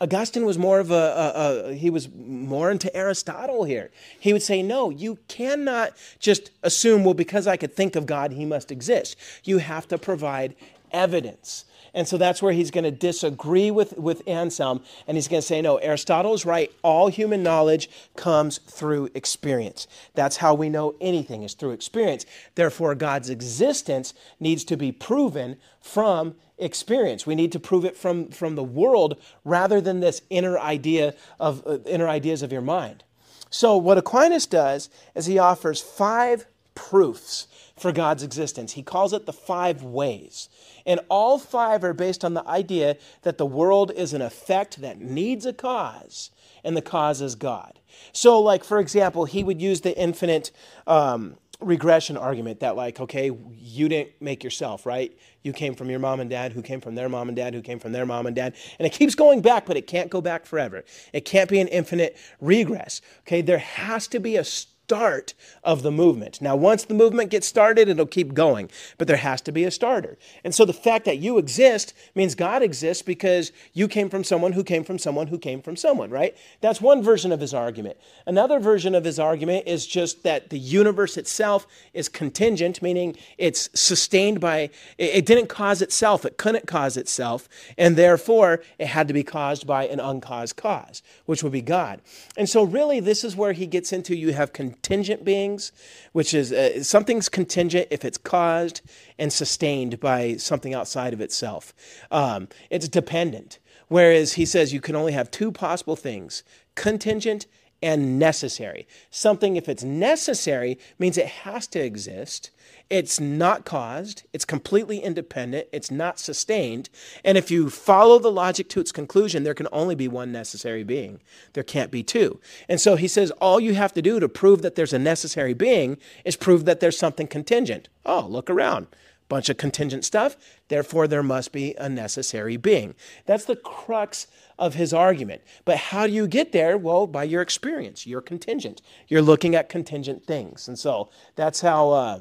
Augustine 0.00 0.44
was 0.44 0.58
more 0.58 0.78
of 0.78 0.92
a, 0.92 0.94
a, 0.94 1.70
a, 1.70 1.74
he 1.74 1.90
was 1.90 2.08
more 2.14 2.70
into 2.70 2.94
Aristotle 2.94 3.64
here. 3.64 3.90
He 4.20 4.32
would 4.32 4.42
say, 4.42 4.62
no, 4.62 4.90
you 4.90 5.18
cannot 5.26 5.92
just 6.20 6.52
assume, 6.62 7.02
well, 7.02 7.14
because 7.14 7.48
I 7.48 7.56
could 7.56 7.74
think 7.74 7.96
of 7.96 8.06
God, 8.06 8.32
he 8.32 8.44
must 8.44 8.70
exist. 8.70 9.16
You 9.42 9.58
have 9.58 9.88
to 9.88 9.98
provide 9.98 10.54
evidence. 10.92 11.64
And 11.94 12.06
so 12.06 12.16
that's 12.16 12.40
where 12.40 12.52
he's 12.52 12.70
going 12.70 12.84
to 12.84 12.92
disagree 12.92 13.72
with, 13.72 13.98
with 13.98 14.22
Anselm, 14.28 14.82
and 15.08 15.16
he's 15.16 15.26
going 15.26 15.40
to 15.40 15.46
say, 15.46 15.60
no, 15.60 15.78
Aristotle 15.78 16.34
is 16.34 16.46
right. 16.46 16.70
All 16.82 17.08
human 17.08 17.42
knowledge 17.42 17.90
comes 18.14 18.58
through 18.58 19.10
experience. 19.14 19.88
That's 20.14 20.36
how 20.36 20.54
we 20.54 20.68
know 20.68 20.94
anything, 21.00 21.42
is 21.42 21.54
through 21.54 21.72
experience. 21.72 22.24
Therefore, 22.54 22.94
God's 22.94 23.30
existence 23.30 24.14
needs 24.38 24.62
to 24.64 24.76
be 24.76 24.92
proven 24.92 25.56
from 25.80 26.36
experience. 26.58 27.26
We 27.26 27.34
need 27.34 27.52
to 27.52 27.60
prove 27.60 27.84
it 27.84 27.96
from, 27.96 28.28
from 28.28 28.54
the 28.54 28.64
world 28.64 29.20
rather 29.44 29.80
than 29.80 30.00
this 30.00 30.22
inner 30.30 30.58
idea 30.58 31.14
of 31.38 31.66
uh, 31.66 31.78
inner 31.86 32.08
ideas 32.08 32.42
of 32.42 32.52
your 32.52 32.62
mind. 32.62 33.04
So 33.50 33.76
what 33.76 33.98
Aquinas 33.98 34.46
does 34.46 34.90
is 35.14 35.26
he 35.26 35.38
offers 35.38 35.80
five 35.80 36.46
proofs 36.74 37.46
for 37.76 37.92
God's 37.92 38.22
existence. 38.22 38.72
He 38.72 38.82
calls 38.82 39.12
it 39.12 39.26
the 39.26 39.32
five 39.32 39.82
ways. 39.82 40.48
And 40.84 41.00
all 41.08 41.38
five 41.38 41.84
are 41.84 41.94
based 41.94 42.24
on 42.24 42.34
the 42.34 42.46
idea 42.46 42.96
that 43.22 43.38
the 43.38 43.46
world 43.46 43.90
is 43.90 44.12
an 44.12 44.22
effect 44.22 44.80
that 44.80 45.00
needs 45.00 45.46
a 45.46 45.52
cause, 45.52 46.30
and 46.64 46.76
the 46.76 46.82
cause 46.82 47.20
is 47.20 47.34
God. 47.34 47.78
So, 48.12 48.40
like, 48.40 48.64
for 48.64 48.78
example, 48.78 49.24
he 49.24 49.44
would 49.44 49.60
use 49.60 49.80
the 49.80 49.96
infinite 49.98 50.50
um, 50.86 51.36
regression 51.60 52.16
argument 52.16 52.60
that 52.60 52.76
like 52.76 53.00
okay 53.00 53.32
you 53.52 53.88
didn't 53.88 54.10
make 54.20 54.44
yourself 54.44 54.86
right? 54.86 55.16
You 55.42 55.52
came 55.52 55.74
from 55.74 55.90
your 55.90 55.98
mom 55.98 56.20
and 56.20 56.30
dad 56.30 56.52
who 56.52 56.62
came 56.62 56.80
from 56.80 56.94
their 56.94 57.08
mom 57.08 57.28
and 57.28 57.36
dad 57.36 57.52
who 57.54 57.62
came 57.62 57.80
from 57.80 57.92
their 57.92 58.06
mom 58.06 58.26
and 58.26 58.36
dad. 58.36 58.54
And 58.78 58.86
it 58.86 58.92
keeps 58.92 59.14
going 59.14 59.42
back 59.42 59.66
but 59.66 59.76
it 59.76 59.86
can't 59.86 60.10
go 60.10 60.20
back 60.20 60.46
forever. 60.46 60.84
It 61.12 61.24
can't 61.24 61.50
be 61.50 61.60
an 61.60 61.68
infinite 61.68 62.16
regress. 62.40 63.00
Okay 63.22 63.42
there 63.42 63.58
has 63.58 64.06
to 64.08 64.20
be 64.20 64.36
a 64.36 64.44
start 64.88 65.34
of 65.64 65.82
the 65.82 65.90
movement. 65.90 66.40
Now, 66.40 66.56
once 66.56 66.86
the 66.86 66.94
movement 66.94 67.28
gets 67.28 67.46
started, 67.46 67.90
it'll 67.90 68.06
keep 68.06 68.32
going, 68.32 68.70
but 68.96 69.06
there 69.06 69.18
has 69.18 69.42
to 69.42 69.52
be 69.52 69.64
a 69.64 69.70
starter. 69.70 70.16
And 70.44 70.54
so 70.54 70.64
the 70.64 70.72
fact 70.72 71.04
that 71.04 71.18
you 71.18 71.36
exist 71.36 71.92
means 72.14 72.34
God 72.34 72.62
exists 72.62 73.02
because 73.02 73.52
you 73.74 73.86
came 73.86 74.08
from 74.08 74.24
someone 74.24 74.52
who 74.52 74.64
came 74.64 74.84
from 74.84 74.98
someone 74.98 75.26
who 75.26 75.38
came 75.38 75.60
from 75.60 75.76
someone, 75.76 76.08
right? 76.08 76.34
That's 76.62 76.80
one 76.80 77.02
version 77.02 77.32
of 77.32 77.40
his 77.40 77.52
argument. 77.52 77.98
Another 78.26 78.58
version 78.58 78.94
of 78.94 79.04
his 79.04 79.18
argument 79.18 79.66
is 79.66 79.86
just 79.86 80.22
that 80.22 80.48
the 80.48 80.58
universe 80.58 81.18
itself 81.18 81.66
is 81.92 82.08
contingent, 82.08 82.80
meaning 82.80 83.14
it's 83.36 83.68
sustained 83.78 84.40
by, 84.40 84.70
it 84.96 85.26
didn't 85.26 85.48
cause 85.48 85.82
itself, 85.82 86.24
it 86.24 86.38
couldn't 86.38 86.66
cause 86.66 86.96
itself, 86.96 87.46
and 87.76 87.94
therefore 87.94 88.62
it 88.78 88.86
had 88.86 89.06
to 89.08 89.12
be 89.12 89.22
caused 89.22 89.66
by 89.66 89.86
an 89.86 90.00
uncaused 90.00 90.56
cause, 90.56 91.02
which 91.26 91.42
would 91.42 91.52
be 91.52 91.60
God. 91.60 92.00
And 92.38 92.48
so, 92.48 92.62
really, 92.62 93.00
this 93.00 93.22
is 93.22 93.36
where 93.36 93.52
he 93.52 93.66
gets 93.66 93.92
into 93.92 94.16
you 94.16 94.32
have 94.32 94.54
contingent 94.54 94.77
contingent 94.82 95.24
beings, 95.24 95.72
which 96.12 96.32
is 96.32 96.52
uh, 96.52 96.82
something's 96.82 97.28
contingent 97.28 97.88
if 97.90 98.04
it's 98.04 98.18
caused 98.18 98.80
and 99.18 99.32
sustained 99.32 99.98
by 100.00 100.36
something 100.36 100.74
outside 100.74 101.12
of 101.12 101.20
itself. 101.20 101.74
Um, 102.10 102.48
it's 102.70 102.88
dependent. 102.88 103.58
Whereas 103.88 104.34
he 104.34 104.44
says 104.44 104.72
you 104.72 104.80
can 104.80 104.94
only 104.96 105.12
have 105.12 105.30
two 105.30 105.50
possible 105.50 105.96
things 105.96 106.42
contingent 106.74 107.46
and 107.82 108.18
necessary. 108.18 108.86
Something, 109.10 109.56
if 109.56 109.68
it's 109.68 109.84
necessary, 109.84 110.78
means 110.98 111.16
it 111.16 111.26
has 111.26 111.66
to 111.68 111.80
exist. 111.80 112.50
It's 112.90 113.20
not 113.20 113.64
caused, 113.64 114.24
it's 114.32 114.44
completely 114.44 114.98
independent, 114.98 115.68
it's 115.72 115.90
not 115.90 116.18
sustained. 116.18 116.88
And 117.24 117.36
if 117.36 117.50
you 117.50 117.68
follow 117.70 118.18
the 118.18 118.32
logic 118.32 118.68
to 118.70 118.80
its 118.80 118.92
conclusion, 118.92 119.42
there 119.42 119.54
can 119.54 119.68
only 119.72 119.94
be 119.94 120.08
one 120.08 120.32
necessary 120.32 120.84
being. 120.84 121.20
There 121.52 121.62
can't 121.62 121.90
be 121.90 122.02
two. 122.02 122.40
And 122.68 122.80
so 122.80 122.96
he 122.96 123.08
says 123.08 123.30
all 123.32 123.60
you 123.60 123.74
have 123.74 123.92
to 123.94 124.02
do 124.02 124.18
to 124.20 124.28
prove 124.28 124.62
that 124.62 124.74
there's 124.74 124.92
a 124.92 124.98
necessary 124.98 125.54
being 125.54 125.98
is 126.24 126.36
prove 126.36 126.64
that 126.64 126.80
there's 126.80 126.98
something 126.98 127.26
contingent. 127.26 127.88
Oh, 128.06 128.26
look 128.26 128.48
around 128.48 128.88
bunch 129.28 129.48
of 129.48 129.56
contingent 129.56 130.04
stuff, 130.04 130.36
therefore 130.68 131.06
there 131.06 131.22
must 131.22 131.52
be 131.52 131.74
a 131.76 131.88
necessary 131.88 132.56
being. 132.56 132.94
That's 133.26 133.44
the 133.44 133.56
crux 133.56 134.26
of 134.58 134.74
his 134.74 134.92
argument. 134.92 135.42
But 135.64 135.76
how 135.76 136.06
do 136.06 136.12
you 136.12 136.26
get 136.26 136.52
there? 136.52 136.76
Well, 136.76 137.06
by 137.06 137.24
your 137.24 137.42
experience. 137.42 138.06
You're 138.06 138.20
contingent. 138.20 138.82
You're 139.06 139.22
looking 139.22 139.54
at 139.54 139.68
contingent 139.68 140.26
things. 140.26 140.68
And 140.68 140.78
so 140.78 141.10
that's 141.36 141.60
how. 141.60 141.90
Uh, 141.90 142.20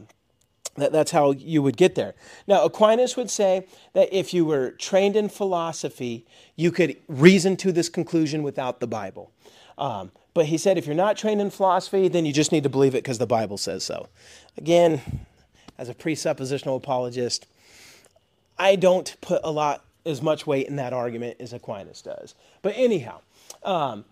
that, 0.75 0.91
that's 0.91 1.09
how 1.09 1.31
you 1.31 1.63
would 1.63 1.75
get 1.75 1.95
there. 1.95 2.13
Now, 2.45 2.63
Aquinas 2.63 3.17
would 3.17 3.31
say 3.31 3.65
that 3.93 4.15
if 4.15 4.31
you 4.31 4.45
were 4.45 4.69
trained 4.71 5.15
in 5.15 5.27
philosophy, 5.27 6.27
you 6.55 6.71
could 6.71 6.97
reason 7.07 7.57
to 7.57 7.71
this 7.71 7.89
conclusion 7.89 8.43
without 8.43 8.79
the 8.79 8.85
Bible. 8.85 9.31
Um, 9.79 10.11
but 10.35 10.45
he 10.45 10.57
said 10.59 10.77
if 10.77 10.85
you're 10.85 10.95
not 10.95 11.17
trained 11.17 11.41
in 11.41 11.49
philosophy, 11.49 12.07
then 12.07 12.27
you 12.27 12.31
just 12.31 12.51
need 12.51 12.61
to 12.61 12.69
believe 12.69 12.93
it 12.93 13.03
because 13.03 13.17
the 13.17 13.25
Bible 13.25 13.57
says 13.57 13.83
so. 13.83 14.07
Again, 14.55 15.01
as 15.79 15.89
a 15.89 15.95
presuppositional 15.95 16.77
apologist, 16.77 17.47
I 18.57 18.75
don't 18.75 19.15
put 19.19 19.41
a 19.43 19.51
lot 19.51 19.83
as 20.07 20.21
much 20.21 20.47
weight 20.47 20.67
in 20.67 20.77
that 20.77 20.93
argument 20.93 21.37
as 21.39 21.53
Aquinas 21.53 22.01
does. 22.01 22.35
But 22.61 22.73
anyhow, 22.75 23.21
um, 23.63 24.05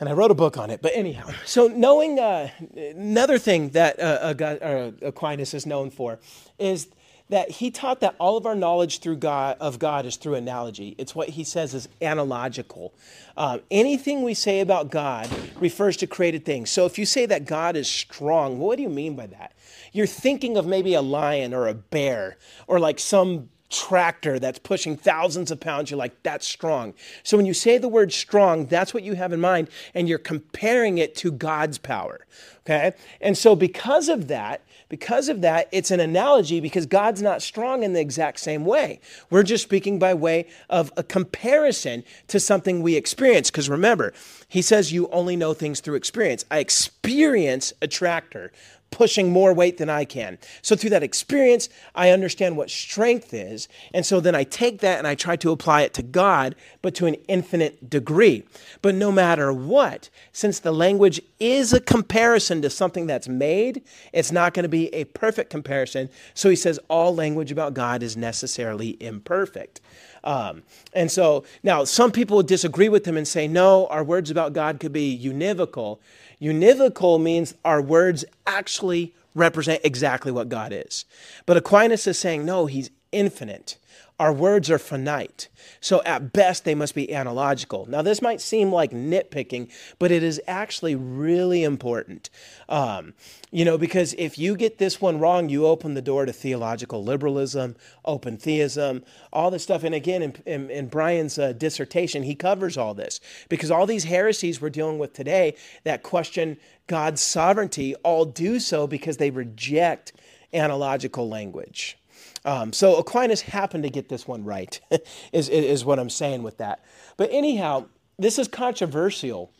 and 0.00 0.08
I 0.08 0.12
wrote 0.12 0.30
a 0.30 0.34
book 0.34 0.56
on 0.56 0.70
it. 0.70 0.80
But 0.80 0.92
anyhow, 0.94 1.30
so 1.44 1.68
knowing 1.68 2.18
uh, 2.18 2.50
another 2.74 3.38
thing 3.38 3.70
that 3.70 4.00
uh, 4.00 4.34
uh, 4.42 4.90
Aquinas 5.02 5.52
is 5.54 5.66
known 5.66 5.90
for 5.90 6.18
is 6.58 6.88
that 7.28 7.48
he 7.48 7.70
taught 7.70 8.00
that 8.00 8.16
all 8.18 8.36
of 8.36 8.44
our 8.44 8.56
knowledge 8.56 8.98
through 8.98 9.16
God 9.16 9.56
of 9.60 9.78
God 9.78 10.04
is 10.04 10.16
through 10.16 10.34
analogy. 10.34 10.96
It's 10.98 11.14
what 11.14 11.28
he 11.28 11.44
says 11.44 11.74
is 11.74 11.88
analogical. 12.02 12.92
Um, 13.36 13.60
anything 13.70 14.22
we 14.22 14.34
say 14.34 14.60
about 14.60 14.90
God 14.90 15.30
refers 15.60 15.96
to 15.98 16.08
created 16.08 16.44
things. 16.44 16.70
So 16.70 16.86
if 16.86 16.98
you 16.98 17.06
say 17.06 17.26
that 17.26 17.44
God 17.44 17.76
is 17.76 17.88
strong, 17.88 18.58
what 18.58 18.76
do 18.76 18.82
you 18.82 18.88
mean 18.88 19.14
by 19.14 19.28
that? 19.28 19.52
You're 19.92 20.08
thinking 20.08 20.56
of 20.56 20.66
maybe 20.66 20.94
a 20.94 21.02
lion 21.02 21.54
or 21.54 21.68
a 21.68 21.74
bear 21.74 22.36
or 22.66 22.80
like 22.80 22.98
some 22.98 23.48
tractor 23.70 24.38
that's 24.38 24.58
pushing 24.58 24.96
thousands 24.96 25.50
of 25.50 25.60
pounds, 25.60 25.90
you're 25.90 25.98
like, 25.98 26.22
that's 26.22 26.46
strong. 26.46 26.92
So 27.22 27.36
when 27.36 27.46
you 27.46 27.54
say 27.54 27.78
the 27.78 27.88
word 27.88 28.12
strong, 28.12 28.66
that's 28.66 28.92
what 28.92 29.02
you 29.02 29.14
have 29.14 29.32
in 29.32 29.40
mind, 29.40 29.68
and 29.94 30.08
you're 30.08 30.18
comparing 30.18 30.98
it 30.98 31.14
to 31.16 31.30
God's 31.30 31.78
power. 31.78 32.26
Okay? 32.66 32.92
And 33.20 33.38
so 33.38 33.56
because 33.56 34.08
of 34.08 34.28
that, 34.28 34.62
because 34.88 35.28
of 35.28 35.40
that, 35.40 35.68
it's 35.70 35.92
an 35.92 36.00
analogy 36.00 36.60
because 36.60 36.84
God's 36.84 37.22
not 37.22 37.42
strong 37.42 37.84
in 37.84 37.92
the 37.92 38.00
exact 38.00 38.40
same 38.40 38.64
way. 38.64 39.00
We're 39.30 39.44
just 39.44 39.62
speaking 39.62 40.00
by 40.00 40.14
way 40.14 40.48
of 40.68 40.92
a 40.96 41.04
comparison 41.04 42.02
to 42.26 42.40
something 42.40 42.82
we 42.82 42.96
experience. 42.96 43.50
Because 43.50 43.70
remember, 43.70 44.12
he 44.48 44.62
says 44.62 44.92
you 44.92 45.08
only 45.10 45.36
know 45.36 45.54
things 45.54 45.78
through 45.78 45.94
experience. 45.94 46.44
I 46.50 46.58
experience 46.58 47.72
a 47.80 47.86
tractor 47.86 48.50
pushing 48.90 49.32
more 49.32 49.54
weight 49.54 49.78
than 49.78 49.88
I 49.88 50.04
can. 50.04 50.38
So 50.62 50.76
through 50.76 50.90
that 50.90 51.02
experience, 51.02 51.68
I 51.94 52.10
understand 52.10 52.56
what 52.56 52.70
strength 52.70 53.32
is. 53.32 53.68
And 53.94 54.04
so 54.04 54.20
then 54.20 54.34
I 54.34 54.44
take 54.44 54.80
that 54.80 54.98
and 54.98 55.06
I 55.06 55.14
try 55.14 55.36
to 55.36 55.52
apply 55.52 55.82
it 55.82 55.94
to 55.94 56.02
God, 56.02 56.54
but 56.82 56.94
to 56.96 57.06
an 57.06 57.14
infinite 57.28 57.88
degree. 57.88 58.44
But 58.82 58.94
no 58.94 59.12
matter 59.12 59.52
what, 59.52 60.10
since 60.32 60.58
the 60.58 60.72
language 60.72 61.20
is 61.38 61.72
a 61.72 61.80
comparison 61.80 62.62
to 62.62 62.70
something 62.70 63.06
that's 63.06 63.28
made, 63.28 63.82
it's 64.12 64.32
not 64.32 64.54
going 64.54 64.64
to 64.64 64.68
be 64.68 64.92
a 64.94 65.04
perfect 65.04 65.50
comparison. 65.50 66.08
So 66.34 66.50
he 66.50 66.56
says 66.56 66.78
all 66.88 67.14
language 67.14 67.52
about 67.52 67.74
God 67.74 68.02
is 68.02 68.16
necessarily 68.16 68.96
imperfect. 69.00 69.80
Um, 70.22 70.62
and 70.92 71.10
so 71.10 71.44
now 71.62 71.84
some 71.84 72.12
people 72.12 72.42
disagree 72.42 72.88
with 72.88 73.06
him 73.06 73.16
and 73.16 73.26
say, 73.26 73.48
no, 73.48 73.86
our 73.86 74.04
words 74.04 74.30
about 74.30 74.52
God 74.52 74.80
could 74.80 74.92
be 74.92 75.18
univocal. 75.18 75.98
Univocal 76.40 77.20
means 77.20 77.54
our 77.64 77.82
words 77.82 78.24
actually 78.46 79.14
represent 79.34 79.80
exactly 79.84 80.32
what 80.32 80.48
God 80.48 80.72
is. 80.72 81.04
But 81.46 81.56
Aquinas 81.56 82.06
is 82.06 82.18
saying, 82.18 82.44
no, 82.44 82.66
he's 82.66 82.90
infinite. 83.12 83.76
Our 84.20 84.34
words 84.34 84.70
are 84.70 84.78
finite. 84.78 85.48
So 85.80 86.02
at 86.04 86.34
best, 86.34 86.66
they 86.66 86.74
must 86.74 86.94
be 86.94 87.10
analogical. 87.10 87.86
Now, 87.86 88.02
this 88.02 88.20
might 88.20 88.42
seem 88.42 88.70
like 88.70 88.90
nitpicking, 88.90 89.70
but 89.98 90.10
it 90.10 90.22
is 90.22 90.38
actually 90.46 90.94
really 90.94 91.64
important. 91.64 92.28
Um, 92.68 93.14
you 93.50 93.64
know, 93.64 93.78
because 93.78 94.14
if 94.18 94.38
you 94.38 94.56
get 94.56 94.76
this 94.76 95.00
one 95.00 95.20
wrong, 95.20 95.48
you 95.48 95.64
open 95.66 95.94
the 95.94 96.02
door 96.02 96.26
to 96.26 96.34
theological 96.34 97.02
liberalism, 97.02 97.76
open 98.04 98.36
theism, 98.36 99.04
all 99.32 99.50
this 99.50 99.62
stuff. 99.62 99.84
And 99.84 99.94
again, 99.94 100.20
in, 100.20 100.34
in, 100.44 100.70
in 100.70 100.88
Brian's 100.88 101.38
uh, 101.38 101.54
dissertation, 101.54 102.22
he 102.22 102.34
covers 102.34 102.76
all 102.76 102.92
this 102.92 103.20
because 103.48 103.70
all 103.70 103.86
these 103.86 104.04
heresies 104.04 104.60
we're 104.60 104.68
dealing 104.68 104.98
with 104.98 105.14
today 105.14 105.56
that 105.84 106.02
question 106.02 106.58
God's 106.88 107.22
sovereignty 107.22 107.94
all 108.04 108.26
do 108.26 108.60
so 108.60 108.86
because 108.86 109.16
they 109.16 109.30
reject 109.30 110.12
analogical 110.52 111.26
language. 111.26 111.96
Um, 112.44 112.72
so 112.72 112.96
Aquinas 112.96 113.42
happened 113.42 113.82
to 113.84 113.90
get 113.90 114.08
this 114.08 114.26
one 114.26 114.44
right, 114.44 114.80
is, 115.32 115.48
is 115.48 115.84
what 115.84 115.98
I'm 115.98 116.10
saying 116.10 116.42
with 116.42 116.58
that. 116.58 116.84
But 117.16 117.30
anyhow, 117.32 117.86
this 118.18 118.38
is 118.38 118.48
controversial 118.48 119.52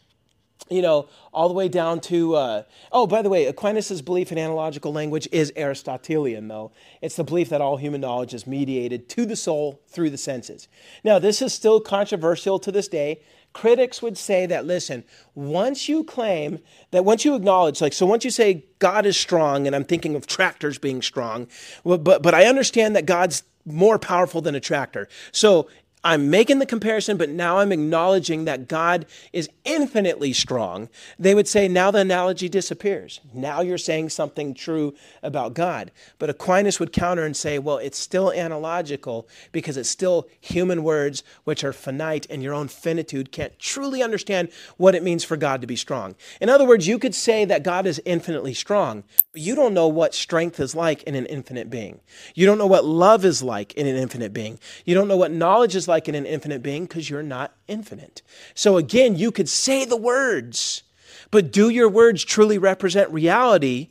you 0.69 0.83
know, 0.83 1.09
all 1.33 1.49
the 1.49 1.55
way 1.55 1.69
down 1.69 2.01
to, 2.01 2.35
uh, 2.37 2.63
oh, 2.93 3.07
by 3.07 3.23
the 3.23 3.29
way, 3.29 3.47
Aquinas' 3.47 4.03
belief 4.03 4.31
in 4.31 4.39
analogical 4.39 4.93
language 4.93 5.29
is 5.33 5.53
Aristotelian, 5.57 6.49
though. 6.49 6.71
It's 7.01 7.17
the 7.17 7.25
belief 7.25 7.49
that 7.49 7.61
all 7.61 7.77
human 7.77 8.01
knowledge 8.01 8.35
is 8.35 8.47
mediated 8.47 9.09
to 9.11 9.27
the 9.27 9.37
soul 9.37 9.81
through 9.89 10.11
the 10.11 10.19
senses. 10.19 10.69
Now, 11.03 11.19
this 11.19 11.43
is 11.43 11.53
still 11.53 11.81
controversial 11.81 12.59
to 12.61 12.71
this 12.71 12.89
day 12.89 13.21
critics 13.53 14.01
would 14.01 14.17
say 14.17 14.47
that 14.47 14.65
listen 14.65 15.03
once 15.35 15.89
you 15.89 16.05
claim 16.05 16.61
that 16.93 17.05
once 17.05 17.25
you 17.25 17.35
acknowledge 17.35 17.81
like 17.81 17.93
so 17.93 18.07
once 18.07 18.25
you 18.25 18.31
say 18.31 18.65
god 18.79 19.05
is 19.05 19.17
strong 19.17 19.67
and 19.67 19.75
i'm 19.75 19.85
thinking 19.85 20.15
of 20.15 20.27
tractors 20.27 20.79
being 20.79 21.03
strong 21.03 21.49
but 21.85 22.05
but 22.05 22.35
i 22.35 22.45
understand 22.45 22.95
that 22.95 23.07
god's 23.07 23.43
more 23.67 23.99
powerful 23.99 24.41
than 24.41 24.55
a 24.55 24.61
tractor. 24.61 25.09
So 25.33 25.69
I'm 26.03 26.31
making 26.31 26.61
the 26.61 26.67
comparison, 26.67 27.19
but 27.19 27.29
now 27.29 27.59
I'm 27.59 27.73
acknowledging 27.73 28.47
that 28.47 28.69
God 28.69 29.05
is 29.33 29.51
infinitely 29.65 30.33
strong. 30.33 30.89
They 31.19 31.35
would 31.35 31.47
say, 31.47 31.69
now 31.69 31.91
the 31.91 31.99
analogy 31.99 32.49
disappears. 32.49 33.21
Now 33.35 33.61
you're 33.61 33.77
saying 33.77 34.09
something 34.09 34.55
true 34.55 34.95
about 35.23 35.53
God. 35.53 35.91
But 36.19 36.31
Aquinas 36.31 36.81
would 36.81 36.93
counter 36.93 37.25
and 37.25 37.37
say, 37.37 37.59
well, 37.59 37.77
it's 37.77 37.99
still 37.99 38.33
analogical 38.33 39.29
because 39.53 39.77
it's 39.77 39.91
still 39.91 40.27
human 40.41 40.83
words 40.83 41.23
which 41.45 41.65
are 41.65 41.73
finite, 41.73 42.27
and 42.31 42.43
your 42.43 42.55
own 42.55 42.69
finitude 42.69 43.31
can't 43.31 43.59
truly 43.59 44.03
understand 44.03 44.49
what 44.79 44.95
it 44.95 45.03
means 45.03 45.23
for 45.23 45.37
God 45.37 45.61
to 45.61 45.67
be 45.67 45.77
strong. 45.77 46.15
In 46.41 46.49
other 46.49 46.67
words, 46.67 46.89
you 46.89 46.99
could 46.99 47.15
say 47.15 47.45
that 47.45 47.63
God 47.63 47.87
is 47.87 48.01
infinitely 48.07 48.55
strong, 48.55 49.05
but 49.33 49.43
you 49.43 49.55
don't 49.55 49.75
know 49.75 49.87
what 49.87 50.15
strength 50.15 50.59
is 50.59 50.75
like 50.75 51.03
in 51.05 51.15
an 51.15 51.27
infinite 51.27 51.71
being. 51.71 52.01
You 52.35 52.47
don't 52.47 52.59
know 52.59 52.67
what 52.67 52.85
love 52.85 53.25
is 53.25 53.43
like 53.43 53.73
in 53.75 53.87
an 53.87 53.97
infinite 53.97 54.33
being. 54.33 54.59
You 54.85 54.95
don't 54.95 55.09
know 55.09 55.17
what 55.17 55.31
knowledge 55.31 55.77
is 55.77 55.87
like 55.87 56.09
in 56.09 56.15
an 56.15 56.27
infinite 56.27 56.63
being 56.63 56.85
because 56.85 57.09
you're 57.09 57.23
not 57.23 57.55
infinite. 57.69 58.23
So 58.55 58.77
again, 58.77 59.17
you 59.17 59.31
could 59.31 59.49
say 59.49 59.85
the 59.85 59.97
words, 59.97 60.83
but 61.31 61.53
do 61.53 61.69
your 61.69 61.89
words 61.89 62.25
truly 62.25 62.59
represent 62.59 63.11
reality 63.11 63.91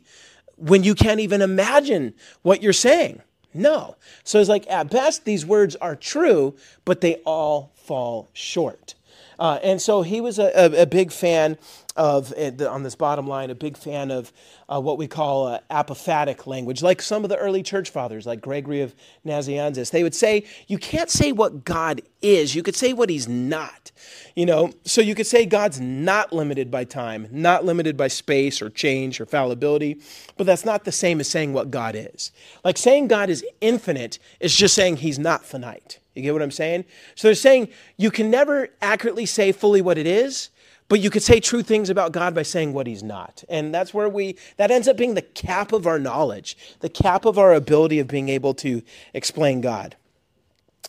when 0.56 0.84
you 0.84 0.94
can't 0.94 1.20
even 1.20 1.40
imagine 1.40 2.12
what 2.42 2.62
you're 2.62 2.74
saying? 2.74 3.22
No. 3.54 3.96
So 4.24 4.38
it's 4.38 4.48
like, 4.48 4.70
at 4.70 4.90
best, 4.90 5.24
these 5.24 5.46
words 5.46 5.74
are 5.76 5.96
true, 5.96 6.54
but 6.84 7.00
they 7.00 7.16
all 7.24 7.72
fall 7.74 8.28
short. 8.34 8.94
Uh, 9.40 9.58
and 9.62 9.80
so 9.80 10.02
he 10.02 10.20
was 10.20 10.38
a, 10.38 10.52
a, 10.54 10.82
a 10.82 10.86
big 10.86 11.10
fan 11.10 11.56
of, 11.96 12.32
uh, 12.34 12.68
on 12.68 12.82
this 12.82 12.94
bottom 12.94 13.26
line, 13.26 13.48
a 13.48 13.54
big 13.54 13.76
fan 13.76 14.10
of 14.10 14.32
uh, 14.68 14.78
what 14.78 14.98
we 14.98 15.08
call 15.08 15.46
uh, 15.46 15.58
apophatic 15.70 16.46
language, 16.46 16.82
like 16.82 17.00
some 17.00 17.24
of 17.24 17.30
the 17.30 17.38
early 17.38 17.62
church 17.62 17.88
fathers, 17.88 18.26
like 18.26 18.42
Gregory 18.42 18.82
of 18.82 18.94
Nazianzus. 19.26 19.90
They 19.90 20.02
would 20.02 20.14
say, 20.14 20.44
you 20.66 20.76
can't 20.76 21.08
say 21.08 21.32
what 21.32 21.64
God 21.64 22.02
is, 22.20 22.54
you 22.54 22.62
could 22.62 22.76
say 22.76 22.92
what 22.92 23.08
he's 23.08 23.26
not. 23.26 23.90
You 24.34 24.44
know, 24.44 24.72
so 24.84 25.00
you 25.00 25.14
could 25.14 25.26
say 25.26 25.46
God's 25.46 25.80
not 25.80 26.32
limited 26.32 26.70
by 26.70 26.84
time, 26.84 27.26
not 27.30 27.64
limited 27.64 27.96
by 27.96 28.08
space 28.08 28.60
or 28.60 28.68
change 28.68 29.20
or 29.20 29.26
fallibility, 29.26 30.00
but 30.36 30.46
that's 30.46 30.66
not 30.66 30.84
the 30.84 30.92
same 30.92 31.18
as 31.18 31.28
saying 31.28 31.54
what 31.54 31.70
God 31.70 31.94
is. 31.96 32.30
Like 32.62 32.76
saying 32.76 33.08
God 33.08 33.30
is 33.30 33.44
infinite 33.62 34.18
is 34.38 34.54
just 34.54 34.74
saying 34.74 34.98
he's 34.98 35.18
not 35.18 35.46
finite. 35.46 35.98
You 36.20 36.28
get 36.28 36.32
what 36.32 36.42
I'm 36.42 36.50
saying? 36.50 36.84
So 37.14 37.28
they're 37.28 37.34
saying 37.34 37.68
you 37.96 38.10
can 38.10 38.30
never 38.30 38.68
accurately 38.80 39.26
say 39.26 39.52
fully 39.52 39.80
what 39.80 39.98
it 39.98 40.06
is, 40.06 40.50
But 40.90 41.00
you 41.00 41.08
could 41.08 41.22
say 41.22 41.38
true 41.38 41.62
things 41.62 41.88
about 41.88 42.10
God 42.10 42.34
by 42.34 42.42
saying 42.42 42.72
what 42.72 42.88
he's 42.88 43.04
not. 43.04 43.44
And 43.48 43.72
that's 43.72 43.94
where 43.94 44.08
we, 44.08 44.36
that 44.56 44.72
ends 44.72 44.88
up 44.88 44.96
being 44.96 45.14
the 45.14 45.22
cap 45.22 45.70
of 45.72 45.86
our 45.86 46.00
knowledge, 46.00 46.58
the 46.80 46.88
cap 46.88 47.24
of 47.24 47.38
our 47.38 47.54
ability 47.54 48.00
of 48.00 48.08
being 48.08 48.28
able 48.28 48.54
to 48.54 48.82
explain 49.14 49.60
God. 49.60 49.94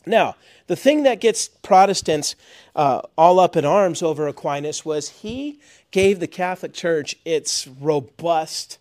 Now, 0.03 0.35
the 0.65 0.75
thing 0.75 1.03
that 1.03 1.21
gets 1.21 1.47
Protestants 1.47 2.35
uh, 2.75 3.01
all 3.15 3.39
up 3.39 3.55
in 3.55 3.63
arms 3.63 4.01
over 4.01 4.27
Aquinas 4.27 4.83
was 4.83 5.09
he 5.09 5.59
gave 5.91 6.19
the 6.19 6.25
Catholic 6.25 6.73
Church 6.73 7.15
its 7.23 7.67
robust 7.67 8.79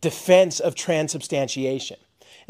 defense 0.00 0.58
of 0.58 0.74
transubstantiation. 0.74 1.98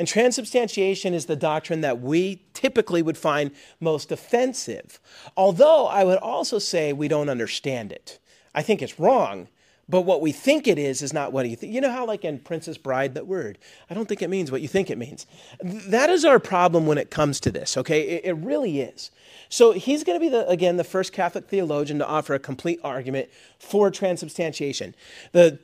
And 0.01 0.09
transubstantiation 0.09 1.13
is 1.13 1.27
the 1.27 1.37
doctrine 1.37 1.83
that 1.83 2.01
we 2.01 2.43
typically 2.55 3.03
would 3.03 3.19
find 3.19 3.51
most 3.81 4.11
offensive. 4.11 4.99
Although 5.37 5.89
I 5.89 6.05
would 6.05 6.17
also 6.17 6.59
say 6.59 6.95
we 6.95 7.07
don't 7.07 7.29
understand 7.29 7.93
it. 7.93 8.19
I 8.55 8.63
think 8.63 8.81
it's 8.81 8.99
wrong, 8.99 9.49
but 9.91 10.01
what 10.01 10.23
we 10.23 10.33
think 10.33 10.67
it 10.67 10.79
is 10.79 11.03
is 11.03 11.13
not 11.13 11.35
what 11.35 11.47
you 11.51 11.55
think. 11.55 11.75
You 11.75 11.83
know 11.83 11.93
how, 11.93 12.07
like 12.07 12.25
in 12.25 12.39
Princess 12.39 12.79
Bride, 12.79 13.13
that 13.13 13.27
word, 13.27 13.59
I 13.91 13.95
don't 13.95 14.09
think 14.09 14.23
it 14.23 14.31
means 14.31 14.51
what 14.51 14.63
you 14.63 14.69
think 14.69 14.89
it 14.89 14.97
means. 14.97 15.27
That 15.63 16.09
is 16.09 16.25
our 16.25 16.39
problem 16.39 16.87
when 16.87 16.97
it 16.97 17.11
comes 17.11 17.39
to 17.41 17.51
this, 17.51 17.77
okay? 17.77 18.01
It, 18.01 18.25
it 18.25 18.35
really 18.39 18.81
is. 18.81 19.11
So 19.51 19.73
he's 19.73 20.03
going 20.03 20.19
to 20.19 20.25
be, 20.25 20.31
the, 20.31 20.49
again, 20.49 20.79
the 20.79 20.83
first 20.83 21.13
Catholic 21.13 21.47
theologian 21.47 21.99
to 21.99 22.07
offer 22.07 22.33
a 22.33 22.39
complete 22.39 22.81
argument 22.83 23.29
for 23.59 23.91
transubstantiation. 23.91 24.95
The 25.33 25.59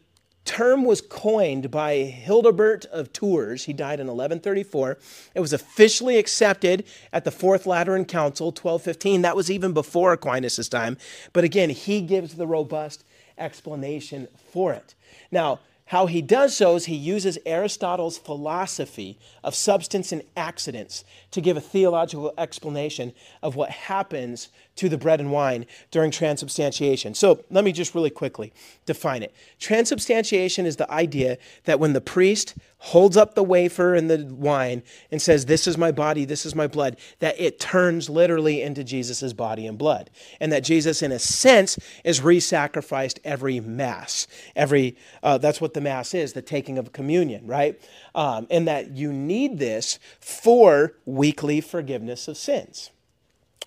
term 0.46 0.84
was 0.84 1.02
coined 1.02 1.70
by 1.70 1.96
Hildebert 1.96 2.86
of 2.86 3.12
Tours. 3.12 3.64
He 3.64 3.74
died 3.74 4.00
in 4.00 4.06
1134. 4.06 4.96
It 5.34 5.40
was 5.40 5.52
officially 5.52 6.16
accepted 6.16 6.84
at 7.12 7.24
the 7.24 7.30
Fourth 7.30 7.66
Lateran 7.66 8.06
Council, 8.06 8.46
1215. 8.46 9.22
That 9.22 9.36
was 9.36 9.50
even 9.50 9.72
before 9.72 10.14
Aquinas' 10.14 10.68
time. 10.68 10.96
But 11.34 11.44
again, 11.44 11.70
he 11.70 12.00
gives 12.00 12.36
the 12.36 12.46
robust 12.46 13.04
explanation 13.36 14.28
for 14.52 14.72
it. 14.72 14.94
Now, 15.30 15.60
how 15.90 16.06
he 16.06 16.20
does 16.20 16.56
so 16.56 16.74
is 16.74 16.86
he 16.86 16.96
uses 16.96 17.38
Aristotle's 17.46 18.18
philosophy 18.18 19.18
of 19.44 19.54
substance 19.54 20.10
and 20.10 20.22
accidents 20.36 21.04
to 21.30 21.40
give 21.40 21.56
a 21.56 21.60
theological 21.60 22.34
explanation 22.36 23.12
of 23.40 23.54
what 23.54 23.70
happens 23.70 24.48
to 24.76 24.88
the 24.88 24.98
bread 24.98 25.20
and 25.20 25.32
wine 25.32 25.66
during 25.90 26.10
transubstantiation. 26.10 27.14
So 27.14 27.44
let 27.50 27.64
me 27.64 27.72
just 27.72 27.94
really 27.94 28.10
quickly 28.10 28.52
define 28.84 29.22
it. 29.22 29.34
Transubstantiation 29.58 30.66
is 30.66 30.76
the 30.76 30.90
idea 30.90 31.38
that 31.64 31.80
when 31.80 31.92
the 31.92 32.00
priest 32.00 32.54
holds 32.78 33.16
up 33.16 33.34
the 33.34 33.42
wafer 33.42 33.94
and 33.94 34.10
the 34.10 34.26
wine 34.32 34.82
and 35.10 35.20
says, 35.20 35.46
This 35.46 35.66
is 35.66 35.78
my 35.78 35.90
body, 35.90 36.24
this 36.24 36.44
is 36.44 36.54
my 36.54 36.66
blood, 36.66 36.96
that 37.18 37.38
it 37.40 37.58
turns 37.58 38.08
literally 38.10 38.62
into 38.62 38.84
Jesus' 38.84 39.32
body 39.32 39.66
and 39.66 39.78
blood. 39.78 40.10
And 40.40 40.52
that 40.52 40.62
Jesus, 40.62 41.02
in 41.02 41.10
a 41.10 41.18
sense, 41.18 41.78
is 42.04 42.20
re 42.20 42.38
sacrificed 42.38 43.18
every 43.24 43.60
Mass. 43.60 44.26
Every, 44.54 44.96
uh, 45.22 45.38
that's 45.38 45.60
what 45.60 45.74
the 45.74 45.80
Mass 45.80 46.14
is, 46.14 46.34
the 46.34 46.42
taking 46.42 46.78
of 46.78 46.92
communion, 46.92 47.46
right? 47.46 47.80
Um, 48.14 48.46
and 48.50 48.68
that 48.68 48.90
you 48.96 49.12
need 49.12 49.58
this 49.58 49.98
for 50.20 50.94
weekly 51.06 51.60
forgiveness 51.60 52.28
of 52.28 52.36
sins. 52.36 52.90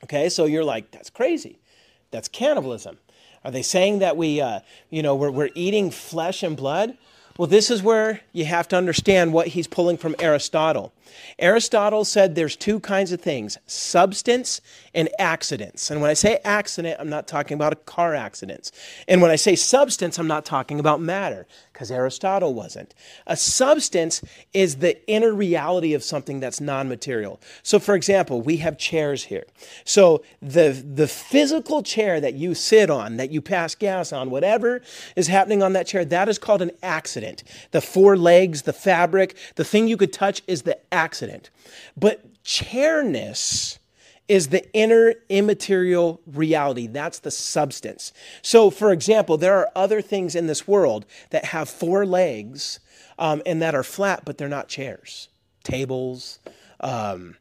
Okay, 0.03 0.29
so 0.29 0.45
you're 0.45 0.63
like, 0.63 0.91
that's 0.91 1.09
crazy. 1.09 1.59
That's 2.11 2.27
cannibalism. 2.27 2.97
Are 3.43 3.51
they 3.51 3.61
saying 3.61 3.99
that 3.99 4.17
we, 4.17 4.41
uh, 4.41 4.59
you 4.89 5.01
know, 5.01 5.15
we're, 5.15 5.31
we're 5.31 5.49
eating 5.55 5.91
flesh 5.91 6.43
and 6.43 6.57
blood? 6.57 6.97
Well, 7.37 7.47
this 7.47 7.71
is 7.71 7.81
where 7.81 8.19
you 8.33 8.43
have 8.43 8.67
to 8.67 8.75
understand 8.75 9.31
what 9.31 9.47
he's 9.47 9.65
pulling 9.65 9.95
from 9.95 10.13
Aristotle. 10.19 10.91
Aristotle 11.37 12.03
said 12.03 12.35
there's 12.35 12.57
two 12.57 12.81
kinds 12.81 13.13
of 13.13 13.21
things 13.21 13.57
substance 13.65 14.59
and 14.93 15.07
accidents. 15.17 15.89
And 15.89 16.01
when 16.01 16.09
I 16.09 16.15
say 16.15 16.39
accident, 16.43 16.97
I'm 16.99 17.09
not 17.09 17.29
talking 17.29 17.55
about 17.55 17.71
a 17.71 17.77
car 17.77 18.13
accident. 18.13 18.71
And 19.07 19.21
when 19.21 19.31
I 19.31 19.37
say 19.37 19.55
substance, 19.55 20.19
I'm 20.19 20.27
not 20.27 20.43
talking 20.43 20.81
about 20.81 20.99
matter, 20.99 21.47
because 21.79 21.91
Aristotle 21.91 22.53
wasn't. 22.53 22.93
A 23.25 23.37
substance 23.37 24.21
is 24.53 24.75
the 24.75 25.01
inner 25.09 25.31
reality 25.31 25.93
of 25.93 26.03
something 26.03 26.41
that's 26.41 26.59
non 26.59 26.89
material. 26.89 27.39
So, 27.63 27.79
for 27.79 27.95
example, 27.95 28.41
we 28.41 28.57
have 28.57 28.77
chairs 28.77 29.23
here. 29.23 29.45
So, 29.85 30.21
the, 30.41 30.71
the 30.71 31.07
physical 31.07 31.81
chair 31.81 32.19
that 32.19 32.33
you 32.33 32.53
sit 32.53 32.89
on, 32.89 33.15
that 33.15 33.31
you 33.31 33.41
pass 33.41 33.75
gas 33.75 34.11
on, 34.11 34.29
whatever 34.29 34.81
is 35.15 35.27
happening 35.27 35.63
on 35.63 35.71
that 35.71 35.87
chair, 35.87 36.03
that 36.03 36.27
is 36.27 36.37
called 36.37 36.61
an 36.61 36.71
accident. 36.83 37.45
The 37.71 37.79
four 37.79 38.17
legs, 38.17 38.63
the 38.63 38.73
fabric, 38.73 39.37
the 39.55 39.63
thing 39.63 39.87
you 39.87 39.95
could 39.95 40.11
touch 40.11 40.41
is 40.47 40.63
the 40.63 40.77
accident. 40.93 41.49
But 41.95 42.43
chairness 42.43 43.78
is 44.29 44.49
the 44.49 44.71
inner 44.73 45.15
immaterial 45.27 46.21
reality. 46.25 46.87
That's 46.87 47.19
the 47.19 47.31
substance. 47.31 48.13
So, 48.41 48.69
for 48.69 48.93
example, 48.93 49.37
there 49.37 49.57
are 49.57 49.69
other 49.75 50.01
things 50.01 50.35
in 50.35 50.47
this 50.47 50.67
world 50.67 51.05
that 51.31 51.45
have 51.45 51.67
four 51.67 52.05
legs 52.05 52.79
um, 53.17 53.41
and 53.45 53.61
that 53.61 53.75
are 53.75 53.83
flat, 53.83 54.23
but 54.23 54.37
they're 54.37 54.47
not 54.47 54.69
chairs, 54.69 55.29
tables. 55.63 56.39
Um, 56.79 57.35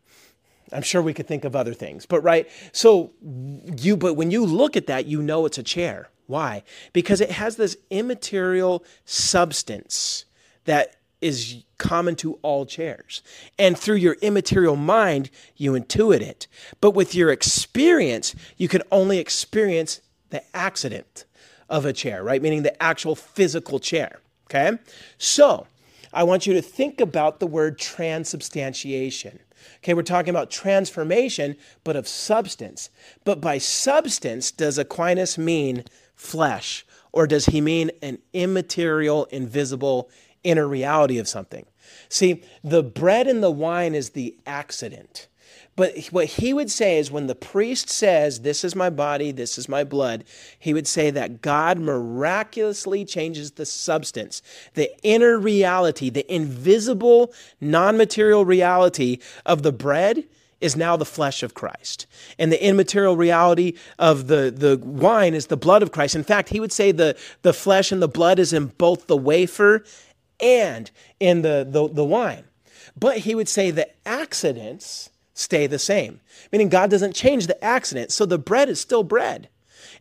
I'm 0.73 0.83
sure 0.83 1.03
we 1.03 1.15
could 1.15 1.29
think 1.29 1.45
of 1.45 1.55
other 1.55 1.75
things, 1.75 2.07
but 2.07 2.23
right. 2.23 2.49
So 2.73 3.13
you, 3.23 3.97
but 3.97 4.15
when 4.15 4.31
you 4.31 4.45
look 4.45 4.77
at 4.77 4.87
that, 4.87 5.07
you 5.07 5.23
know 5.23 5.47
it's 5.47 5.59
a 5.59 5.63
chair. 5.63 6.09
Why? 6.27 6.63
Because 6.93 7.21
it 7.21 7.31
has 7.31 7.57
this 7.57 7.77
immaterial 7.91 8.85
substance 9.05 10.25
that 10.65 10.97
is 11.21 11.65
common 11.79 12.17
to 12.17 12.35
all 12.43 12.67
chairs. 12.67 13.23
And 13.59 13.79
through 13.79 13.97
your 13.97 14.17
immaterial 14.21 14.77
mind, 14.77 15.31
you 15.57 15.73
intuit 15.73 16.21
it. 16.21 16.47
But 16.81 16.93
with 16.93 17.15
your 17.15 17.31
experience, 17.31 18.35
you 18.57 18.69
can 18.69 18.83
only 18.91 19.19
experience 19.19 20.01
the 20.31 20.43
accident 20.57 21.25
of 21.69 21.85
a 21.85 21.93
chair, 21.93 22.23
right? 22.23 22.43
Meaning 22.43 22.63
the 22.63 22.83
actual 22.83 23.15
physical 23.15 23.79
chair. 23.79 24.21
Okay? 24.47 24.79
So, 25.19 25.67
I 26.13 26.25
want 26.25 26.47
you 26.47 26.55
to 26.55 26.63
think 26.63 27.01
about 27.01 27.39
the 27.39 27.47
word 27.47 27.79
transubstantiation. 27.79 29.41
Okay, 29.79 29.95
we're 29.95 30.03
talking 30.03 30.31
about 30.31 30.51
transformation, 30.51 31.57
but 31.85 31.97
of 31.97 32.09
substance. 32.09 32.91
But 33.25 33.41
by 33.41 33.59
substance, 33.59 34.51
does 34.51 34.79
Aquinas 34.79 35.37
mean 35.37 35.85
flesh? 36.15 36.87
Or 37.13 37.27
does 37.27 37.47
he 37.47 37.61
mean 37.61 37.91
an 38.03 38.19
immaterial, 38.33 39.27
invisible, 39.27 40.11
inner 40.49 40.67
reality 40.67 41.19
of 41.19 41.29
something. 41.29 41.67
See, 42.09 42.43
the 42.63 42.83
bread 42.83 43.27
and 43.27 43.43
the 43.43 43.51
wine 43.51 43.95
is 43.95 44.11
the 44.11 44.37
accident. 44.47 45.29
But 45.77 46.07
what 46.07 46.27
he 46.27 46.53
would 46.53 46.73
say 46.73 46.99
is 46.99 47.09
when 47.09 47.29
the 47.29 47.37
priest 47.37 47.89
says, 47.89 48.41
This 48.41 48.65
is 48.65 48.75
my 48.75 48.91
body, 48.91 49.31
this 49.31 49.59
is 49.59 49.69
my 49.69 49.85
blood, 49.85 50.25
he 50.59 50.75
would 50.75 50.89
say 50.89 51.11
that 51.11 51.41
God 51.41 51.79
miraculously 51.79 53.05
changes 53.05 53.53
the 53.53 53.65
substance, 53.65 54.43
the 54.75 54.91
inner 55.05 55.39
reality, 55.39 56.11
the 56.11 56.31
invisible, 56.35 57.33
non 57.61 57.97
material 57.97 58.45
reality 58.45 59.19
of 59.47 59.63
the 59.63 59.71
bread 59.71 60.25
is 60.61 60.77
now 60.77 60.97
the 60.97 61.05
flesh 61.05 61.45
of 61.45 61.55
Christ. 61.55 62.07
And 62.39 62.51
the 62.51 62.61
immaterial 62.65 63.17
reality 63.17 63.75
of 63.99 64.27
the, 64.27 64.51
the 64.51 64.79
wine 64.85 65.35
is 65.35 65.47
the 65.47 65.57
blood 65.57 65.85
of 65.85 65.93
Christ. 65.93 66.17
In 66.17 66.25
fact, 66.25 66.49
he 66.49 66.59
would 66.59 66.73
say 66.73 66.91
the, 66.91 67.17
the 67.43 67.53
flesh 67.53 67.93
and 67.93 68.03
the 68.03 68.09
blood 68.09 68.41
is 68.41 68.53
in 68.53 68.67
both 68.67 69.07
the 69.07 69.17
wafer 69.17 69.85
and 70.41 70.91
in 71.21 71.43
the, 71.43 71.67
the, 71.69 71.89
the 71.89 72.05
wine. 72.05 72.45
But 72.97 73.19
he 73.19 73.35
would 73.35 73.49
say 73.49 73.71
the 73.71 73.89
accidents 74.07 75.11
stay 75.35 75.67
the 75.67 75.79
same, 75.79 76.21
meaning 76.51 76.69
God 76.69 76.91
doesn't 76.91 77.15
change 77.15 77.47
the 77.47 77.63
accident. 77.65 78.11
So 78.11 78.27
the 78.27 78.39
bread 78.39 78.69
is 78.69 78.81
still 78.81 79.05
bread 79.05 79.49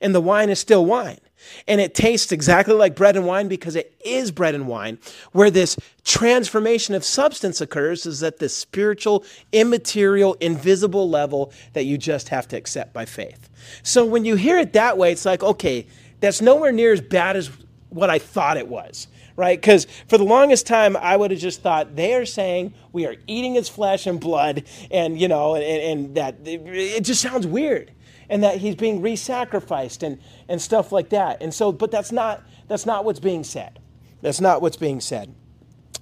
and 0.02 0.14
the 0.14 0.22
wine 0.22 0.50
is 0.50 0.60
still 0.60 0.86
wine. 0.86 1.20
And 1.68 1.80
it 1.80 1.94
tastes 1.94 2.32
exactly 2.32 2.74
like 2.74 2.96
bread 2.96 3.16
and 3.16 3.26
wine 3.26 3.48
because 3.48 3.76
it 3.76 3.96
is 4.04 4.32
bread 4.32 4.56
and 4.56 4.68
wine. 4.68 4.98
Where 5.32 5.52
this 5.52 5.78
transformation 6.04 6.96
of 6.96 7.06
substance 7.06 7.62
occurs 7.62 8.06
is 8.06 8.24
at 8.24 8.40
the 8.40 8.50
spiritual, 8.50 9.24
immaterial, 9.52 10.34
invisible 10.36 11.10
level 11.10 11.54
that 11.74 11.86
you 11.86 11.98
just 11.98 12.30
have 12.30 12.48
to 12.50 12.58
accept 12.58 12.92
by 12.92 13.06
faith. 13.06 13.50
So 13.84 14.04
when 14.06 14.26
you 14.26 14.36
hear 14.36 14.58
it 14.58 14.74
that 14.74 14.98
way, 14.98 15.12
it's 15.12 15.26
like, 15.26 15.44
okay, 15.44 15.88
that's 16.20 16.42
nowhere 16.42 16.72
near 16.72 16.92
as 16.92 17.02
bad 17.02 17.38
as 17.38 17.52
what 17.90 18.10
I 18.10 18.20
thought 18.20 18.58
it 18.58 18.68
was 18.68 19.08
right? 19.38 19.62
Because 19.62 19.88
for 20.10 20.18
the 20.18 20.26
longest 20.26 20.68
time, 20.68 20.98
I 20.98 21.16
would 21.16 21.32
have 21.32 21.40
just 21.40 21.62
thought 21.62 21.96
they 21.96 22.14
are 22.16 22.26
saying 22.26 22.74
we 22.92 23.06
are 23.06 23.16
eating 23.28 23.54
his 23.54 23.70
flesh 23.70 24.06
and 24.06 24.20
blood, 24.20 24.66
and 24.92 25.18
you 25.18 25.30
know, 25.30 25.56
and, 25.56 25.64
and 25.64 26.16
that 26.16 26.36
it 26.44 27.02
just 27.06 27.22
sounds 27.22 27.48
weird, 27.48 27.94
and 28.30 28.44
that 28.44 28.58
he's 28.58 28.76
being 28.76 29.02
re-sacrificed 29.02 30.04
and 30.04 30.20
and 30.50 30.62
stuff 30.62 30.92
like 30.92 31.10
that. 31.10 31.42
And 31.42 31.54
so, 31.54 31.72
but 31.72 31.92
that's 31.92 32.12
not 32.12 32.44
that's 32.68 32.86
not 32.86 33.06
what's 33.06 33.22
being 33.22 33.46
said. 33.46 33.80
That's 34.22 34.42
not 34.42 34.62
what's 34.62 34.78
being 34.78 35.00
said. 35.00 35.34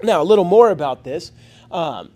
Now, 0.01 0.21
a 0.21 0.23
little 0.23 0.45
more 0.45 0.71
about 0.71 1.03
this. 1.03 1.31
Um, 1.69 2.11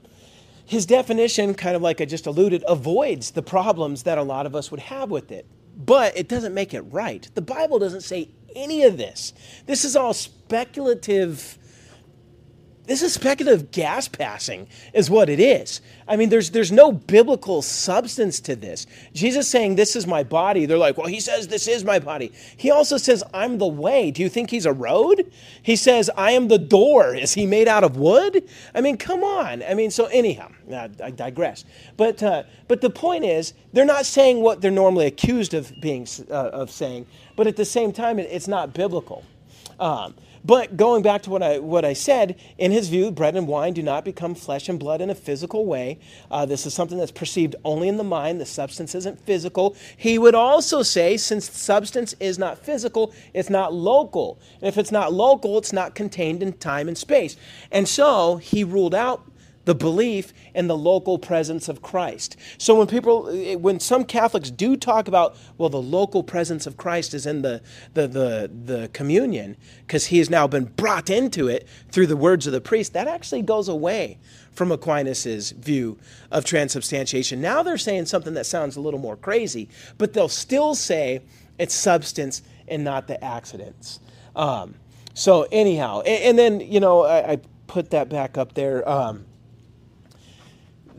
his 0.65 0.86
definition, 0.86 1.55
kind 1.55 1.76
of 1.76 1.82
like 1.82 1.99
I 1.99 2.05
just 2.05 2.28
alluded, 2.28 2.63
avoids 2.67 3.32
the 3.32 3.41
problems 3.41 4.03
that 4.03 4.17
a 4.17 4.24
lot 4.24 4.45
of 4.45 4.55
us 4.55 4.72
would 4.72 4.80
have 4.80 5.09
with 5.09 5.32
it. 5.32 5.45
But 5.76 6.15
it 6.17 6.28
doesn't 6.28 6.53
make 6.53 6.74
it 6.74 6.82
right. 6.82 7.28
The 7.34 7.41
Bible 7.41 7.80
doesn't 7.80 8.01
say 8.01 8.30
any 8.56 8.84
of 8.84 8.97
this. 8.97 9.34
This 9.66 9.86
is 9.86 9.95
all 9.95 10.14
speculative 10.14 11.60
this 12.89 13.04
is 13.04 13.14
speculative 13.14 13.70
gas 13.70 14.08
passing 14.08 14.68
is 14.95 15.12
what 15.12 15.30
it 15.30 15.39
is. 15.39 15.80
I 16.08 16.16
mean 16.16 16.30
there's 16.30 16.50
there's 16.50 16.72
no 16.72 16.91
biblical 16.91 17.62
substance 17.62 18.39
to 18.39 18.56
this. 18.56 18.88
Jesus 19.14 19.47
saying 19.47 19.76
this 19.76 19.95
is 19.95 20.08
my 20.08 20.24
body. 20.24 20.66
They're 20.66 20.76
like 20.76 20.97
well 20.97 21.06
he 21.06 21.20
says 21.20 21.47
this 21.47 21.68
is 21.68 21.84
my 21.84 22.00
body. 22.00 22.32
He 22.58 22.72
also 22.72 22.97
says 22.97 23.24
i'm 23.32 23.60
the 23.60 23.68
way. 23.68 24.10
Do 24.10 24.24
you 24.24 24.30
think 24.30 24.50
he's 24.50 24.66
a 24.66 24.74
road? 24.74 25.32
He 25.62 25.76
says 25.76 26.10
i 26.18 26.32
am 26.32 26.47
the 26.47 26.58
door. 26.58 27.14
Is 27.14 27.36
he 27.36 27.45
made 27.45 27.68
out 27.68 27.84
of 27.84 27.97
wood? 27.97 28.50
I 28.74 28.82
mean 28.82 28.97
come 28.97 29.24
on. 29.24 29.62
I 29.62 29.76
mean 29.76 29.91
so 29.91 30.06
anyhow 30.06 30.50
i 30.74 31.12
digress. 31.12 31.66
But 31.95 32.24
uh, 32.24 32.41
but 32.68 32.82
the 32.82 32.89
point 32.89 33.24
is 33.24 33.54
they're 33.72 33.86
not 33.86 34.08
saying 34.08 34.41
what 34.41 34.62
they're 34.62 34.72
normally 34.72 35.06
accused 35.06 35.54
of 35.54 35.72
being 35.80 36.08
uh, 36.32 36.34
of 36.34 36.72
saying 36.72 37.06
but 37.40 37.48
at 37.48 37.56
the 37.56 37.64
same 37.64 37.94
time 37.94 38.20
it's 38.20 38.50
not 38.50 38.74
biblical 38.74 39.24
um, 39.80 40.14
but 40.44 40.78
going 40.78 41.04
back 41.04 41.22
to 41.24 41.30
what 41.30 41.44
I, 41.44 41.60
what 41.60 41.84
I 41.84 41.94
said, 41.94 42.40
in 42.58 42.72
his 42.72 42.90
view, 42.90 43.12
bread 43.12 43.36
and 43.36 43.48
wine 43.48 43.74
do 43.74 43.84
not 43.84 44.06
become 44.06 44.36
flesh 44.36 44.70
and 44.70 44.80
blood 44.80 45.02
in 45.02 45.10
a 45.10 45.16
physical 45.16 45.66
way. 45.66 46.00
Uh, 46.32 46.46
this 46.46 46.66
is 46.66 46.74
something 46.74 46.98
that's 46.98 47.12
perceived 47.12 47.56
only 47.66 47.88
in 47.88 47.98
the 47.98 48.04
mind. 48.04 48.40
The 48.40 48.46
substance 48.46 48.96
isn't 48.96 49.20
physical. 49.20 49.76
He 49.98 50.18
would 50.18 50.36
also 50.36 50.82
say, 50.82 51.18
since 51.18 51.50
substance 51.50 52.16
is 52.20 52.40
not 52.40 52.58
physical, 52.58 53.14
it's 53.34 53.50
not 53.50 53.74
local. 53.74 54.40
And 54.62 54.68
if 54.68 54.78
it's 54.78 54.92
not 54.92 55.12
local, 55.12 55.58
it's 55.58 55.74
not 55.74 55.94
contained 55.94 56.42
in 56.42 56.54
time 56.54 56.88
and 56.88 56.98
space. 56.98 57.36
And 57.72 57.88
so 57.88 58.38
he 58.38 58.64
ruled 58.64 58.96
out 58.96 59.29
the 59.70 59.76
belief 59.76 60.34
in 60.55 60.65
the 60.65 60.76
local 60.76 61.20
presence 61.20 61.70
of 61.70 61.84
Christ. 61.84 62.36
So 62.57 62.74
when 62.74 62.88
people, 62.88 63.32
when 63.59 63.80
some 63.80 64.03
Catholics 64.03 64.49
do 64.49 64.76
talk 64.76 65.07
about, 65.07 65.38
well, 65.59 65.70
the 65.70 65.80
local 65.80 66.24
presence 66.24 66.65
of 66.65 66.76
Christ 66.76 67.13
is 67.13 67.28
in 67.28 67.43
the 67.43 67.61
the 67.93 68.07
the, 68.07 68.51
the 68.65 68.89
communion 68.93 69.57
because 69.82 70.07
he 70.07 70.17
has 70.17 70.28
now 70.28 70.47
been 70.47 70.65
brought 70.65 71.11
into 71.11 71.47
it 71.47 71.67
through 71.91 72.07
the 72.07 72.17
words 72.17 72.47
of 72.47 72.53
the 72.53 72.59
priest, 72.61 72.93
that 72.93 73.07
actually 73.07 73.43
goes 73.43 73.67
away 73.67 74.17
from 74.53 74.72
Aquinas's 74.72 75.51
view 75.51 75.99
of 76.32 76.45
transubstantiation. 76.45 77.39
Now 77.39 77.61
they're 77.61 77.78
saying 77.78 78.07
something 78.07 78.34
that 78.34 78.47
sounds 78.47 78.76
a 78.76 78.82
little 78.82 78.99
more 78.99 79.17
crazy, 79.17 79.70
but 79.99 80.13
they'll 80.13 80.30
still 80.30 80.74
say 80.74 81.22
it's 81.59 81.76
substance 81.76 82.41
and 82.67 82.84
not 82.84 83.05
the 83.05 83.24
accidents. 83.24 83.99
Um, 84.36 84.74
so 85.13 85.45
anyhow, 85.51 86.01
and, 86.01 86.24
and, 86.24 86.39
then 86.39 86.59
you 86.59 86.80
know 86.80 87.03
I, 87.03 87.34
I, 87.34 87.39
put 87.67 87.91
that 87.91 88.09
back 88.09 88.36
up 88.36 88.55
there. 88.55 88.89
Um, 88.89 89.26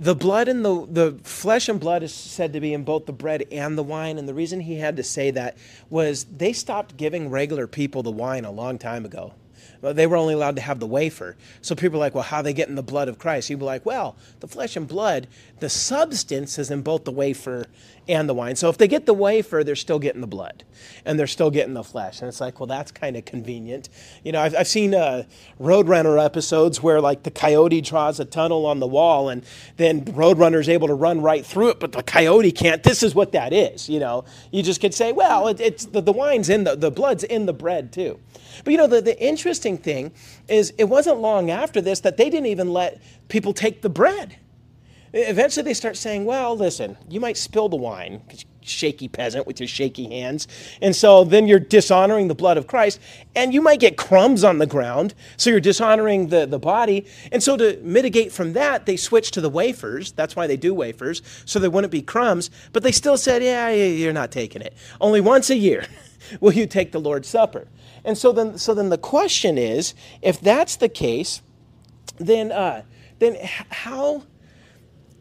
the 0.01 0.15
blood 0.15 0.49
and 0.49 0.65
the, 0.65 0.87
the 0.91 1.19
flesh 1.23 1.69
and 1.69 1.79
blood 1.79 2.03
is 2.03 2.15
said 2.15 2.55
to 2.55 2.61
be 2.61 2.73
in 2.73 2.85
both 2.85 3.05
the 3.05 3.13
bread 3.13 3.47
and 3.53 3.77
the 3.77 3.83
wine. 3.83 4.17
And 4.17 4.27
the 4.27 4.33
reason 4.33 4.61
he 4.61 4.77
had 4.77 4.97
to 4.97 5.03
say 5.03 5.31
that 5.33 5.59
was 5.91 6.25
they 6.25 6.55
stopped 6.55 6.97
giving 6.97 7.29
regular 7.29 7.67
people 7.67 8.03
the 8.03 8.11
wine 8.11 8.47
a 8.47 8.51
long 8.51 8.79
time 8.79 9.05
ago 9.05 9.35
they 9.81 10.07
were 10.07 10.17
only 10.17 10.35
allowed 10.35 10.57
to 10.57 10.63
have 10.63 10.79
the 10.79 10.87
wafer. 10.87 11.37
So 11.63 11.75
people 11.75 11.99
are 11.99 12.01
like, 12.01 12.15
well, 12.15 12.25
how 12.25 12.39
are 12.39 12.43
they 12.43 12.53
getting 12.53 12.75
the 12.75 12.83
blood 12.83 13.09
of 13.09 13.19
Christ? 13.19 13.49
You'd 13.49 13.61
be 13.61 13.65
like, 13.65 13.87
well, 13.87 14.17
the 14.41 14.49
flesh 14.49 14.77
and 14.77 14.87
blood, 14.87 15.27
the 15.61 15.71
substance 15.71 16.59
is 16.59 16.71
in 16.71 16.83
both 16.83 17.05
the 17.05 17.13
wafer 17.13 17.67
and 18.09 18.29
the 18.29 18.35
wine. 18.35 18.57
So 18.57 18.69
if 18.69 18.77
they 18.77 18.89
get 18.89 19.07
the 19.07 19.15
wafer, 19.15 19.63
they're 19.65 19.77
still 19.77 19.99
getting 19.99 20.21
the 20.21 20.27
blood 20.27 20.65
and 21.05 21.19
they're 21.19 21.27
still 21.27 21.51
getting 21.51 21.75
the 21.75 21.85
flesh. 21.85 22.21
And 22.21 22.29
it's 22.29 22.41
like, 22.41 22.61
well, 22.61 22.67
that's 22.67 22.91
kind 22.91 23.17
of 23.17 23.25
convenient. 23.25 23.89
You 24.25 24.33
know, 24.33 24.41
I've, 24.41 24.55
I've 24.55 24.69
seen 24.69 24.95
uh, 24.95 25.25
Roadrunner 25.61 26.23
episodes 26.23 26.83
where 26.83 27.01
like 27.01 27.23
the 27.23 27.31
coyote 27.31 27.81
draws 27.81 28.21
a 28.21 28.25
tunnel 28.25 28.67
on 28.67 28.81
the 28.81 28.87
wall 28.87 29.29
and 29.29 29.45
then 29.77 30.05
Roadrunner's 30.05 30.69
able 30.69 30.89
to 30.89 30.95
run 30.95 31.23
right 31.23 31.45
through 31.45 31.71
it, 31.71 31.81
but 31.81 31.93
the 31.93 32.03
coyote 32.03 32.53
can't. 32.53 32.83
This 32.83 33.03
is 33.03 33.15
what 33.15 33.33
that 33.33 33.53
is. 33.53 33.89
You 33.89 34.01
know, 34.01 34.25
you 34.51 34.63
just 34.63 34.81
could 34.81 34.95
say, 34.95 35.13
well, 35.13 35.49
it, 35.49 35.61
it's 35.61 35.87
the, 35.87 36.01
the 36.01 36.13
wine's 36.13 36.49
in 36.49 36.65
the, 36.65 36.77
the 36.77 36.91
blood's 36.91 37.25
in 37.25 37.47
the 37.47 37.53
bread 37.53 37.93
too. 37.93 38.19
But 38.65 38.73
you 38.73 38.79
know, 38.79 38.87
the, 38.87 39.01
the 39.01 39.21
interesting 39.23 39.79
thing 39.79 40.13
is 40.49 40.73
it 40.79 40.85
wasn't 40.85 41.19
long 41.19 41.51
after 41.51 41.81
this 41.81 42.01
that 42.01 42.17
they 42.17 42.31
didn't 42.31 42.47
even 42.47 42.73
let 42.73 43.01
people 43.29 43.53
take 43.53 43.83
the 43.83 43.91
bread. 43.91 44.37
Eventually 45.13 45.65
they 45.65 45.75
start 45.75 45.97
saying, 45.97 46.25
well, 46.25 46.57
listen, 46.57 46.97
you 47.09 47.19
might 47.19 47.37
spill 47.37 47.69
the 47.69 47.77
wine, 47.77 48.23
shaky 48.61 49.09
peasant 49.09 49.47
with 49.47 49.59
your 49.59 49.67
shaky 49.67 50.05
hands. 50.09 50.47
And 50.81 50.95
so 50.95 51.25
then 51.25 51.49
you're 51.49 51.59
dishonoring 51.59 52.29
the 52.29 52.35
blood 52.35 52.57
of 52.57 52.69
Christ, 52.69 53.01
and 53.35 53.53
you 53.53 53.61
might 53.61 53.81
get 53.81 53.97
crumbs 53.97 54.45
on 54.45 54.59
the 54.59 54.67
ground. 54.67 55.15
So 55.37 55.51
you're 55.51 55.61
dishonoring 55.61 56.29
the, 56.29 56.47
the 56.47 56.61
body. 56.61 57.07
And 57.33 57.43
so 57.43 57.57
to 57.57 57.79
mitigate 57.83 58.31
from 58.31 58.53
that, 58.53 58.87
they 58.87 58.97
switched 58.97 59.35
to 59.35 59.41
the 59.41 59.51
wafers. 59.51 60.13
That's 60.13 60.37
why 60.37 60.47
they 60.47 60.57
do 60.57 60.73
wafers, 60.73 61.23
so 61.45 61.59
there 61.59 61.71
wouldn't 61.71 61.91
be 61.91 62.03
crumbs. 62.03 62.51
But 62.73 62.85
they 62.85 62.93
still 62.93 63.17
said, 63.17 63.43
yeah, 63.43 63.71
you're 63.71 64.13
not 64.13 64.31
taking 64.31 64.63
it. 64.63 64.75
Only 65.01 65.21
once 65.21 65.51
a 65.51 65.57
year 65.57 65.87
will 66.41 66.53
you 66.53 66.67
take 66.67 66.93
the 66.93 67.01
Lord's 67.01 67.29
Supper. 67.29 67.69
And 68.05 68.17
so 68.17 68.33
then, 68.33 68.59
so 68.59 68.75
then 68.75 68.89
the 68.89 68.99
question 68.99 69.59
is, 69.59 69.95
if 70.23 70.41
that's 70.41 70.77
the 70.77 70.89
case, 70.89 71.43
then, 72.19 72.53
uh, 72.53 72.83
then 73.19 73.37
how, 73.43 74.25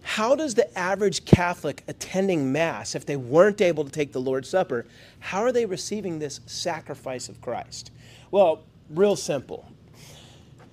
how 0.01 0.35
does 0.35 0.55
the 0.55 0.77
average 0.77 1.25
Catholic 1.25 1.83
attending 1.87 2.51
Mass, 2.51 2.95
if 2.95 3.05
they 3.05 3.15
weren't 3.15 3.61
able 3.61 3.83
to 3.83 3.91
take 3.91 4.11
the 4.11 4.21
Lord's 4.21 4.49
Supper, 4.49 4.85
how 5.19 5.41
are 5.41 5.51
they 5.51 5.65
receiving 5.65 6.19
this 6.19 6.39
sacrifice 6.45 7.29
of 7.29 7.41
Christ? 7.41 7.91
Well, 8.31 8.63
real 8.89 9.15
simple. 9.15 9.65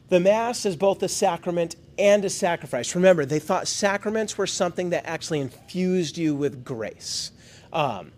The 0.09 0.21
Mass 0.21 0.65
is 0.65 0.77
both 0.77 1.03
a 1.03 1.09
sacrament 1.09 1.77
and 1.99 2.25
a 2.25 2.31
sacrifice. 2.31 2.95
Remember, 2.95 3.25
they 3.25 3.39
thought 3.39 3.67
sacraments 3.67 4.39
were 4.39 4.47
something 4.47 4.91
that 4.91 5.05
actually 5.07 5.41
infused 5.41 6.17
you 6.17 6.35
with 6.35 6.65
grace. 6.65 7.33
Um, 7.73 8.13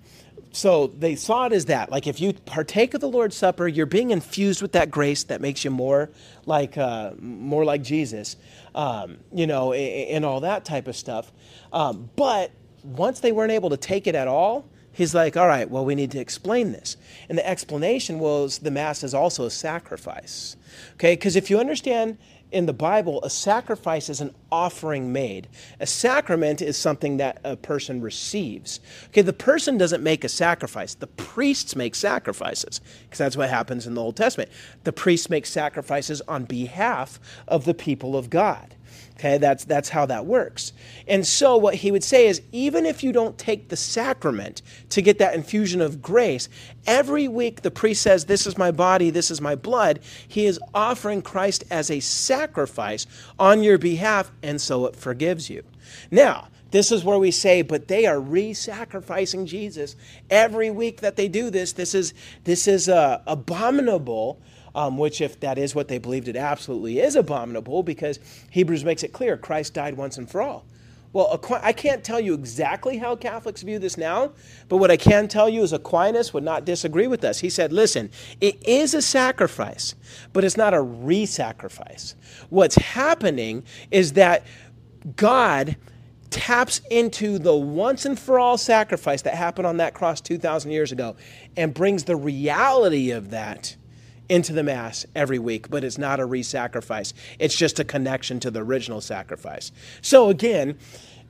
so 0.58 0.88
they 0.88 1.14
saw 1.14 1.46
it 1.46 1.52
as 1.52 1.66
that. 1.66 1.88
Like 1.88 2.08
if 2.08 2.20
you 2.20 2.32
partake 2.32 2.92
of 2.92 3.00
the 3.00 3.08
Lord's 3.08 3.36
Supper, 3.36 3.68
you're 3.68 3.86
being 3.86 4.10
infused 4.10 4.60
with 4.60 4.72
that 4.72 4.90
grace 4.90 5.22
that 5.24 5.40
makes 5.40 5.64
you 5.64 5.70
more 5.70 6.10
like 6.46 6.76
uh, 6.76 7.12
more 7.20 7.64
like 7.64 7.80
Jesus, 7.80 8.36
um, 8.74 9.18
you 9.32 9.46
know, 9.46 9.72
and, 9.72 10.10
and, 10.10 10.24
all 10.24 10.40
that 10.40 10.64
type 10.64 10.88
of 10.88 10.96
stuff. 10.96 11.30
Um, 11.72 12.10
but 12.16 12.50
once 12.82 13.20
they 13.20 13.30
weren't 13.30 13.52
able 13.52 13.70
to 13.70 13.76
take 13.76 14.08
it 14.08 14.16
at 14.16 14.26
all, 14.26 14.68
he's 14.90 15.14
like, 15.14 15.36
all 15.36 15.46
right, 15.46 15.70
well, 15.70 15.84
we 15.84 15.94
need 15.94 16.10
to 16.10 16.18
explain 16.18 16.72
this. 16.72 16.96
And 17.28 17.38
the 17.38 17.48
explanation 17.48 18.18
was 18.18 18.58
the 18.58 18.72
Mass 18.72 19.04
is 19.04 19.14
also 19.14 19.44
a 19.44 19.50
sacrifice. 19.50 20.56
Okay, 20.94 21.12
because 21.12 21.36
if 21.36 21.50
you 21.50 21.60
understand 21.60 22.18
in 22.50 22.66
the 22.66 22.72
Bible, 22.72 23.22
a 23.22 23.30
sacrifice 23.30 24.08
is 24.08 24.20
an 24.20 24.34
offering 24.50 25.12
made. 25.12 25.48
A 25.80 25.86
sacrament 25.86 26.62
is 26.62 26.76
something 26.76 27.18
that 27.18 27.40
a 27.44 27.56
person 27.56 28.00
receives. 28.00 28.80
Okay, 29.08 29.22
the 29.22 29.32
person 29.32 29.76
doesn't 29.76 30.02
make 30.02 30.24
a 30.24 30.28
sacrifice. 30.28 30.94
The 30.94 31.06
priests 31.06 31.76
make 31.76 31.94
sacrifices 31.94 32.80
because 33.02 33.18
that's 33.18 33.36
what 33.36 33.50
happens 33.50 33.86
in 33.86 33.94
the 33.94 34.02
Old 34.02 34.16
Testament. 34.16 34.50
The 34.84 34.92
priests 34.92 35.28
make 35.28 35.46
sacrifices 35.46 36.22
on 36.22 36.44
behalf 36.44 37.20
of 37.46 37.64
the 37.64 37.74
people 37.74 38.16
of 38.16 38.30
God. 38.30 38.74
Okay, 39.18 39.36
that's, 39.36 39.64
that's 39.64 39.88
how 39.88 40.06
that 40.06 40.26
works. 40.26 40.72
And 41.08 41.26
so, 41.26 41.56
what 41.56 41.74
he 41.74 41.90
would 41.90 42.04
say 42.04 42.28
is 42.28 42.40
even 42.52 42.86
if 42.86 43.02
you 43.02 43.10
don't 43.10 43.36
take 43.36 43.68
the 43.68 43.76
sacrament 43.76 44.62
to 44.90 45.02
get 45.02 45.18
that 45.18 45.34
infusion 45.34 45.80
of 45.80 46.00
grace, 46.00 46.48
every 46.86 47.26
week 47.26 47.62
the 47.62 47.70
priest 47.72 48.02
says, 48.02 48.26
This 48.26 48.46
is 48.46 48.56
my 48.56 48.70
body, 48.70 49.10
this 49.10 49.32
is 49.32 49.40
my 49.40 49.56
blood. 49.56 49.98
He 50.28 50.46
is 50.46 50.60
offering 50.72 51.20
Christ 51.20 51.64
as 51.68 51.90
a 51.90 51.98
sacrifice 51.98 53.08
on 53.40 53.64
your 53.64 53.76
behalf, 53.76 54.30
and 54.40 54.60
so 54.60 54.86
it 54.86 54.94
forgives 54.94 55.50
you. 55.50 55.64
Now, 56.12 56.46
this 56.70 56.92
is 56.92 57.02
where 57.02 57.18
we 57.18 57.32
say, 57.32 57.62
but 57.62 57.88
they 57.88 58.06
are 58.06 58.20
re-sacrificing 58.20 59.46
Jesus 59.46 59.96
every 60.30 60.70
week 60.70 61.00
that 61.00 61.16
they 61.16 61.26
do 61.26 61.50
this. 61.50 61.72
This 61.72 61.94
is 61.94 62.14
this 62.44 62.68
is 62.68 62.88
uh, 62.88 63.22
abominable 63.26 64.40
um, 64.74 64.98
which, 64.98 65.20
if 65.20 65.40
that 65.40 65.58
is 65.58 65.74
what 65.74 65.88
they 65.88 65.98
believed, 65.98 66.28
it 66.28 66.36
absolutely 66.36 67.00
is 67.00 67.16
abominable 67.16 67.82
because 67.82 68.20
Hebrews 68.50 68.84
makes 68.84 69.02
it 69.02 69.12
clear 69.12 69.36
Christ 69.36 69.74
died 69.74 69.96
once 69.96 70.18
and 70.18 70.30
for 70.30 70.42
all. 70.42 70.64
Well, 71.12 71.42
I 71.62 71.72
can't 71.72 72.04
tell 72.04 72.20
you 72.20 72.34
exactly 72.34 72.98
how 72.98 73.16
Catholics 73.16 73.62
view 73.62 73.78
this 73.78 73.96
now, 73.96 74.32
but 74.68 74.76
what 74.76 74.90
I 74.90 74.98
can 74.98 75.26
tell 75.26 75.48
you 75.48 75.62
is 75.62 75.72
Aquinas 75.72 76.34
would 76.34 76.44
not 76.44 76.66
disagree 76.66 77.06
with 77.06 77.24
us. 77.24 77.40
He 77.40 77.48
said, 77.48 77.72
listen, 77.72 78.10
it 78.42 78.62
is 78.68 78.92
a 78.92 79.00
sacrifice, 79.00 79.94
but 80.34 80.44
it's 80.44 80.58
not 80.58 80.74
a 80.74 80.82
re 80.82 81.24
sacrifice. 81.24 82.14
What's 82.50 82.76
happening 82.76 83.64
is 83.90 84.12
that 84.14 84.44
God 85.16 85.76
taps 86.28 86.82
into 86.90 87.38
the 87.38 87.56
once 87.56 88.04
and 88.04 88.18
for 88.18 88.38
all 88.38 88.58
sacrifice 88.58 89.22
that 89.22 89.34
happened 89.34 89.66
on 89.66 89.78
that 89.78 89.94
cross 89.94 90.20
2,000 90.20 90.70
years 90.70 90.92
ago 90.92 91.16
and 91.56 91.72
brings 91.72 92.04
the 92.04 92.16
reality 92.16 93.12
of 93.12 93.30
that 93.30 93.76
into 94.28 94.52
the 94.52 94.62
Mass 94.62 95.06
every 95.14 95.38
week, 95.38 95.70
but 95.70 95.84
it's 95.84 95.98
not 95.98 96.20
a 96.20 96.24
re 96.24 96.42
sacrifice. 96.42 97.14
It's 97.38 97.56
just 97.56 97.78
a 97.78 97.84
connection 97.84 98.40
to 98.40 98.50
the 98.50 98.62
original 98.62 99.00
sacrifice. 99.00 99.72
So, 100.02 100.28
again, 100.28 100.78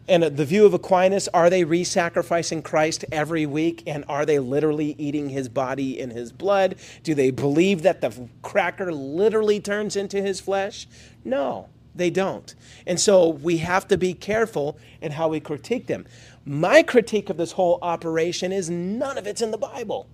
and 0.09 0.23
the 0.23 0.45
view 0.47 0.65
of 0.65 0.73
Aquinas, 0.73 1.29
are 1.29 1.51
they 1.51 1.65
re 1.65 1.85
sacrificing 1.85 2.63
Christ 2.63 3.05
every 3.13 3.45
week? 3.45 3.83
And 3.87 4.05
are 4.09 4.25
they 4.25 4.39
literally 4.39 4.95
eating 4.99 5.29
his 5.29 5.49
body 5.49 6.01
and 6.01 6.11
his 6.11 6.33
blood? 6.33 6.77
Do 7.03 7.15
they 7.15 7.31
believe 7.31 7.83
that 7.83 8.01
the 8.01 8.29
cracker 8.43 8.93
literally 8.93 9.61
turns 9.61 9.97
into 9.97 10.23
his 10.23 10.41
flesh? 10.41 10.89
No, 11.25 11.69
they 11.95 12.09
don't. 12.09 12.55
And 12.87 12.99
so 12.99 13.29
we 13.29 13.59
have 13.59 13.87
to 13.89 13.99
be 13.99 14.15
careful 14.15 14.79
in 15.03 15.13
how 15.13 15.29
we 15.29 15.41
critique 15.41 15.87
them. 15.87 16.07
My 16.47 16.83
critique 16.83 17.29
of 17.29 17.37
this 17.37 17.53
whole 17.53 17.79
operation 17.83 18.51
is 18.51 18.71
none 18.71 19.19
of 19.19 19.27
it's 19.27 19.43
in 19.43 19.51
the 19.51 19.59
Bible. 19.59 20.09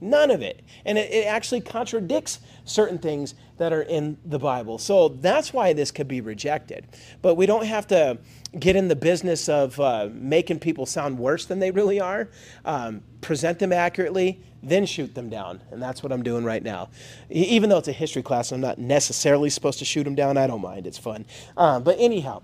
None 0.00 0.30
of 0.30 0.42
it. 0.42 0.62
And 0.84 0.96
it, 0.96 1.10
it, 1.12 1.26
actually 1.26 1.60
contradicts 1.60 2.40
certain 2.64 2.98
things 2.98 3.34
that 3.58 3.72
are 3.72 3.82
in 3.82 4.16
the 4.24 4.38
Bible. 4.38 4.78
So 4.78 5.08
that's 5.08 5.52
why 5.52 5.72
this 5.72 5.90
could 5.90 6.08
be 6.08 6.20
rejected. 6.20 6.86
But 7.20 7.34
we 7.34 7.46
don't 7.46 7.66
have 7.66 7.86
to 7.88 8.18
get 8.58 8.76
in 8.76 8.88
the 8.88 8.96
business 8.96 9.48
of 9.48 9.78
uh, 9.78 10.08
making 10.12 10.60
people 10.60 10.86
sound 10.86 11.18
worse 11.18 11.44
than 11.44 11.58
they 11.58 11.70
really 11.70 12.00
are. 12.00 12.28
Um, 12.64 13.02
present 13.20 13.58
them 13.58 13.72
accurately, 13.72 14.40
then 14.62 14.86
shoot 14.86 15.14
them 15.14 15.28
down. 15.28 15.60
And 15.70 15.82
that's 15.82 16.02
what 16.02 16.12
I'm 16.12 16.22
doing 16.22 16.44
right 16.44 16.62
now. 16.62 16.88
Even 17.28 17.68
though 17.68 17.78
it's 17.78 17.88
a 17.88 17.92
history 17.92 18.22
class, 18.22 18.52
I'm 18.52 18.60
not 18.60 18.78
necessarily 18.78 19.50
supposed 19.50 19.78
to 19.80 19.84
shoot 19.84 20.04
them 20.04 20.14
down. 20.14 20.38
I 20.38 20.46
don't 20.46 20.62
mind, 20.62 20.86
it's 20.86 20.98
fun. 20.98 21.26
Uh, 21.56 21.78
but 21.80 21.96
anyhow, 21.98 22.42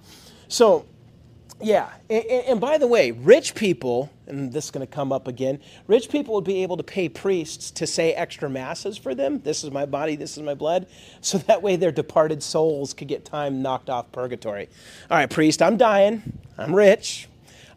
so 0.49 0.87
yeah, 1.61 1.89
and, 2.11 2.25
and, 2.25 2.61
by 2.61 2.77
the 2.79 2.87
way, 2.87 3.13
rich 3.13 3.55
people, 3.55 4.11
and 4.27 4.53
this 4.53 4.67
is 4.67 4.71
going 4.71 4.87
to 4.87 4.93
come 4.93 5.13
up 5.13 5.29
again, 5.29 5.61
rich 5.87 6.09
people 6.09 6.35
would 6.35 6.45
be 6.45 6.63
able 6.63 6.77
to 6.77 6.83
pay 6.83 7.09
priests 7.09 7.71
to 7.73 7.87
say 7.87 8.13
extra 8.13 8.49
masses 8.49 8.97
for 8.99 9.15
them. 9.15 9.41
This 9.43 9.65
is 9.65 9.71
my 9.71 9.87
body, 9.87 10.17
this 10.17 10.37
is 10.37 10.43
my 10.43 10.55
blood. 10.55 10.87
So 11.21 11.39
that 11.39 11.61
way 11.61 11.75
their 11.77 11.91
departed 11.91 12.43
souls 12.43 12.95
could 12.95 13.09
get 13.09 13.25
time 13.25 13.61
knocked 13.61 13.91
off 13.91 14.13
purgatory. 14.13 14.69
All 15.11 15.17
right, 15.17 15.29
priest, 15.29 15.61
I'm 15.61 15.77
dying. 15.77 16.23
I'm 16.57 16.75
rich. 16.75 17.29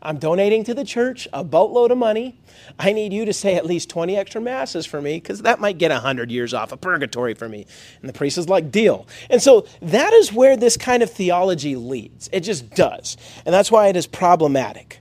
I'm 0.02 0.18
donating 0.18 0.64
to 0.66 0.74
the 0.74 0.86
church 0.86 1.28
a 1.34 1.44
boatload 1.44 1.92
of 1.92 1.98
money. 1.98 2.38
I 2.78 2.94
need 2.94 3.12
you 3.12 3.26
to 3.26 3.34
say 3.34 3.56
at 3.56 3.66
least 3.66 3.90
20 3.90 4.16
extra 4.16 4.40
masses 4.40 4.86
for 4.86 5.02
me 5.02 5.16
because 5.16 5.42
that 5.42 5.60
might 5.60 5.78
get 5.78 5.92
100 5.92 6.32
years 6.32 6.54
off 6.54 6.72
of 6.72 6.80
purgatory 6.80 7.34
for 7.34 7.50
me. 7.50 7.66
And 8.02 8.10
the 8.10 8.14
priest 8.14 8.38
is 8.38 8.48
like, 8.48 8.72
deal. 8.72 9.08
And 9.30 9.42
so 9.42 9.66
that 9.82 10.14
is 10.14 10.32
where 10.32 10.56
this 10.56 10.78
kind 10.78 11.04
of 11.04 11.12
theology 11.12 11.76
leads. 11.76 12.30
It 12.32 12.42
just 12.42 12.70
does. 12.72 13.18
And 13.46 13.54
that's 13.54 13.72
why 13.72 13.88
it 13.88 13.96
is 13.96 14.08
problematic. 14.08 15.00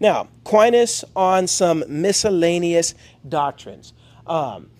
Now, 0.00 0.28
Aquinas 0.44 1.04
on 1.14 1.46
some 1.46 1.84
miscellaneous 1.86 2.94
doctrines. 3.28 3.92
Um, 4.26 4.70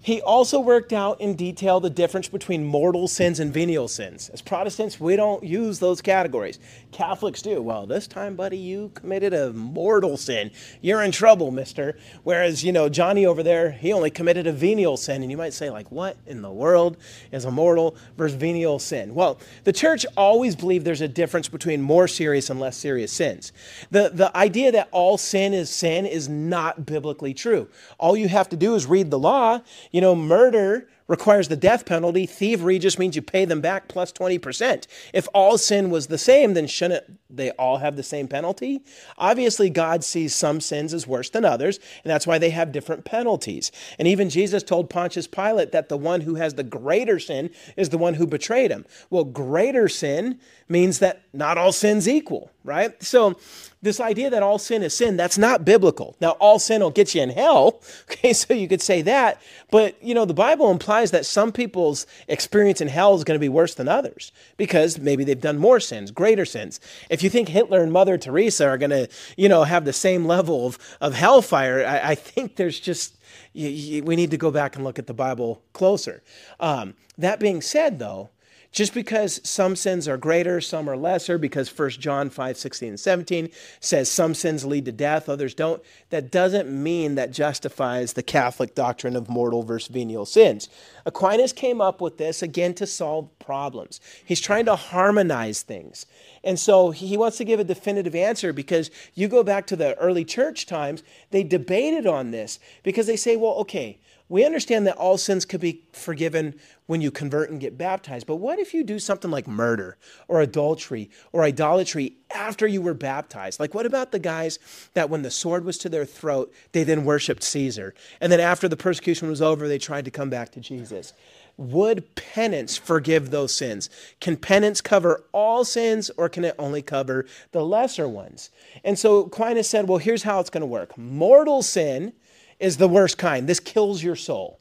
he 0.00 0.22
also 0.22 0.60
worked 0.60 0.92
out 0.92 1.20
in 1.20 1.34
detail 1.34 1.80
the 1.80 1.90
difference 1.90 2.28
between 2.28 2.64
mortal 2.64 3.08
sins 3.08 3.40
and 3.40 3.52
venial 3.52 3.88
sins. 3.88 4.30
As 4.30 4.40
Protestants, 4.40 4.98
we 4.98 5.16
don't 5.16 5.42
use 5.42 5.80
those 5.80 6.00
categories. 6.00 6.58
Catholics 6.90 7.42
do. 7.42 7.60
Well, 7.60 7.86
this 7.86 8.06
time, 8.06 8.34
buddy, 8.34 8.56
you 8.56 8.90
committed 8.94 9.34
a 9.34 9.52
mortal 9.52 10.16
sin. 10.16 10.50
You're 10.80 11.02
in 11.02 11.12
trouble, 11.12 11.50
mister. 11.50 11.98
Whereas, 12.24 12.64
you 12.64 12.72
know, 12.72 12.88
Johnny 12.88 13.26
over 13.26 13.42
there, 13.42 13.70
he 13.70 13.92
only 13.92 14.10
committed 14.10 14.46
a 14.46 14.52
venial 14.52 14.96
sin. 14.96 15.22
And 15.22 15.30
you 15.30 15.36
might 15.36 15.52
say, 15.52 15.70
like, 15.70 15.92
what 15.92 16.16
in 16.26 16.42
the 16.42 16.50
world 16.50 16.96
is 17.30 17.44
a 17.44 17.50
mortal 17.50 17.96
versus 18.16 18.36
venial 18.36 18.78
sin? 18.78 19.14
Well, 19.14 19.38
the 19.64 19.72
church 19.72 20.06
always 20.16 20.56
believed 20.56 20.84
there's 20.86 21.00
a 21.00 21.08
difference 21.08 21.48
between 21.48 21.82
more 21.82 22.08
serious 22.08 22.50
and 22.50 22.58
less 22.58 22.76
serious 22.76 23.12
sins. 23.12 23.52
The, 23.90 24.10
the 24.12 24.34
idea 24.36 24.72
that 24.72 24.88
all 24.90 25.18
sin 25.18 25.52
is 25.52 25.70
sin 25.70 26.06
is 26.06 26.28
not 26.28 26.86
biblically 26.86 27.34
true. 27.34 27.68
All 27.98 28.16
you 28.16 28.28
have 28.28 28.48
to 28.48 28.56
do 28.56 28.74
is 28.74 28.86
read 28.86 29.10
the 29.10 29.18
law. 29.18 29.60
You 29.92 30.00
know, 30.00 30.14
murder 30.14 30.88
requires 31.08 31.48
the 31.48 31.56
death 31.56 31.86
penalty. 31.86 32.26
Thievery 32.26 32.78
just 32.78 32.98
means 32.98 33.16
you 33.16 33.22
pay 33.22 33.44
them 33.44 33.60
back 33.60 33.88
plus 33.88 34.12
20%. 34.12 34.86
If 35.12 35.26
all 35.34 35.58
sin 35.58 35.90
was 35.90 36.06
the 36.06 36.18
same, 36.18 36.54
then 36.54 36.66
shouldn't 36.66 37.18
they 37.28 37.50
all 37.52 37.78
have 37.78 37.96
the 37.96 38.02
same 38.02 38.28
penalty? 38.28 38.82
Obviously, 39.16 39.70
God 39.70 40.04
sees 40.04 40.34
some 40.34 40.60
sins 40.60 40.94
as 40.94 41.06
worse 41.06 41.30
than 41.30 41.44
others, 41.44 41.80
and 42.04 42.10
that's 42.10 42.26
why 42.26 42.38
they 42.38 42.50
have 42.50 42.70
different 42.70 43.04
penalties. 43.04 43.72
And 43.98 44.06
even 44.06 44.30
Jesus 44.30 44.62
told 44.62 44.90
Pontius 44.90 45.26
Pilate 45.26 45.72
that 45.72 45.88
the 45.88 45.96
one 45.96 46.20
who 46.20 46.36
has 46.36 46.54
the 46.54 46.62
greater 46.62 47.18
sin 47.18 47.50
is 47.76 47.88
the 47.88 47.98
one 47.98 48.14
who 48.14 48.26
betrayed 48.26 48.70
him. 48.70 48.84
Well, 49.10 49.24
greater 49.24 49.88
sin 49.88 50.38
means 50.68 50.98
that 50.98 51.22
not 51.32 51.56
all 51.56 51.72
sins 51.72 52.06
equal, 52.06 52.50
right? 52.64 53.02
So, 53.02 53.38
this 53.80 54.00
idea 54.00 54.28
that 54.30 54.42
all 54.42 54.58
sin 54.58 54.82
is 54.82 54.96
sin, 54.96 55.16
that's 55.16 55.38
not 55.38 55.64
biblical. 55.64 56.16
Now, 56.20 56.30
all 56.32 56.58
sin 56.58 56.82
will 56.82 56.90
get 56.90 57.14
you 57.14 57.22
in 57.22 57.30
hell, 57.30 57.80
okay, 58.10 58.32
so 58.32 58.52
you 58.54 58.68
could 58.68 58.82
say 58.82 59.02
that, 59.02 59.40
but 59.70 60.02
you 60.02 60.14
know, 60.14 60.24
the 60.24 60.34
Bible 60.34 60.70
implies 60.70 61.10
that 61.12 61.26
some 61.26 61.52
people's 61.52 62.06
experience 62.26 62.80
in 62.80 62.88
hell 62.88 63.14
is 63.14 63.24
going 63.24 63.36
to 63.36 63.40
be 63.40 63.48
worse 63.48 63.74
than 63.74 63.88
others 63.88 64.32
because 64.56 64.98
maybe 64.98 65.24
they've 65.24 65.40
done 65.40 65.58
more 65.58 65.80
sins, 65.80 66.10
greater 66.10 66.44
sins. 66.44 66.80
If 67.08 67.22
you 67.22 67.30
think 67.30 67.48
Hitler 67.48 67.82
and 67.82 67.92
Mother 67.92 68.18
Teresa 68.18 68.66
are 68.66 68.78
going 68.78 68.90
to, 68.90 69.08
you 69.36 69.48
know, 69.48 69.64
have 69.64 69.84
the 69.84 69.92
same 69.92 70.26
level 70.26 70.66
of, 70.66 70.78
of 71.00 71.14
hellfire, 71.14 71.86
I, 71.86 72.10
I 72.10 72.14
think 72.14 72.56
there's 72.56 72.80
just, 72.80 73.16
you, 73.52 73.68
you, 73.68 74.02
we 74.02 74.16
need 74.16 74.30
to 74.32 74.36
go 74.36 74.50
back 74.50 74.74
and 74.74 74.84
look 74.84 74.98
at 74.98 75.06
the 75.06 75.14
Bible 75.14 75.62
closer. 75.72 76.22
Um, 76.58 76.94
that 77.16 77.40
being 77.40 77.60
said, 77.60 77.98
though, 77.98 78.30
just 78.70 78.92
because 78.92 79.40
some 79.48 79.74
sins 79.74 80.06
are 80.06 80.18
greater, 80.18 80.60
some 80.60 80.88
are 80.90 80.96
lesser, 80.96 81.38
because 81.38 81.76
1 81.76 81.90
John 81.90 82.28
5, 82.28 82.56
16 82.56 82.88
and 82.90 83.00
17 83.00 83.48
says 83.80 84.10
some 84.10 84.34
sins 84.34 84.64
lead 84.64 84.84
to 84.84 84.92
death, 84.92 85.28
others 85.28 85.54
don't, 85.54 85.82
that 86.10 86.30
doesn't 86.30 86.68
mean 86.70 87.14
that 87.14 87.30
justifies 87.30 88.12
the 88.12 88.22
Catholic 88.22 88.74
doctrine 88.74 89.16
of 89.16 89.28
mortal 89.28 89.62
versus 89.62 89.88
venial 89.88 90.26
sins. 90.26 90.68
Aquinas 91.06 91.52
came 91.52 91.80
up 91.80 92.00
with 92.00 92.18
this 92.18 92.42
again 92.42 92.74
to 92.74 92.86
solve 92.86 93.36
problems. 93.38 94.00
He's 94.24 94.40
trying 94.40 94.66
to 94.66 94.76
harmonize 94.76 95.62
things. 95.62 96.04
And 96.44 96.58
so 96.58 96.90
he 96.90 97.16
wants 97.16 97.38
to 97.38 97.44
give 97.44 97.60
a 97.60 97.64
definitive 97.64 98.14
answer 98.14 98.52
because 98.52 98.90
you 99.14 99.28
go 99.28 99.42
back 99.42 99.66
to 99.68 99.76
the 99.76 99.96
early 99.96 100.24
church 100.24 100.66
times, 100.66 101.02
they 101.30 101.42
debated 101.42 102.06
on 102.06 102.30
this 102.30 102.58
because 102.82 103.06
they 103.06 103.16
say, 103.16 103.34
well, 103.36 103.54
okay, 103.54 103.98
we 104.28 104.44
understand 104.44 104.86
that 104.86 104.96
all 104.96 105.16
sins 105.16 105.44
could 105.44 105.60
be 105.60 105.82
forgiven 105.92 106.54
when 106.86 107.00
you 107.00 107.10
convert 107.10 107.50
and 107.50 107.60
get 107.60 107.78
baptized. 107.78 108.26
But 108.26 108.36
what 108.36 108.58
if 108.58 108.74
you 108.74 108.84
do 108.84 108.98
something 108.98 109.30
like 109.30 109.46
murder 109.46 109.96
or 110.26 110.40
adultery 110.40 111.10
or 111.32 111.42
idolatry 111.42 112.16
after 112.34 112.66
you 112.66 112.82
were 112.82 112.94
baptized? 112.94 113.58
Like, 113.58 113.74
what 113.74 113.86
about 113.86 114.12
the 114.12 114.18
guys 114.18 114.58
that 114.94 115.08
when 115.08 115.22
the 115.22 115.30
sword 115.30 115.64
was 115.64 115.78
to 115.78 115.88
their 115.88 116.04
throat, 116.04 116.52
they 116.72 116.84
then 116.84 117.04
worshiped 117.04 117.42
Caesar? 117.42 117.94
And 118.20 118.30
then 118.30 118.40
after 118.40 118.68
the 118.68 118.76
persecution 118.76 119.28
was 119.28 119.42
over, 119.42 119.66
they 119.66 119.78
tried 119.78 120.04
to 120.04 120.10
come 120.10 120.30
back 120.30 120.52
to 120.52 120.60
Jesus? 120.60 121.12
Would 121.56 122.14
penance 122.14 122.76
forgive 122.76 123.30
those 123.30 123.54
sins? 123.54 123.90
Can 124.20 124.36
penance 124.36 124.80
cover 124.80 125.24
all 125.32 125.64
sins 125.64 126.10
or 126.16 126.28
can 126.28 126.44
it 126.44 126.54
only 126.58 126.82
cover 126.82 127.26
the 127.52 127.64
lesser 127.64 128.08
ones? 128.08 128.50
And 128.84 128.98
so 128.98 129.24
Aquinas 129.24 129.68
said, 129.68 129.88
well, 129.88 129.98
here's 129.98 130.22
how 130.22 130.38
it's 130.38 130.50
going 130.50 130.60
to 130.60 130.66
work 130.66 130.96
mortal 130.96 131.62
sin 131.62 132.12
is 132.60 132.76
the 132.76 132.88
worst 132.88 133.18
kind. 133.18 133.48
This 133.48 133.60
kills 133.60 134.02
your 134.02 134.16
soul. 134.16 134.58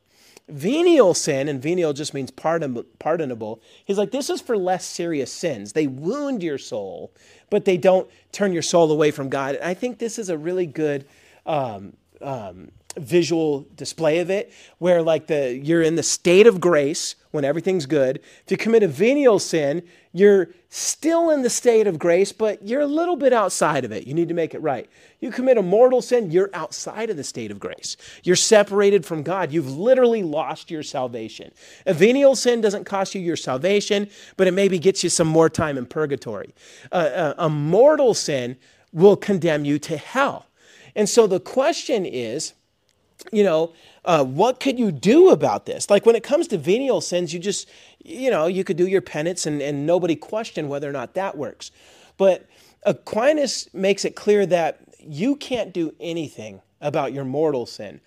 Venial 0.50 1.14
sin, 1.14 1.50
and 1.50 1.62
venial 1.62 1.92
just 1.92 2.14
means 2.14 2.32
pardon, 2.32 2.86
pardonable, 3.00 3.62
he's 3.84 3.98
like, 3.98 4.12
this 4.12 4.30
is 4.30 4.40
for 4.40 4.58
less 4.58 4.86
serious 4.86 5.32
sins. 5.32 5.74
They 5.74 5.88
wound 5.88 6.42
your 6.42 6.58
soul, 6.58 7.12
but 7.50 7.66
they 7.66 7.76
don't 7.76 8.10
turn 8.32 8.54
your 8.54 8.62
soul 8.62 8.90
away 8.90 9.12
from 9.12 9.28
God. 9.28 9.56
And 9.56 9.66
I 9.66 9.74
think 9.74 9.98
this 9.98 10.18
is 10.18 10.30
a 10.30 10.38
really 10.38 10.66
good 10.66 11.06
um, 11.46 11.98
um, 12.22 12.72
visual 12.96 13.68
display 13.76 14.20
of 14.20 14.30
it, 14.30 14.54
where 14.78 15.02
like 15.02 15.28
the 15.28 15.54
you're 15.54 15.82
in 15.82 15.96
the 15.96 16.04
state 16.04 16.48
of 16.48 16.62
grace 16.62 17.16
when 17.38 17.46
everything's 17.46 17.86
good. 17.86 18.18
If 18.44 18.50
you 18.50 18.58
commit 18.58 18.82
a 18.82 18.88
venial 18.88 19.38
sin, 19.38 19.84
you're 20.12 20.50
still 20.70 21.30
in 21.30 21.44
the 21.44 21.52
state 21.52 21.86
of 21.86 22.00
grace, 22.00 22.32
but 22.32 22.66
you're 22.66 22.82
a 22.82 22.88
little 22.88 23.16
bit 23.16 23.32
outside 23.32 23.86
of 23.86 23.92
it. 23.92 24.08
You 24.08 24.16
need 24.16 24.28
to 24.30 24.34
make 24.34 24.56
it 24.56 24.62
right. 24.64 24.90
You 25.20 25.30
commit 25.30 25.60
a 25.60 25.62
mortal 25.62 26.02
sin, 26.02 26.32
you're 26.32 26.50
outside 26.56 27.12
of 27.12 27.16
the 27.16 27.24
state 27.24 27.52
of 27.52 27.60
grace. 27.60 27.96
You're 28.24 28.36
separated 28.36 29.06
from 29.06 29.22
God. 29.22 29.52
You've 29.52 29.78
literally 29.78 30.24
lost 30.24 30.72
your 30.72 30.82
salvation. 30.82 31.52
A 31.86 31.94
venial 31.94 32.36
sin 32.36 32.60
doesn't 32.60 32.86
cost 32.86 33.14
you 33.14 33.22
your 33.22 33.36
salvation, 33.36 34.10
but 34.36 34.48
it 34.48 34.52
maybe 34.52 34.80
gets 34.80 35.04
you 35.04 35.12
some 35.12 35.28
more 35.28 35.50
time 35.50 35.78
in 35.78 35.86
purgatory. 35.86 36.56
Uh, 36.92 37.34
a, 37.38 37.46
a 37.46 37.50
mortal 37.50 38.16
sin 38.16 38.58
will 38.92 39.16
condemn 39.16 39.64
you 39.64 39.78
to 39.78 39.96
hell. 39.96 40.48
And 40.96 41.08
so 41.08 41.28
the 41.28 41.40
question 41.40 42.08
is, 42.08 42.54
you 43.32 43.44
know, 43.44 43.74
uh, 44.06 44.24
what 44.24 44.60
could 44.60 44.80
you 44.80 44.92
do 44.92 45.30
about 45.30 45.66
this? 45.66 45.90
Like 45.90 46.06
when 46.06 46.16
it 46.16 46.24
comes 46.24 46.48
to 46.50 46.58
venial 46.58 47.02
sins, 47.02 47.34
you 47.34 47.40
just, 47.40 47.70
you 48.04 48.32
know, 48.32 48.48
you 48.48 48.64
could 48.64 48.78
do 48.78 48.88
your 48.88 49.02
penance 49.02 49.46
and, 49.46 49.62
and 49.62 49.86
nobody 49.86 50.16
question 50.16 50.70
whether 50.70 50.90
or 50.90 50.94
not 50.94 51.14
that 51.16 51.38
works. 51.38 51.72
But 52.18 52.48
Aquinas 52.84 53.70
makes 53.74 54.06
it 54.06 54.16
clear 54.16 54.46
that 54.46 54.80
you 55.00 55.36
can't 55.36 55.74
do 55.74 55.94
anything 56.00 56.62
about 56.82 57.14
your 57.14 57.26
mortal 57.26 57.66
sin, 57.66 58.00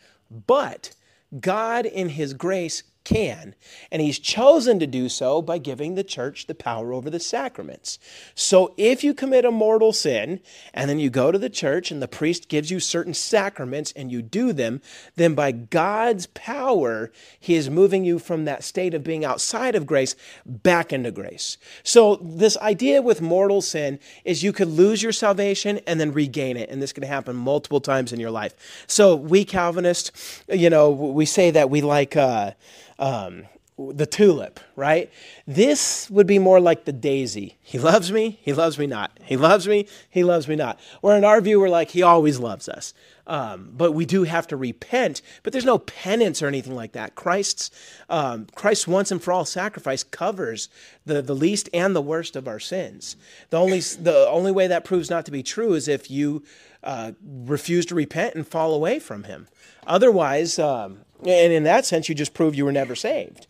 but 0.46 0.94
God, 1.40 1.86
in 1.86 2.08
His 2.08 2.34
grace, 2.34 2.82
can. 3.04 3.54
And 3.90 4.00
he's 4.02 4.18
chosen 4.18 4.78
to 4.78 4.86
do 4.86 5.08
so 5.08 5.42
by 5.42 5.58
giving 5.58 5.94
the 5.94 6.04
church 6.04 6.46
the 6.46 6.54
power 6.54 6.92
over 6.92 7.10
the 7.10 7.20
sacraments. 7.20 7.98
So 8.34 8.74
if 8.76 9.02
you 9.02 9.14
commit 9.14 9.44
a 9.44 9.50
mortal 9.50 9.92
sin 9.92 10.40
and 10.74 10.88
then 10.88 10.98
you 10.98 11.10
go 11.10 11.32
to 11.32 11.38
the 11.38 11.50
church 11.50 11.90
and 11.90 12.00
the 12.00 12.08
priest 12.08 12.48
gives 12.48 12.70
you 12.70 12.80
certain 12.80 13.14
sacraments 13.14 13.92
and 13.92 14.10
you 14.10 14.22
do 14.22 14.52
them, 14.52 14.80
then 15.16 15.34
by 15.34 15.52
God's 15.52 16.26
power, 16.28 17.10
he 17.38 17.54
is 17.54 17.70
moving 17.70 18.04
you 18.04 18.18
from 18.18 18.44
that 18.44 18.64
state 18.64 18.94
of 18.94 19.04
being 19.04 19.24
outside 19.24 19.74
of 19.74 19.86
grace 19.86 20.14
back 20.46 20.92
into 20.92 21.10
grace. 21.10 21.58
So 21.82 22.16
this 22.16 22.56
idea 22.58 23.02
with 23.02 23.20
mortal 23.20 23.60
sin 23.62 23.98
is 24.24 24.42
you 24.42 24.52
could 24.52 24.68
lose 24.68 25.02
your 25.02 25.12
salvation 25.12 25.80
and 25.86 26.00
then 26.00 26.12
regain 26.12 26.56
it. 26.56 26.70
And 26.70 26.80
this 26.82 26.92
can 26.92 27.02
happen 27.02 27.36
multiple 27.36 27.80
times 27.80 28.12
in 28.12 28.20
your 28.20 28.30
life. 28.30 28.84
So 28.86 29.16
we 29.16 29.44
Calvinists, 29.44 30.42
you 30.48 30.70
know, 30.70 30.90
we 30.90 31.26
say 31.26 31.50
that 31.50 31.70
we 31.70 31.80
like, 31.80 32.16
uh, 32.16 32.52
um, 33.00 33.46
the 33.88 34.06
tulip, 34.06 34.60
right? 34.76 35.10
This 35.46 36.10
would 36.10 36.26
be 36.26 36.38
more 36.38 36.60
like 36.60 36.84
the 36.84 36.92
daisy. 36.92 37.56
He 37.62 37.78
loves 37.78 38.12
me, 38.12 38.38
he 38.42 38.52
loves 38.52 38.78
me 38.78 38.86
not. 38.86 39.18
He 39.22 39.36
loves 39.36 39.66
me, 39.66 39.86
he 40.10 40.22
loves 40.22 40.46
me 40.46 40.56
not. 40.56 40.78
Where 41.00 41.16
in 41.16 41.24
our 41.24 41.40
view, 41.40 41.58
we're 41.58 41.70
like, 41.70 41.90
he 41.90 42.02
always 42.02 42.38
loves 42.38 42.68
us. 42.68 42.92
Um, 43.26 43.70
but 43.76 43.92
we 43.92 44.06
do 44.06 44.24
have 44.24 44.48
to 44.48 44.56
repent. 44.56 45.22
But 45.42 45.52
there's 45.52 45.64
no 45.64 45.78
penance 45.78 46.42
or 46.42 46.48
anything 46.48 46.74
like 46.74 46.92
that. 46.92 47.14
Christ's 47.14 47.70
um, 48.08 48.48
Christ's 48.54 48.88
once 48.88 49.12
and 49.12 49.22
for 49.22 49.32
all 49.32 49.44
sacrifice 49.44 50.02
covers 50.02 50.68
the, 51.06 51.22
the 51.22 51.34
least 51.34 51.68
and 51.72 51.94
the 51.94 52.02
worst 52.02 52.34
of 52.34 52.48
our 52.48 52.58
sins. 52.58 53.16
The 53.50 53.56
only 53.56 53.80
the 53.80 54.26
only 54.28 54.50
way 54.50 54.66
that 54.66 54.84
proves 54.84 55.10
not 55.10 55.26
to 55.26 55.30
be 55.30 55.44
true 55.44 55.74
is 55.74 55.86
if 55.86 56.10
you 56.10 56.42
uh, 56.82 57.12
refuse 57.22 57.86
to 57.86 57.94
repent 57.94 58.34
and 58.34 58.46
fall 58.46 58.74
away 58.74 58.98
from 58.98 59.24
Him. 59.24 59.48
Otherwise, 59.86 60.58
um, 60.58 61.00
and 61.20 61.52
in 61.52 61.64
that 61.64 61.84
sense, 61.84 62.08
you 62.08 62.14
just 62.14 62.34
prove 62.34 62.54
you 62.54 62.64
were 62.64 62.72
never 62.72 62.94
saved. 62.94 63.46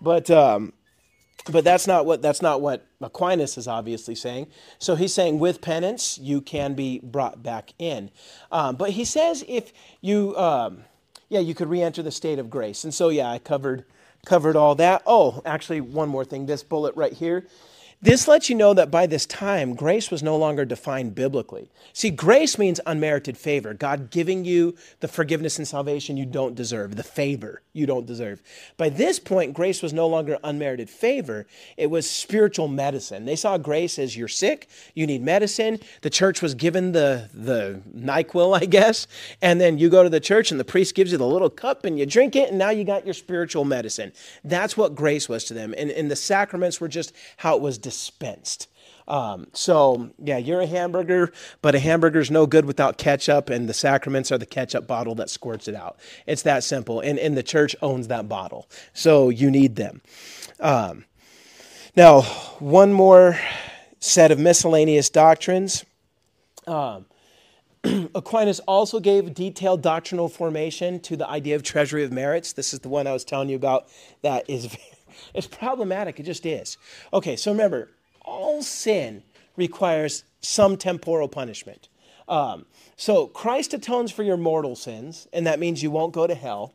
But 0.00 0.30
um, 0.30 0.72
but 1.50 1.64
that's 1.64 1.86
not 1.86 2.06
what 2.06 2.22
that's 2.22 2.42
not 2.42 2.60
what 2.60 2.86
Aquinas 3.00 3.58
is 3.58 3.68
obviously 3.68 4.14
saying. 4.14 4.46
So 4.78 4.94
he's 4.94 5.12
saying 5.12 5.38
with 5.38 5.60
penance 5.60 6.18
you 6.18 6.40
can 6.40 6.74
be 6.74 7.00
brought 7.02 7.42
back 7.42 7.72
in. 7.78 8.10
Um, 8.50 8.76
but 8.76 8.90
he 8.90 9.04
says 9.04 9.44
if 9.46 9.72
you 10.00 10.36
um, 10.36 10.84
yeah 11.28 11.40
you 11.40 11.54
could 11.54 11.68
re-enter 11.68 12.02
the 12.02 12.10
state 12.10 12.38
of 12.38 12.50
grace. 12.50 12.84
And 12.84 12.94
so 12.94 13.08
yeah 13.10 13.30
I 13.30 13.38
covered 13.38 13.84
covered 14.24 14.56
all 14.56 14.74
that. 14.76 15.02
Oh, 15.06 15.42
actually 15.44 15.80
one 15.80 16.08
more 16.08 16.24
thing. 16.24 16.46
This 16.46 16.62
bullet 16.62 16.94
right 16.96 17.12
here 17.12 17.46
this 18.04 18.28
lets 18.28 18.50
you 18.50 18.54
know 18.54 18.74
that 18.74 18.90
by 18.90 19.06
this 19.06 19.24
time, 19.24 19.74
grace 19.74 20.10
was 20.10 20.22
no 20.22 20.36
longer 20.36 20.66
defined 20.66 21.14
biblically. 21.14 21.70
See, 21.94 22.10
grace 22.10 22.58
means 22.58 22.78
unmerited 22.84 23.38
favor, 23.38 23.72
God 23.72 24.10
giving 24.10 24.44
you 24.44 24.76
the 25.00 25.08
forgiveness 25.08 25.56
and 25.56 25.66
salvation 25.66 26.18
you 26.18 26.26
don't 26.26 26.54
deserve, 26.54 26.96
the 26.96 27.02
favor 27.02 27.62
you 27.72 27.86
don't 27.86 28.04
deserve. 28.04 28.42
By 28.76 28.90
this 28.90 29.18
point, 29.18 29.54
grace 29.54 29.80
was 29.80 29.94
no 29.94 30.06
longer 30.06 30.38
unmerited 30.44 30.90
favor, 30.90 31.46
it 31.78 31.86
was 31.86 32.08
spiritual 32.08 32.68
medicine. 32.68 33.24
They 33.24 33.36
saw 33.36 33.56
grace 33.56 33.98
as 33.98 34.14
you're 34.14 34.28
sick, 34.28 34.68
you 34.92 35.06
need 35.06 35.22
medicine. 35.22 35.80
The 36.02 36.10
church 36.10 36.42
was 36.42 36.54
given 36.54 36.92
the, 36.92 37.30
the 37.32 37.80
NyQuil, 37.96 38.60
I 38.60 38.66
guess, 38.66 39.06
and 39.40 39.58
then 39.58 39.78
you 39.78 39.88
go 39.88 40.02
to 40.02 40.10
the 40.10 40.20
church 40.20 40.50
and 40.50 40.60
the 40.60 40.64
priest 40.64 40.94
gives 40.94 41.10
you 41.10 41.16
the 41.16 41.26
little 41.26 41.48
cup 41.48 41.86
and 41.86 41.98
you 41.98 42.04
drink 42.04 42.36
it, 42.36 42.50
and 42.50 42.58
now 42.58 42.68
you 42.68 42.84
got 42.84 43.06
your 43.06 43.14
spiritual 43.14 43.64
medicine. 43.64 44.12
That's 44.44 44.76
what 44.76 44.94
grace 44.94 45.26
was 45.26 45.44
to 45.44 45.54
them. 45.54 45.74
And, 45.78 45.90
and 45.90 46.10
the 46.10 46.16
sacraments 46.16 46.82
were 46.82 46.88
just 46.88 47.14
how 47.38 47.56
it 47.56 47.62
was 47.62 47.78
dispensed. 47.94 48.68
Um, 49.06 49.48
so, 49.52 50.10
yeah, 50.18 50.38
you're 50.38 50.62
a 50.62 50.66
hamburger, 50.66 51.32
but 51.60 51.74
a 51.74 51.78
hamburger's 51.78 52.30
no 52.30 52.46
good 52.46 52.64
without 52.64 52.96
ketchup, 52.96 53.50
and 53.50 53.68
the 53.68 53.74
sacraments 53.74 54.32
are 54.32 54.38
the 54.38 54.46
ketchup 54.46 54.86
bottle 54.86 55.14
that 55.16 55.28
squirts 55.28 55.68
it 55.68 55.74
out. 55.74 55.98
It's 56.26 56.42
that 56.42 56.64
simple. 56.64 57.00
And, 57.00 57.18
and 57.18 57.36
the 57.36 57.42
church 57.42 57.76
owns 57.82 58.08
that 58.08 58.28
bottle. 58.28 58.68
So 58.94 59.28
you 59.28 59.50
need 59.50 59.76
them. 59.76 60.00
Um, 60.58 61.04
now, 61.96 62.22
one 62.60 62.92
more 62.92 63.38
set 64.00 64.30
of 64.30 64.38
miscellaneous 64.38 65.10
doctrines. 65.10 65.84
Um, 66.66 67.06
Aquinas 68.14 68.60
also 68.60 69.00
gave 69.00 69.34
detailed 69.34 69.82
doctrinal 69.82 70.28
formation 70.28 70.98
to 71.00 71.16
the 71.16 71.28
idea 71.28 71.56
of 71.56 71.62
treasury 71.62 72.04
of 72.04 72.12
merits. 72.12 72.54
This 72.54 72.72
is 72.72 72.80
the 72.80 72.88
one 72.88 73.06
I 73.06 73.12
was 73.12 73.24
telling 73.24 73.50
you 73.50 73.56
about 73.56 73.86
that 74.22 74.48
is 74.48 74.74
it's 75.34 75.46
problematic. 75.46 76.18
It 76.20 76.22
just 76.22 76.46
is. 76.46 76.78
Okay, 77.12 77.36
so 77.36 77.50
remember, 77.50 77.90
all 78.22 78.62
sin 78.62 79.22
requires 79.56 80.24
some 80.40 80.76
temporal 80.76 81.28
punishment. 81.28 81.88
Um, 82.28 82.66
so 82.96 83.26
Christ 83.26 83.74
atones 83.74 84.10
for 84.10 84.22
your 84.22 84.36
mortal 84.36 84.76
sins, 84.76 85.28
and 85.32 85.46
that 85.46 85.58
means 85.58 85.82
you 85.82 85.90
won't 85.90 86.14
go 86.14 86.26
to 86.26 86.34
hell. 86.34 86.74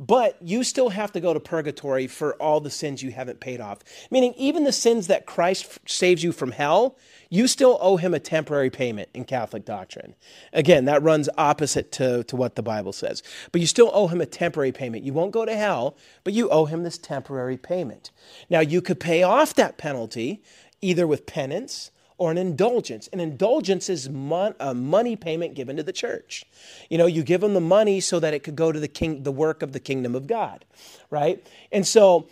But 0.00 0.36
you 0.40 0.62
still 0.62 0.90
have 0.90 1.10
to 1.12 1.20
go 1.20 1.34
to 1.34 1.40
purgatory 1.40 2.06
for 2.06 2.34
all 2.34 2.60
the 2.60 2.70
sins 2.70 3.02
you 3.02 3.10
haven't 3.10 3.40
paid 3.40 3.60
off. 3.60 3.78
Meaning, 4.10 4.32
even 4.36 4.62
the 4.62 4.70
sins 4.70 5.08
that 5.08 5.26
Christ 5.26 5.80
saves 5.86 6.22
you 6.22 6.30
from 6.30 6.52
hell, 6.52 6.96
you 7.30 7.48
still 7.48 7.78
owe 7.80 7.96
him 7.96 8.14
a 8.14 8.20
temporary 8.20 8.70
payment 8.70 9.08
in 9.12 9.24
Catholic 9.24 9.64
doctrine. 9.64 10.14
Again, 10.52 10.84
that 10.84 11.02
runs 11.02 11.28
opposite 11.36 11.90
to, 11.92 12.22
to 12.24 12.36
what 12.36 12.54
the 12.54 12.62
Bible 12.62 12.92
says. 12.92 13.24
But 13.50 13.60
you 13.60 13.66
still 13.66 13.90
owe 13.92 14.06
him 14.06 14.20
a 14.20 14.26
temporary 14.26 14.72
payment. 14.72 15.02
You 15.02 15.12
won't 15.12 15.32
go 15.32 15.44
to 15.44 15.56
hell, 15.56 15.96
but 16.22 16.32
you 16.32 16.48
owe 16.48 16.66
him 16.66 16.84
this 16.84 16.98
temporary 16.98 17.56
payment. 17.56 18.12
Now, 18.48 18.60
you 18.60 18.80
could 18.80 19.00
pay 19.00 19.24
off 19.24 19.54
that 19.54 19.78
penalty 19.78 20.42
either 20.80 21.08
with 21.08 21.26
penance 21.26 21.90
or 22.18 22.30
an 22.30 22.38
indulgence. 22.38 23.08
An 23.12 23.20
indulgence 23.20 23.88
is 23.88 24.10
mon- 24.10 24.54
a 24.60 24.74
money 24.74 25.16
payment 25.16 25.54
given 25.54 25.76
to 25.76 25.82
the 25.82 25.92
church. 25.92 26.44
You 26.90 26.98
know, 26.98 27.06
you 27.06 27.22
give 27.22 27.40
them 27.40 27.54
the 27.54 27.60
money 27.60 28.00
so 28.00 28.20
that 28.20 28.34
it 28.34 28.42
could 28.42 28.56
go 28.56 28.72
to 28.72 28.80
the 28.80 28.88
king, 28.88 29.22
the 29.22 29.32
work 29.32 29.62
of 29.62 29.72
the 29.72 29.80
kingdom 29.80 30.14
of 30.14 30.26
God, 30.26 30.64
right? 31.10 31.44
And 31.72 31.86
so 31.86 32.28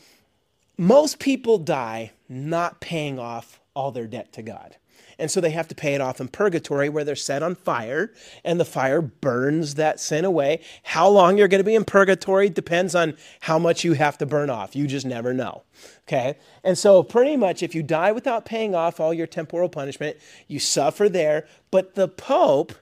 most 0.77 1.19
people 1.19 1.59
die 1.59 2.13
not 2.29 2.81
paying 2.81 3.19
off 3.19 3.61
all 3.75 3.93
their 3.93 4.07
debt 4.07 4.33
to 4.35 4.43
God. 4.43 4.77
And 5.19 5.31
so 5.31 5.41
they 5.41 5.51
have 5.51 5.69
to 5.69 5.75
pay 5.75 5.95
it 5.95 6.01
off 6.01 6.21
in 6.21 6.29
purgatory 6.29 6.89
where 6.89 7.05
they're 7.05 7.17
set 7.17 7.43
on 7.43 7.55
fire 7.55 8.13
and 8.45 8.61
the 8.61 8.65
fire 8.65 9.01
burns 9.01 9.77
that 9.77 9.99
sin 9.99 10.25
away. 10.25 10.61
How 10.83 11.09
long 11.09 11.39
you're 11.39 11.49
going 11.49 11.61
to 11.61 11.65
be 11.65 11.75
in 11.75 11.85
purgatory 11.85 12.51
depends 12.51 12.95
on 12.95 13.17
how 13.41 13.59
much 13.59 13.85
you 13.85 13.95
have 13.95 14.19
to 14.19 14.27
burn 14.27 14.51
off. 14.51 14.77
You 14.77 14.87
just 14.87 15.07
never 15.07 15.33
know. 15.33 15.63
Okay? 16.07 16.37
And 16.63 16.77
so, 16.77 17.03
pretty 17.03 17.37
much, 17.37 17.63
if 17.63 17.75
you 17.75 17.83
die 17.83 18.13
without 18.13 18.45
paying 18.45 18.75
off 18.75 19.01
all 19.01 19.15
your 19.15 19.27
temporal 19.27 19.69
punishment, 19.69 20.17
you 20.49 20.59
suffer 20.59 21.09
there. 21.09 21.47
But 21.71 21.95
the 21.95 22.09
Pope 22.09 22.75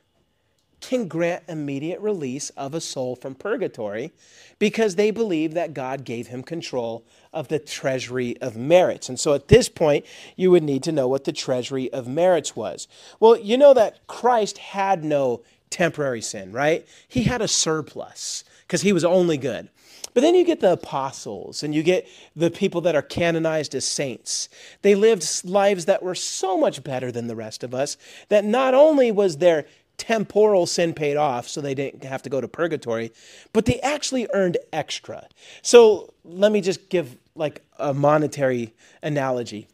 can 0.86 1.08
grant 1.08 1.44
immediate 1.48 2.00
release 2.00 2.50
of 2.50 2.74
a 2.74 2.80
soul 2.80 3.16
from 3.16 3.34
purgatory 3.34 4.12
because 4.58 4.94
they 4.94 5.10
believe 5.10 5.54
that 5.54 5.74
God 5.74 6.04
gave 6.04 6.28
him 6.28 6.42
control 6.42 7.04
of 7.32 7.48
the 7.48 7.58
treasury 7.58 8.36
of 8.40 8.56
merits. 8.56 9.08
And 9.08 9.18
so 9.18 9.34
at 9.34 9.48
this 9.48 9.68
point, 9.68 10.06
you 10.36 10.50
would 10.50 10.62
need 10.62 10.82
to 10.84 10.92
know 10.92 11.08
what 11.08 11.24
the 11.24 11.32
treasury 11.32 11.92
of 11.92 12.06
merits 12.06 12.54
was. 12.54 12.88
Well, 13.20 13.36
you 13.38 13.56
know 13.56 13.74
that 13.74 14.06
Christ 14.06 14.58
had 14.58 15.04
no 15.04 15.42
temporary 15.70 16.22
sin, 16.22 16.52
right? 16.52 16.86
He 17.08 17.24
had 17.24 17.42
a 17.42 17.48
surplus 17.48 18.44
because 18.66 18.82
he 18.82 18.92
was 18.92 19.04
only 19.04 19.36
good. 19.36 19.68
But 20.14 20.20
then 20.20 20.36
you 20.36 20.44
get 20.44 20.60
the 20.60 20.72
apostles 20.72 21.64
and 21.64 21.74
you 21.74 21.82
get 21.82 22.06
the 22.36 22.50
people 22.50 22.80
that 22.82 22.94
are 22.94 23.02
canonized 23.02 23.74
as 23.74 23.84
saints. 23.84 24.48
They 24.82 24.94
lived 24.94 25.44
lives 25.44 25.86
that 25.86 26.04
were 26.04 26.14
so 26.14 26.56
much 26.56 26.84
better 26.84 27.10
than 27.10 27.26
the 27.26 27.34
rest 27.34 27.64
of 27.64 27.74
us 27.74 27.96
that 28.28 28.44
not 28.44 28.74
only 28.74 29.10
was 29.10 29.38
their 29.38 29.66
temporal 29.98 30.66
sin 30.66 30.92
paid 30.94 31.16
off 31.16 31.48
so 31.48 31.60
they 31.60 31.74
didn't 31.74 32.04
have 32.04 32.22
to 32.22 32.30
go 32.30 32.40
to 32.40 32.48
purgatory, 32.48 33.12
but 33.52 33.64
they 33.64 33.80
actually 33.80 34.26
earned 34.34 34.56
extra. 34.72 35.28
So 35.62 36.12
let 36.24 36.52
me 36.52 36.60
just 36.60 36.88
give 36.88 37.16
like 37.34 37.62
a 37.78 37.94
monetary 37.94 38.74
analogy. 39.02 39.68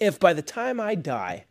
If 0.00 0.20
by 0.20 0.32
the 0.32 0.42
time 0.42 0.80
I 0.80 0.94
die, 0.94 1.44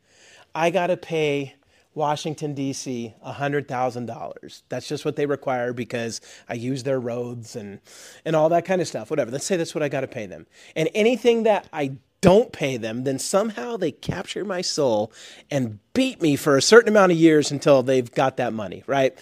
I 0.56 0.70
got 0.70 0.88
to 0.88 0.98
pay 0.98 1.56
Washington, 1.98 2.54
D.C., 2.54 3.14
$100,000. 3.26 4.62
That's 4.70 4.88
just 4.88 5.04
what 5.04 5.16
they 5.16 5.26
require 5.26 5.74
because 5.74 6.22
I 6.48 6.54
use 6.54 6.84
their 6.84 7.00
roads 7.00 7.56
and, 7.56 7.80
and 8.24 8.36
all 8.36 8.50
that 8.50 8.66
kind 8.66 8.82
of 8.82 8.88
stuff, 8.88 9.10
whatever. 9.10 9.32
Let's 9.32 9.46
say 9.46 9.58
that's 9.58 9.74
what 9.74 9.84
I 9.84 9.90
got 9.90 10.02
to 10.02 10.08
pay 10.08 10.28
them. 10.28 10.46
And 10.76 10.90
anything 10.94 11.44
that 11.44 11.68
I 11.74 11.98
don't 12.22 12.52
pay 12.52 12.78
them, 12.78 13.04
then 13.04 13.20
somehow 13.20 13.78
they 13.78 13.92
capture 13.92 14.44
my 14.44 14.62
soul 14.62 15.12
and 15.52 15.80
beat 15.94 16.22
me 16.22 16.36
for 16.36 16.58
a 16.58 16.62
certain 16.62 16.90
amount 16.90 17.12
of 17.12 17.18
years 17.18 17.52
until 17.52 17.84
they've 17.84 18.12
got 18.12 18.38
that 18.38 18.54
money, 18.54 18.84
right? 18.88 19.18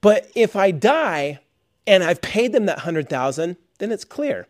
But 0.00 0.30
if 0.34 0.54
I 0.54 0.70
die 0.70 1.40
and 1.86 2.04
I've 2.04 2.20
paid 2.20 2.52
them 2.52 2.66
that 2.66 2.78
100,000, 2.78 3.56
then 3.78 3.92
it's 3.92 4.04
clear. 4.04 4.46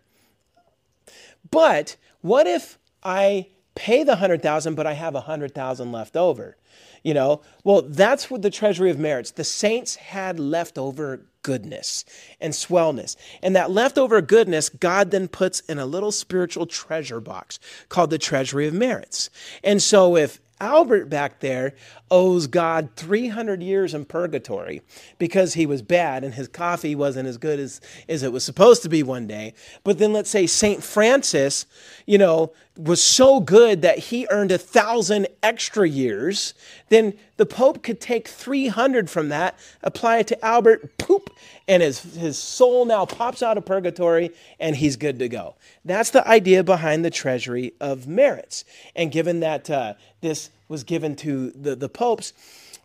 But 1.51 1.97
what 2.21 2.47
if 2.47 2.79
I 3.03 3.49
pay 3.75 4.03
the 4.03 4.13
100,000 4.13 4.75
but 4.75 4.87
I 4.87 4.95
have 4.95 5.15
a 5.15 5.21
100,000 5.21 5.93
left 5.93 6.17
over? 6.17 6.57
You 7.05 7.15
know, 7.15 7.43
well, 7.63 7.83
that's 7.83 8.29
what 8.29 8.43
the 8.43 8.51
treasury 8.51 8.91
of 8.91 8.99
merits. 8.99 9.31
The 9.31 9.45
saints 9.45 9.95
had 9.95 10.41
leftover 10.41 11.27
goodness 11.49 12.05
and 12.43 12.53
swellness. 12.53 13.17
And 13.43 13.57
that 13.57 13.71
leftover 13.71 14.21
goodness, 14.21 14.69
God 14.69 15.11
then 15.13 15.29
puts 15.29 15.61
in 15.61 15.79
a 15.79 15.87
little 15.87 16.13
spiritual 16.13 16.67
treasure 16.67 17.21
box 17.21 17.59
called 17.89 18.11
the 18.11 18.19
treasury 18.19 18.67
of 18.67 18.75
merits. 18.75 19.31
And 19.65 19.81
so 19.81 20.15
if 20.15 20.43
Albert 20.61 21.09
back 21.09 21.41
there 21.41 21.75
owes 22.11 22.49
God 22.49 22.91
300 22.97 23.63
years 23.63 23.95
in 23.95 24.05
purgatory 24.05 24.83
because 25.17 25.55
he 25.55 25.65
was 25.65 25.81
bad 25.81 26.23
and 26.23 26.35
his 26.35 26.49
coffee 26.49 26.95
wasn't 26.95 27.29
as 27.29 27.39
good 27.39 27.59
as, 27.59 27.81
as 28.11 28.23
it 28.23 28.31
was 28.31 28.45
supposed 28.45 28.83
to 28.83 28.91
be 28.91 29.03
one 29.03 29.27
day. 29.27 29.55
But 29.85 29.99
then 29.99 30.13
let's 30.13 30.29
say 30.29 30.47
St. 30.47 30.85
Francis, 30.85 31.65
you 32.05 32.19
know, 32.19 32.53
was 32.79 33.03
so 33.03 33.41
good 33.41 33.83
that 33.83 33.99
he 33.99 34.27
earned 34.31 34.53
a 34.53 34.59
thousand 34.59 35.27
extra 35.43 35.87
years, 35.87 36.55
then 36.91 37.13
the 37.37 37.45
Pope 37.45 37.83
could 37.83 38.01
take 38.01 38.29
300 38.29 39.11
from 39.11 39.31
that, 39.31 39.59
apply 39.83 40.19
it 40.19 40.29
to 40.29 40.45
Albert, 40.45 40.97
poop, 40.97 41.29
and 41.67 41.83
his, 41.83 42.15
his 42.15 42.39
soul 42.39 42.85
now 42.85 43.05
pops 43.05 43.43
out 43.43 43.59
of 43.59 43.67
purgatory 43.67 44.31
and 44.61 44.77
he's 44.77 44.97
good 44.97 45.19
to 45.19 45.29
go. 45.29 45.57
That's 45.85 46.11
the 46.11 46.27
idea 46.27 46.63
behind 46.63 47.05
the 47.05 47.11
treasury 47.11 47.75
of 47.81 48.07
merits. 48.07 48.65
And 48.95 49.11
given 49.11 49.41
that 49.41 49.69
uh, 49.69 49.95
this 50.21 50.51
was 50.69 50.85
given 50.85 51.17
to 51.17 51.51
the, 51.51 51.75
the 51.75 51.89
popes, 51.89 52.33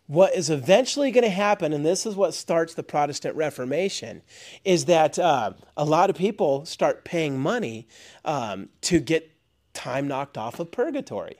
what 0.06 0.34
is 0.34 0.50
eventually 0.50 1.12
going 1.12 1.24
to 1.24 1.30
happen, 1.30 1.72
and 1.72 1.86
this 1.86 2.04
is 2.04 2.14
what 2.16 2.34
starts 2.34 2.74
the 2.74 2.82
Protestant 2.82 3.36
Reformation, 3.36 4.22
is 4.64 4.86
that 4.86 5.18
uh, 5.18 5.52
a 5.76 5.84
lot 5.84 6.10
of 6.10 6.16
people 6.16 6.66
start 6.66 7.04
paying 7.04 7.38
money 7.38 7.86
um, 8.24 8.68
to 8.82 9.00
get 9.00 9.30
time 9.74 10.08
knocked 10.08 10.38
off 10.38 10.58
of 10.60 10.70
purgatory. 10.70 11.36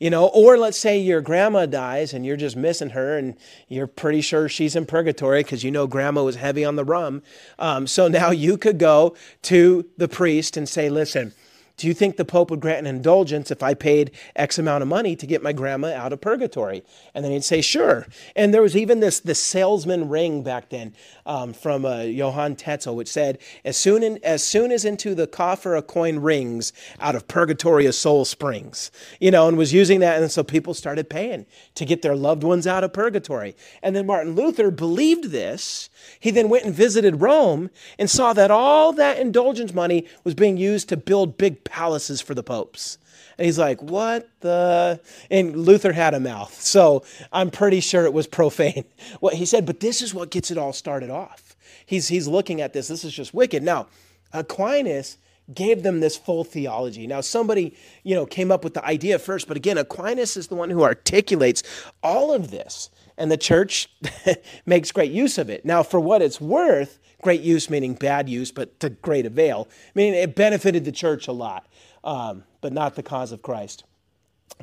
you 0.00 0.10
know, 0.10 0.26
or 0.28 0.58
let's 0.58 0.78
say 0.78 0.98
your 0.98 1.20
grandma 1.20 1.66
dies 1.66 2.12
and 2.12 2.24
you're 2.26 2.36
just 2.36 2.56
missing 2.56 2.90
her 2.90 3.16
and 3.18 3.36
you're 3.68 3.86
pretty 3.86 4.20
sure 4.20 4.48
she's 4.48 4.74
in 4.74 4.86
purgatory 4.86 5.42
because 5.42 5.62
you 5.64 5.70
know 5.70 5.86
grandma 5.86 6.22
was 6.22 6.36
heavy 6.36 6.64
on 6.64 6.76
the 6.76 6.84
rum. 6.84 7.22
Um, 7.58 7.86
so 7.86 8.08
now 8.20 8.30
you 8.30 8.56
could 8.58 8.78
go 8.78 9.14
to 9.42 9.88
the 9.96 10.08
priest 10.08 10.56
and 10.56 10.68
say, 10.68 10.88
listen, 10.88 11.34
do 11.76 11.86
you 11.86 11.94
think 11.94 12.16
the 12.16 12.24
Pope 12.24 12.50
would 12.50 12.60
grant 12.60 12.86
an 12.86 12.94
indulgence 12.94 13.50
if 13.50 13.62
I 13.62 13.74
paid 13.74 14.12
X 14.36 14.58
amount 14.58 14.82
of 14.82 14.88
money 14.88 15.16
to 15.16 15.26
get 15.26 15.42
my 15.42 15.52
grandma 15.52 15.94
out 15.94 16.12
of 16.12 16.20
purgatory? 16.20 16.82
And 17.14 17.24
then 17.24 17.32
he'd 17.32 17.44
say, 17.44 17.60
sure. 17.60 18.06
And 18.36 18.52
there 18.52 18.62
was 18.62 18.76
even 18.76 19.00
this, 19.00 19.20
this 19.20 19.40
salesman 19.40 20.08
ring 20.08 20.42
back 20.42 20.68
then 20.68 20.94
um, 21.26 21.52
from 21.52 21.84
uh, 21.84 22.02
Johann 22.02 22.56
Tetzel, 22.56 22.94
which 22.94 23.08
said, 23.08 23.38
as 23.64 23.76
soon, 23.76 24.02
in, 24.02 24.18
as 24.22 24.44
soon 24.44 24.70
as 24.70 24.84
into 24.84 25.14
the 25.14 25.26
coffer 25.26 25.74
a 25.74 25.82
coin 25.82 26.18
rings, 26.18 26.72
out 27.00 27.14
of 27.14 27.26
purgatory 27.26 27.86
a 27.86 27.92
soul 27.92 28.24
springs. 28.24 28.90
You 29.20 29.30
know, 29.30 29.48
and 29.48 29.56
was 29.56 29.72
using 29.72 30.00
that. 30.00 30.20
And 30.20 30.30
so 30.30 30.42
people 30.42 30.74
started 30.74 31.08
paying 31.08 31.46
to 31.74 31.84
get 31.84 32.02
their 32.02 32.16
loved 32.16 32.44
ones 32.44 32.66
out 32.66 32.84
of 32.84 32.92
purgatory. 32.92 33.56
And 33.82 33.96
then 33.96 34.06
Martin 34.06 34.34
Luther 34.34 34.70
believed 34.70 35.30
this. 35.30 35.90
He 36.20 36.30
then 36.30 36.48
went 36.48 36.64
and 36.64 36.74
visited 36.74 37.20
Rome 37.20 37.70
and 37.98 38.10
saw 38.10 38.32
that 38.34 38.50
all 38.50 38.92
that 38.92 39.18
indulgence 39.18 39.74
money 39.74 40.06
was 40.24 40.34
being 40.34 40.56
used 40.56 40.88
to 40.90 40.96
build 40.96 41.38
big 41.38 41.61
palaces 41.64 42.20
for 42.20 42.34
the 42.34 42.42
popes. 42.42 42.98
And 43.38 43.46
he's 43.46 43.58
like, 43.58 43.82
what 43.82 44.28
the? 44.40 45.00
And 45.30 45.56
Luther 45.56 45.92
had 45.92 46.14
a 46.14 46.20
mouth. 46.20 46.60
So 46.60 47.04
I'm 47.32 47.50
pretty 47.50 47.80
sure 47.80 48.04
it 48.04 48.12
was 48.12 48.26
profane. 48.26 48.84
What 49.20 49.34
he 49.34 49.44
said, 49.44 49.66
but 49.66 49.80
this 49.80 50.02
is 50.02 50.14
what 50.14 50.30
gets 50.30 50.50
it 50.50 50.58
all 50.58 50.72
started 50.72 51.10
off. 51.10 51.56
He's, 51.86 52.08
he's 52.08 52.26
looking 52.26 52.60
at 52.60 52.72
this. 52.72 52.88
This 52.88 53.04
is 53.04 53.12
just 53.12 53.34
wicked. 53.34 53.62
Now, 53.62 53.86
Aquinas 54.32 55.18
gave 55.52 55.82
them 55.82 56.00
this 56.00 56.16
full 56.16 56.44
theology. 56.44 57.06
Now, 57.06 57.20
somebody, 57.20 57.76
you 58.04 58.14
know, 58.14 58.26
came 58.26 58.50
up 58.50 58.64
with 58.64 58.74
the 58.74 58.84
idea 58.84 59.18
first, 59.18 59.48
but 59.48 59.56
again, 59.56 59.78
Aquinas 59.78 60.36
is 60.36 60.48
the 60.48 60.54
one 60.54 60.70
who 60.70 60.82
articulates 60.82 61.62
all 62.02 62.32
of 62.32 62.50
this, 62.50 62.90
and 63.18 63.30
the 63.30 63.36
church 63.36 63.90
makes 64.66 64.92
great 64.92 65.10
use 65.10 65.38
of 65.38 65.50
it. 65.50 65.64
Now, 65.64 65.82
for 65.82 66.00
what 66.00 66.22
it's 66.22 66.40
worth, 66.40 66.98
great 67.22 67.40
use 67.40 67.70
meaning 67.70 67.94
bad 67.94 68.28
use, 68.28 68.52
but 68.52 68.78
to 68.80 68.90
great 68.90 69.24
avail, 69.24 69.68
meaning 69.94 70.14
it 70.14 70.34
benefited 70.34 70.84
the 70.84 70.92
church 70.92 71.26
a 71.26 71.32
lot, 71.32 71.66
um, 72.04 72.44
but 72.60 72.72
not 72.72 72.94
the 72.94 73.02
cause 73.02 73.32
of 73.32 73.40
Christ. 73.40 73.84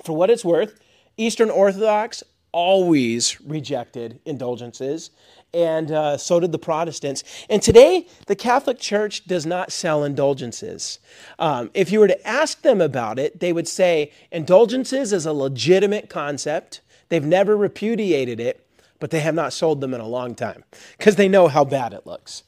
For 0.03 0.15
what 0.15 0.29
it's 0.29 0.45
worth, 0.45 0.79
Eastern 1.17 1.49
Orthodox 1.49 2.23
always 2.51 3.39
rejected 3.41 4.19
indulgences, 4.25 5.11
and 5.53 5.91
uh, 5.91 6.17
so 6.17 6.39
did 6.39 6.51
the 6.51 6.59
Protestants. 6.59 7.23
And 7.49 7.61
today, 7.61 8.07
the 8.27 8.35
Catholic 8.35 8.79
Church 8.79 9.25
does 9.25 9.45
not 9.45 9.71
sell 9.71 10.03
indulgences. 10.03 10.99
Um, 11.37 11.71
if 11.73 11.91
you 11.91 11.99
were 11.99 12.07
to 12.07 12.27
ask 12.27 12.61
them 12.61 12.81
about 12.81 13.19
it, 13.19 13.39
they 13.39 13.53
would 13.53 13.67
say 13.67 14.11
indulgences 14.31 15.13
is 15.13 15.25
a 15.25 15.33
legitimate 15.33 16.09
concept. 16.09 16.81
They've 17.09 17.25
never 17.25 17.55
repudiated 17.55 18.39
it, 18.39 18.65
but 18.99 19.11
they 19.11 19.21
have 19.21 19.35
not 19.35 19.53
sold 19.53 19.81
them 19.81 19.93
in 19.93 20.01
a 20.01 20.07
long 20.07 20.35
time 20.35 20.63
because 20.97 21.15
they 21.15 21.27
know 21.27 21.47
how 21.47 21.63
bad 21.63 21.93
it 21.93 22.05
looks. 22.05 22.43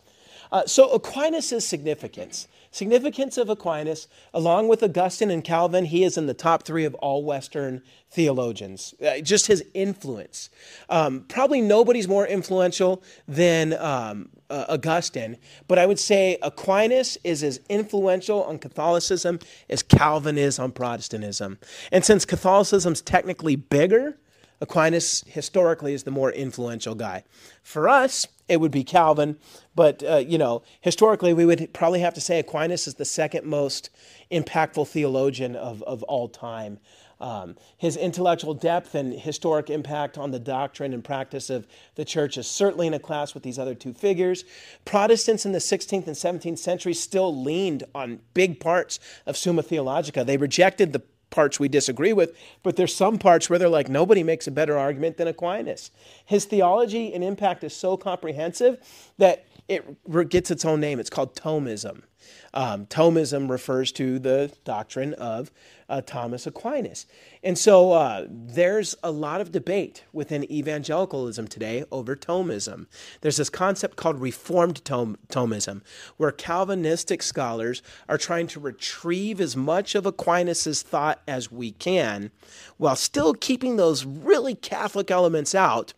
Uh, 0.52 0.66
so 0.66 0.92
Aquinas' 0.92 1.66
significance. 1.66 2.48
Significance 2.74 3.38
of 3.38 3.50
Aquinas, 3.50 4.08
along 4.34 4.70
with 4.70 4.82
Augustine 4.82 5.30
and 5.30 5.44
Calvin, 5.44 5.86
he 5.86 6.06
is 6.06 6.18
in 6.18 6.28
the 6.28 6.34
top 6.34 6.64
three 6.64 6.86
of 6.86 6.96
all 6.96 7.24
Western 7.24 7.82
theologians. 8.10 8.94
Uh, 9.06 9.20
just 9.20 9.48
his 9.48 9.64
influence. 9.74 10.50
Um, 10.90 11.26
probably 11.28 11.60
nobody's 11.60 12.08
more 12.08 12.26
influential 12.26 13.04
than 13.28 13.74
um, 13.74 14.30
uh, 14.50 14.66
Augustine, 14.70 15.38
but 15.68 15.80
I 15.80 15.86
would 15.86 16.00
say 16.00 16.38
Aquinas 16.42 17.18
is 17.26 17.44
as 17.44 17.60
influential 17.68 18.44
on 18.44 18.58
Catholicism 18.58 19.40
as 19.70 19.84
Calvin 19.84 20.38
is 20.38 20.58
on 20.58 20.72
Protestantism. 20.72 21.58
And 21.92 22.06
since 22.06 22.24
Catholicism's 22.24 23.02
technically 23.02 23.58
bigger, 23.58 24.18
Aquinas 24.62 25.26
historically 25.28 25.94
is 25.94 26.04
the 26.04 26.12
more 26.12 26.32
influential 26.32 26.96
guy. 26.96 27.24
For 27.64 27.90
us, 27.90 28.28
it 28.52 28.60
would 28.60 28.72
be 28.72 28.84
Calvin, 28.84 29.38
but 29.76 30.04
uh, 30.04 30.18
you 30.18 30.38
know, 30.38 30.62
historically, 30.82 31.34
we 31.34 31.46
would 31.46 31.74
probably 31.74 32.02
have 32.02 32.14
to 32.16 32.22
say 32.22 32.38
Aquinas 32.38 32.86
is 32.86 32.96
the 32.96 33.06
second 33.06 33.46
most 33.46 33.90
impactful 34.30 34.90
theologian 34.90 35.56
of, 35.56 35.82
of 35.84 36.04
all 36.04 36.28
time. 36.28 36.78
Um, 37.22 37.56
his 37.78 37.96
intellectual 37.96 38.54
depth 38.54 38.94
and 38.94 39.14
historic 39.14 39.70
impact 39.70 40.18
on 40.18 40.32
the 40.32 40.40
doctrine 40.40 40.92
and 40.92 41.04
practice 41.04 41.50
of 41.50 41.66
the 41.96 42.04
church 42.04 42.36
is 42.36 42.48
certainly 42.48 42.88
in 42.88 42.94
a 42.94 43.00
class 43.00 43.34
with 43.34 43.44
these 43.44 43.60
other 43.60 43.76
two 43.76 43.94
figures. 43.94 44.44
Protestants 44.84 45.46
in 45.46 45.54
the 45.54 45.60
16th 45.60 46.08
and 46.08 46.16
17th 46.16 46.58
centuries 46.58 47.00
still 47.00 47.42
leaned 47.42 47.84
on 47.96 48.20
big 48.34 48.60
parts 48.60 49.00
of 49.26 49.38
Summa 49.38 49.62
Theologica. 49.62 50.26
They 50.26 50.38
rejected 50.38 50.92
the 50.92 51.04
parts 51.32 51.60
we 51.60 51.68
disagree 51.68 52.14
with, 52.14 52.38
but 52.62 52.76
there's 52.76 52.94
some 52.94 53.18
parts 53.18 53.50
where 53.50 53.58
they're 53.58 53.70
like, 53.70 53.90
nobody 53.90 54.22
makes 54.22 54.46
a 54.46 54.52
better 54.52 54.78
argument 54.78 55.18
than 55.18 55.28
Aquinas. 55.28 55.90
His 56.26 56.46
theology 56.46 57.14
and 57.14 57.24
impact 57.24 57.64
is 57.64 57.76
so 57.76 57.98
comprehensive 57.98 58.78
that 59.18 59.46
it 59.72 60.30
gets 60.30 60.52
its 60.52 60.66
own 60.66 60.80
name. 60.80 61.00
It's 61.00 61.10
called 61.10 61.36
Thomism. 61.36 62.04
Um, 62.54 62.86
Thomism 62.86 63.50
refers 63.50 63.92
to 63.94 64.20
the 64.20 64.52
doctrine 64.64 65.14
of 65.16 65.52
uh, 65.90 66.02
Thomas 66.02 66.46
Aquinas. 66.46 67.06
And 67.44 67.58
so 67.58 67.92
uh, 67.94 68.28
there's 68.30 68.96
a 69.04 69.12
lot 69.12 69.42
of 69.42 69.52
debate 69.52 70.04
within 70.14 70.50
evangelicalism 70.52 71.48
today 71.48 71.84
over 71.92 72.16
Thomism. 72.16 72.88
There's 73.22 73.38
this 73.38 73.50
concept 73.50 73.98
called 73.98 74.20
Reformed 74.20 74.80
Thom- 74.86 75.18
Thomism, 75.30 75.82
where 76.18 76.32
Calvinistic 76.32 77.24
scholars 77.24 77.82
are 78.08 78.18
trying 78.18 78.48
to 78.48 78.60
retrieve 78.60 79.42
as 79.42 79.56
much 79.56 79.96
of 79.96 80.06
Aquinas' 80.06 80.82
thought 80.82 81.22
as 81.28 81.52
we 81.52 81.72
can 81.72 82.32
while 82.78 82.96
still 82.96 83.34
keeping 83.34 83.76
those 83.76 84.06
really 84.06 84.56
Catholic 84.56 85.10
elements 85.12 85.56
out 85.56 85.94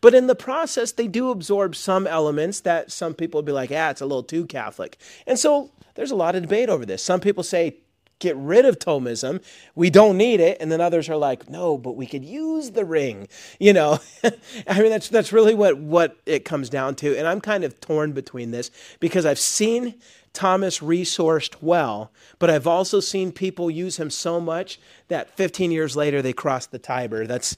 but 0.00 0.14
in 0.14 0.26
the 0.26 0.34
process, 0.34 0.92
they 0.92 1.06
do 1.06 1.30
absorb 1.30 1.74
some 1.76 2.06
elements 2.06 2.60
that 2.60 2.90
some 2.92 3.14
people 3.14 3.38
would 3.38 3.46
be 3.46 3.52
like, 3.52 3.70
ah, 3.72 3.90
it's 3.90 4.00
a 4.00 4.06
little 4.06 4.22
too 4.22 4.46
Catholic. 4.46 4.98
And 5.26 5.38
so 5.38 5.70
there's 5.94 6.10
a 6.10 6.16
lot 6.16 6.34
of 6.34 6.42
debate 6.42 6.68
over 6.68 6.86
this. 6.86 7.02
Some 7.02 7.20
people 7.20 7.42
say, 7.42 7.76
get 8.22 8.36
rid 8.36 8.64
of 8.64 8.78
Thomism. 8.78 9.42
We 9.74 9.90
don't 9.90 10.16
need 10.16 10.40
it. 10.40 10.56
And 10.60 10.70
then 10.70 10.80
others 10.80 11.08
are 11.08 11.16
like, 11.16 11.50
no, 11.50 11.76
but 11.76 11.96
we 11.96 12.06
could 12.06 12.24
use 12.24 12.70
the 12.70 12.84
ring. 12.84 13.28
You 13.58 13.72
know, 13.72 13.98
I 14.66 14.80
mean, 14.80 14.90
that's, 14.90 15.08
that's 15.08 15.32
really 15.32 15.54
what, 15.54 15.76
what 15.76 16.16
it 16.24 16.44
comes 16.44 16.70
down 16.70 16.94
to. 16.96 17.18
And 17.18 17.26
I'm 17.26 17.40
kind 17.40 17.64
of 17.64 17.80
torn 17.80 18.12
between 18.12 18.52
this 18.52 18.70
because 19.00 19.26
I've 19.26 19.40
seen 19.40 19.96
Thomas 20.32 20.78
resourced 20.78 21.56
well, 21.60 22.10
but 22.38 22.48
I've 22.48 22.66
also 22.66 23.00
seen 23.00 23.32
people 23.32 23.70
use 23.70 23.98
him 23.98 24.08
so 24.08 24.40
much 24.40 24.80
that 25.08 25.28
15 25.36 25.70
years 25.70 25.94
later 25.94 26.22
they 26.22 26.32
crossed 26.32 26.70
the 26.70 26.78
Tiber. 26.78 27.26
That's 27.26 27.56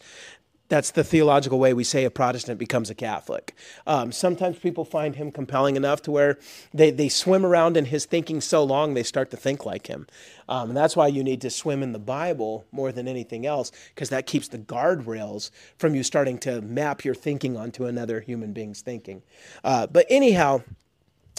that's 0.68 0.90
the 0.92 1.04
theological 1.04 1.58
way 1.58 1.74
we 1.74 1.84
say 1.84 2.04
a 2.04 2.10
Protestant 2.10 2.58
becomes 2.58 2.90
a 2.90 2.94
Catholic. 2.94 3.54
Um, 3.86 4.12
sometimes 4.12 4.58
people 4.58 4.84
find 4.84 5.16
him 5.16 5.30
compelling 5.30 5.76
enough 5.76 6.02
to 6.02 6.10
where 6.10 6.38
they, 6.72 6.90
they 6.90 7.08
swim 7.08 7.44
around 7.44 7.76
in 7.76 7.84
his 7.86 8.06
thinking 8.06 8.40
so 8.40 8.64
long 8.64 8.94
they 8.94 9.02
start 9.02 9.30
to 9.30 9.36
think 9.36 9.66
like 9.66 9.86
him. 9.86 10.06
Um, 10.48 10.70
and 10.70 10.76
that's 10.76 10.96
why 10.96 11.08
you 11.08 11.22
need 11.22 11.40
to 11.42 11.50
swim 11.50 11.82
in 11.82 11.92
the 11.92 11.98
Bible 11.98 12.64
more 12.72 12.92
than 12.92 13.08
anything 13.08 13.46
else, 13.46 13.72
because 13.94 14.08
that 14.10 14.26
keeps 14.26 14.48
the 14.48 14.58
guardrails 14.58 15.50
from 15.76 15.94
you 15.94 16.02
starting 16.02 16.38
to 16.38 16.60
map 16.62 17.04
your 17.04 17.14
thinking 17.14 17.56
onto 17.56 17.84
another 17.86 18.20
human 18.20 18.52
being's 18.52 18.80
thinking. 18.80 19.22
Uh, 19.62 19.86
but 19.86 20.06
anyhow, 20.08 20.62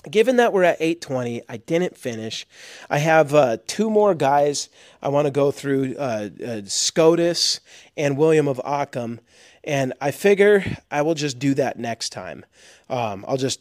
given 0.10 0.36
that 0.38 0.54
we're 0.54 0.64
at 0.64 0.78
820 0.80 1.42
i 1.50 1.58
didn't 1.58 1.98
finish. 1.98 2.46
I 2.90 3.00
have 3.00 3.34
uh, 3.34 3.58
two 3.68 3.90
more 3.90 4.16
guys 4.16 4.70
i 5.02 5.10
want 5.10 5.26
to 5.26 5.32
go 5.32 5.52
through 5.52 5.96
uh, 5.98 6.30
uh, 6.46 6.62
scotus 6.66 7.60
and 7.98 8.18
william 8.18 8.48
of 8.48 8.62
ockham 8.64 9.20
and 9.64 9.94
i 10.02 10.12
figure 10.12 10.64
i 10.92 11.02
will 11.02 11.16
just 11.16 11.40
do 11.40 11.54
that 11.56 11.80
next 11.80 12.10
time. 12.10 12.46
Um, 12.90 13.26
i'll 13.28 13.38
just 13.38 13.60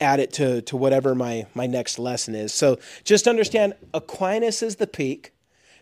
add 0.00 0.20
it 0.20 0.32
to, 0.34 0.60
to 0.62 0.76
whatever 0.76 1.14
my, 1.14 1.46
my 1.54 1.66
next 1.66 1.98
lesson 1.98 2.34
is. 2.34 2.52
So 2.52 2.78
just 3.04 3.28
understand 3.28 3.74
aquinas 3.92 4.62
is 4.62 4.76
the 4.76 4.86
peak. 4.86 5.32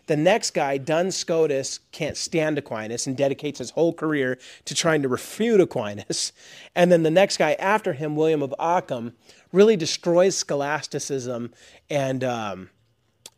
The 0.05 0.17
next 0.17 0.51
guy, 0.51 0.77
Duns 0.77 1.15
Scotus, 1.15 1.79
can't 1.93 2.17
stand 2.17 2.57
Aquinas 2.57 3.07
and 3.07 3.15
dedicates 3.15 3.59
his 3.59 3.69
whole 3.69 3.93
career 3.93 4.37
to 4.65 4.75
trying 4.75 5.01
to 5.01 5.07
refute 5.07 5.61
Aquinas. 5.61 6.33
And 6.75 6.91
then 6.91 7.03
the 7.03 7.11
next 7.11 7.37
guy 7.37 7.53
after 7.53 7.93
him, 7.93 8.17
William 8.17 8.43
of 8.43 8.53
Ockham, 8.59 9.13
really 9.53 9.77
destroys 9.77 10.35
scholasticism. 10.35 11.53
And 11.89 12.23
um, 12.25 12.69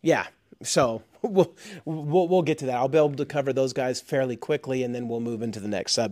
yeah, 0.02 0.28
so 0.64 1.04
we'll, 1.22 1.56
we'll, 1.86 2.28
we'll 2.28 2.42
get 2.42 2.58
to 2.60 2.66
that. 2.66 2.78
I'll 2.78 2.88
be 2.88 2.98
able 2.98 3.14
to 3.14 3.26
cover 3.26 3.54
those 3.54 3.74
guys 3.74 4.02
fairly 4.02 4.36
quickly, 4.36 4.82
and 4.82 4.96
then 4.96 5.08
we'll 5.08 5.20
move 5.20 5.44
into 5.44 5.60
the 5.60 5.68
next 5.68 5.92
subject. 5.94 6.04